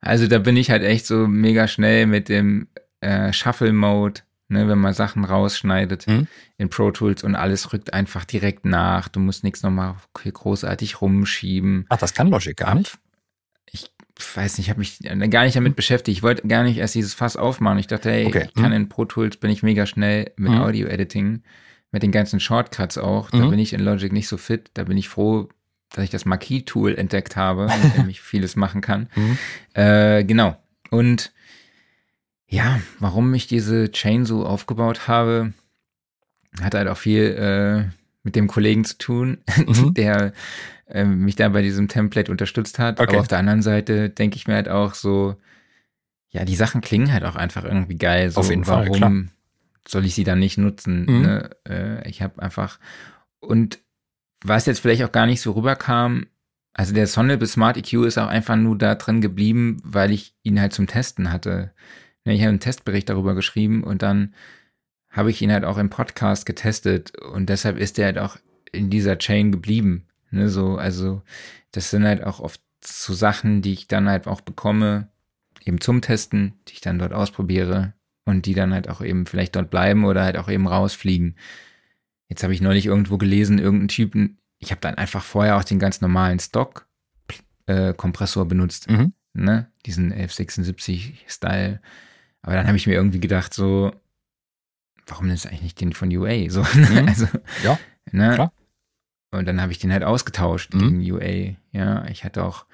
also 0.01 0.27
da 0.27 0.39
bin 0.39 0.57
ich 0.57 0.69
halt 0.69 0.83
echt 0.83 1.05
so 1.05 1.27
mega 1.27 1.67
schnell 1.67 2.05
mit 2.05 2.27
dem 2.27 2.67
äh, 2.99 3.31
Shuffle-Mode, 3.31 4.21
ne, 4.49 4.67
wenn 4.67 4.79
man 4.79 4.93
Sachen 4.93 5.23
rausschneidet 5.23 6.07
Mhm. 6.07 6.27
in 6.57 6.69
Pro 6.69 6.91
Tools 6.91 7.23
und 7.23 7.35
alles 7.35 7.71
rückt 7.71 7.93
einfach 7.93 8.25
direkt 8.25 8.65
nach. 8.65 9.07
Du 9.07 9.19
musst 9.21 9.43
nichts 9.45 9.63
nochmal 9.63 9.95
großartig 10.13 10.99
rumschieben. 11.01 11.85
Ach, 11.89 11.97
das 11.97 12.13
kann 12.13 12.27
Logic 12.27 12.57
gar 12.57 12.75
nicht. 12.75 12.97
Ich 13.71 13.92
weiß 14.35 14.57
nicht, 14.57 14.67
ich 14.67 14.69
habe 14.69 14.79
mich 14.79 14.99
gar 15.31 15.43
nicht 15.43 15.55
damit 15.55 15.75
beschäftigt. 15.75 16.17
Ich 16.17 16.23
wollte 16.23 16.47
gar 16.47 16.63
nicht 16.63 16.77
erst 16.77 16.95
dieses 16.95 17.13
Fass 17.13 17.35
aufmachen. 17.35 17.79
Ich 17.79 17.87
dachte, 17.87 18.11
hey, 18.11 18.25
Okay. 18.27 18.45
ich 18.47 18.53
kann 18.53 18.69
Mhm. 18.71 18.75
in 18.77 18.89
Pro 18.89 19.05
Tools, 19.05 19.37
bin 19.37 19.49
ich 19.51 19.63
mega 19.63 19.85
schnell 19.85 20.31
mit 20.37 20.51
Mhm. 20.51 20.61
Audio-Editing, 20.61 21.41
mit 21.91 22.03
den 22.03 22.11
ganzen 22.11 22.39
Shortcuts 22.39 22.97
auch. 22.97 23.29
Da 23.31 23.37
Mhm. 23.39 23.49
bin 23.51 23.59
ich 23.59 23.73
in 23.73 23.79
Logic 23.81 24.11
nicht 24.11 24.27
so 24.27 24.37
fit. 24.37 24.69
Da 24.75 24.83
bin 24.83 24.97
ich 24.97 25.09
froh, 25.09 25.49
dass 25.91 26.03
ich 26.03 26.09
das 26.11 26.25
Marquis-Tool 26.25 26.95
entdeckt 26.95 27.35
habe, 27.35 27.67
mit 27.83 27.97
dem 27.97 28.09
ich 28.09 28.21
vieles 28.21 28.55
machen 28.55 28.81
kann. 28.81 29.09
Mhm. 29.15 29.37
Äh, 29.73 30.23
genau. 30.23 30.57
Und 30.91 31.31
ja, 32.47 32.79
warum 32.99 33.33
ich 33.33 33.47
diese 33.47 33.91
Chain 33.91 34.25
so 34.25 34.45
aufgebaut 34.45 35.07
habe, 35.07 35.53
hat 36.61 36.75
halt 36.75 36.87
auch 36.87 36.97
viel 36.97 37.23
äh, 37.23 37.91
mit 38.23 38.35
dem 38.35 38.47
Kollegen 38.47 38.85
zu 38.85 38.97
tun, 38.99 39.39
Mhm. 39.67 39.93
der 39.95 40.33
äh, 40.87 41.05
mich 41.05 41.35
da 41.35 41.49
bei 41.49 41.61
diesem 41.61 41.87
Template 41.87 42.31
unterstützt 42.31 42.79
hat. 42.79 42.99
Okay. 42.99 43.09
Aber 43.11 43.21
auf 43.21 43.27
der 43.27 43.39
anderen 43.39 43.61
Seite 43.61 44.09
denke 44.09 44.35
ich 44.35 44.47
mir 44.47 44.55
halt 44.55 44.69
auch 44.69 44.93
so, 44.93 45.35
ja, 46.29 46.45
die 46.45 46.55
Sachen 46.55 46.81
klingen 46.81 47.13
halt 47.13 47.23
auch 47.25 47.35
einfach 47.35 47.63
irgendwie 47.63 47.97
geil. 47.97 48.29
So, 48.31 48.41
Auf 48.41 48.49
jeden 48.49 48.65
Fall, 48.65 48.87
warum 48.87 48.97
klar. 48.97 49.23
soll 49.87 50.05
ich 50.05 50.15
sie 50.15 50.23
dann 50.23 50.39
nicht 50.39 50.57
nutzen? 50.57 51.05
Mhm. 51.05 51.21
Ne? 51.21 51.49
Äh, 51.67 52.09
ich 52.09 52.21
habe 52.21 52.41
einfach 52.41 52.79
und 53.39 53.79
was 54.43 54.65
jetzt 54.65 54.79
vielleicht 54.79 55.03
auch 55.03 55.11
gar 55.11 55.25
nicht 55.25 55.41
so 55.41 55.51
rüberkam, 55.51 56.27
also 56.73 56.93
der 56.93 57.07
Sonable 57.07 57.47
Smart 57.47 57.77
EQ 57.77 58.05
ist 58.05 58.17
auch 58.17 58.27
einfach 58.27 58.55
nur 58.55 58.77
da 58.77 58.95
drin 58.95 59.21
geblieben, 59.21 59.77
weil 59.83 60.11
ich 60.11 60.35
ihn 60.43 60.59
halt 60.59 60.73
zum 60.73 60.87
Testen 60.87 61.31
hatte. 61.31 61.71
Ne, 62.25 62.33
Ich 62.33 62.41
habe 62.41 62.49
einen 62.49 62.59
Testbericht 62.59 63.09
darüber 63.09 63.35
geschrieben 63.35 63.83
und 63.83 64.01
dann 64.01 64.33
habe 65.09 65.29
ich 65.29 65.41
ihn 65.41 65.51
halt 65.51 65.65
auch 65.65 65.77
im 65.77 65.91
Podcast 65.91 66.45
getestet 66.45 67.17
und 67.21 67.47
deshalb 67.47 67.77
ist 67.77 67.99
er 67.99 68.05
halt 68.05 68.17
auch 68.17 68.37
in 68.71 68.89
dieser 68.89 69.19
Chain 69.19 69.51
geblieben. 69.51 70.07
Ne, 70.33 70.49
so, 70.49 70.77
also 70.77 71.21
das 71.71 71.91
sind 71.91 72.05
halt 72.05 72.23
auch 72.23 72.39
oft 72.39 72.59
so 72.83 73.13
Sachen, 73.13 73.61
die 73.61 73.73
ich 73.73 73.87
dann 73.87 74.09
halt 74.09 74.25
auch 74.25 74.41
bekomme, 74.41 75.09
eben 75.63 75.79
zum 75.79 76.01
Testen, 76.01 76.53
die 76.67 76.73
ich 76.73 76.81
dann 76.81 76.97
dort 76.97 77.13
ausprobiere 77.13 77.93
und 78.25 78.47
die 78.47 78.55
dann 78.55 78.73
halt 78.73 78.89
auch 78.89 79.01
eben 79.01 79.27
vielleicht 79.27 79.55
dort 79.55 79.69
bleiben 79.69 80.05
oder 80.05 80.23
halt 80.23 80.37
auch 80.37 80.49
eben 80.49 80.67
rausfliegen. 80.67 81.35
Jetzt 82.29 82.41
habe 82.43 82.53
ich 82.53 82.61
neulich 82.61 82.87
irgendwo 82.87 83.17
gelesen, 83.19 83.59
irgendein 83.59 83.89
Typen, 83.89 84.39
ich 84.57 84.71
habe 84.71 84.81
dann 84.81 84.95
einfach 84.95 85.23
vorher 85.23 85.57
auch 85.57 85.63
den 85.63 85.77
ganz 85.77 86.01
normalen 86.01 86.39
Stock-Kompressor 86.39 88.47
benutzt, 88.47 88.89
Mhm. 88.89 89.13
ne? 89.33 89.67
Diesen 89.85 90.11
1176-Style. 90.11 91.79
Aber 92.41 92.55
dann 92.55 92.65
habe 92.67 92.77
ich 92.77 92.87
mir 92.87 92.93
irgendwie 92.93 93.19
gedacht, 93.19 93.53
so, 93.53 93.91
warum 95.05 95.27
nimmst 95.27 95.45
du 95.45 95.49
eigentlich 95.49 95.61
nicht 95.61 95.79
den 95.81 95.93
von 95.93 96.09
UA? 96.09 96.49
So, 96.49 96.61
Mhm. 96.61 97.07
also, 97.07 97.27
Ja, 97.63 97.77
ne? 98.11 98.33
klar. 98.33 98.51
Und 99.33 99.45
dann 99.47 99.61
habe 99.61 99.71
ich 99.71 99.79
den 99.79 99.91
halt 99.91 100.03
ausgetauscht 100.03 100.73
Mhm. 100.73 101.01
gegen 101.01 101.11
UA. 101.13 101.55
Ja, 101.71 102.05
ich 102.05 102.23
hatte 102.23 102.43
auch 102.43 102.65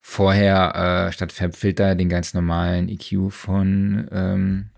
vorher 0.00 1.08
äh, 1.08 1.12
statt 1.12 1.32
Fabfilter 1.32 1.94
den 1.94 2.08
ganz 2.08 2.34
normalen 2.34 2.88
EQ 2.88 3.30
von 3.32 4.08
ähm, 4.10 4.70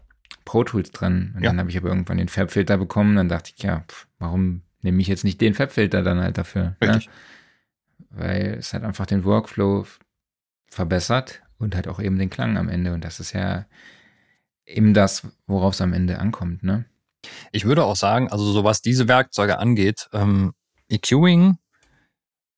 Pro 0.45 0.65
Tools 0.65 0.91
dran. 0.91 1.33
Und 1.37 1.43
Ja. 1.45 1.51
dann 1.51 1.61
habe 1.61 1.71
ich 1.71 1.77
aber 1.79 1.89
irgendwann 1.89 2.19
den 2.19 2.29
Fabfilter 2.29 2.77
bekommen. 2.79 3.17
Dann 3.17 3.29
dachte 3.29 3.53
ich, 3.57 3.63
ja, 3.63 3.85
pf, 3.89 4.07
warum 4.19 4.63
nehme 4.83 5.01
ich 5.01 5.07
jetzt 5.09 5.25
nicht 5.25 5.41
den 5.41 5.55
Fabfilter 5.55 6.03
dann 6.03 6.21
halt 6.21 6.39
dafür? 6.39 6.77
Ne? 6.81 7.01
Weil 8.11 8.57
es 8.59 8.75
hat 8.75 8.83
einfach 8.83 9.07
den 9.07 9.25
Workflow 9.25 9.87
verbessert 10.69 11.43
und 11.59 11.75
halt 11.75 11.87
auch 11.89 12.01
eben 12.01 12.19
den 12.19 12.31
Klang 12.31 12.57
am 12.59 12.69
Ende. 12.69 12.93
Und 12.93 13.05
das 13.05 13.21
ist 13.21 13.33
ja 13.33 13.67
eben 14.67 14.95
das, 14.95 15.27
worauf 15.47 15.75
es 15.75 15.81
am 15.81 15.93
Ende 15.93 16.19
ankommt, 16.19 16.63
ne? 16.63 16.85
Ich 17.53 17.65
würde 17.65 17.85
auch 17.85 17.95
sagen, 17.95 18.29
also 18.33 18.45
so 18.51 18.65
was 18.65 18.83
diese 18.83 19.07
Werkzeuge 19.07 19.59
angeht, 19.61 20.09
ähm, 20.13 20.55
EQing, 20.93 21.59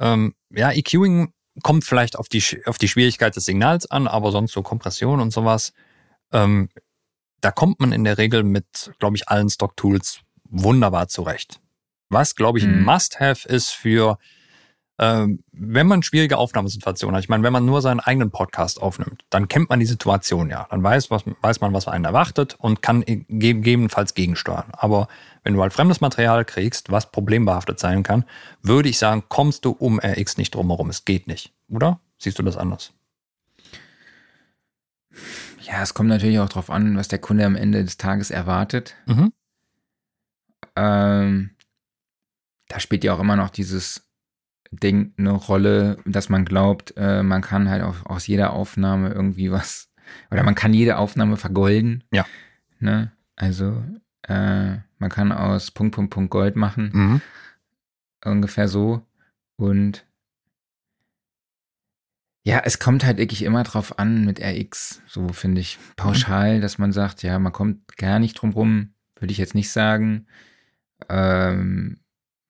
ähm, 0.00 0.34
ja, 0.50 0.72
EQing 0.72 1.32
kommt 1.62 1.84
vielleicht 1.84 2.18
auf 2.18 2.28
die, 2.28 2.42
auf 2.66 2.78
die 2.78 2.88
Schwierigkeit 2.88 3.36
des 3.36 3.44
Signals 3.44 3.90
an, 3.90 4.08
aber 4.08 4.32
sonst 4.32 4.52
so 4.52 4.62
Kompression 4.62 5.20
und 5.20 5.32
sowas, 5.32 5.72
ähm, 6.32 6.68
da 7.40 7.50
kommt 7.50 7.80
man 7.80 7.92
in 7.92 8.04
der 8.04 8.18
Regel 8.18 8.42
mit, 8.42 8.92
glaube 8.98 9.16
ich, 9.16 9.28
allen 9.28 9.50
Stock-Tools 9.50 10.20
wunderbar 10.48 11.08
zurecht. 11.08 11.60
Was, 12.08 12.34
glaube 12.34 12.58
ich, 12.58 12.64
ein 12.64 12.80
Mhm. 12.80 12.84
Must-Have 12.84 13.48
ist 13.48 13.70
für, 13.70 14.18
wenn 14.96 15.86
man 15.86 16.04
schwierige 16.04 16.38
Aufnahmesituationen 16.38 17.16
hat. 17.16 17.24
Ich 17.24 17.28
meine, 17.28 17.42
wenn 17.42 17.52
man 17.52 17.64
nur 17.64 17.82
seinen 17.82 17.98
eigenen 17.98 18.30
Podcast 18.30 18.80
aufnimmt, 18.80 19.24
dann 19.28 19.48
kennt 19.48 19.68
man 19.68 19.80
die 19.80 19.86
Situation 19.86 20.50
ja. 20.50 20.68
Dann 20.70 20.84
weiß, 20.84 21.10
was, 21.10 21.24
weiß 21.40 21.60
man, 21.60 21.72
was 21.72 21.88
einen 21.88 22.04
erwartet 22.04 22.54
und 22.58 22.80
kann 22.80 23.00
ge- 23.00 23.24
gegebenenfalls 23.28 24.14
gegensteuern. 24.14 24.70
Aber 24.72 25.08
wenn 25.42 25.54
du 25.54 25.62
halt 25.62 25.72
fremdes 25.72 26.00
Material 26.00 26.44
kriegst, 26.44 26.92
was 26.92 27.10
problembehaftet 27.10 27.80
sein 27.80 28.04
kann, 28.04 28.24
würde 28.62 28.88
ich 28.88 28.98
sagen, 28.98 29.24
kommst 29.28 29.64
du 29.64 29.72
um 29.72 29.98
RX 29.98 30.36
nicht 30.36 30.54
drumherum. 30.54 30.90
Es 30.90 31.04
geht 31.04 31.26
nicht. 31.26 31.52
Oder? 31.68 31.98
Siehst 32.18 32.38
du 32.38 32.44
das 32.44 32.56
anders? 32.56 32.92
Ja, 35.60 35.82
es 35.82 35.94
kommt 35.94 36.08
natürlich 36.08 36.38
auch 36.38 36.48
drauf 36.48 36.70
an, 36.70 36.96
was 36.96 37.08
der 37.08 37.18
Kunde 37.18 37.44
am 37.46 37.56
Ende 37.56 37.82
des 37.82 37.96
Tages 37.96 38.30
erwartet. 38.30 38.94
Mhm. 39.06 39.32
Ähm, 40.76 41.50
da 42.68 42.80
spielt 42.80 43.02
ja 43.02 43.14
auch 43.14 43.20
immer 43.20 43.36
noch 43.36 43.50
dieses 43.50 44.03
Ding 44.76 45.12
eine 45.16 45.32
Rolle, 45.32 45.98
dass 46.04 46.28
man 46.28 46.44
glaubt, 46.44 46.94
äh, 46.96 47.22
man 47.22 47.42
kann 47.42 47.68
halt 47.68 47.82
auch 47.82 48.06
aus 48.06 48.26
jeder 48.26 48.52
Aufnahme 48.52 49.10
irgendwie 49.10 49.50
was, 49.50 49.90
oder 50.30 50.42
man 50.42 50.54
kann 50.54 50.74
jede 50.74 50.98
Aufnahme 50.98 51.36
vergolden. 51.36 52.04
Ja. 52.12 52.26
Ne? 52.78 53.12
Also, 53.36 53.82
äh, 54.22 54.76
man 54.98 55.10
kann 55.10 55.32
aus 55.32 55.70
Punkt, 55.70 55.94
Punkt, 55.94 56.12
Punkt 56.12 56.30
Gold 56.30 56.56
machen. 56.56 56.90
Mhm. 56.92 57.20
ungefähr 58.24 58.68
so. 58.68 59.06
Und 59.56 60.06
ja, 62.46 62.60
es 62.64 62.78
kommt 62.78 63.04
halt 63.04 63.16
wirklich 63.16 63.42
immer 63.42 63.62
drauf 63.62 63.98
an 63.98 64.24
mit 64.26 64.38
RX, 64.38 65.02
so 65.06 65.28
finde 65.28 65.62
ich 65.62 65.78
pauschal, 65.96 66.60
dass 66.60 66.76
man 66.76 66.92
sagt, 66.92 67.22
ja, 67.22 67.38
man 67.38 67.52
kommt 67.52 67.96
gar 67.96 68.18
nicht 68.18 68.34
drum 68.34 68.50
rum, 68.50 68.94
würde 69.18 69.32
ich 69.32 69.38
jetzt 69.38 69.54
nicht 69.54 69.70
sagen. 69.70 70.26
Ähm, 71.08 72.00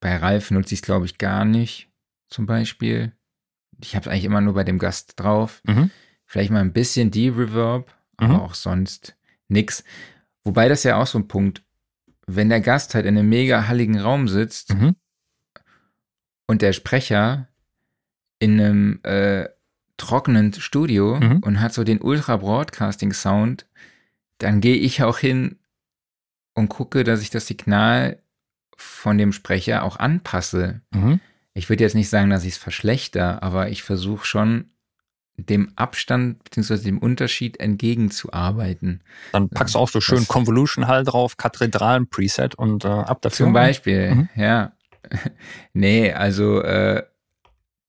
bei 0.00 0.16
Ralf 0.16 0.50
nutze 0.50 0.74
ich 0.74 0.80
es, 0.80 0.84
glaube 0.84 1.06
ich, 1.06 1.18
gar 1.18 1.44
nicht, 1.44 1.90
zum 2.28 2.46
Beispiel. 2.46 3.12
Ich 3.80 3.94
habe 3.96 4.06
es 4.06 4.08
eigentlich 4.12 4.24
immer 4.24 4.40
nur 4.40 4.54
bei 4.54 4.64
dem 4.64 4.78
Gast 4.78 5.18
drauf. 5.20 5.60
Mhm. 5.64 5.90
Vielleicht 6.26 6.50
mal 6.50 6.60
ein 6.60 6.72
bisschen 6.72 7.10
die 7.10 7.28
Reverb, 7.28 7.92
aber 8.16 8.34
Mhm. 8.34 8.40
auch 8.40 8.54
sonst 8.54 9.16
nix. 9.48 9.84
Wobei 10.44 10.68
das 10.68 10.82
ja 10.84 10.96
auch 10.96 11.06
so 11.06 11.18
ein 11.18 11.28
Punkt, 11.28 11.62
wenn 12.26 12.48
der 12.48 12.60
Gast 12.60 12.94
halt 12.94 13.04
in 13.06 13.18
einem 13.18 13.28
mega 13.28 13.66
halligen 13.66 13.98
Raum 14.00 14.28
sitzt, 14.28 14.74
Mhm. 14.74 14.96
und 16.46 16.62
der 16.62 16.72
Sprecher 16.72 17.48
in 18.38 18.60
einem 18.60 19.00
äh, 19.02 19.48
trockenen 19.96 20.52
Studio 20.54 21.18
Mhm. 21.20 21.38
und 21.38 21.60
hat 21.60 21.72
so 21.72 21.84
den 21.84 22.00
Ultra-Broadcasting-Sound, 22.00 23.66
dann 24.38 24.60
gehe 24.60 24.76
ich 24.76 25.02
auch 25.02 25.18
hin 25.18 25.58
und 26.54 26.68
gucke, 26.68 27.04
dass 27.04 27.22
ich 27.22 27.30
das 27.30 27.46
Signal 27.46 28.20
von 28.76 29.18
dem 29.18 29.32
Sprecher 29.32 29.82
auch 29.84 29.96
anpasse. 29.98 30.80
Mhm. 30.92 31.20
Ich 31.54 31.68
würde 31.68 31.84
jetzt 31.84 31.94
nicht 31.94 32.08
sagen, 32.10 32.30
dass 32.30 32.44
ich 32.44 32.52
es 32.54 32.58
verschlechter, 32.58 33.42
aber 33.42 33.68
ich 33.70 33.82
versuche 33.82 34.26
schon 34.26 34.70
dem 35.36 35.72
Abstand 35.76 36.42
bzw. 36.44 36.78
dem 36.84 36.98
Unterschied 36.98 37.58
entgegenzuarbeiten. 37.58 39.02
Dann 39.32 39.48
packst 39.48 39.74
du 39.74 39.78
auch 39.80 39.88
so 39.88 40.00
schön 40.00 40.18
Das- 40.18 40.28
Convolution 40.28 40.86
Hall 40.86 41.04
drauf, 41.04 41.36
Kathedralen 41.36 42.08
Preset 42.08 42.54
und 42.54 42.84
äh, 42.84 42.88
ab 42.88 43.22
dafür. 43.22 43.46
Zum 43.46 43.52
Beispiel, 43.52 44.14
Mhm. 44.14 44.28
ja. 44.36 44.72
nee, 45.72 46.12
also 46.12 46.60
äh, 46.62 47.02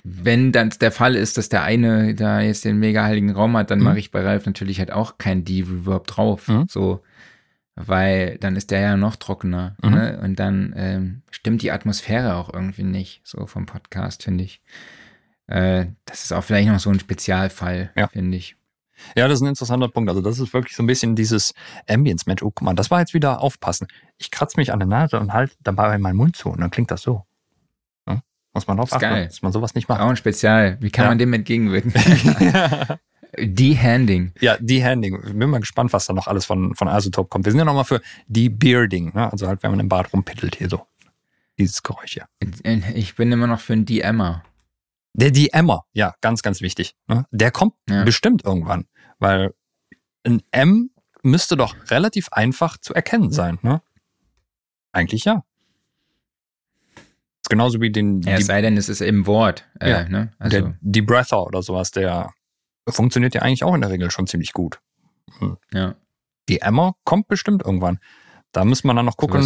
wenn 0.03 0.51
dann 0.51 0.69
der 0.81 0.91
Fall 0.91 1.15
ist, 1.15 1.37
dass 1.37 1.49
der 1.49 1.63
eine 1.63 2.13
da 2.13 2.41
jetzt 2.41 2.65
den 2.65 2.77
mega 2.77 3.03
heiligen 3.03 3.31
Raum 3.31 3.57
hat, 3.57 3.71
dann 3.71 3.79
Mhm. 3.79 3.85
mache 3.85 3.99
ich 3.99 4.11
bei 4.11 4.21
Ralf 4.23 4.45
natürlich 4.45 4.79
halt 4.79 4.91
auch 4.91 5.17
kein 5.17 5.43
D-Reverb 5.43 6.05
drauf. 6.07 6.47
Mhm. 6.47 6.65
So, 6.69 7.01
weil 7.75 8.37
dann 8.39 8.55
ist 8.55 8.71
der 8.71 8.79
ja 8.79 8.97
noch 8.97 9.15
trockener. 9.15 9.75
Mhm. 9.83 9.89
Ne? 9.91 10.19
Und 10.23 10.39
dann 10.39 10.73
ähm, 10.75 11.21
stimmt 11.31 11.61
die 11.61 11.71
Atmosphäre 11.71 12.35
auch 12.35 12.53
irgendwie 12.53 12.83
nicht, 12.83 13.21
so 13.23 13.45
vom 13.45 13.65
Podcast, 13.65 14.23
finde 14.23 14.43
ich. 14.43 14.61
Äh, 15.47 15.87
das 16.05 16.23
ist 16.23 16.31
auch 16.31 16.43
vielleicht 16.43 16.67
noch 16.69 16.79
so 16.79 16.89
ein 16.89 16.99
Spezialfall, 16.99 17.91
Ja. 17.95 18.07
finde 18.07 18.37
ich. 18.37 18.55
Ja, 19.15 19.27
das 19.27 19.39
ist 19.39 19.41
ein 19.43 19.49
interessanter 19.49 19.89
Punkt. 19.89 20.09
Also 20.09 20.21
das 20.21 20.39
ist 20.39 20.53
wirklich 20.53 20.75
so 20.75 20.81
ein 20.81 20.87
bisschen 20.87 21.15
dieses 21.17 21.53
Ambience-Match. 21.89 22.41
Oh, 22.43 22.51
guck 22.51 22.61
mal, 22.61 22.73
das 22.73 22.89
war 22.91 23.01
jetzt 23.01 23.13
wieder 23.13 23.41
aufpassen. 23.41 23.87
Ich 24.17 24.31
kratze 24.31 24.57
mich 24.57 24.71
an 24.71 24.79
der 24.79 24.87
Nase 24.87 25.19
und 25.19 25.33
halt 25.33 25.55
dabei 25.61 25.97
meinen 25.97 26.15
Mund 26.15 26.37
zu 26.37 26.49
und 26.49 26.61
dann 26.61 26.71
klingt 26.71 26.91
das 26.91 27.01
so. 27.01 27.25
Ja? 28.07 28.21
Muss 28.53 28.67
man 28.67 28.77
geil. 28.77 29.25
dass 29.25 29.41
man 29.41 29.51
sowas 29.51 29.75
nicht 29.75 29.89
Auch 29.89 29.97
macht. 29.97 30.09
ein 30.09 30.15
Spezial. 30.15 30.77
Wie 30.79 30.89
kann 30.91 31.03
Ja. 31.05 31.09
man 31.09 31.17
dem 31.19 31.33
entgegenwirken? 31.33 31.91
De-Handing. 33.39 34.33
ja, 34.39 34.57
De-Handing. 34.59 35.37
Bin 35.39 35.49
mal 35.49 35.59
gespannt, 35.59 35.93
was 35.93 36.05
da 36.05 36.13
noch 36.13 36.27
alles 36.27 36.45
von, 36.45 36.75
von 36.75 36.87
Isotope 36.87 37.29
kommt. 37.29 37.45
Wir 37.45 37.51
sind 37.51 37.59
ja 37.59 37.65
nochmal 37.65 37.85
für 37.85 38.01
De-Bearding. 38.27 39.13
Ne? 39.13 39.31
Also 39.31 39.47
halt, 39.47 39.63
wenn 39.63 39.71
man 39.71 39.79
im 39.79 39.89
Bart 39.89 40.11
rumpittelt 40.13 40.55
hier 40.55 40.69
so. 40.69 40.85
dieses 41.57 41.81
Geräusch 41.83 42.13
hier. 42.13 42.27
Ich 42.93 43.15
bin 43.15 43.31
immer 43.31 43.47
noch 43.47 43.59
für 43.59 43.73
einen 43.73 43.85
DMer. 43.85 44.43
Der 45.13 45.31
DMer, 45.31 45.85
ja, 45.93 46.13
ganz, 46.21 46.41
ganz 46.41 46.59
wichtig. 46.61 46.95
Ne? 47.07 47.25
Der 47.31 47.51
kommt 47.51 47.73
Ja. 47.89 48.03
bestimmt 48.03 48.43
irgendwann, 48.43 48.85
weil 49.19 49.53
ein 50.25 50.41
M 50.51 50.89
müsste 51.23 51.55
doch 51.55 51.75
relativ 51.89 52.27
einfach 52.33 52.77
zu 52.77 52.93
erkennen 52.93 53.31
sein, 53.31 53.57
ne? 53.61 53.81
Eigentlich 54.91 55.23
ja. 55.25 55.43
Ist 57.41 57.49
genauso 57.49 57.79
wie 57.81 57.91
den 57.91 58.21
Ja, 58.21 58.33
es 58.33 58.39
die, 58.39 58.43
sei 58.43 58.61
denn, 58.61 58.75
es 58.77 58.89
ist 58.89 59.01
im 59.01 59.25
Wort. 59.27 59.65
Äh, 59.79 59.89
Ja. 59.89 60.09
ne? 60.09 60.31
Also, 60.39 60.59
der 60.61 60.77
Debreather 60.81 61.43
oder 61.45 61.61
sowas, 61.61 61.91
der 61.91 62.31
funktioniert 62.93 63.33
ja 63.35 63.41
eigentlich 63.41 63.63
auch 63.63 63.73
in 63.75 63.81
der 63.81 63.89
Regel 63.89 64.11
schon 64.11 64.27
ziemlich 64.27 64.53
gut. 64.53 64.79
ja. 65.73 65.95
Die 66.47 66.61
Emmer 66.61 66.95
kommt 67.05 67.27
bestimmt 67.27 67.63
irgendwann. 67.65 67.99
Da 68.51 68.63
muss 68.65 68.83
man 68.83 68.95
dann 68.95 69.05
noch 69.05 69.17
gucken, 69.17 69.41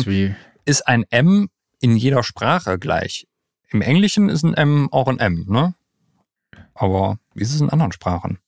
ist 0.66 0.88
ein 0.88 1.06
M 1.10 1.50
in 1.80 1.96
jeder 1.96 2.24
Sprache 2.24 2.78
gleich? 2.78 3.26
Im 3.70 3.82
Englischen 3.82 4.28
ist 4.30 4.44
ein 4.44 4.54
M 4.54 4.90
auch 4.92 5.08
ein 5.08 5.18
M, 5.20 5.46
ne? 5.48 5.76
Aber 6.74 7.18
wie 7.34 7.42
ist 7.44 7.54
es 7.54 7.62
in 7.62 7.70
anderen 7.70 7.92
Sprachen? 7.94 8.40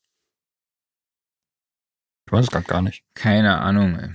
Ich 2.28 2.34
weiß 2.34 2.46
es 2.46 2.52
grad 2.52 2.68
gar 2.68 2.82
nicht. 2.82 3.04
keine 3.14 3.58
Ahnung. 3.60 3.98
ey. 3.98 4.10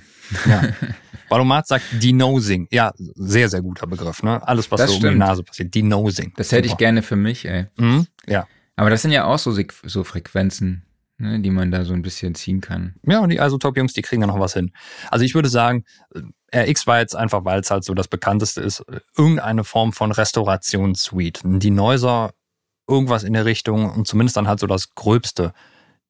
Ja. 0.46 0.62
Valomat 1.28 1.66
sagt 1.66 1.84
Denosing. 2.02 2.68
Ja, 2.70 2.92
sehr, 2.96 3.48
sehr 3.48 3.60
guter 3.62 3.86
Begriff, 3.86 4.22
ne? 4.22 4.46
Alles, 4.46 4.70
was 4.70 4.78
Das 4.80 4.90
so 4.90 4.96
um 4.96 5.00
die 5.00 5.06
stimmt. 5.08 5.18
Nase 5.18 5.42
passiert. 5.42 5.74
Denosing. 5.74 6.32
Das 6.36 6.52
hätte 6.52 6.66
ich 6.66 6.72
Super. 6.72 6.78
gerne 6.78 7.02
für 7.02 7.16
mich, 7.16 7.44
ey. 7.46 7.66
Mhm. 7.76 8.06
Ja. 8.26 8.46
Aber 8.76 8.90
das 8.90 9.02
sind 9.02 9.12
ja 9.12 9.24
auch 9.24 9.38
so, 9.38 9.56
so 9.84 10.04
Frequenzen, 10.04 10.84
ne, 11.18 11.40
die 11.40 11.50
man 11.50 11.70
da 11.70 11.84
so 11.84 11.94
ein 11.94 12.02
bisschen 12.02 12.34
ziehen 12.34 12.60
kann. 12.60 12.94
Ja, 13.02 13.20
und 13.20 13.30
die 13.30 13.38
Isotop-Jungs, 13.38 13.94
die 13.94 14.02
kriegen 14.02 14.20
da 14.20 14.26
noch 14.26 14.38
was 14.38 14.52
hin. 14.52 14.72
Also 15.10 15.24
ich 15.24 15.34
würde 15.34 15.48
sagen, 15.48 15.84
äh, 16.50 16.70
RX 16.70 16.86
war 16.86 16.98
jetzt 16.98 17.16
einfach, 17.16 17.44
weil 17.44 17.60
es 17.60 17.70
halt 17.70 17.84
so 17.84 17.94
das 17.94 18.08
bekannteste 18.08 18.60
ist, 18.60 18.80
äh, 18.80 19.00
irgendeine 19.16 19.64
Form 19.64 19.92
von 19.92 20.12
Restaurationssuite. 20.12 21.40
Die 21.58 21.70
Neuser, 21.70 22.32
irgendwas 22.88 23.24
in 23.24 23.32
der 23.32 23.46
Richtung 23.46 23.90
und 23.90 24.06
zumindest 24.06 24.36
dann 24.36 24.48
halt 24.48 24.60
so 24.60 24.66
das 24.66 24.94
Gröbste. 24.94 25.52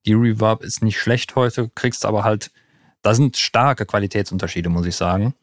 Die 0.05 0.15
Reverb 0.15 0.63
ist 0.63 0.83
nicht 0.83 0.99
schlecht 0.99 1.37
heute, 1.37 1.71
kriegst 1.75 2.05
aber 2.05 2.25
halt, 2.25 2.51
da 3.03 3.15
sind 3.15 3.37
starke 3.37 3.87
Qualitätsunterschiede, 3.87 4.69
muss 4.69 4.87
ich 4.87 4.97
sagen. 4.97 5.35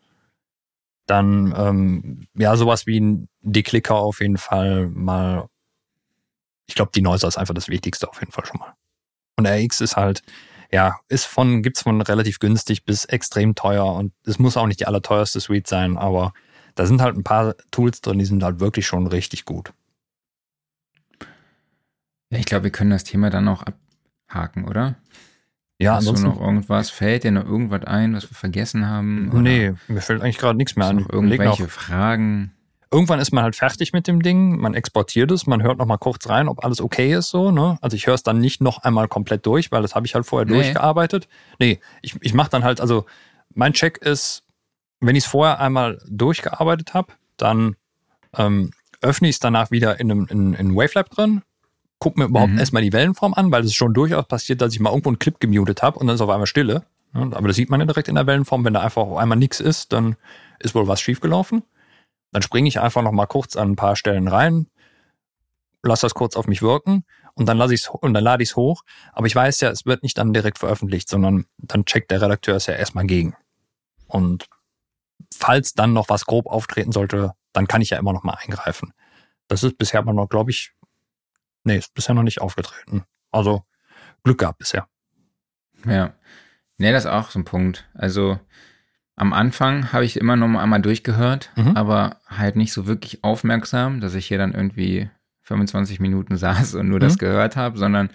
Dann, 1.06 1.54
ähm, 1.58 2.28
ja, 2.36 2.56
sowas 2.56 2.86
wie 2.86 3.00
ein 3.00 3.30
Deklicker 3.41 3.95
auf 3.95 4.22
jeden 4.22 4.38
Fall 4.38 4.88
mal. 4.90 5.48
Ich 6.65 6.76
glaube, 6.76 6.91
die 6.95 7.02
Neuser 7.02 7.27
ist 7.27 7.38
einfach 7.38 7.53
das 7.53 7.68
Wichtigste 7.69 8.07
auf 8.10 8.19
jeden 8.19 8.31
Fall 8.31 8.45
schon 8.45 8.60
mal. 8.60 8.73
Und 9.35 9.48
RX 9.48 9.81
ist 9.81 9.95
halt, 9.98 10.22
ja, 10.72 10.99
ist 11.10 11.26
von, 11.26 11.61
gibt's 11.61 11.84
von 11.84 12.02
relativ 12.02 12.40
günstig 12.40 12.85
bis 12.85 13.06
extrem 13.06 13.56
teuer 13.56 13.85
und 13.94 14.14
es 14.26 14.40
muss 14.40 14.57
auch 14.57 14.68
nicht 14.68 14.80
die 14.80 14.88
allerteuerste 14.88 15.40
Suite 15.40 15.68
sein, 15.68 15.98
aber 15.98 16.34
da 16.76 16.85
sind 16.85 17.02
halt 17.02 17.15
ein 17.15 17.23
paar 17.23 17.56
Tools 17.72 18.02
drin, 18.02 18.19
die 18.19 18.26
sind 18.26 18.44
halt 18.44 18.60
wirklich 18.60 18.88
schon 18.88 19.07
richtig 19.07 19.45
gut. 19.45 19.73
Ich 22.30 22.45
glaube, 22.45 22.65
wir 22.65 22.72
können 22.72 22.90
das 22.90 23.03
Thema 23.03 23.30
dann 23.30 23.48
auch 23.48 23.64
abhaken, 23.64 24.65
oder? 24.65 24.95
Ja, 25.80 25.95
Hast 25.95 26.06
du 26.07 26.11
ansonsten. 26.11 26.40
noch 26.40 26.45
irgendwas? 26.45 26.90
Fällt 26.90 27.23
dir 27.23 27.31
noch 27.31 27.45
irgendwas 27.45 27.84
ein, 27.84 28.15
was 28.15 28.30
wir 28.30 28.35
vergessen 28.35 28.88
haben? 28.88 29.30
Oder 29.31 29.41
nee, 29.41 29.73
mir 29.88 30.02
fällt 30.02 30.22
eigentlich 30.22 30.38
gerade 30.38 30.57
nichts 30.57 30.76
mehr 30.76 30.88
an. 30.88 30.98
du 30.98 31.03
noch. 31.03 31.10
irgendwelche 31.10 31.68
Fragen? 31.68 32.53
Irgendwann 32.94 33.20
ist 33.20 33.32
man 33.34 33.44
halt 33.44 33.56
fertig 33.56 33.91
mit 33.91 34.07
dem 34.07 34.22
Ding, 34.22 34.57
man 34.60 34.76
exportiert 34.76 35.32
es, 35.32 35.48
man 35.48 35.64
hört 35.64 35.80
noch 35.80 35.88
mal 35.88 35.98
kurz 35.98 36.30
rein, 36.30 36.48
ob 36.48 36.64
alles 36.64 36.80
okay 36.80 37.14
ist 37.14 37.30
so. 37.30 37.49
Ne? 37.49 37.78
Also 37.82 37.95
ich 37.98 38.06
höre 38.06 38.14
es 38.14 38.22
dann 38.24 38.38
nicht 38.38 38.61
noch 38.61 38.84
einmal 38.84 39.07
komplett 39.07 39.45
durch, 39.48 39.72
weil 39.72 39.82
das 39.82 39.95
habe 39.95 40.06
ich 40.06 40.14
halt 40.14 40.26
vorher 40.28 40.45
Nee. 40.45 40.53
durchgearbeitet. 40.53 41.28
Nee, 41.60 41.80
ich, 42.03 42.15
ich 42.22 42.34
mache 42.36 42.52
dann 42.52 42.64
halt, 42.64 42.80
also 42.80 43.06
mein 43.56 43.74
Check 43.74 43.98
ist, 43.98 44.44
wenn 44.99 45.15
ich 45.15 45.24
es 45.24 45.30
vorher 45.30 45.60
einmal 45.60 45.99
durchgearbeitet 46.07 46.94
habe, 46.94 47.14
dann 47.38 47.76
ähm, 48.38 48.72
öffne 49.02 49.28
ich 49.28 49.36
es 49.38 49.40
danach 49.40 49.72
wieder 49.72 49.99
in 49.99 50.11
einem 50.11 50.28
in, 50.30 50.53
in 50.53 50.76
Wavelab 50.76 51.10
drin, 51.10 51.41
gucke 51.99 52.20
mir 52.20 52.26
überhaupt 52.28 52.53
Mhm. 52.53 52.60
erstmal 52.60 52.84
die 52.84 52.94
Wellenform 52.94 53.34
an, 53.34 53.52
weil 53.52 53.61
es 53.61 53.68
ist 53.70 53.76
schon 53.76 53.94
durchaus 53.94 54.28
passiert, 54.28 54.61
dass 54.61 54.72
ich 54.74 54.80
mal 54.80 54.91
irgendwo 54.91 55.10
einen 55.10 55.20
Clip 55.20 55.40
gemutet 55.40 55.82
habe 55.82 55.98
und 55.99 56.07
dann 56.07 56.15
ist 56.15 56.22
auf 56.22 56.30
einmal 56.30 56.48
Stille. 56.48 56.84
Ja, 57.15 57.22
aber 57.22 57.48
das 57.48 57.56
sieht 57.57 57.70
man 57.70 57.80
ja 57.80 57.86
direkt 57.88 58.07
in 58.07 58.15
der 58.15 58.28
Wellenform. 58.28 58.64
Wenn 58.65 58.74
da 58.76 58.82
einfach 58.82 59.02
auf 59.02 59.18
einmal 59.18 59.38
nichts 59.38 59.60
ist, 59.60 59.94
dann 59.94 60.15
ist 60.60 60.74
wohl 60.76 60.88
was 60.88 61.02
schiefgelaufen. 61.02 61.64
Dann 62.34 62.41
springe 62.41 62.68
ich 62.68 62.80
einfach 62.80 63.03
noch 63.03 63.11
mal 63.11 63.27
kurz 63.27 63.55
an 63.55 63.72
ein 63.72 63.76
paar 63.76 63.95
Stellen 63.95 64.27
rein, 64.27 64.68
lasse 65.84 66.05
das 66.05 66.15
kurz 66.15 66.35
auf 66.35 66.47
mich 66.47 66.61
wirken 66.61 67.05
und 67.35 67.47
dann 67.47 67.57
lasse 67.57 67.73
ich's 67.76 67.89
und 67.89 68.14
dann 68.14 68.23
lade 68.23 68.43
ich 68.43 68.49
es 68.49 68.55
hoch. 68.55 68.84
Aber 69.14 69.27
ich 69.27 69.35
weiß 69.35 69.61
ja, 69.61 69.69
es 69.69 69.85
wird 69.85 70.03
nicht 70.03 70.18
dann 70.18 70.34
direkt 70.34 70.57
veröffentlicht, 70.57 71.07
sondern 71.07 71.45
dann 71.57 71.85
checkt 71.85 72.11
der 72.11 72.22
Redakteur 72.22 72.55
es 72.55 72.65
ja 72.65 72.73
erstmal 72.73 73.05
gegen. 73.05 73.35
Und 74.07 74.49
falls 75.34 75.73
dann 75.73 75.93
noch 75.93 76.10
was 76.10 76.26
grob 76.26 76.47
auftreten 76.47 76.91
sollte, 76.91 77.34
dann 77.53 77.68
kann 77.68 77.81
ich 77.81 77.91
ja 77.91 77.99
immer 77.99 78.14
noch 78.14 78.23
mal 78.23 78.34
eingreifen. 78.34 78.93
Das 79.47 79.64
ist 79.64 79.77
bisher 79.77 79.99
aber 79.99 80.14
noch, 80.14 80.27
glaube 80.27 80.49
ich, 80.51 80.73
nee, 81.64 81.77
ist 81.77 81.93
bisher 81.93 82.15
noch 82.15 82.23
nicht 82.23 82.41
aufgetreten. 82.41 83.03
Also 83.31 83.64
Glück 84.23 84.39
gehabt 84.39 84.57
bisher. 84.57 84.88
Ja. 85.85 86.14
Nee, 86.77 86.91
das 86.91 87.05
ist 87.05 87.11
auch 87.11 87.30
so 87.30 87.39
ein 87.39 87.45
Punkt. 87.45 87.88
Also 87.93 88.39
am 89.15 89.34
Anfang 89.34 89.94
habe 89.94 90.06
ich 90.06 90.18
immer 90.19 90.35
noch 90.35 90.48
mal 90.48 90.64
einmal 90.64 90.81
durchgehört, 90.81 91.52
Mhm. 91.56 91.76
aber 91.77 92.18
halt 92.27 92.56
nicht 92.56 92.73
so 92.73 92.88
wirklich 92.88 93.23
aufmerksam, 93.23 93.99
dass 94.02 94.15
ich 94.15 94.26
hier 94.26 94.38
dann 94.38 94.53
irgendwie 94.53 95.10
25 95.44 95.99
Minuten 95.99 96.35
saß 96.38 96.76
und 96.76 96.88
nur 96.90 96.99
das 96.99 97.14
Mhm. 97.15 97.19
gehört 97.19 97.56
habe, 97.56 97.77
sondern 97.77 98.10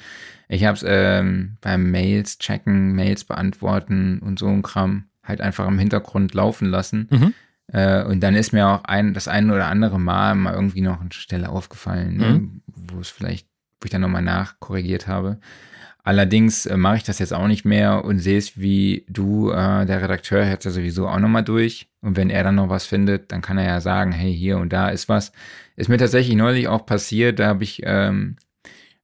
ich 0.48 0.64
habe 0.64 0.76
es 0.76 0.84
ähm, 0.86 1.58
beim 1.60 1.90
Mails 1.90 2.38
checken, 2.38 2.94
Mails 2.94 3.24
beantworten 3.24 4.18
und 4.20 4.38
so 4.38 4.48
ein 4.48 4.62
Kram 4.62 5.04
halt 5.22 5.40
einfach 5.42 5.68
im 5.68 5.78
Hintergrund 5.78 6.32
laufen 6.34 6.66
lassen. 6.68 7.06
Mhm. 7.10 7.34
Äh, 7.70 8.02
und 8.04 8.20
dann 8.20 8.34
ist 8.34 8.52
mir 8.52 8.66
auch 8.66 8.84
ein, 8.84 9.12
das 9.12 9.28
eine 9.28 9.52
oder 9.54 9.66
andere 9.66 10.00
Mal 10.00 10.34
mal 10.34 10.54
irgendwie 10.54 10.80
noch 10.80 11.00
eine 11.02 11.12
Stelle 11.12 11.50
aufgefallen, 11.50 12.16
ne, 12.16 12.24
Mhm. 12.32 12.62
wo 12.66 12.98
es 13.00 13.10
vielleicht, 13.10 13.46
wo 13.80 13.84
ich 13.84 13.90
dann 13.90 14.00
nochmal 14.00 14.22
nachkorrigiert 14.22 15.06
habe. 15.06 15.38
Allerdings 16.08 16.64
äh, 16.64 16.78
mache 16.78 16.96
ich 16.96 17.02
das 17.02 17.18
jetzt 17.18 17.34
auch 17.34 17.48
nicht 17.48 17.66
mehr 17.66 18.02
und 18.02 18.18
sehe 18.18 18.38
es 18.38 18.58
wie 18.58 19.04
du, 19.10 19.50
äh, 19.50 19.84
der 19.84 20.00
Redakteur 20.00 20.46
hört 20.46 20.64
ja 20.64 20.70
sowieso 20.70 21.06
auch 21.06 21.18
nochmal 21.18 21.44
durch. 21.44 21.90
Und 22.00 22.16
wenn 22.16 22.30
er 22.30 22.42
dann 22.44 22.54
noch 22.54 22.70
was 22.70 22.86
findet, 22.86 23.30
dann 23.30 23.42
kann 23.42 23.58
er 23.58 23.66
ja 23.66 23.82
sagen, 23.82 24.12
hey, 24.12 24.34
hier 24.34 24.56
und 24.56 24.72
da 24.72 24.88
ist 24.88 25.10
was. 25.10 25.32
Ist 25.76 25.90
mir 25.90 25.98
tatsächlich 25.98 26.34
neulich 26.34 26.66
auch 26.66 26.86
passiert, 26.86 27.38
da 27.38 27.48
habe 27.48 27.62
ich 27.62 27.82
ähm, 27.84 28.36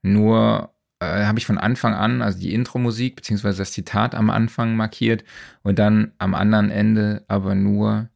nur, 0.01 0.73
äh, 0.99 1.27
habe 1.27 1.39
ich 1.39 1.45
von 1.45 1.59
Anfang 1.59 1.93
an, 1.93 2.23
also 2.23 2.39
die 2.39 2.55
Intro-Musik, 2.55 3.17
beziehungsweise 3.17 3.59
das 3.59 3.73
Zitat 3.73 4.15
am 4.15 4.31
Anfang 4.31 4.75
markiert 4.75 5.25
und 5.63 5.79
dann 5.79 6.13
am 6.17 6.35
anderen 6.35 6.71
Ende 6.71 7.23
aber 7.29 7.55
nur 7.55 8.09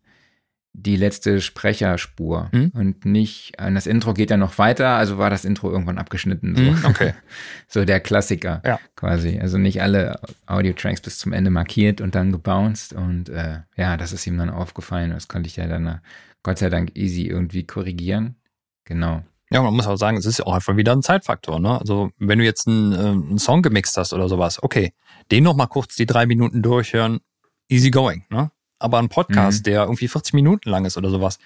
die 0.80 0.96
letzte 0.96 1.40
Sprecherspur 1.40 2.48
Mhm. 2.52 2.70
und 2.74 3.04
nicht, 3.04 3.52
äh, 3.58 3.72
das 3.72 3.86
Intro 3.86 4.14
geht 4.14 4.30
ja 4.30 4.36
noch 4.36 4.58
weiter, 4.58 4.90
also 4.90 5.18
war 5.18 5.30
das 5.30 5.44
Intro 5.44 5.70
irgendwann 5.70 5.98
abgeschnitten. 5.98 6.54
So, 6.56 6.62
Mhm, 6.62 6.84
Okay. 6.84 7.14
so 7.68 7.84
der 7.84 8.00
Klassiker 8.00 8.62
Ja. 8.64 8.78
quasi. 8.96 9.38
Also 9.40 9.58
nicht 9.58 9.82
alle 9.82 10.20
Audio-Tracks 10.46 11.00
bis 11.00 11.18
zum 11.18 11.32
Ende 11.32 11.50
markiert 11.50 12.00
und 12.00 12.14
dann 12.14 12.32
gebounced 12.32 12.92
und 12.92 13.28
äh, 13.28 13.60
ja, 13.76 13.96
das 13.96 14.12
ist 14.12 14.26
ihm 14.26 14.38
dann 14.38 14.50
aufgefallen. 14.50 15.10
Das 15.10 15.28
konnte 15.28 15.48
ich 15.48 15.56
ja 15.56 15.66
dann 15.66 15.86
äh, 15.86 15.96
Gott 16.42 16.58
sei 16.58 16.68
Dank 16.70 16.96
easy 16.96 17.22
irgendwie 17.26 17.64
korrigieren. 17.64 18.36
Genau. 18.84 19.22
Ja, 19.50 19.62
man 19.62 19.74
muss 19.74 19.86
auch 19.86 19.96
sagen, 19.96 20.16
es 20.18 20.26
ist 20.26 20.38
ja 20.38 20.46
auch 20.46 20.54
einfach 20.54 20.76
wieder 20.76 20.92
ein 20.92 21.02
Zeitfaktor. 21.02 21.58
Ne? 21.58 21.80
Also 21.80 22.10
wenn 22.18 22.38
du 22.38 22.44
jetzt 22.44 22.68
einen, 22.68 22.92
äh, 22.92 22.96
einen 22.98 23.38
Song 23.38 23.62
gemixt 23.62 23.96
hast 23.96 24.12
oder 24.12 24.28
sowas, 24.28 24.62
okay, 24.62 24.92
den 25.30 25.44
noch 25.44 25.56
mal 25.56 25.66
kurz 25.66 25.96
die 25.96 26.06
drei 26.06 26.26
Minuten 26.26 26.62
durchhören, 26.62 27.20
easy 27.68 27.90
going. 27.90 28.24
Ne? 28.30 28.50
Aber 28.78 28.98
ein 28.98 29.08
Podcast, 29.08 29.60
Mhm. 29.60 29.70
der 29.70 29.82
irgendwie 29.82 30.08
40 30.08 30.34
Minuten 30.34 30.70
lang 30.70 30.84
ist 30.84 30.96
oder 30.96 31.10
sowas, 31.10 31.38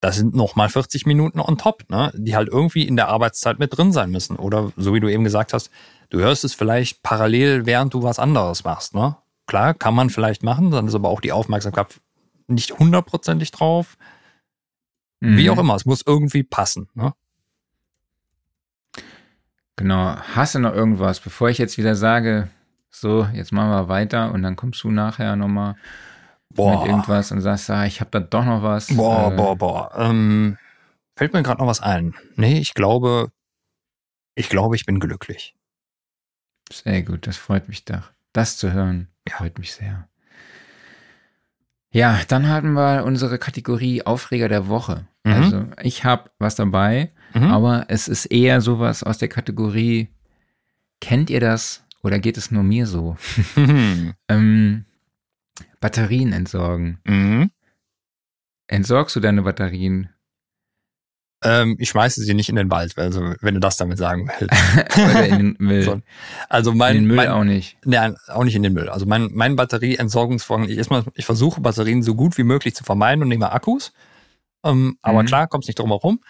das 0.00 0.16
sind 0.16 0.34
noch 0.34 0.54
mal 0.56 0.68
40 0.68 1.06
Minuten 1.06 1.40
on 1.40 1.56
top, 1.56 1.84
ne? 1.88 2.10
die 2.14 2.36
halt 2.36 2.48
irgendwie 2.48 2.86
in 2.86 2.96
der 2.96 3.08
Arbeitszeit 3.08 3.58
mit 3.58 3.76
drin 3.76 3.92
sein 3.92 4.10
müssen. 4.10 4.36
Oder 4.36 4.72
so 4.76 4.92
wie 4.92 5.00
du 5.00 5.08
eben 5.10 5.24
gesagt 5.24 5.52
hast, 5.54 5.70
du 6.10 6.18
hörst 6.18 6.44
es 6.44 6.52
vielleicht 6.54 7.02
parallel, 7.02 7.64
während 7.66 7.94
du 7.94 8.02
was 8.02 8.18
anderes 8.18 8.64
machst. 8.64 8.94
Ne? 8.94 9.16
Klar, 9.46 9.72
kann 9.74 9.94
man 9.94 10.10
vielleicht 10.10 10.42
machen, 10.42 10.70
dann 10.70 10.88
ist 10.88 10.94
aber 10.94 11.08
auch 11.08 11.20
die 11.20 11.32
Aufmerksamkeit 11.32 12.00
nicht 12.48 12.78
hundertprozentig 12.78 13.50
drauf. 13.52 13.96
Wie 15.20 15.44
Mhm. 15.48 15.50
auch 15.50 15.58
immer, 15.58 15.74
es 15.76 15.86
muss 15.86 16.02
irgendwie 16.06 16.42
passen. 16.42 16.88
Ne? 16.94 17.14
Genau. 19.76 20.16
Hast 20.34 20.54
du 20.54 20.58
noch 20.60 20.74
irgendwas, 20.74 21.20
bevor 21.20 21.48
ich 21.48 21.58
jetzt 21.58 21.78
wieder 21.78 21.94
sage, 21.94 22.48
so, 22.90 23.26
jetzt 23.32 23.52
machen 23.52 23.70
wir 23.70 23.88
weiter 23.88 24.32
und 24.32 24.42
dann 24.42 24.56
kommst 24.56 24.82
du 24.84 24.90
nachher 24.90 25.34
nochmal 25.36 25.76
mit 26.56 26.86
irgendwas 26.88 27.32
und 27.32 27.40
sagst, 27.40 27.68
ah, 27.70 27.84
ich 27.86 28.00
habe 28.00 28.10
da 28.10 28.20
doch 28.20 28.44
noch 28.44 28.62
was. 28.62 28.88
Boah, 28.94 29.32
Äh, 29.32 29.36
boah, 29.36 29.56
boah. 29.56 29.90
Ähm, 29.96 30.56
fällt 31.16 31.32
mir 31.32 31.42
gerade 31.42 31.60
noch 31.60 31.66
was 31.68 31.80
ein. 31.80 32.14
Nee, 32.36 32.58
ich 32.58 32.74
glaube, 32.74 33.30
ich 34.34 34.48
glaube, 34.48 34.76
ich 34.76 34.86
bin 34.86 35.00
glücklich. 35.00 35.54
Sehr 36.72 37.02
gut, 37.02 37.26
das 37.26 37.36
freut 37.36 37.68
mich 37.68 37.84
doch. 37.84 38.10
Das 38.32 38.56
zu 38.56 38.72
hören, 38.72 39.08
Ja. 39.28 39.36
freut 39.36 39.58
mich 39.58 39.72
sehr. 39.74 40.08
Ja, 41.92 42.20
dann 42.26 42.48
hatten 42.48 42.72
wir 42.72 43.04
unsere 43.04 43.38
Kategorie 43.38 44.02
Aufreger 44.02 44.48
der 44.48 44.66
Woche. 44.68 45.06
Mhm. 45.22 45.32
Also 45.32 45.66
ich 45.82 46.04
habe 46.04 46.30
was 46.38 46.56
dabei, 46.56 47.12
Mhm. 47.34 47.44
aber 47.44 47.84
es 47.88 48.08
ist 48.08 48.26
eher 48.26 48.60
sowas 48.60 49.02
aus 49.02 49.18
der 49.18 49.28
Kategorie, 49.28 50.08
kennt 51.00 51.30
ihr 51.30 51.40
das 51.40 51.84
oder 52.02 52.18
geht 52.18 52.36
es 52.36 52.50
nur 52.50 52.62
mir 52.62 52.86
so? 52.86 53.16
Ähm, 54.28 54.84
Batterien 55.84 56.32
entsorgen. 56.32 56.98
Mhm. 57.04 57.50
Entsorgst 58.68 59.14
du 59.14 59.20
deine 59.20 59.42
Batterien 59.42 60.08
Ähm, 61.42 61.76
ich 61.78 61.90
schmeiße 61.90 62.22
sie 62.22 62.32
nicht 62.32 62.48
in 62.48 62.56
den 62.56 62.70
Wald, 62.70 62.96
also 62.96 63.34
wenn 63.42 63.52
du 63.52 63.60
das 63.60 63.76
damit 63.76 63.98
sagen 63.98 64.30
willst. 64.38 64.98
Oder 64.98 65.26
in 65.26 65.36
den 65.38 65.56
Müll. 65.58 65.82
So. 65.82 66.00
Also 66.48 66.72
mein, 66.72 66.96
in 66.96 67.02
den 67.02 67.08
Müll 67.08 67.16
mein, 67.16 67.28
auch 67.28 67.44
nicht. 67.44 67.76
Nein, 67.84 68.16
auch 68.28 68.44
nicht 68.44 68.54
in 68.54 68.62
den 68.62 68.72
Müll. 68.72 68.88
Also 68.88 69.04
mein, 69.04 69.28
mein 69.34 69.56
Batterieentsorgungsvorgang, 69.56 70.70
ich, 70.70 70.78
erstmal, 70.78 71.04
ich 71.16 71.26
versuche 71.26 71.60
Batterien 71.60 72.02
so 72.02 72.14
gut 72.14 72.38
wie 72.38 72.44
möglich 72.44 72.74
zu 72.74 72.82
vermeiden 72.82 73.20
und 73.22 73.28
nehme 73.28 73.52
Akkus. 73.52 73.92
Ähm, 74.64 74.96
aber 75.02 75.22
Mhm. 75.22 75.26
klar, 75.26 75.46
kommst 75.48 75.68
nicht 75.68 75.78
drum 75.78 75.90
herum. 75.90 76.20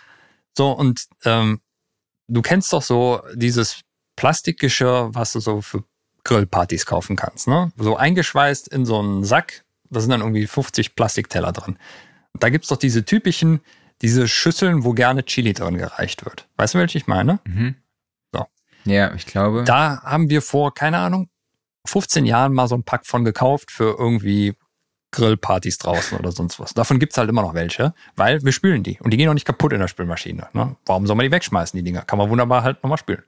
So, 0.58 0.72
und 0.72 1.04
ähm, 1.24 1.60
du 2.26 2.42
kennst 2.42 2.72
doch 2.72 2.82
so 2.82 3.22
dieses 3.36 3.82
Plastikgeschirr, 4.16 5.10
was 5.14 5.32
du 5.32 5.38
so 5.38 5.60
für 5.60 5.84
Grillpartys 6.24 6.86
kaufen 6.86 7.16
kannst, 7.16 7.48
ne? 7.48 7.72
So 7.76 7.96
eingeschweißt 7.96 8.68
in 8.68 8.84
so 8.86 8.98
einen 8.98 9.24
Sack, 9.24 9.64
da 9.90 10.00
sind 10.00 10.10
dann 10.10 10.20
irgendwie 10.20 10.46
50 10.46 10.96
Plastikteller 10.96 11.52
drin. 11.52 11.76
Und 12.32 12.42
da 12.42 12.48
gibt's 12.48 12.68
doch 12.68 12.76
diese 12.76 13.04
typischen, 13.04 13.60
diese 14.02 14.26
Schüsseln, 14.26 14.84
wo 14.84 14.92
gerne 14.92 15.24
Chili 15.24 15.52
drin 15.52 15.78
gereicht 15.78 16.24
wird. 16.24 16.48
Weißt 16.56 16.74
du, 16.74 16.78
welche 16.78 16.98
ich 16.98 17.06
meine? 17.06 17.40
Mhm. 17.44 17.76
So. 18.32 18.46
Ja, 18.84 19.14
ich 19.14 19.26
glaube. 19.26 19.64
Da 19.64 20.02
haben 20.02 20.30
wir 20.30 20.42
vor, 20.42 20.74
keine 20.74 20.98
Ahnung, 20.98 21.28
15 21.86 22.24
Jahren 22.24 22.52
mal 22.52 22.66
so 22.66 22.74
ein 22.74 22.82
Pack 22.82 23.06
von 23.06 23.24
gekauft 23.24 23.70
für 23.70 23.96
irgendwie 23.98 24.54
Grillpartys 25.14 25.78
draußen 25.78 26.18
oder 26.18 26.32
sonst 26.32 26.58
was. 26.58 26.74
Davon 26.74 26.98
gibt's 26.98 27.16
halt 27.16 27.28
immer 27.28 27.42
noch 27.42 27.54
welche, 27.54 27.94
weil 28.16 28.42
wir 28.42 28.52
spülen 28.52 28.82
die 28.82 28.98
und 29.00 29.12
die 29.12 29.16
gehen 29.16 29.28
auch 29.28 29.34
nicht 29.34 29.46
kaputt 29.46 29.72
in 29.72 29.78
der 29.78 29.88
Spülmaschine. 29.88 30.48
Ne? 30.54 30.76
Warum 30.86 31.06
soll 31.06 31.14
man 31.14 31.24
die 31.24 31.30
wegschmeißen, 31.30 31.76
die 31.76 31.84
Dinger? 31.84 32.02
Kann 32.02 32.18
man 32.18 32.30
wunderbar 32.30 32.64
halt 32.64 32.82
nochmal 32.82 32.98
spülen. 32.98 33.22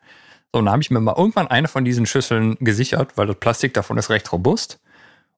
So, 0.53 0.59
und 0.61 0.67
dann 0.67 0.73
habe 0.73 0.83
ich 0.83 0.91
mir 0.91 1.01
mal 1.01 1.15
irgendwann 1.17 1.49
eine 1.49 1.69
von 1.69 1.85
diesen 1.85 2.07
Schüsseln 2.07 2.57
gesichert, 2.61 3.17
weil 3.17 3.27
das 3.27 3.37
Plastik 3.37 3.75
davon 3.75 3.99
ist 3.99 4.11
recht 4.11 4.31
robust 4.33 4.81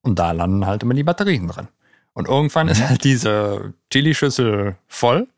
und 0.03 0.19
da 0.19 0.33
landen 0.33 0.67
halt 0.67 0.83
immer 0.83 0.95
die 0.95 1.03
Batterien 1.05 1.49
drin. 1.49 1.69
Und 2.13 2.29
irgendwann 2.29 2.69
ist 2.69 2.81
Mhm. 2.81 2.89
halt 2.89 3.05
diese 3.05 3.75
Chili-Schüssel 3.91 4.77
voll 4.87 5.29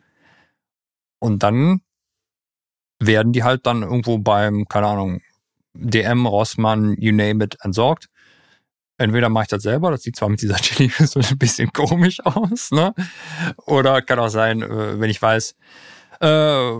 und 1.19 1.43
dann 1.43 1.81
werden 2.99 3.33
die 3.33 3.43
halt 3.43 3.67
dann 3.67 3.83
irgendwo 3.83 4.19
beim, 4.19 4.67
keine 4.69 4.87
Ahnung, 4.89 5.21
DM, 5.75 6.27
Rossmann, 6.27 6.97
you 6.99 7.13
name 7.13 7.43
it, 7.45 7.57
entsorgt. 7.63 8.09
Entweder 8.99 9.31
mache 9.31 9.45
ich 9.45 9.49
das 9.49 9.63
selber, 9.63 9.91
das 9.91 10.03
sieht 10.03 10.17
zwar 10.17 10.29
mit 10.29 10.43
dieser 10.43 10.57
Chili-Schüssel 10.61 11.23
ein 11.31 11.39
bisschen 11.39 11.73
komisch 11.73 12.21
aus, 12.25 12.71
ne? 12.71 12.95
Oder 13.67 14.03
kann 14.03 14.19
auch 14.19 14.29
sein, 14.29 14.61
äh, 14.63 15.01
wenn 15.01 15.09
ich 15.09 15.23
weiß, 15.23 15.55
äh, 16.21 16.71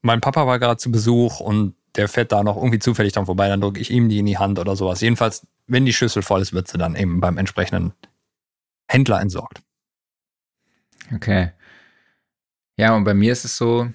mein 0.00 0.20
Papa 0.22 0.46
war 0.46 0.58
gerade 0.58 0.78
zu 0.78 0.90
Besuch 0.90 1.40
und 1.40 1.74
der 1.98 2.08
fährt 2.08 2.32
da 2.32 2.42
noch 2.42 2.56
irgendwie 2.56 2.78
zufällig 2.78 3.12
dann 3.12 3.26
vorbei, 3.26 3.48
dann 3.48 3.60
drücke 3.60 3.80
ich 3.80 3.90
ihm 3.90 4.08
die 4.08 4.20
in 4.20 4.26
die 4.26 4.38
Hand 4.38 4.58
oder 4.58 4.76
sowas. 4.76 5.00
Jedenfalls, 5.00 5.46
wenn 5.66 5.84
die 5.84 5.92
Schüssel 5.92 6.22
voll 6.22 6.40
ist, 6.40 6.54
wird 6.54 6.68
sie 6.68 6.78
dann 6.78 6.96
eben 6.96 7.20
beim 7.20 7.36
entsprechenden 7.36 7.92
Händler 8.88 9.20
entsorgt. 9.20 9.60
Okay. 11.14 11.50
Ja, 12.76 12.94
und 12.94 13.04
bei 13.04 13.14
mir 13.14 13.32
ist 13.32 13.44
es 13.44 13.56
so, 13.56 13.90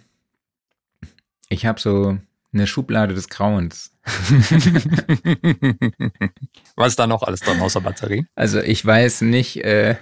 ich 1.47 1.65
habe 1.65 1.80
so 1.80 2.17
eine 2.53 2.67
Schublade 2.67 3.13
des 3.15 3.30
Grauens. 3.30 3.91
Was 6.75 6.89
ist 6.89 6.99
da 6.99 7.07
noch 7.07 7.23
alles 7.23 7.39
drin 7.39 7.61
außer 7.61 7.80
Batterie? 7.80 8.27
Also 8.35 8.59
ich 8.59 8.85
weiß 8.85 9.21
nicht, 9.21 9.63
äh, 9.63 9.95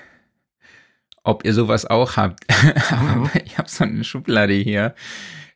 ob 1.23 1.45
ihr 1.45 1.53
sowas 1.53 1.85
auch 1.85 2.17
habt. 2.17 2.43
Mhm. 2.91 3.07
Aber 3.25 3.45
ich 3.45 3.57
habe 3.57 3.69
so 3.69 3.83
eine 3.83 4.03
Schublade 4.03 4.53
hier. 4.53 4.95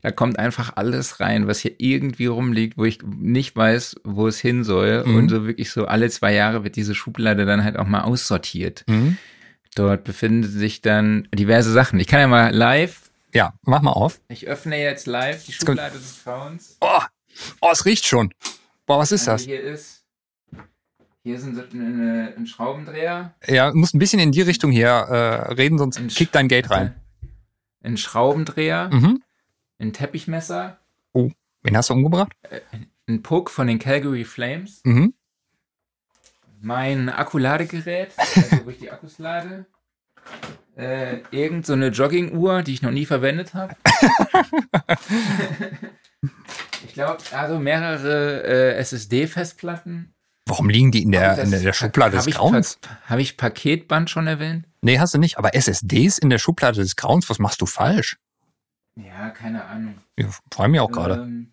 Da 0.06 0.12
kommt 0.12 0.38
einfach 0.38 0.74
alles 0.76 1.20
rein, 1.20 1.48
was 1.48 1.62
hier 1.62 1.74
irgendwie 1.80 2.28
rumliegt, 2.28 2.78
wo 2.78 2.86
ich 2.86 3.00
nicht 3.04 3.56
weiß, 3.56 3.96
wo 4.04 4.28
es 4.28 4.38
hin 4.40 4.64
soll. 4.64 5.04
Mhm. 5.04 5.16
Und 5.16 5.30
so 5.30 5.48
wirklich 5.48 5.72
so 5.72 5.88
alle 5.88 6.12
zwei 6.12 6.32
Jahre 6.32 6.64
wird 6.64 6.76
diese 6.76 6.94
Schublade 6.94 7.48
dann 7.48 7.64
halt 7.64 7.76
auch 7.76 7.88
mal 7.88 8.02
aussortiert. 8.02 8.84
Mhm. 8.88 9.18
Dort 9.74 10.04
befinden 10.04 10.44
sich 10.48 10.82
dann 10.82 11.28
diverse 11.34 11.72
Sachen. 11.72 12.00
Ich 12.00 12.06
kann 12.06 12.20
ja 12.20 12.28
mal 12.28 12.54
live, 12.54 13.10
Ja, 13.34 13.56
mach 13.64 13.82
mal 13.82 13.94
auf. 13.94 14.22
ich 14.28 14.48
öffne 14.48 14.80
jetzt 14.80 15.08
live 15.08 15.44
die 15.44 15.54
Schublade 15.54 15.98
des 15.98 16.22
Grauens. 16.24 16.78
Oh, 16.82 17.00
oh, 17.62 17.70
es 17.72 17.84
riecht 17.86 18.06
schon. 18.06 18.32
Boah, 18.86 19.00
was 19.00 19.12
ist 19.12 19.28
Also 19.28 19.32
das? 19.32 19.46
hier 19.46 19.62
ist, 19.64 20.04
hier 21.24 21.40
sind 21.40 21.58
ein 21.74 22.46
Schraubendreher, 22.46 23.34
Ja, 23.48 23.72
du 23.72 23.78
musst 23.78 23.96
ein 23.96 24.00
bisschen 24.00 24.20
in 24.20 24.32
die 24.32 24.44
Richtung 24.44 24.70
hier 24.70 24.88
äh, 24.90 25.54
reden, 25.54 25.80
sonst 25.80 26.00
kickt 26.16 26.36
dein 26.36 26.48
Gate 26.48 26.70
rein. 26.70 26.94
ein 27.84 27.98
Schraubendreher, 27.98 28.92
Mhm. 28.94 29.24
Ein 29.80 29.94
Teppichmesser, 29.94 30.78
Wen 31.14 31.76
hast 31.78 31.90
du 31.90 31.94
umgebracht? 31.96 32.32
ein 33.08 33.24
Puck 33.24 33.50
von 33.50 33.68
den 33.68 33.80
Calgary 33.80 34.24
Flames, 34.24 34.82
Mhm. 34.84 35.14
mein 36.62 37.10
Akkuladegerät, 37.10 38.12
also 38.18 38.66
wo 38.66 38.70
ich 38.70 38.78
die 38.80 38.92
Akkus 38.92 39.18
lade, 39.20 39.66
äh, 40.76 41.20
irgend 41.32 41.66
so 41.66 41.74
eine 41.74 41.88
Jogginguhr, 41.90 42.62
die 42.64 42.74
ich 42.74 42.82
noch 42.82 42.92
nie 42.92 43.06
verwendet 43.06 43.54
habe. 43.54 43.76
ich 46.86 46.94
glaube, 46.94 47.18
also 47.32 47.60
mehrere 47.60 48.44
äh, 48.44 48.76
SSD-Festplatten. 48.78 50.12
Warum 50.48 50.70
liegen 50.70 50.92
die 50.92 51.02
in 51.02 51.12
der, 51.12 51.40
in 51.40 51.50
der 51.50 51.74
Schublade 51.74 52.18
des 52.18 52.28
Grauens? 52.28 52.78
Habe 53.08 53.22
ich 53.22 53.36
Paketband 53.38 54.10
schon 54.12 54.28
erwähnt? 54.28 54.68
Nee, 54.82 55.00
hast 55.00 55.16
du 55.16 55.18
nicht. 55.18 55.40
Aber 55.40 55.56
SSDs 55.56 56.20
in 56.20 56.30
der 56.30 56.38
Schublade 56.38 56.80
des 56.82 56.96
Grauens, 56.96 57.28
was 57.32 57.40
machst 57.40 57.62
du 57.62 57.66
falsch? 57.66 58.18
Ja, 58.98 59.30
keine 59.30 59.66
Ahnung. 59.66 59.96
Ich 60.16 60.26
freue 60.52 60.70
mich 60.70 60.80
auch 60.80 60.92
gerade. 60.92 61.16
Ähm, 61.24 61.52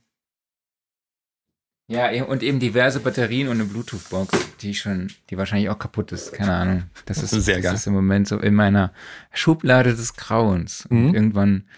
ja, 1.88 2.10
e- 2.10 2.22
und 2.22 2.42
eben 2.42 2.60
diverse 2.60 3.00
Batterien 3.00 3.48
und 3.48 3.54
eine 3.60 3.64
Bluetooth-Box, 3.64 4.56
die 4.60 4.74
schon, 4.74 5.08
die 5.28 5.36
wahrscheinlich 5.36 5.68
auch 5.68 5.78
kaputt 5.78 6.12
ist. 6.12 6.32
Keine 6.32 6.54
Ahnung. 6.54 6.84
Das 7.06 7.22
ist, 7.22 7.30
Sehr 7.30 7.56
das 7.56 7.64
geil. 7.64 7.74
ist 7.74 7.86
im 7.86 7.92
Moment 7.94 8.28
so 8.28 8.38
in 8.38 8.54
meiner 8.54 8.92
Schublade 9.32 9.90
des 9.94 10.14
Grauens. 10.14 10.86
Und 10.86 11.08
Mhm. 11.08 11.14
irgendwann 11.14 11.68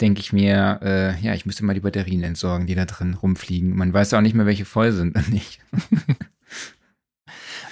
denke 0.00 0.20
ich 0.20 0.32
mir, 0.32 0.80
äh, 0.82 1.20
ja, 1.20 1.34
ich 1.34 1.46
müsste 1.46 1.64
mal 1.64 1.72
die 1.74 1.80
Batterien 1.80 2.24
entsorgen, 2.24 2.66
die 2.66 2.74
da 2.74 2.84
drin 2.84 3.14
rumfliegen. 3.14 3.74
Man 3.76 3.92
weiß 3.92 4.12
auch 4.14 4.20
nicht 4.20 4.34
mehr, 4.34 4.46
welche 4.46 4.64
voll 4.64 4.90
sind 4.92 5.14
und 5.16 5.30
nicht. 5.30 5.60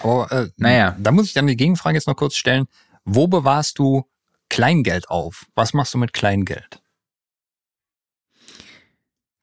Aber 0.01 0.31
äh, 0.33 0.49
Naja. 0.57 0.97
da 0.99 1.11
muss 1.13 1.27
ich 1.27 1.33
dann 1.35 1.47
die 1.49 1.57
Gegenfrage 1.57 1.97
jetzt 1.97 2.07
noch 2.07 2.17
kurz 2.17 2.37
stellen. 2.37 2.67
Wo 3.05 3.27
bewahrst 3.27 3.79
du 3.79 4.09
Kleingeld 4.49 5.09
auf? 5.11 5.47
Was 5.55 5.75
machst 5.75 5.95
du 5.95 5.99
mit 5.99 6.13
Kleingeld? 6.13 6.82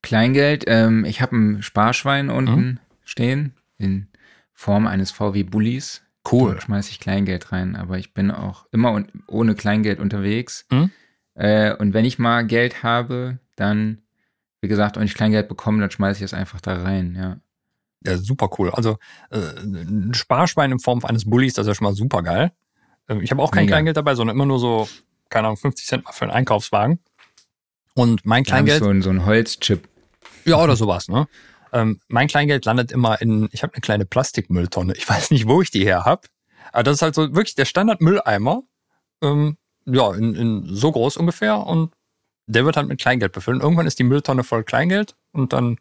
Kleingeld, 0.09 0.63
ähm, 0.65 1.05
ich 1.05 1.21
habe 1.21 1.35
ein 1.37 1.61
Sparschwein 1.61 2.31
unten 2.31 2.51
Mhm. 2.61 2.79
stehen 3.03 3.53
in 3.77 4.07
Form 4.53 4.87
eines 4.87 5.11
VW 5.11 5.43
Bullis. 5.43 6.01
Cool. 6.29 6.55
Da 6.55 6.61
schmeiße 6.61 6.89
ich 6.89 6.99
Kleingeld 6.99 7.51
rein, 7.51 7.75
aber 7.75 7.99
ich 7.99 8.15
bin 8.15 8.31
auch 8.31 8.65
immer 8.71 8.91
un 8.91 9.07
ohne 9.27 9.53
Kleingeld 9.53 9.99
unterwegs. 9.99 10.65
Mhm. 10.71 10.89
Äh, 11.35 11.75
und 11.75 11.93
wenn 11.93 12.05
ich 12.05 12.17
mal 12.17 12.43
Geld 12.43 12.81
habe, 12.81 13.37
dann, 13.55 13.99
wie 14.61 14.67
gesagt, 14.67 14.97
wenn 14.97 15.03
ich 15.03 15.13
Kleingeld 15.13 15.47
bekomme, 15.47 15.79
dann 15.79 15.91
schmeiße 15.91 16.17
ich 16.19 16.25
es 16.25 16.33
einfach 16.33 16.59
da 16.59 16.81
rein, 16.81 17.15
ja. 17.15 17.37
Ja, 18.03 18.17
super 18.17 18.49
cool. 18.57 18.71
Also 18.71 18.97
äh, 19.29 19.37
ein 19.61 20.15
Sparschwein 20.15 20.71
in 20.71 20.79
Form 20.79 21.05
eines 21.05 21.29
Bullis, 21.29 21.53
das 21.53 21.65
ist 21.65 21.67
ja 21.67 21.75
schon 21.75 21.85
mal 21.85 21.93
super 21.93 22.23
geil. 22.23 22.51
Ähm, 23.09 23.21
ich 23.21 23.29
habe 23.29 23.43
auch 23.43 23.51
kein 23.51 23.65
Mega. 23.65 23.75
Kleingeld 23.75 23.97
dabei, 23.97 24.15
sondern 24.15 24.35
immer 24.35 24.45
nur 24.47 24.57
so, 24.59 24.89
keine 25.29 25.47
Ahnung, 25.49 25.57
50 25.57 25.85
Cent 25.85 26.03
mal 26.05 26.13
für 26.13 26.23
einen 26.23 26.31
Einkaufswagen. 26.31 26.97
Und 27.95 28.25
mein 28.25 28.43
Kleingeld, 28.45 28.79
so, 28.81 28.89
ein- 28.89 29.01
so 29.01 29.09
ein 29.09 29.25
Holzchip. 29.25 29.88
Ja, 30.49 30.63
oder 30.63 30.75
sowas, 30.75 31.07
ne? 31.07 31.27
Ähm, 31.71 31.99
mein 32.07 32.27
Kleingeld 32.27 32.65
landet 32.65 32.91
immer 32.91 33.21
in, 33.21 33.49
ich 33.51 33.63
habe 33.63 33.73
eine 33.73 33.81
kleine 33.81 34.05
Plastikmülltonne. 34.05 34.93
Ich 34.95 35.07
weiß 35.07 35.31
nicht, 35.31 35.47
wo 35.47 35.61
ich 35.61 35.71
die 35.71 35.85
her 35.85 36.05
hab. 36.05 36.27
Aber 36.71 36.83
das 36.83 36.95
ist 36.95 37.01
halt 37.01 37.15
so 37.15 37.35
wirklich 37.35 37.55
der 37.55 37.65
Standard-Mülleimer. 37.65 38.63
Ähm, 39.21 39.57
ja, 39.85 40.13
in, 40.13 40.35
in 40.35 40.75
so 40.75 40.91
groß 40.91 41.17
ungefähr. 41.17 41.57
Und 41.57 41.93
der 42.47 42.65
wird 42.65 42.77
halt 42.77 42.87
mit 42.87 42.99
Kleingeld 42.99 43.31
befüllt. 43.31 43.61
Irgendwann 43.61 43.87
ist 43.87 43.99
die 43.99 44.03
Mülltonne 44.03 44.43
voll 44.43 44.63
Kleingeld 44.63 45.15
und 45.31 45.53
dann 45.53 45.77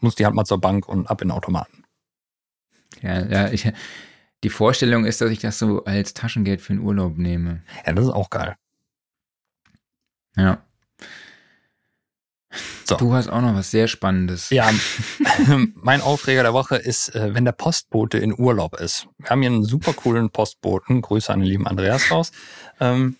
muss 0.00 0.14
die 0.14 0.24
halt 0.24 0.34
mal 0.34 0.44
zur 0.44 0.60
Bank 0.60 0.88
und 0.88 1.08
ab 1.08 1.22
in 1.22 1.28
den 1.28 1.36
Automaten. 1.36 1.84
Ja, 3.00 3.24
ja, 3.24 3.48
ich, 3.50 3.70
die 4.42 4.50
Vorstellung 4.50 5.04
ist, 5.04 5.20
dass 5.20 5.30
ich 5.30 5.38
das 5.38 5.58
so 5.58 5.84
als 5.84 6.14
Taschengeld 6.14 6.60
für 6.60 6.74
den 6.74 6.82
Urlaub 6.82 7.16
nehme. 7.16 7.62
Ja, 7.86 7.92
das 7.92 8.06
ist 8.06 8.12
auch 8.12 8.30
geil. 8.30 8.56
Ja. 10.36 10.62
So. 12.84 12.96
Du 12.96 13.14
hast 13.14 13.28
auch 13.28 13.40
noch 13.40 13.54
was 13.54 13.70
sehr 13.70 13.88
Spannendes. 13.88 14.50
Ja, 14.50 14.70
mein 15.74 16.00
Aufreger 16.00 16.42
der 16.42 16.52
Woche 16.52 16.76
ist, 16.76 17.14
äh, 17.14 17.34
wenn 17.34 17.44
der 17.44 17.52
Postbote 17.52 18.18
in 18.18 18.38
Urlaub 18.38 18.78
ist. 18.80 19.08
Wir 19.18 19.30
haben 19.30 19.40
hier 19.40 19.50
einen 19.50 19.64
super 19.64 19.92
coolen 19.92 20.30
Postboten, 20.30 21.02
Grüße 21.02 21.32
an 21.32 21.40
den 21.40 21.48
lieben 21.48 21.66
Andreas 21.66 22.10
raus. 22.10 22.32
Ähm, 22.80 23.16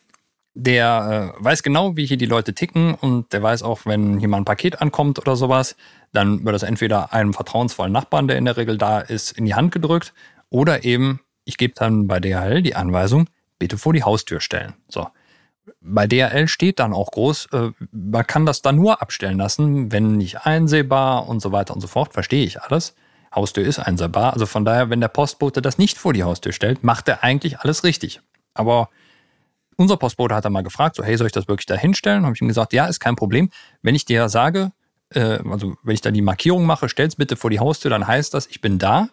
der 0.55 1.35
äh, 1.36 1.44
weiß 1.44 1.65
genau, 1.65 1.97
wie 1.97 2.06
hier 2.06 2.16
die 2.16 2.27
Leute 2.27 2.55
ticken 2.55 2.94
und 2.94 3.32
der 3.32 3.43
weiß 3.43 3.65
auch, 3.65 3.81
wenn 3.86 4.19
hier 4.20 4.28
mal 4.28 4.36
ein 4.36 4.44
Paket 4.44 4.81
ankommt 4.81 5.19
oder 5.19 5.35
sowas, 5.35 5.74
dann 6.12 6.44
wird 6.44 6.55
das 6.55 6.62
entweder 6.62 7.12
einem 7.12 7.35
vertrauensvollen 7.35 7.93
Nachbarn, 7.93 8.28
der 8.28 8.39
in 8.39 8.44
der 8.44 8.56
Regel 8.56 8.78
da 8.78 9.01
ist, 9.01 9.32
in 9.32 9.47
die 9.47 9.55
Hand 9.55 9.73
gedrückt 9.73 10.15
oder 10.51 10.85
eben, 10.85 11.20
ich 11.44 11.56
gebe 11.56 11.74
dann 11.74 12.06
bei 12.06 12.20
DHL 12.20 12.62
die 12.62 12.77
Anweisung, 12.77 13.28
bitte 13.59 13.78
vor 13.78 13.93
die 13.93 14.05
Haustür 14.05 14.40
stellen. 14.40 14.74
So. 14.89 15.09
Bei 15.81 16.07
DHL 16.07 16.49
steht 16.49 16.78
dann 16.78 16.93
auch 16.93 17.11
groß, 17.11 17.49
äh, 17.53 17.70
man 17.93 18.27
kann 18.27 18.47
das 18.47 18.62
dann 18.62 18.77
nur 18.77 19.01
abstellen 19.01 19.39
lassen, 19.39 19.93
wenn 19.93 20.16
nicht 20.16 20.47
einsehbar 20.47 21.28
und 21.28 21.41
so 21.41 21.53
weiter 21.53 21.74
und 21.74 21.81
so 21.81 21.86
fort. 21.86 22.12
Verstehe 22.12 22.45
ich 22.45 22.61
alles. 22.61 22.95
Haustür 23.35 23.65
ist 23.65 23.78
einsehbar. 23.78 24.32
Also 24.32 24.47
von 24.47 24.65
daher, 24.65 24.91
wenn 24.91 25.01
der 25.01 25.09
Postbote 25.09 25.62
das 25.62 25.78
nicht 25.78 25.99
vor 25.99 26.12
die 26.12 26.23
Haustür 26.23 26.53
stellt, 26.53 26.85
macht 26.85 27.09
er 27.09 27.24
eigentlich 27.24 27.59
alles 27.61 27.85
richtig. 27.85 28.20
Aber 28.53 28.91
unser 29.77 29.97
Postbote 29.97 30.35
hat 30.35 30.45
dann 30.45 30.53
mal 30.53 30.62
gefragt, 30.62 30.97
so, 30.97 31.03
hey, 31.03 31.16
soll 31.16 31.27
ich 31.27 31.32
das 31.32 31.49
wirklich 31.49 31.66
da 31.66 31.74
hinstellen? 31.74 32.24
Habe 32.24 32.35
ich 32.35 32.43
ihm 32.43 32.49
gesagt, 32.49 32.73
ja, 32.73 32.86
ist 32.86 33.01
kein 33.01 33.16
Problem. 33.16 33.51
Wenn 33.82 33.95
ich 33.95 34.05
dir 34.05 34.28
sage, 34.28 34.73
äh, 35.11 35.41
also 35.51 35.74
wenn 35.82 35.95
ich 35.95 36.01
da 36.01 36.11
die 36.11 36.23
Markierung 36.23 36.65
mache, 36.65 36.89
stell's 36.89 37.16
bitte 37.16 37.36
vor 37.36 37.51
die 37.51 37.59
Haustür, 37.59 37.91
dann 37.91 38.07
heißt 38.07 38.35
das, 38.35 38.47
ich 38.47 38.61
bin 38.61 38.78
da. 38.78 39.09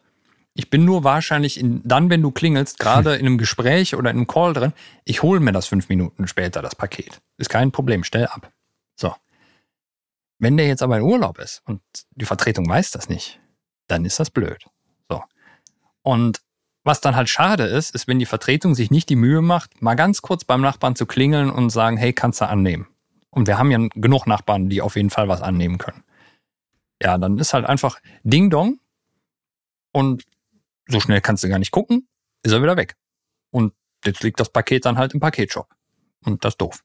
Ich 0.53 0.69
bin 0.69 0.84
nur 0.84 1.03
wahrscheinlich 1.03 1.60
in, 1.60 1.82
dann, 1.86 2.10
wenn 2.10 2.22
du 2.22 2.32
klingelst, 2.32 2.80
gerade 2.80 3.15
in 3.18 3.26
einem 3.26 3.38
Gespräch 3.38 3.95
oder 3.95 4.10
in 4.10 4.18
einem 4.18 4.28
Call 4.28 4.53
drin, 4.53 4.73
ich 5.06 5.23
hole 5.23 5.40
mir 5.40 5.52
das 5.52 5.68
fünf 5.68 5.90
Minuten 5.90 6.28
später, 6.28 6.61
das 6.61 6.76
Paket. 6.76 7.22
Ist 7.38 7.49
kein 7.49 7.72
Problem, 7.72 8.03
stell 8.03 8.28
ab. 8.28 8.52
So. 8.95 9.15
Wenn 10.40 10.57
der 10.57 10.68
jetzt 10.68 10.84
aber 10.84 10.98
in 10.98 11.03
Urlaub 11.03 11.40
ist 11.40 11.61
und 11.65 11.82
die 12.11 12.26
Vertretung 12.26 12.68
weiß 12.68 12.91
das 12.91 13.10
nicht, 13.10 13.40
dann 13.88 14.06
ist 14.06 14.19
das 14.19 14.30
blöd. 14.30 14.65
So. 15.10 15.23
Und 16.02 16.41
was 16.84 16.99
dann 16.99 17.15
halt 17.15 17.30
schade 17.30 17.64
ist, 17.64 17.94
ist, 17.94 18.07
wenn 18.07 18.19
die 18.19 18.26
Vertretung 18.26 18.73
sich 18.73 18.90
nicht 18.90 19.10
die 19.10 19.15
Mühe 19.15 19.41
macht, 19.41 19.82
mal 19.82 19.95
ganz 19.95 20.22
kurz 20.22 20.44
beim 20.44 20.61
Nachbarn 20.61 20.95
zu 20.95 21.06
klingeln 21.06 21.52
und 21.52 21.69
sagen, 21.69 21.98
hey, 21.98 22.11
kannst 22.11 22.41
du 22.41 22.48
annehmen? 22.48 22.88
Und 23.30 23.48
wir 23.48 23.57
haben 23.57 23.72
ja 23.72 23.78
genug 23.94 24.26
Nachbarn, 24.26 24.69
die 24.69 24.82
auf 24.82 24.95
jeden 24.95 25.10
Fall 25.10 25.28
was 25.28 25.41
annehmen 25.41 25.78
können. 25.78 26.03
Ja, 27.02 27.18
dann 27.18 27.38
ist 27.38 27.53
halt 27.53 27.65
einfach 27.65 27.99
Ding 28.23 28.49
Dong 28.49 28.80
und 29.91 30.23
so 30.87 30.99
schnell 30.99 31.21
kannst 31.21 31.43
du 31.43 31.49
gar 31.49 31.59
nicht 31.59 31.71
gucken, 31.71 32.07
ist 32.43 32.51
er 32.51 32.61
wieder 32.61 32.77
weg. 32.77 32.95
Und 33.51 33.73
jetzt 34.05 34.23
liegt 34.23 34.39
das 34.39 34.49
Paket 34.49 34.85
dann 34.85 34.97
halt 34.97 35.13
im 35.13 35.19
Paketshop. 35.19 35.67
Und 36.23 36.43
das 36.45 36.53
ist 36.53 36.61
doof. 36.61 36.83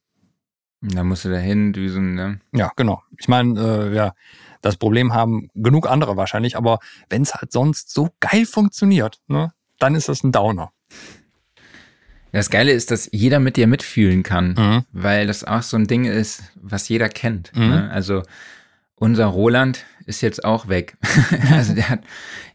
Da 0.80 1.04
musst 1.04 1.24
du 1.24 1.30
dahin 1.30 1.72
düsen, 1.72 2.14
ne? 2.14 2.40
Ja, 2.52 2.70
genau. 2.76 3.02
Ich 3.18 3.28
meine, 3.28 3.58
äh, 3.58 3.94
ja, 3.94 4.14
das 4.60 4.76
Problem 4.76 5.14
haben 5.14 5.48
genug 5.54 5.88
andere 5.88 6.16
wahrscheinlich, 6.16 6.56
aber 6.56 6.78
wenn 7.08 7.22
es 7.22 7.34
halt 7.34 7.52
sonst 7.52 7.92
so 7.92 8.10
geil 8.20 8.46
funktioniert, 8.46 9.20
ne, 9.26 9.52
dann 9.78 9.94
ist 9.94 10.08
das 10.08 10.22
ein 10.22 10.32
Downer. 10.32 10.72
Das 12.32 12.50
Geile 12.50 12.72
ist, 12.72 12.90
dass 12.90 13.08
jeder 13.12 13.40
mit 13.40 13.56
dir 13.56 13.66
mitfühlen 13.66 14.22
kann, 14.22 14.54
mhm. 14.58 14.84
weil 14.92 15.26
das 15.26 15.44
auch 15.44 15.62
so 15.62 15.76
ein 15.76 15.86
Ding 15.86 16.04
ist, 16.04 16.42
was 16.56 16.88
jeder 16.88 17.08
kennt. 17.08 17.50
Mhm. 17.54 17.68
Ne? 17.68 17.90
Also 17.90 18.22
unser 18.96 19.26
Roland 19.26 19.84
ist 20.06 20.20
jetzt 20.20 20.44
auch 20.44 20.68
weg. 20.68 20.96
also 21.52 21.74
der 21.74 21.88
hat, 21.88 22.00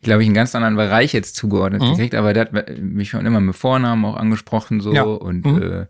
glaube 0.02 0.24
ich, 0.24 0.28
einen 0.28 0.36
ganz 0.36 0.56
anderen 0.56 0.76
Bereich 0.76 1.14
jetzt 1.14 1.36
zugeordnet 1.36 1.82
mhm. 1.82 1.92
gekriegt, 1.92 2.16
aber 2.16 2.34
der 2.34 2.46
hat 2.46 2.80
mich 2.80 3.10
schon 3.10 3.26
immer 3.26 3.40
mit 3.40 3.56
Vornamen 3.56 4.06
auch 4.06 4.16
angesprochen 4.16 4.82
so 4.82 4.94
ja. 4.94 5.04
und 5.04 5.46
mhm. 5.46 5.62
äh, 5.62 5.86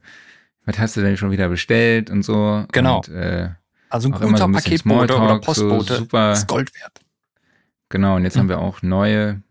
was 0.66 0.80
hast 0.80 0.98
du 0.98 1.02
denn 1.02 1.18
schon 1.18 1.32
wieder 1.32 1.50
bestellt 1.50 2.10
und 2.10 2.24
so. 2.24 2.66
Genau. 2.72 2.98
Und, 2.98 3.10
äh, 3.10 3.50
also 3.90 4.10
ein 4.10 4.14
guter 4.14 4.38
so 4.38 4.44
ein 4.46 4.52
Paketbote 4.54 5.18
oder 5.18 5.40
Postbote 5.40 5.94
so 5.94 5.96
super, 6.00 6.32
ist 6.32 6.48
Gold 6.48 6.74
wert. 6.76 7.02
Genau, 7.90 8.16
und 8.16 8.24
jetzt 8.24 8.36
mhm. 8.36 8.42
haben 8.42 8.50
wir 8.50 8.60
auch 8.60 8.82
neue. 8.82 9.42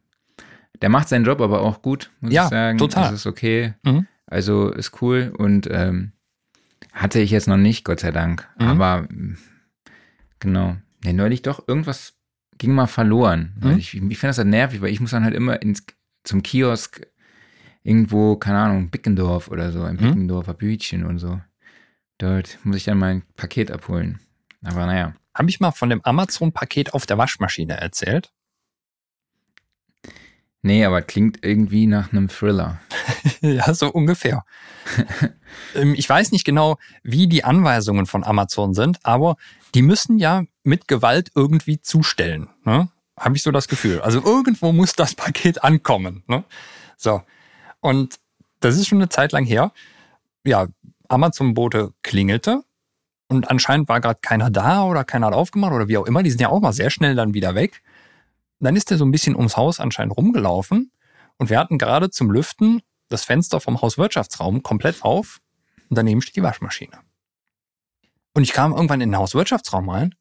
Der 0.80 0.88
macht 0.88 1.08
seinen 1.08 1.24
Job 1.24 1.40
aber 1.40 1.60
auch 1.60 1.82
gut, 1.82 2.10
muss 2.20 2.32
ja, 2.32 2.44
ich 2.44 2.50
sagen. 2.50 2.78
Total. 2.78 3.10
Das 3.10 3.20
ist 3.20 3.26
okay. 3.26 3.74
Mhm. 3.82 4.06
Also 4.26 4.70
ist 4.70 5.02
cool 5.02 5.32
und 5.36 5.68
ähm, 5.70 6.12
hatte 6.92 7.20
ich 7.20 7.30
jetzt 7.30 7.48
noch 7.48 7.58
nicht, 7.58 7.84
Gott 7.84 8.00
sei 8.00 8.12
Dank. 8.12 8.48
Mhm. 8.58 8.66
Aber 8.66 9.08
genau. 10.38 10.76
Nee, 11.02 11.12
neulich 11.12 11.42
doch, 11.42 11.66
irgendwas 11.66 12.14
ging 12.58 12.72
mal 12.72 12.86
verloren. 12.86 13.54
Mhm. 13.60 13.78
Ich, 13.78 13.94
ich 13.94 14.00
finde 14.00 14.28
das 14.28 14.38
halt 14.38 14.48
nervig, 14.48 14.80
weil 14.80 14.92
ich 14.92 15.00
muss 15.00 15.10
dann 15.10 15.24
halt 15.24 15.34
immer 15.34 15.60
ins, 15.62 15.84
zum 16.24 16.42
Kiosk 16.42 17.06
irgendwo, 17.82 18.36
keine 18.36 18.58
Ahnung, 18.58 18.90
Bickendorf 18.90 19.48
oder 19.48 19.72
so, 19.72 19.82
ein 19.82 19.96
mhm. 19.96 20.00
Bickendorfer 20.00 20.54
Bütchen 20.54 21.04
und 21.04 21.18
so. 21.18 21.40
Dort 22.18 22.58
muss 22.64 22.76
ich 22.76 22.84
dann 22.84 22.98
mein 22.98 23.22
Paket 23.36 23.70
abholen. 23.70 24.20
Aber 24.62 24.84
naja. 24.86 25.14
Habe 25.34 25.48
ich 25.48 25.60
mal 25.60 25.70
von 25.70 25.88
dem 25.88 26.02
Amazon-Paket 26.04 26.92
auf 26.92 27.06
der 27.06 27.16
Waschmaschine 27.16 27.80
erzählt? 27.80 28.32
Nee, 30.62 30.84
aber 30.84 31.00
klingt 31.00 31.42
irgendwie 31.42 31.86
nach 31.86 32.12
einem 32.12 32.28
Thriller. 32.28 32.80
ja, 33.40 33.72
so 33.72 33.90
ungefähr. 33.90 34.44
Ähm, 35.74 35.94
ich 35.96 36.08
weiß 36.08 36.30
nicht 36.30 36.44
genau, 36.44 36.78
wie 37.02 37.26
die 37.26 37.42
Anweisungen 37.42 38.06
von 38.06 38.22
Amazon 38.22 38.72
sind, 38.72 39.04
aber 39.04 39.36
die 39.74 39.82
müssen 39.82 40.18
ja 40.18 40.44
mit 40.70 40.88
Gewalt 40.88 41.32
irgendwie 41.34 41.80
zustellen. 41.80 42.48
Ne? 42.64 42.88
Habe 43.18 43.36
ich 43.36 43.42
so 43.42 43.50
das 43.50 43.68
Gefühl. 43.68 44.00
Also 44.00 44.24
irgendwo 44.24 44.72
muss 44.72 44.94
das 44.94 45.14
Paket 45.14 45.62
ankommen. 45.62 46.22
Ne? 46.26 46.44
So. 46.96 47.22
Und 47.80 48.18
das 48.60 48.76
ist 48.76 48.86
schon 48.86 48.98
eine 48.98 49.08
Zeit 49.08 49.32
lang 49.32 49.44
her. 49.44 49.72
Ja, 50.44 50.68
Amazon-Bote 51.08 51.92
klingelte 52.02 52.62
und 53.28 53.50
anscheinend 53.50 53.88
war 53.88 54.00
gerade 54.00 54.20
keiner 54.22 54.48
da 54.48 54.84
oder 54.84 55.04
keiner 55.04 55.26
hat 55.26 55.34
aufgemacht 55.34 55.72
oder 55.72 55.88
wie 55.88 55.98
auch 55.98 56.06
immer. 56.06 56.22
Die 56.22 56.30
sind 56.30 56.40
ja 56.40 56.48
auch 56.48 56.60
mal 56.60 56.72
sehr 56.72 56.90
schnell 56.90 57.14
dann 57.14 57.34
wieder 57.34 57.54
weg. 57.54 57.82
Dann 58.60 58.76
ist 58.76 58.90
er 58.90 58.96
so 58.96 59.04
ein 59.04 59.10
bisschen 59.10 59.34
ums 59.34 59.56
Haus 59.56 59.80
anscheinend 59.80 60.16
rumgelaufen 60.16 60.92
und 61.36 61.50
wir 61.50 61.58
hatten 61.58 61.78
gerade 61.78 62.10
zum 62.10 62.30
Lüften 62.30 62.80
das 63.08 63.24
Fenster 63.24 63.60
vom 63.60 63.82
Hauswirtschaftsraum 63.82 64.62
komplett 64.62 65.02
auf 65.02 65.40
und 65.88 65.96
daneben 65.98 66.22
steht 66.22 66.36
die 66.36 66.42
Waschmaschine. 66.42 66.98
Und 68.34 68.44
ich 68.44 68.52
kam 68.52 68.72
irgendwann 68.72 69.00
in 69.00 69.10
den 69.10 69.18
Hauswirtschaftsraum 69.18 69.88
rein 69.88 70.14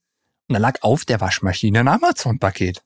und 0.49 0.53
da 0.53 0.59
lag 0.59 0.81
auf 0.81 1.05
der 1.05 1.21
Waschmaschine 1.21 1.81
ein 1.81 1.87
Amazon-Paket. 1.87 2.81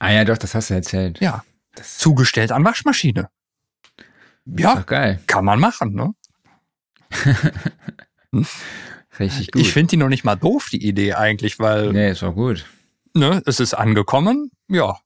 Ah 0.00 0.10
ja, 0.10 0.24
doch, 0.24 0.36
das 0.36 0.54
hast 0.54 0.70
du 0.70 0.74
erzählt. 0.74 1.20
Ja. 1.20 1.44
Das 1.76 1.98
zugestellt 1.98 2.50
an 2.52 2.64
Waschmaschine. 2.64 3.30
Ja, 4.44 4.80
geil. 4.80 5.20
kann 5.26 5.44
man 5.44 5.60
machen, 5.60 5.94
ne? 5.94 6.14
Richtig 9.18 9.52
gut. 9.52 9.62
Ich 9.62 9.72
finde 9.72 9.90
die 9.90 9.96
noch 9.96 10.08
nicht 10.08 10.24
mal 10.24 10.34
doof, 10.34 10.68
die 10.70 10.84
Idee 10.84 11.14
eigentlich, 11.14 11.60
weil. 11.60 11.92
Nee, 11.92 12.10
ist 12.10 12.24
auch 12.24 12.34
gut. 12.34 12.66
Ne, 13.14 13.40
es 13.46 13.60
ist 13.60 13.74
angekommen, 13.74 14.50
ja. 14.68 14.98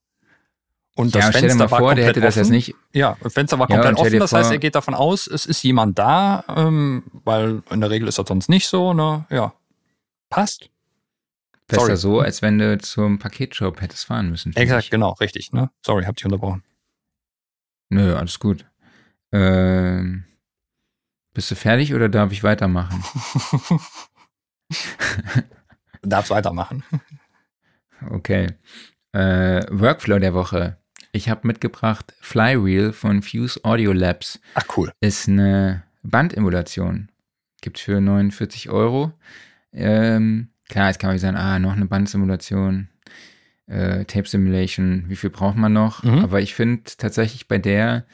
Und 0.96 1.14
das 1.14 1.26
ja, 1.26 1.32
Fenster 1.32 1.58
mal 1.58 1.70
war 1.70 1.78
vor, 1.78 1.78
komplett 1.88 1.98
der 1.98 2.06
hätte 2.06 2.20
das 2.20 2.34
offen. 2.34 2.44
jetzt 2.44 2.50
nicht. 2.50 2.74
Ja, 2.92 3.16
das 3.22 3.34
Fenster 3.34 3.58
war 3.58 3.66
komplett 3.68 3.98
ja, 3.98 4.02
offen, 4.02 4.18
das 4.18 4.32
heißt, 4.32 4.50
er 4.50 4.58
geht 4.58 4.74
davon 4.74 4.94
aus, 4.94 5.26
es 5.26 5.46
ist 5.46 5.62
jemand 5.62 5.98
da, 5.98 6.42
ähm, 6.48 7.04
weil 7.24 7.62
in 7.70 7.80
der 7.80 7.90
Regel 7.90 8.08
ist 8.08 8.18
das 8.18 8.26
sonst 8.26 8.48
nicht 8.48 8.66
so, 8.66 8.94
ne? 8.94 9.26
Ja. 9.30 9.52
Passt. 10.30 10.70
Besser 11.68 11.84
Sorry. 11.84 11.96
so, 11.96 12.20
als 12.20 12.40
wenn 12.40 12.58
du 12.58 12.78
zum 12.78 13.18
Paketshop 13.18 13.82
hättest 13.82 14.06
fahren 14.06 14.30
müssen. 14.30 14.56
Exakt, 14.56 14.84
ich. 14.84 14.90
genau, 14.90 15.12
richtig, 15.12 15.52
ne? 15.52 15.70
Sorry, 15.84 16.04
hab 16.04 16.16
dich 16.16 16.24
unterbrochen. 16.24 16.64
Nö, 17.90 18.14
alles 18.16 18.38
gut. 18.38 18.64
Ähm, 19.32 20.24
bist 21.34 21.50
du 21.50 21.54
fertig 21.54 21.92
oder 21.94 22.08
darf 22.08 22.32
ich 22.32 22.42
weitermachen? 22.42 23.04
du 23.68 23.78
darfst 26.08 26.30
weitermachen. 26.30 26.82
Okay. 28.10 28.48
Äh, 29.12 29.66
Workflow 29.70 30.18
der 30.18 30.34
Woche. 30.34 30.78
Ich 31.12 31.28
habe 31.28 31.46
mitgebracht 31.46 32.14
Flywheel 32.20 32.92
von 32.92 33.22
Fuse 33.22 33.62
Audio 33.64 33.92
Labs. 33.92 34.40
Ach 34.54 34.64
cool. 34.76 34.92
Ist 35.00 35.28
eine 35.28 35.82
Bandemulation. 36.02 37.10
Gibt 37.60 37.78
für 37.78 38.00
49 38.00 38.70
Euro. 38.70 39.12
Ähm, 39.72 40.48
klar, 40.68 40.88
jetzt 40.88 40.98
kann 40.98 41.10
man 41.10 41.18
sagen, 41.18 41.36
ah, 41.36 41.58
noch 41.58 41.72
eine 41.72 41.86
Bandsimulation, 41.86 42.88
äh, 43.66 44.04
Tape 44.04 44.28
Simulation, 44.28 45.04
wie 45.08 45.16
viel 45.16 45.30
braucht 45.30 45.56
man 45.56 45.72
noch? 45.72 46.02
Mhm. 46.02 46.20
Aber 46.20 46.40
ich 46.40 46.54
finde 46.54 46.82
tatsächlich 46.96 47.48
bei 47.48 47.58
der, 47.58 48.06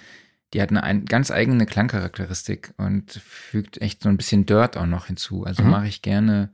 die 0.53 0.63
hat 0.63 0.71
eine 0.71 0.83
ein, 0.83 1.05
ganz 1.05 1.31
eigene 1.31 1.67
Klangcharakteristik 1.67 2.73
und 2.77 3.13
fügt 3.13 3.81
echt 3.81 4.03
so 4.03 4.09
ein 4.09 4.17
bisschen 4.17 4.47
Dirt 4.47 4.77
auch 4.77 4.87
noch 4.87 5.07
hinzu. 5.07 5.45
Also 5.45 5.63
mhm. 5.63 5.71
mache 5.71 5.89
ich 5.89 6.03
gerne 6.03 6.51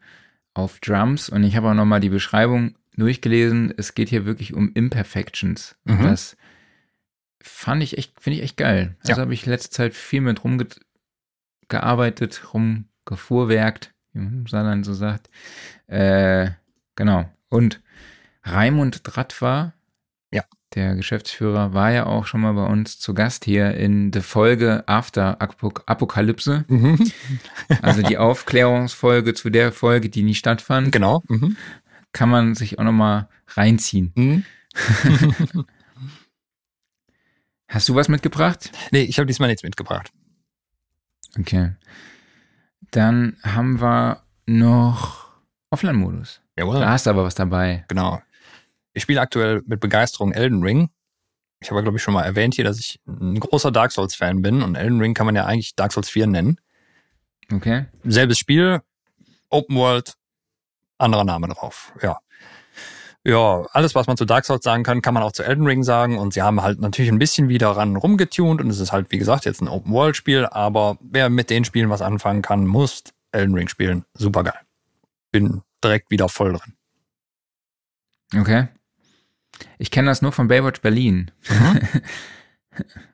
auf 0.55 0.81
Drums 0.81 1.29
und 1.29 1.45
ich 1.45 1.57
habe 1.57 1.71
auch 1.71 1.75
nochmal 1.75 2.01
die 2.01 2.09
Beschreibung 2.09 2.75
durchgelesen. 2.97 3.73
Es 3.77 3.95
geht 3.95 4.09
hier 4.09 4.25
wirklich 4.25 4.55
um 4.55 4.73
Imperfections. 4.73 5.77
Mhm. 5.85 6.03
Das 6.03 6.37
fand 7.43 7.83
ich 7.83 7.99
echt, 7.99 8.21
finde 8.21 8.39
ich 8.39 8.45
echt 8.45 8.57
geil. 8.57 8.97
Also 9.01 9.13
ja. 9.13 9.19
habe 9.19 9.35
ich 9.35 9.47
letzte 9.47 9.71
Zeit 9.71 9.95
viel 9.95 10.21
mit 10.21 10.43
rumgearbeitet, 10.45 12.55
rumgefuhrwerkt, 12.55 13.93
im 14.15 14.47
Saarland 14.47 14.85
so 14.85 14.95
sagt. 14.95 15.31
Äh, 15.87 16.51
genau. 16.97 17.29
Und 17.49 17.81
Raimund 18.45 19.01
Drattwar, 19.05 19.75
ja. 20.33 20.45
der 20.75 20.95
Geschäftsführer, 20.95 21.75
war 21.75 21.91
ja 21.91 22.07
auch 22.07 22.27
schon 22.27 22.41
mal 22.41 22.55
bei 22.55 22.67
uns 22.67 22.99
zu 22.99 23.15
Gast 23.15 23.45
hier 23.45 23.75
in 23.75 24.11
der 24.11 24.23
Folge 24.23 24.85
After 24.87 25.41
Apokalypse. 25.41 26.65
Mhm. 26.69 27.11
also 27.83 28.03
die 28.03 28.19
Aufklärungsfolge 28.19 29.35
zu 29.35 29.51
der 29.51 29.73
Folge, 29.73 30.09
die 30.09 30.23
nie 30.23 30.35
stattfand. 30.35 30.93
Genau. 30.93 31.23
Mhm. 31.29 31.57
Kann 32.13 32.29
man 32.29 32.55
sich 32.55 32.79
auch 32.79 32.85
nochmal 32.85 33.29
reinziehen. 33.49 34.13
Mhm. 34.17 34.45
Hast 37.69 37.89
du 37.89 37.95
was 37.95 38.09
mitgebracht? 38.09 38.73
Nee, 38.91 39.03
ich 39.03 39.19
habe 39.19 39.27
diesmal 39.27 39.49
nichts 39.49 39.63
mitgebracht. 39.63 40.13
Okay. 41.39 41.75
Dann 42.91 43.37
haben 43.43 43.81
wir 43.81 44.23
noch 44.47 45.31
Offline-Modus. 45.71 46.41
Jawohl. 46.57 46.81
Da 46.81 46.91
hast 46.91 47.07
du 47.07 47.11
aber 47.11 47.25
was 47.25 47.35
dabei. 47.35 47.85
Genau. 47.89 48.21
Ich 48.93 49.03
spiele 49.03 49.21
aktuell 49.21 49.63
mit 49.67 49.81
Begeisterung 49.81 50.33
Elden 50.33 50.63
Ring. 50.63 50.91
Ich 51.61 51.71
habe, 51.71 51.83
glaube 51.83 51.99
ich, 51.99 52.03
schon 52.03 52.15
mal 52.15 52.25
erwähnt 52.25 52.55
hier, 52.55 52.65
dass 52.65 52.79
ich 52.79 53.01
ein 53.07 53.39
großer 53.39 53.71
Dark 53.71 53.93
Souls-Fan 53.93 54.43
bin 54.43 54.63
und 54.63 54.75
Elden 54.75 55.01
Ring 55.01 55.15
kann 55.15 55.27
man 55.27 55.37
ja 55.37 55.45
eigentlich 55.45 55.77
Dark 55.77 55.93
Souls 55.93 56.09
4 56.09 56.27
nennen. 56.27 56.61
Okay. 57.53 57.87
Selbes 58.05 58.39
Spiel, 58.39 58.81
Open 59.51 59.77
World, 59.77 60.15
anderer 60.99 61.25
Name 61.25 61.49
drauf, 61.49 61.93
ja. 62.03 62.19
Ja, 63.25 63.67
alles, 63.73 63.95
was 63.95 64.07
man 64.07 64.17
zu 64.17 64.25
Dark 64.25 64.47
Souls 64.47 64.65
sagen 64.65 64.83
kann, 64.83 65.03
kann 65.03 65.13
man 65.13 65.23
auch 65.23 65.33
zu 65.33 65.43
Elden 65.43 65.67
Ring 65.67 65.83
sagen. 65.83 66.19
Und 66.19 66.33
sie 66.33 66.43
haben 66.43 66.63
halt 66.63 66.81
natürlich 66.81 67.11
ein 67.11 67.19
bisschen 67.19 67.49
wieder 67.49 67.69
ran 67.71 67.97
rumgetunt. 67.97 68.61
Und 68.61 68.71
es 68.71 68.81
ist 68.81 68.93
halt, 68.93 69.11
wie 69.11 69.19
gesagt, 69.19 69.45
jetzt 69.45 69.61
ein 69.61 69.69
Open-World-Spiel. 69.69 70.47
Aber 70.47 70.97
wer 71.01 71.29
mit 71.29 71.51
den 71.51 71.65
Spielen 71.65 71.91
was 71.91 72.01
anfangen 72.03 72.41
kann, 72.43 72.67
muss 72.67 73.05
Elden 73.33 73.55
Ring 73.55 73.69
spielen. 73.69 74.05
Super 74.15 74.45
geil. 74.45 74.61
Bin 75.33 75.63
direkt 75.85 76.11
wieder 76.11 76.29
voll 76.29 76.55
drin. 76.55 76.75
Okay. 78.37 78.69
Ich 79.79 79.91
kenne 79.91 80.09
das 80.09 80.23
nur 80.23 80.33
von 80.33 80.49
Baywatch 80.49 80.81
Berlin. 80.81 81.31
Mhm. 81.49 81.81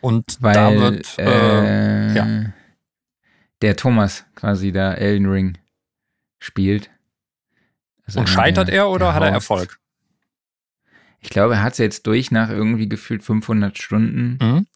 Und 0.00 0.38
Weil, 0.40 0.54
da 0.54 0.74
wird, 0.74 1.16
äh, 1.18 2.10
äh, 2.10 2.14
ja. 2.14 2.52
der 3.62 3.76
Thomas 3.76 4.24
quasi 4.34 4.72
da 4.72 4.94
Elden 4.94 5.26
Ring 5.26 5.58
spielt. 6.40 6.90
Und 8.16 8.28
scheitert 8.28 8.68
er 8.68 8.88
oder 8.88 9.06
der 9.06 9.14
hat 9.14 9.22
er. 9.22 9.30
Erfolg? 9.30 9.78
Ich 11.20 11.30
glaube, 11.30 11.54
er 11.54 11.62
hat 11.62 11.72
es 11.72 11.78
jetzt 11.78 12.06
durch 12.06 12.30
nach 12.30 12.50
irgendwie 12.50 12.88
gefühlt 12.88 13.22
500 13.22 13.78
Stunden. 13.78 14.38
Mhm. 14.40 14.66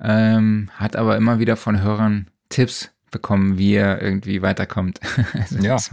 Ähm, 0.00 0.70
hat 0.74 0.96
aber 0.96 1.16
immer 1.16 1.38
wieder 1.38 1.56
von 1.56 1.80
Hörern 1.82 2.28
Tipps 2.48 2.90
bekommen, 3.10 3.58
wie 3.58 3.74
er 3.74 4.02
irgendwie 4.02 4.42
weiterkommt. 4.42 5.00
also 5.32 5.58
Ja. 5.58 5.74
das 5.74 5.90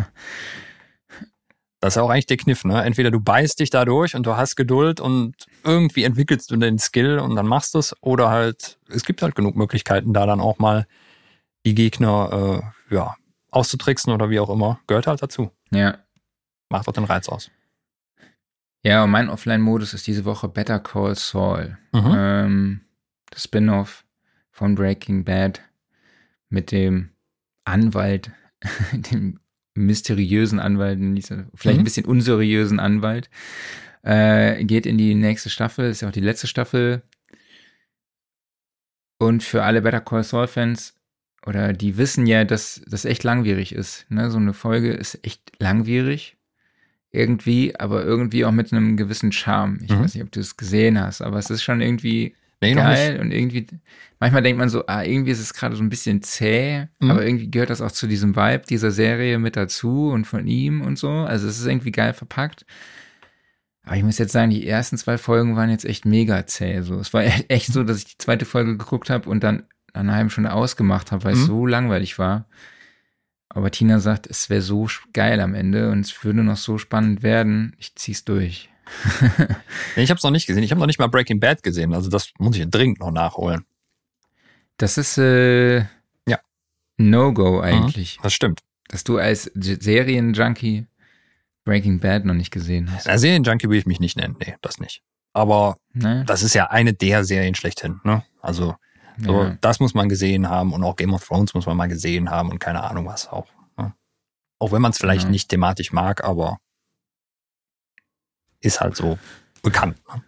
Das 1.79 1.95
ist 1.95 2.01
auch 2.01 2.09
eigentlich 2.09 2.25
der 2.25 2.37
Kniff, 2.37 2.65
ne? 2.65 2.83
Entweder 2.83 3.11
du 3.11 3.19
beißt 3.19 3.59
dich 3.59 3.69
da 3.69 3.85
durch 3.85 4.15
und 4.15 4.25
du 4.25 4.35
hast 4.35 4.55
Geduld 4.55 4.99
und 4.99 5.35
irgendwie 5.63 6.03
entwickelst 6.03 6.49
du 6.49 6.57
den 6.57 6.79
Skill 6.79 7.19
und 7.19 7.35
dann 7.35 7.45
machst 7.47 7.75
du 7.75 7.79
es, 7.79 7.95
oder 8.01 8.29
halt, 8.29 8.79
es 8.89 9.05
gibt 9.05 9.21
halt 9.21 9.35
genug 9.35 9.55
Möglichkeiten, 9.55 10.13
da 10.13 10.25
dann 10.25 10.39
auch 10.39 10.57
mal 10.57 10.87
die 11.65 11.75
Gegner 11.75 12.63
äh, 12.89 12.95
ja, 12.95 13.15
auszutricksen 13.51 14.13
oder 14.13 14.29
wie 14.29 14.39
auch 14.39 14.49
immer. 14.49 14.79
Gehört 14.87 15.07
halt 15.07 15.21
dazu. 15.21 15.51
ja. 15.71 15.97
Macht 16.69 16.87
doch 16.87 16.93
den 16.93 17.03
Reiz 17.05 17.29
aus. 17.29 17.51
Ja, 18.83 19.03
und 19.03 19.11
mein 19.11 19.29
Offline-Modus 19.29 19.93
ist 19.93 20.05
diese 20.07 20.25
Woche 20.25 20.47
Better 20.47 20.79
Call 20.79 21.15
Saul. 21.15 21.77
Mhm. 21.91 22.13
Ähm, 22.15 22.81
das 23.31 23.43
Spin-off 23.43 24.05
von 24.51 24.75
Breaking 24.75 25.23
Bad 25.25 25.61
mit 26.49 26.71
dem 26.71 27.09
Anwalt, 27.65 28.31
dem 28.93 29.39
mysteriösen 29.73 30.59
Anwalt, 30.59 30.99
vielleicht 30.99 31.77
Mhm. 31.77 31.81
ein 31.81 31.83
bisschen 31.83 32.05
unseriösen 32.05 32.79
Anwalt, 32.79 33.29
äh, 34.03 34.63
geht 34.63 34.85
in 34.85 34.97
die 34.97 35.15
nächste 35.15 35.49
Staffel, 35.49 35.89
ist 35.89 36.01
ja 36.01 36.07
auch 36.07 36.13
die 36.13 36.21
letzte 36.21 36.47
Staffel. 36.47 37.01
Und 39.19 39.43
für 39.43 39.63
alle 39.63 39.81
Better 39.81 40.01
Call 40.01 40.23
Saul-Fans, 40.23 40.93
oder 41.45 41.73
die 41.73 41.97
wissen 41.97 42.25
ja, 42.27 42.43
dass 42.43 42.81
das 42.87 43.05
echt 43.05 43.23
langwierig 43.23 43.73
ist. 43.73 44.05
Ne? 44.09 44.29
So 44.31 44.37
eine 44.37 44.53
Folge 44.53 44.91
ist 44.93 45.19
echt 45.25 45.51
langwierig. 45.59 46.37
Irgendwie, 47.15 47.75
aber 47.79 48.03
irgendwie 48.03 48.45
auch 48.45 48.51
mit 48.51 48.71
einem 48.71 48.97
gewissen 48.97 49.31
Charme. 49.31 49.79
Ich 49.83 49.91
Mhm. 49.91 49.99
weiß 50.01 50.13
nicht, 50.15 50.23
ob 50.23 50.31
du 50.31 50.39
es 50.39 50.57
gesehen 50.57 50.99
hast, 50.99 51.21
aber 51.21 51.39
es 51.39 51.49
ist 51.49 51.63
schon 51.63 51.81
irgendwie 51.81 52.35
Nee, 52.61 52.73
geil 52.73 53.19
und 53.19 53.31
irgendwie, 53.31 53.67
manchmal 54.19 54.41
denkt 54.41 54.57
man 54.57 54.69
so, 54.69 54.85
ah, 54.87 55.03
irgendwie 55.03 55.31
ist 55.31 55.39
es 55.41 55.53
gerade 55.53 55.75
so 55.75 55.83
ein 55.83 55.89
bisschen 55.89 56.21
zäh, 56.21 56.87
Mhm. 56.99 57.11
aber 57.11 57.25
irgendwie 57.25 57.51
gehört 57.51 57.69
das 57.69 57.81
auch 57.81 57.91
zu 57.91 58.07
diesem 58.07 58.35
Vibe 58.35 58.63
dieser 58.69 58.91
Serie 58.91 59.37
mit 59.39 59.55
dazu 59.55 60.09
und 60.09 60.25
von 60.25 60.47
ihm 60.47 60.81
und 60.81 60.97
so. 60.97 61.09
Also 61.09 61.47
es 61.47 61.59
ist 61.59 61.65
irgendwie 61.67 61.91
geil 61.91 62.13
verpackt. 62.13 62.65
Aber 63.83 63.97
ich 63.97 64.03
muss 64.03 64.17
jetzt 64.17 64.31
sagen, 64.31 64.49
die 64.49 64.65
ersten 64.67 64.97
zwei 64.97 65.17
Folgen 65.17 65.55
waren 65.55 65.69
jetzt 65.69 65.85
echt 65.85 66.05
mega 66.05 66.47
zäh. 66.47 66.81
So. 66.81 66.95
Es 66.99 67.13
war 67.13 67.23
e- 67.23 67.45
echt 67.49 67.67
so, 67.71 67.83
dass 67.83 67.97
ich 67.99 68.05
die 68.05 68.17
zweite 68.17 68.45
Folge 68.45 68.77
geguckt 68.77 69.09
habe 69.09 69.29
und 69.29 69.43
dann 69.43 69.63
nach 69.93 70.01
einer 70.01 70.15
halben 70.15 70.29
Stunde 70.31 70.53
ausgemacht 70.53 71.11
habe, 71.11 71.23
weil 71.23 71.33
es 71.33 71.41
Mhm. 71.41 71.45
so 71.45 71.65
langweilig 71.67 72.17
war. 72.17 72.47
Aber 73.49 73.71
Tina 73.71 73.99
sagt, 73.99 74.27
es 74.27 74.49
wäre 74.49 74.61
so 74.61 74.87
geil 75.13 75.39
am 75.39 75.53
Ende 75.53 75.91
und 75.91 76.01
es 76.01 76.23
würde 76.23 76.43
noch 76.43 76.57
so 76.57 76.77
spannend 76.77 77.23
werden. 77.23 77.75
Ich 77.79 77.95
zieh's 77.95 78.23
durch. 78.25 78.69
Nee, 79.95 80.03
ich 80.03 80.09
habe 80.09 80.17
es 80.17 80.23
noch 80.23 80.31
nicht 80.31 80.45
gesehen. 80.45 80.63
Ich 80.63 80.71
habe 80.71 80.79
noch 80.79 80.87
nicht 80.87 80.99
mal 80.99 81.07
Breaking 81.07 81.39
Bad 81.39 81.63
gesehen. 81.63 81.93
Also 81.93 82.09
das 82.09 82.31
muss 82.37 82.57
ich 82.57 82.69
dringend 82.69 82.99
noch 82.99 83.11
nachholen. 83.11 83.65
Das 84.77 84.97
ist 84.97 85.17
äh, 85.17 85.79
Ja. 86.27 86.39
No-Go 86.97 87.61
eigentlich, 87.61 88.19
Das 88.21 88.33
stimmt. 88.33 88.59
dass 88.89 89.03
du 89.05 89.17
als 89.17 89.49
Serienjunkie 89.55 90.85
Breaking 91.63 91.99
Bad 91.99 92.25
noch 92.25 92.33
nicht 92.33 92.51
gesehen 92.51 92.91
hast. 92.91 93.07
Na, 93.07 93.17
Serienjunkie 93.17 93.69
will 93.69 93.79
ich 93.79 93.85
mich 93.85 93.99
nicht 93.99 94.17
nennen. 94.17 94.35
Nee, 94.39 94.55
das 94.61 94.79
nicht. 94.79 95.01
Aber 95.33 95.77
Ne? 95.93 96.23
das 96.27 96.43
ist 96.43 96.53
ja 96.53 96.69
eine 96.69 96.93
der 96.93 97.23
Serien 97.23 97.55
schlechthin. 97.55 98.01
Ne? 98.03 98.23
Also 98.41 98.75
Ja. 99.19 99.57
das 99.61 99.79
muss 99.79 99.93
man 99.93 100.09
gesehen 100.09 100.49
haben 100.49 100.73
und 100.73 100.83
auch 100.83 100.95
Game 100.95 101.13
of 101.13 101.25
Thrones 101.25 101.53
muss 101.53 101.65
man 101.65 101.77
mal 101.77 101.87
gesehen 101.87 102.29
haben 102.29 102.49
und 102.49 102.59
keine 102.59 102.83
Ahnung 102.83 103.05
was 103.05 103.27
auch. 103.27 103.47
Ne? 103.77 103.93
Auch 104.59 104.71
wenn 104.71 104.81
man 104.81 104.91
es 104.91 104.97
vielleicht 104.97 105.23
Ja. 105.25 105.29
nicht 105.29 105.49
thematisch 105.49 105.91
mag, 105.93 106.23
aber 106.23 106.57
ist 108.61 108.81
halt 108.81 108.95
so 108.95 109.17
bekannt. 109.61 109.97
Ne? 110.13 110.23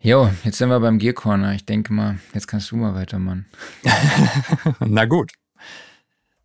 Jo, 0.00 0.30
jetzt 0.44 0.58
sind 0.58 0.68
wir 0.68 0.78
beim 0.78 0.98
Gear 0.98 1.12
Corner. 1.14 1.54
Ich 1.54 1.66
denke 1.66 1.92
mal, 1.92 2.18
jetzt 2.32 2.46
kannst 2.46 2.70
du 2.70 2.76
mal 2.76 2.94
weitermachen. 2.94 3.46
Na 4.80 5.04
gut. 5.06 5.32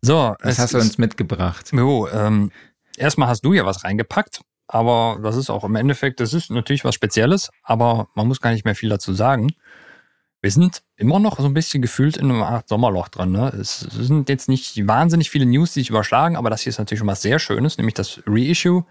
So, 0.02 0.34
Was 0.40 0.54
es 0.54 0.58
hast 0.58 0.74
du 0.74 0.78
uns 0.78 0.98
mitgebracht? 0.98 1.70
Jo, 1.72 2.08
ähm, 2.08 2.50
erstmal 2.96 3.28
hast 3.28 3.42
du 3.42 3.52
ja 3.52 3.64
was 3.64 3.84
reingepackt, 3.84 4.40
aber 4.66 5.18
das 5.22 5.36
ist 5.36 5.50
auch 5.50 5.64
im 5.64 5.76
Endeffekt, 5.76 6.18
das 6.20 6.34
ist 6.34 6.50
natürlich 6.50 6.84
was 6.84 6.94
Spezielles, 6.96 7.50
aber 7.62 8.08
man 8.14 8.26
muss 8.26 8.40
gar 8.40 8.50
nicht 8.50 8.64
mehr 8.64 8.74
viel 8.74 8.88
dazu 8.90 9.14
sagen. 9.14 9.52
Wir 10.44 10.50
sind 10.50 10.82
immer 10.96 11.20
noch 11.20 11.38
so 11.38 11.46
ein 11.46 11.54
bisschen 11.54 11.80
gefühlt 11.80 12.18
in 12.18 12.30
einem 12.30 12.42
Art 12.42 12.68
Sommerloch 12.68 13.08
dran. 13.08 13.32
Ne? 13.32 13.48
Es 13.58 13.80
sind 13.80 14.28
jetzt 14.28 14.46
nicht 14.46 14.86
wahnsinnig 14.86 15.30
viele 15.30 15.46
News, 15.46 15.72
die 15.72 15.80
sich 15.80 15.88
überschlagen, 15.88 16.36
aber 16.36 16.50
das 16.50 16.60
hier 16.60 16.68
ist 16.68 16.76
natürlich 16.76 16.98
schon 16.98 17.08
was 17.08 17.22
sehr 17.22 17.38
Schönes, 17.38 17.78
nämlich 17.78 17.94
das 17.94 18.20
Reissue 18.26 18.84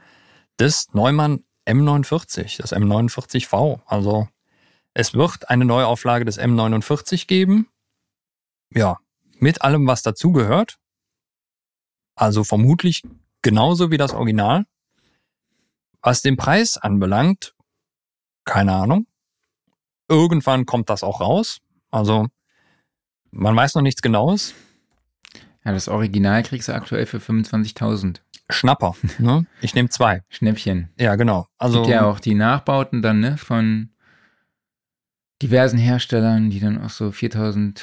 des 0.57 0.91
Neumann 0.93 1.43
M49, 1.67 2.57
das 2.57 2.73
M49V. 2.73 3.81
Also 3.85 4.27
es 4.95 5.13
wird 5.13 5.47
eine 5.51 5.63
Neuauflage 5.63 6.25
des 6.25 6.39
M49 6.39 7.27
geben. 7.27 7.69
Ja, 8.71 8.97
mit 9.37 9.61
allem, 9.61 9.85
was 9.85 10.01
dazugehört. 10.01 10.79
Also 12.15 12.43
vermutlich 12.43 13.03
genauso 13.43 13.91
wie 13.91 13.97
das 13.97 14.15
Original. 14.15 14.65
Was 16.01 16.23
den 16.23 16.35
Preis 16.35 16.77
anbelangt, 16.77 17.53
keine 18.43 18.73
Ahnung. 18.73 19.05
Irgendwann 20.13 20.65
kommt 20.65 20.89
das 20.89 21.03
auch 21.03 21.21
raus. 21.21 21.59
Also 21.91 22.27
man 23.31 23.55
weiß 23.55 23.75
noch 23.75 23.81
nichts 23.81 24.01
Genaues. 24.01 24.53
Ja, 25.65 25.71
das 25.71 25.87
Original 25.87 26.43
kriegst 26.43 26.67
du 26.67 26.73
aktuell 26.73 27.05
für 27.05 27.17
25.000. 27.17 28.19
Schnapper. 28.49 28.95
Ne? 29.19 29.45
Ich 29.61 29.73
nehme 29.73 29.89
zwei. 29.89 30.21
Schnäppchen. 30.29 30.89
Ja, 30.99 31.15
genau. 31.15 31.47
Also 31.57 31.81
Gibt 31.81 31.93
ja 31.93 32.05
auch 32.05 32.19
die 32.19 32.35
Nachbauten 32.35 33.01
dann, 33.01 33.21
ne, 33.21 33.37
von 33.37 33.89
diversen 35.41 35.79
Herstellern, 35.79 36.49
die 36.49 36.59
dann 36.59 36.81
auch 36.81 36.89
so 36.89 37.07
4.000 37.07 37.81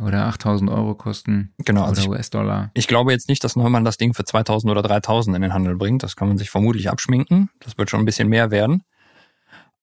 oder 0.00 0.28
8.000 0.28 0.72
Euro 0.72 0.94
kosten. 0.94 1.52
genau. 1.58 1.84
Also 1.84 2.02
oder 2.02 2.12
ich, 2.12 2.18
US-Dollar. 2.18 2.70
ich 2.74 2.86
glaube 2.88 3.12
jetzt 3.12 3.28
nicht, 3.28 3.42
dass 3.42 3.56
Neumann 3.56 3.84
das 3.84 3.96
Ding 3.96 4.14
für 4.14 4.24
2000 4.24 4.70
oder 4.70 4.82
3000 4.82 5.34
in 5.36 5.42
den 5.42 5.54
Handel 5.54 5.76
bringt. 5.76 6.02
Das 6.02 6.14
kann 6.14 6.28
man 6.28 6.38
sich 6.38 6.50
vermutlich 6.50 6.90
abschminken. 6.90 7.50
Das 7.60 7.78
wird 7.78 7.90
schon 7.90 8.00
ein 8.00 8.04
bisschen 8.04 8.28
mehr 8.28 8.50
werden. 8.50 8.82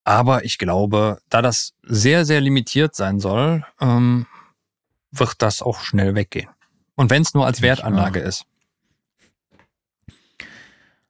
Aber 0.06 0.46
ich 0.46 0.60
glaube, 0.60 1.20
da 1.30 1.42
das 1.42 1.74
sehr, 1.82 2.26
sehr 2.26 2.40
limitiert 2.40 2.96
sein 2.96 3.20
soll, 3.20 3.66
ähm, 3.82 4.28
wird 5.12 5.42
das 5.42 5.64
auch 5.64 5.80
schnell 5.80 6.14
weggehen. 6.14 6.50
Und 6.94 7.10
wenn 7.10 7.24
es 7.24 7.34
nur 7.34 7.46
als 7.46 7.62
Wertanlage 7.62 8.20
ist. 8.20 8.46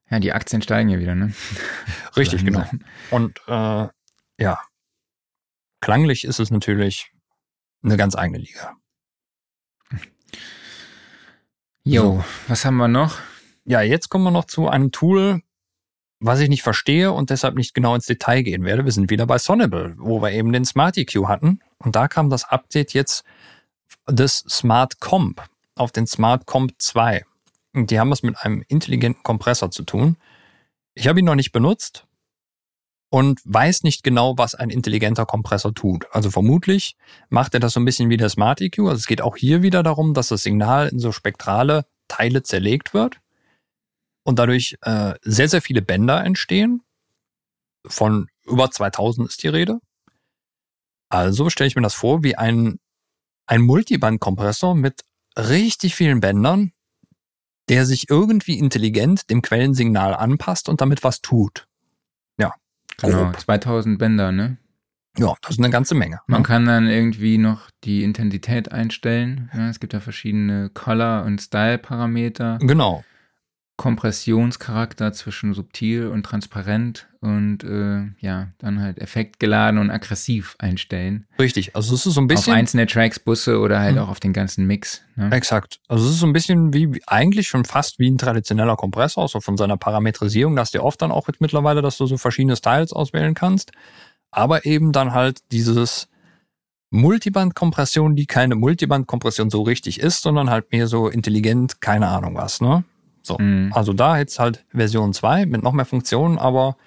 Ja, 0.09 0.19
die 0.19 0.31
Aktien 0.31 0.61
steigen 0.61 0.89
ja 0.89 0.97
wieder, 0.97 1.13
ne? 1.13 1.33
Richtig, 2.15 2.45
genau. 2.45 2.65
Und 3.11 3.39
äh, 3.47 3.87
ja, 4.37 4.59
klanglich 5.81 6.23
ist 6.23 6.39
es 6.39 6.49
natürlich 6.49 7.11
eine 7.83 7.97
ganz 7.97 8.15
eigene 8.15 8.37
Liga. 8.37 8.77
Jo, 11.83 12.23
was 12.47 12.63
haben 12.63 12.77
wir 12.77 12.87
noch? 12.87 13.19
Ja, 13.65 13.81
jetzt 13.81 14.09
kommen 14.09 14.23
wir 14.23 14.31
noch 14.31 14.45
zu 14.45 14.69
einem 14.69 14.91
Tool, 14.91 15.41
was 16.19 16.39
ich 16.39 16.49
nicht 16.49 16.63
verstehe 16.63 17.11
und 17.11 17.29
deshalb 17.29 17.55
nicht 17.55 17.73
genau 17.73 17.95
ins 17.95 18.05
Detail 18.05 18.41
gehen 18.41 18.63
werde. 18.63 18.85
Wir 18.85 18.91
sind 18.91 19.09
wieder 19.09 19.25
bei 19.25 19.37
Sonable, 19.37 19.95
wo 19.97 20.21
wir 20.21 20.31
eben 20.31 20.53
den 20.53 20.65
Smart 20.65 20.97
EQ 20.97 21.27
hatten. 21.27 21.59
Und 21.77 21.95
da 21.95 22.07
kam 22.07 22.29
das 22.29 22.45
Update 22.45 22.93
jetzt 22.93 23.23
des 24.07 24.45
Smart 24.49 24.99
Comp 24.99 25.43
auf 25.75 25.91
den 25.91 26.07
Smart 26.07 26.45
Comp 26.45 26.73
2. 26.77 27.25
Und 27.73 27.91
die 27.91 27.99
haben 27.99 28.11
es 28.11 28.23
mit 28.23 28.37
einem 28.37 28.63
intelligenten 28.67 29.23
Kompressor 29.23 29.71
zu 29.71 29.83
tun. 29.83 30.17
Ich 30.93 31.07
habe 31.07 31.19
ihn 31.19 31.25
noch 31.25 31.35
nicht 31.35 31.51
benutzt 31.51 32.05
und 33.09 33.41
weiß 33.43 33.83
nicht 33.83 34.03
genau, 34.03 34.37
was 34.37 34.55
ein 34.55 34.69
intelligenter 34.69 35.25
Kompressor 35.25 35.73
tut. 35.73 36.07
Also 36.11 36.31
vermutlich 36.31 36.95
macht 37.29 37.53
er 37.53 37.59
das 37.59 37.73
so 37.73 37.81
ein 37.81 37.85
bisschen 37.85 38.09
wie 38.09 38.17
der 38.17 38.29
Smart 38.29 38.61
EQ. 38.61 38.79
Also 38.79 38.95
es 38.95 39.07
geht 39.07 39.21
auch 39.21 39.35
hier 39.35 39.61
wieder 39.61 39.83
darum, 39.83 40.13
dass 40.13 40.29
das 40.29 40.43
Signal 40.43 40.87
in 40.87 40.99
so 40.99 41.11
spektrale 41.11 41.85
Teile 42.07 42.43
zerlegt 42.43 42.93
wird 42.93 43.19
und 44.25 44.39
dadurch 44.39 44.75
äh, 44.81 45.13
sehr, 45.21 45.47
sehr 45.47 45.61
viele 45.61 45.81
Bänder 45.81 46.23
entstehen. 46.23 46.81
Von 47.87 48.27
über 48.43 48.69
2000 48.71 49.29
ist 49.29 49.43
die 49.43 49.47
Rede. 49.47 49.79
Also 51.09 51.49
stelle 51.49 51.67
ich 51.67 51.75
mir 51.75 51.83
das 51.83 51.93
vor 51.93 52.23
wie 52.23 52.35
ein, 52.35 52.79
ein 53.45 53.61
Multiband-Kompressor 53.61 54.75
mit 54.75 55.05
richtig 55.37 55.95
vielen 55.95 56.19
Bändern, 56.19 56.73
der 57.69 57.85
sich 57.85 58.09
irgendwie 58.09 58.57
intelligent 58.57 59.29
dem 59.29 59.43
Quellensignal 59.43 60.15
anpasst 60.15 60.69
und 60.69 60.81
damit 60.81 61.03
was 61.03 61.21
tut. 61.21 61.67
Ja. 62.39 62.53
Genau, 62.97 63.31
2000 63.31 63.99
Bänder, 63.99 64.31
ne? 64.31 64.57
Ja, 65.17 65.33
das 65.41 65.51
ist 65.51 65.59
eine 65.59 65.69
ganze 65.69 65.95
Menge. 65.95 66.19
Man 66.27 66.41
ne? 66.41 66.47
kann 66.47 66.65
dann 66.65 66.87
irgendwie 66.87 67.37
noch 67.37 67.69
die 67.83 68.03
Intensität 68.03 68.71
einstellen. 68.71 69.51
Ja, 69.53 69.69
es 69.69 69.79
gibt 69.79 69.93
ja 69.93 69.99
verschiedene 69.99 70.69
Color- 70.73 71.23
und 71.23 71.39
Style-Parameter. 71.39 72.57
Genau. 72.59 73.03
Kompressionscharakter 73.77 75.11
zwischen 75.13 75.53
subtil 75.53 76.07
und 76.07 76.23
transparent 76.23 77.07
und 77.21 77.63
äh, 77.63 78.03
ja, 78.19 78.47
dann 78.57 78.81
halt 78.81 78.99
effektgeladen 78.99 79.79
und 79.79 79.89
aggressiv 79.89 80.55
einstellen. 80.59 81.27
Richtig. 81.39 81.75
Also 81.75 81.93
es 81.93 82.05
ist 82.05 82.13
so 82.13 82.21
ein 82.21 82.27
bisschen. 82.27 82.53
Auf 82.53 82.59
einzelne 82.59 82.87
Tracks, 82.87 83.19
Busse 83.19 83.59
oder 83.59 83.79
halt 83.79 83.95
Mhm. 83.95 84.01
auch 84.01 84.09
auf 84.09 84.19
den 84.19 84.31
ganzen 84.33 84.65
Mix. 84.65 85.01
Ne? 85.15 85.29
Exakt. 85.31 85.79
Also 85.87 86.05
es 86.05 86.11
ist 86.13 86.19
so 86.19 86.25
ein 86.27 86.33
bisschen 86.33 86.73
wie, 86.73 86.93
wie 86.93 87.01
eigentlich 87.07 87.47
schon 87.47 87.65
fast 87.65 87.99
wie 87.99 88.09
ein 88.09 88.17
traditioneller 88.17 88.75
Kompressor, 88.77 89.27
so 89.27 89.41
von 89.41 89.57
seiner 89.57 89.77
Parametrisierung. 89.77 90.55
Da 90.55 90.61
hast 90.61 90.73
du 90.73 90.77
ja 90.79 90.83
oft 90.83 91.01
dann 91.01 91.11
auch 91.11 91.27
jetzt 91.27 91.41
mittlerweile, 91.41 91.81
dass 91.81 91.97
du 91.97 92.05
so 92.05 92.17
verschiedene 92.17 92.55
Styles 92.55 92.93
auswählen 92.93 93.33
kannst. 93.33 93.71
Aber 94.31 94.65
eben 94.65 94.91
dann 94.91 95.13
halt 95.13 95.39
dieses 95.51 96.07
Multiband-Kompression, 96.91 98.15
die 98.15 98.25
keine 98.25 98.55
Multiband-Kompression 98.55 99.49
so 99.49 99.63
richtig 99.63 99.99
ist, 99.99 100.21
sondern 100.21 100.49
halt 100.49 100.71
mehr 100.71 100.87
so 100.87 101.07
intelligent, 101.09 101.81
keine 101.81 102.07
Ahnung 102.07 102.35
was, 102.35 102.61
ne? 102.61 102.83
So. 103.25 103.37
Mhm. 103.39 103.71
Also 103.73 103.93
da 103.93 104.17
jetzt 104.17 104.39
halt 104.39 104.65
Version 104.69 105.13
2 105.13 105.45
mit 105.45 105.63
noch 105.63 105.73
mehr 105.73 105.85
Funktionen, 105.85 106.37
aber 106.37 106.77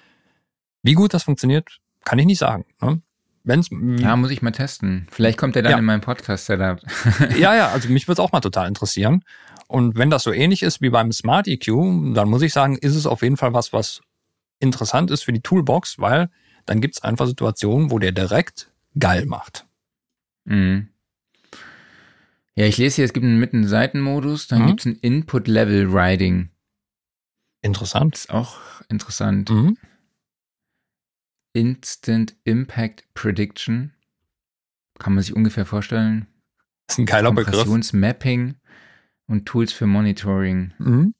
wie 0.83 0.93
gut 0.93 1.13
das 1.13 1.23
funktioniert, 1.23 1.79
kann 2.05 2.19
ich 2.19 2.25
nicht 2.25 2.39
sagen. 2.39 2.65
Ne? 2.81 3.01
Wenn's, 3.43 3.69
Ja, 3.71 4.15
muss 4.15 4.31
ich 4.31 4.41
mal 4.41 4.51
testen. 4.51 5.07
Vielleicht 5.11 5.37
kommt 5.37 5.55
er 5.55 5.61
dann 5.63 5.71
Ja. 5.71 5.77
in 5.79 5.85
meinem 5.85 6.01
Podcast-Setup. 6.01 6.81
ja, 7.37 7.55
ja, 7.55 7.69
also 7.73 7.89
mich 7.89 8.07
würde 8.07 8.13
es 8.21 8.25
auch 8.25 8.31
mal 8.31 8.41
total 8.41 8.67
interessieren. 8.67 9.23
Und 9.67 9.97
wenn 9.97 10.09
das 10.09 10.23
so 10.23 10.31
ähnlich 10.31 10.63
ist 10.63 10.81
wie 10.81 10.89
beim 10.89 11.11
Smart 11.11 11.47
EQ, 11.47 11.67
dann 12.15 12.29
muss 12.29 12.41
ich 12.41 12.53
sagen, 12.53 12.77
ist 12.77 12.95
es 12.95 13.05
auf 13.05 13.21
jeden 13.21 13.37
Fall 13.37 13.53
was, 13.53 13.71
was 13.71 14.01
interessant 14.59 15.11
ist 15.11 15.23
für 15.23 15.31
die 15.33 15.41
Toolbox, 15.41 15.99
weil 15.99 16.29
dann 16.65 16.81
gibt 16.81 16.95
es 16.95 17.03
einfach 17.03 17.27
Situationen, 17.27 17.91
wo 17.91 17.99
der 17.99 18.11
direkt 18.11 18.71
geil 18.97 19.25
macht. 19.25 19.65
Mhm. 20.45 20.89
Ja, 22.59 22.65
ich 22.65 22.75
lese 22.77 22.97
hier, 22.97 23.05
es 23.05 23.13
gibt 23.13 23.23
einen 23.25 23.39
mitten 23.39 23.65
Seitenmodus, 23.65 24.47
dann 24.47 24.63
Mhm. 24.63 24.67
gibt 24.67 24.79
es 24.81 24.85
ein 24.87 24.95
Input-Level-Riding. 24.97 26.49
Interessant. 27.61 28.15
Ist 28.15 28.31
auch 28.31 28.59
interessant. 28.89 29.49
Mhm. 29.49 29.77
Instant 31.53 32.35
Impact 32.43 33.05
Prediction. 33.13 33.93
Kann 34.97 35.13
man 35.13 35.23
sich 35.23 35.33
ungefähr 35.33 35.65
vorstellen. 35.65 36.27
Das 36.87 36.95
ist 36.95 36.99
ein 36.99 37.05
geiler 37.05 37.31
Begriff. 37.31 37.53
Kompressionsmapping 37.53 38.55
und 39.27 39.45
Tools 39.45 39.71
für 39.71 39.87
Monitoring. 39.87 40.73
Mhm. 40.79 41.13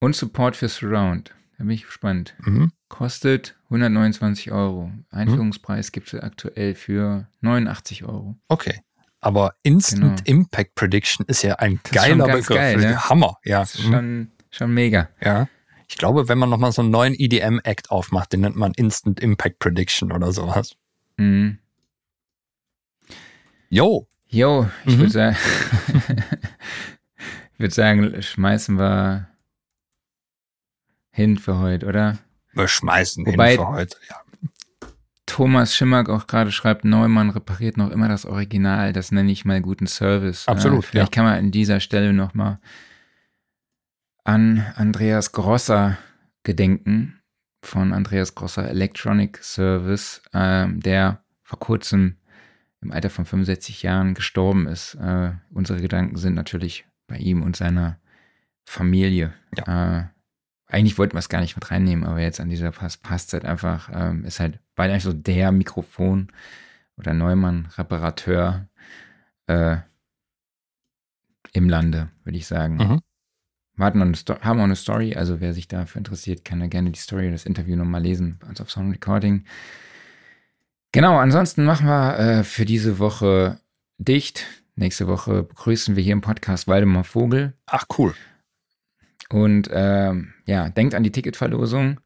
Und 0.00 0.16
Support 0.16 0.56
für 0.56 0.68
Surround. 0.70 1.34
Da 1.58 1.64
bin 1.64 1.70
ich 1.72 1.84
gespannt. 1.84 2.34
Mhm. 2.38 2.72
Kostet 2.88 3.54
129 3.64 4.50
Euro. 4.50 4.90
Einführungspreis 5.10 5.92
gibt 5.92 6.10
es 6.14 6.18
aktuell 6.18 6.74
für 6.74 7.28
89 7.42 8.04
Euro. 8.04 8.38
Okay. 8.48 8.80
Aber 9.20 9.54
Instant 9.62 10.24
Genau. 10.24 10.38
Impact 10.40 10.74
Prediction 10.74 11.26
ist 11.26 11.42
ja 11.42 11.56
ein 11.56 11.80
Das 11.84 11.92
geiler 11.92 12.26
Begriff. 12.26 12.46
geil, 12.48 12.76
ne? 12.76 13.08
Hammer, 13.08 13.36
ja. 13.44 13.60
Das 13.60 13.74
ist 13.74 13.84
Mhm. 13.86 13.92
schon, 13.92 14.30
schon 14.50 14.74
mega. 14.74 15.08
ja. 15.20 15.48
Ich 15.90 15.96
glaube, 15.96 16.28
wenn 16.28 16.36
man 16.38 16.50
nochmal 16.50 16.70
so 16.70 16.82
einen 16.82 16.90
neuen 16.90 17.14
EDM-Act 17.14 17.90
aufmacht, 17.90 18.32
den 18.34 18.40
nennt 18.42 18.56
man 18.56 18.72
Instant 18.74 19.20
Impact 19.20 19.58
Prediction 19.58 20.12
oder 20.12 20.32
sowas. 20.32 20.76
Mhm. 21.16 21.58
Yo. 23.70 24.06
Jo, 24.30 24.68
ich 24.84 24.94
Mhm. 24.96 24.98
würde 25.00 25.10
sagen, 25.12 25.36
ich 27.54 27.58
würde 27.58 27.74
sagen, 27.74 28.22
schmeißen 28.22 28.78
wir 28.78 29.28
hin 31.10 31.38
für 31.38 31.58
heute, 31.58 31.86
oder? 31.86 32.18
Wir 32.52 32.68
schmeißen 32.68 33.24
Wobei- 33.26 33.52
hin 33.52 33.58
für 33.60 33.68
heute. 33.68 33.96
Ja. 34.10 34.16
Thomas 35.28 35.76
Schimmack 35.76 36.08
auch 36.08 36.26
gerade 36.26 36.50
schreibt, 36.50 36.84
Neumann 36.84 37.30
repariert 37.30 37.76
noch 37.76 37.90
immer 37.90 38.08
das 38.08 38.24
Original. 38.24 38.92
Das 38.92 39.12
nenne 39.12 39.30
ich 39.30 39.44
mal 39.44 39.60
guten 39.60 39.86
Service. 39.86 40.48
Absolut, 40.48 40.84
Ja, 40.84 40.90
vielleicht 40.90 41.14
ja. 41.14 41.14
kann 41.14 41.24
man 41.24 41.38
an 41.38 41.50
dieser 41.50 41.80
Stelle 41.80 42.12
nochmal 42.12 42.58
an 44.24 44.66
Andreas 44.74 45.32
Grosser 45.32 45.98
gedenken 46.42 47.20
von 47.62 47.92
Andreas 47.92 48.34
Grosser 48.34 48.68
Electronic 48.68 49.38
Service, 49.42 50.22
ähm, 50.32 50.80
der 50.80 51.22
vor 51.42 51.58
kurzem 51.58 52.16
im 52.80 52.90
Alter 52.90 53.10
von 53.10 53.26
65 53.26 53.82
Jahren 53.82 54.14
gestorben 54.14 54.66
ist. 54.66 54.94
Äh, 54.94 55.32
unsere 55.50 55.80
Gedanken 55.80 56.16
sind 56.16 56.34
natürlich 56.34 56.86
bei 57.06 57.16
ihm 57.16 57.42
und 57.42 57.54
seiner 57.54 57.98
Familie. 58.64 59.34
Äh, 59.66 60.04
eigentlich 60.68 60.98
wollten 60.98 61.14
wir 61.14 61.20
es 61.20 61.28
gar 61.30 61.40
nicht 61.40 61.56
mit 61.56 61.70
reinnehmen, 61.70 62.04
aber 62.04 62.20
jetzt 62.20 62.40
an 62.40 62.48
dieser 62.50 62.70
Pass 62.70 62.96
passt 62.98 63.32
halt 63.32 63.44
einfach, 63.44 63.90
ähm, 63.92 64.24
ist 64.24 64.38
halt 64.38 64.60
beide 64.74 64.92
eigentlich 64.92 65.04
so 65.04 65.12
der 65.12 65.50
Mikrofon 65.50 66.30
oder 66.96 67.14
Neumann-Reparateur 67.14 68.68
äh, 69.46 69.76
im 71.52 71.68
Lande, 71.68 72.10
würde 72.24 72.36
ich 72.36 72.46
sagen. 72.46 72.76
Mhm. 72.76 73.00
Wir 73.76 73.86
hatten 73.86 73.98
noch 73.98 74.06
eine 74.06 74.16
Sto- 74.16 74.40
haben 74.40 74.60
auch 74.60 74.64
eine 74.64 74.76
Story, 74.76 75.14
also 75.14 75.40
wer 75.40 75.54
sich 75.54 75.68
dafür 75.68 76.00
interessiert, 76.00 76.44
kann 76.44 76.60
da 76.60 76.66
gerne 76.66 76.90
die 76.90 76.98
Story 76.98 77.22
oder 77.24 77.32
das 77.32 77.46
Interview 77.46 77.76
nochmal 77.76 78.02
lesen 78.02 78.36
bei 78.40 78.48
uns 78.48 78.60
auf 78.60 78.70
Sound 78.70 78.92
Recording. 78.92 79.44
Genau, 80.92 81.16
ansonsten 81.18 81.64
machen 81.64 81.86
wir 81.86 82.18
äh, 82.18 82.44
für 82.44 82.64
diese 82.64 82.98
Woche 82.98 83.60
dicht. 83.98 84.46
Nächste 84.74 85.06
Woche 85.06 85.44
begrüßen 85.44 85.96
wir 85.96 86.02
hier 86.02 86.12
im 86.12 86.20
Podcast 86.20 86.66
Waldemar 86.68 87.04
Vogel. 87.04 87.54
Ach, 87.66 87.84
cool. 87.98 88.14
Und 89.30 89.68
ähm, 89.72 90.32
ja, 90.46 90.68
denkt 90.70 90.94
an 90.94 91.02
die 91.02 91.12
Ticketverlosung. 91.12 92.00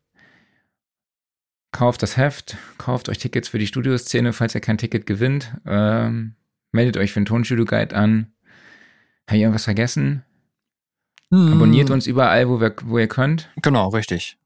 Kauft 1.70 2.02
das 2.02 2.16
Heft, 2.16 2.56
kauft 2.76 3.09
euch 3.09 3.18
Tickets 3.18 3.48
für 3.48 3.59
die 3.59 3.66
Studioszene, 3.66 4.32
falls 4.32 4.55
ihr 4.55 4.60
kein 4.60 4.76
Ticket 4.78 5.06
gewinnt. 5.06 5.56
Ähm, 5.64 6.34
meldet 6.70 6.97
euch 6.98 7.12
für 7.12 7.20
den 7.20 7.24
Tonstudio-Guide 7.26 7.97
an. 7.97 8.32
Habe 9.26 9.36
ich 9.36 9.43
irgendwas 9.43 9.64
vergessen? 9.64 10.24
Abonniert 11.30 11.89
Mm, 11.89 11.93
uns 11.93 12.06
überall, 12.06 12.48
wo, 12.48 12.60
wir, 12.60 12.74
wo 12.82 12.98
ihr 12.98 13.09
könnt. 13.09 13.51
Genau, 13.62 13.89
richtig. 13.89 14.36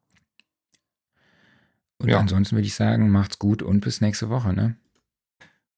Und 1.98 2.10
Ja. 2.10 2.18
ansonsten 2.20 2.54
würde 2.56 2.66
ich 2.66 2.74
sagen, 2.74 3.10
macht's 3.10 3.38
gut 3.40 3.62
und 3.62 3.80
bis 3.80 4.00
nächste 4.00 4.28
Woche, 4.28 4.52
ne? 4.52 4.76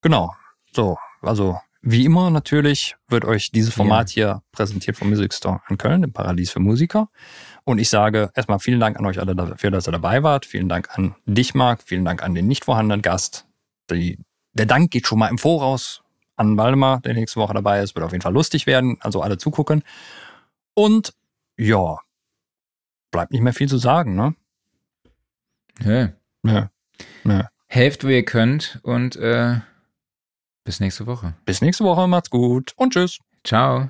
Genau. 0.03 0.35
So, 0.73 0.99
also 1.23 1.59
wie 1.91 2.05
immer 2.05 2.29
natürlich 2.29 2.97
wird 3.09 3.25
euch 3.25 3.51
dieses 3.51 3.73
Format 3.73 4.11
hier 4.11 4.43
präsentiert 4.53 4.95
vom 4.97 5.09
Music 5.09 5.33
Store 5.33 5.63
in 5.71 5.79
Köln, 5.79 6.03
dem 6.03 6.13
Paradies 6.13 6.51
für 6.51 6.61
Musiker. 6.61 7.09
Und 7.65 7.79
ich 7.79 7.89
sage 7.89 8.31
erstmal 8.35 8.59
vielen 8.59 8.79
Dank 8.79 8.99
an 8.99 9.07
euch 9.07 9.19
alle 9.19 9.35
dafür, 9.35 9.71
dass 9.71 9.89
ihr 9.89 9.93
dabei 9.93 10.23
wart. 10.23 10.45
Vielen 10.45 10.69
Dank 10.69 10.91
an 10.99 11.15
dich, 11.25 11.55
Marc. 11.55 11.83
Vielen 11.83 12.05
Dank 12.05 12.23
an 12.23 12.35
den 12.35 12.47
nicht 12.47 12.67
vorhandenen 12.67 13.01
Gast. 13.01 13.47
Die, 13.91 14.19
der 14.53 14.67
Dank 14.67 14.91
geht 14.91 15.07
schon 15.07 15.19
mal 15.19 15.29
im 15.29 15.39
Voraus 15.39 16.03
an 16.37 16.59
Waldemar, 16.59 17.01
der 17.01 17.15
nächste 17.15 17.41
Woche 17.41 17.55
dabei 17.55 17.83
ist. 17.83 17.95
Wird 17.95 18.05
auf 18.05 18.13
jeden 18.13 18.23
Fall 18.23 18.35
lustig 18.35 18.67
werden. 18.67 18.99
Also 19.01 19.23
alle 19.23 19.39
zugucken. 19.39 19.83
Und 20.75 21.15
ja, 21.57 21.97
bleibt 23.11 23.33
nicht 23.33 23.41
mehr 23.41 23.55
viel 23.55 23.69
zu 23.69 23.79
sagen, 23.79 24.15
ne? 24.15 24.35
Nö. 25.81 26.09
Nö. 26.43 26.67
Nö. 27.25 27.43
Helft, 27.67 28.05
wo 28.05 28.09
ihr 28.09 28.27
könnt 28.27 28.79
und 28.83 29.17
äh, 29.17 29.61
bis 30.69 30.81
nächste 30.81 31.07
Woche. 31.07 31.33
Bis 31.47 31.63
nächste 31.63 31.83
Woche. 31.85 32.07
Macht's 32.07 32.29
gut 32.29 32.75
und 32.77 32.93
tschüss. 32.93 33.21
Ciao. 33.43 33.89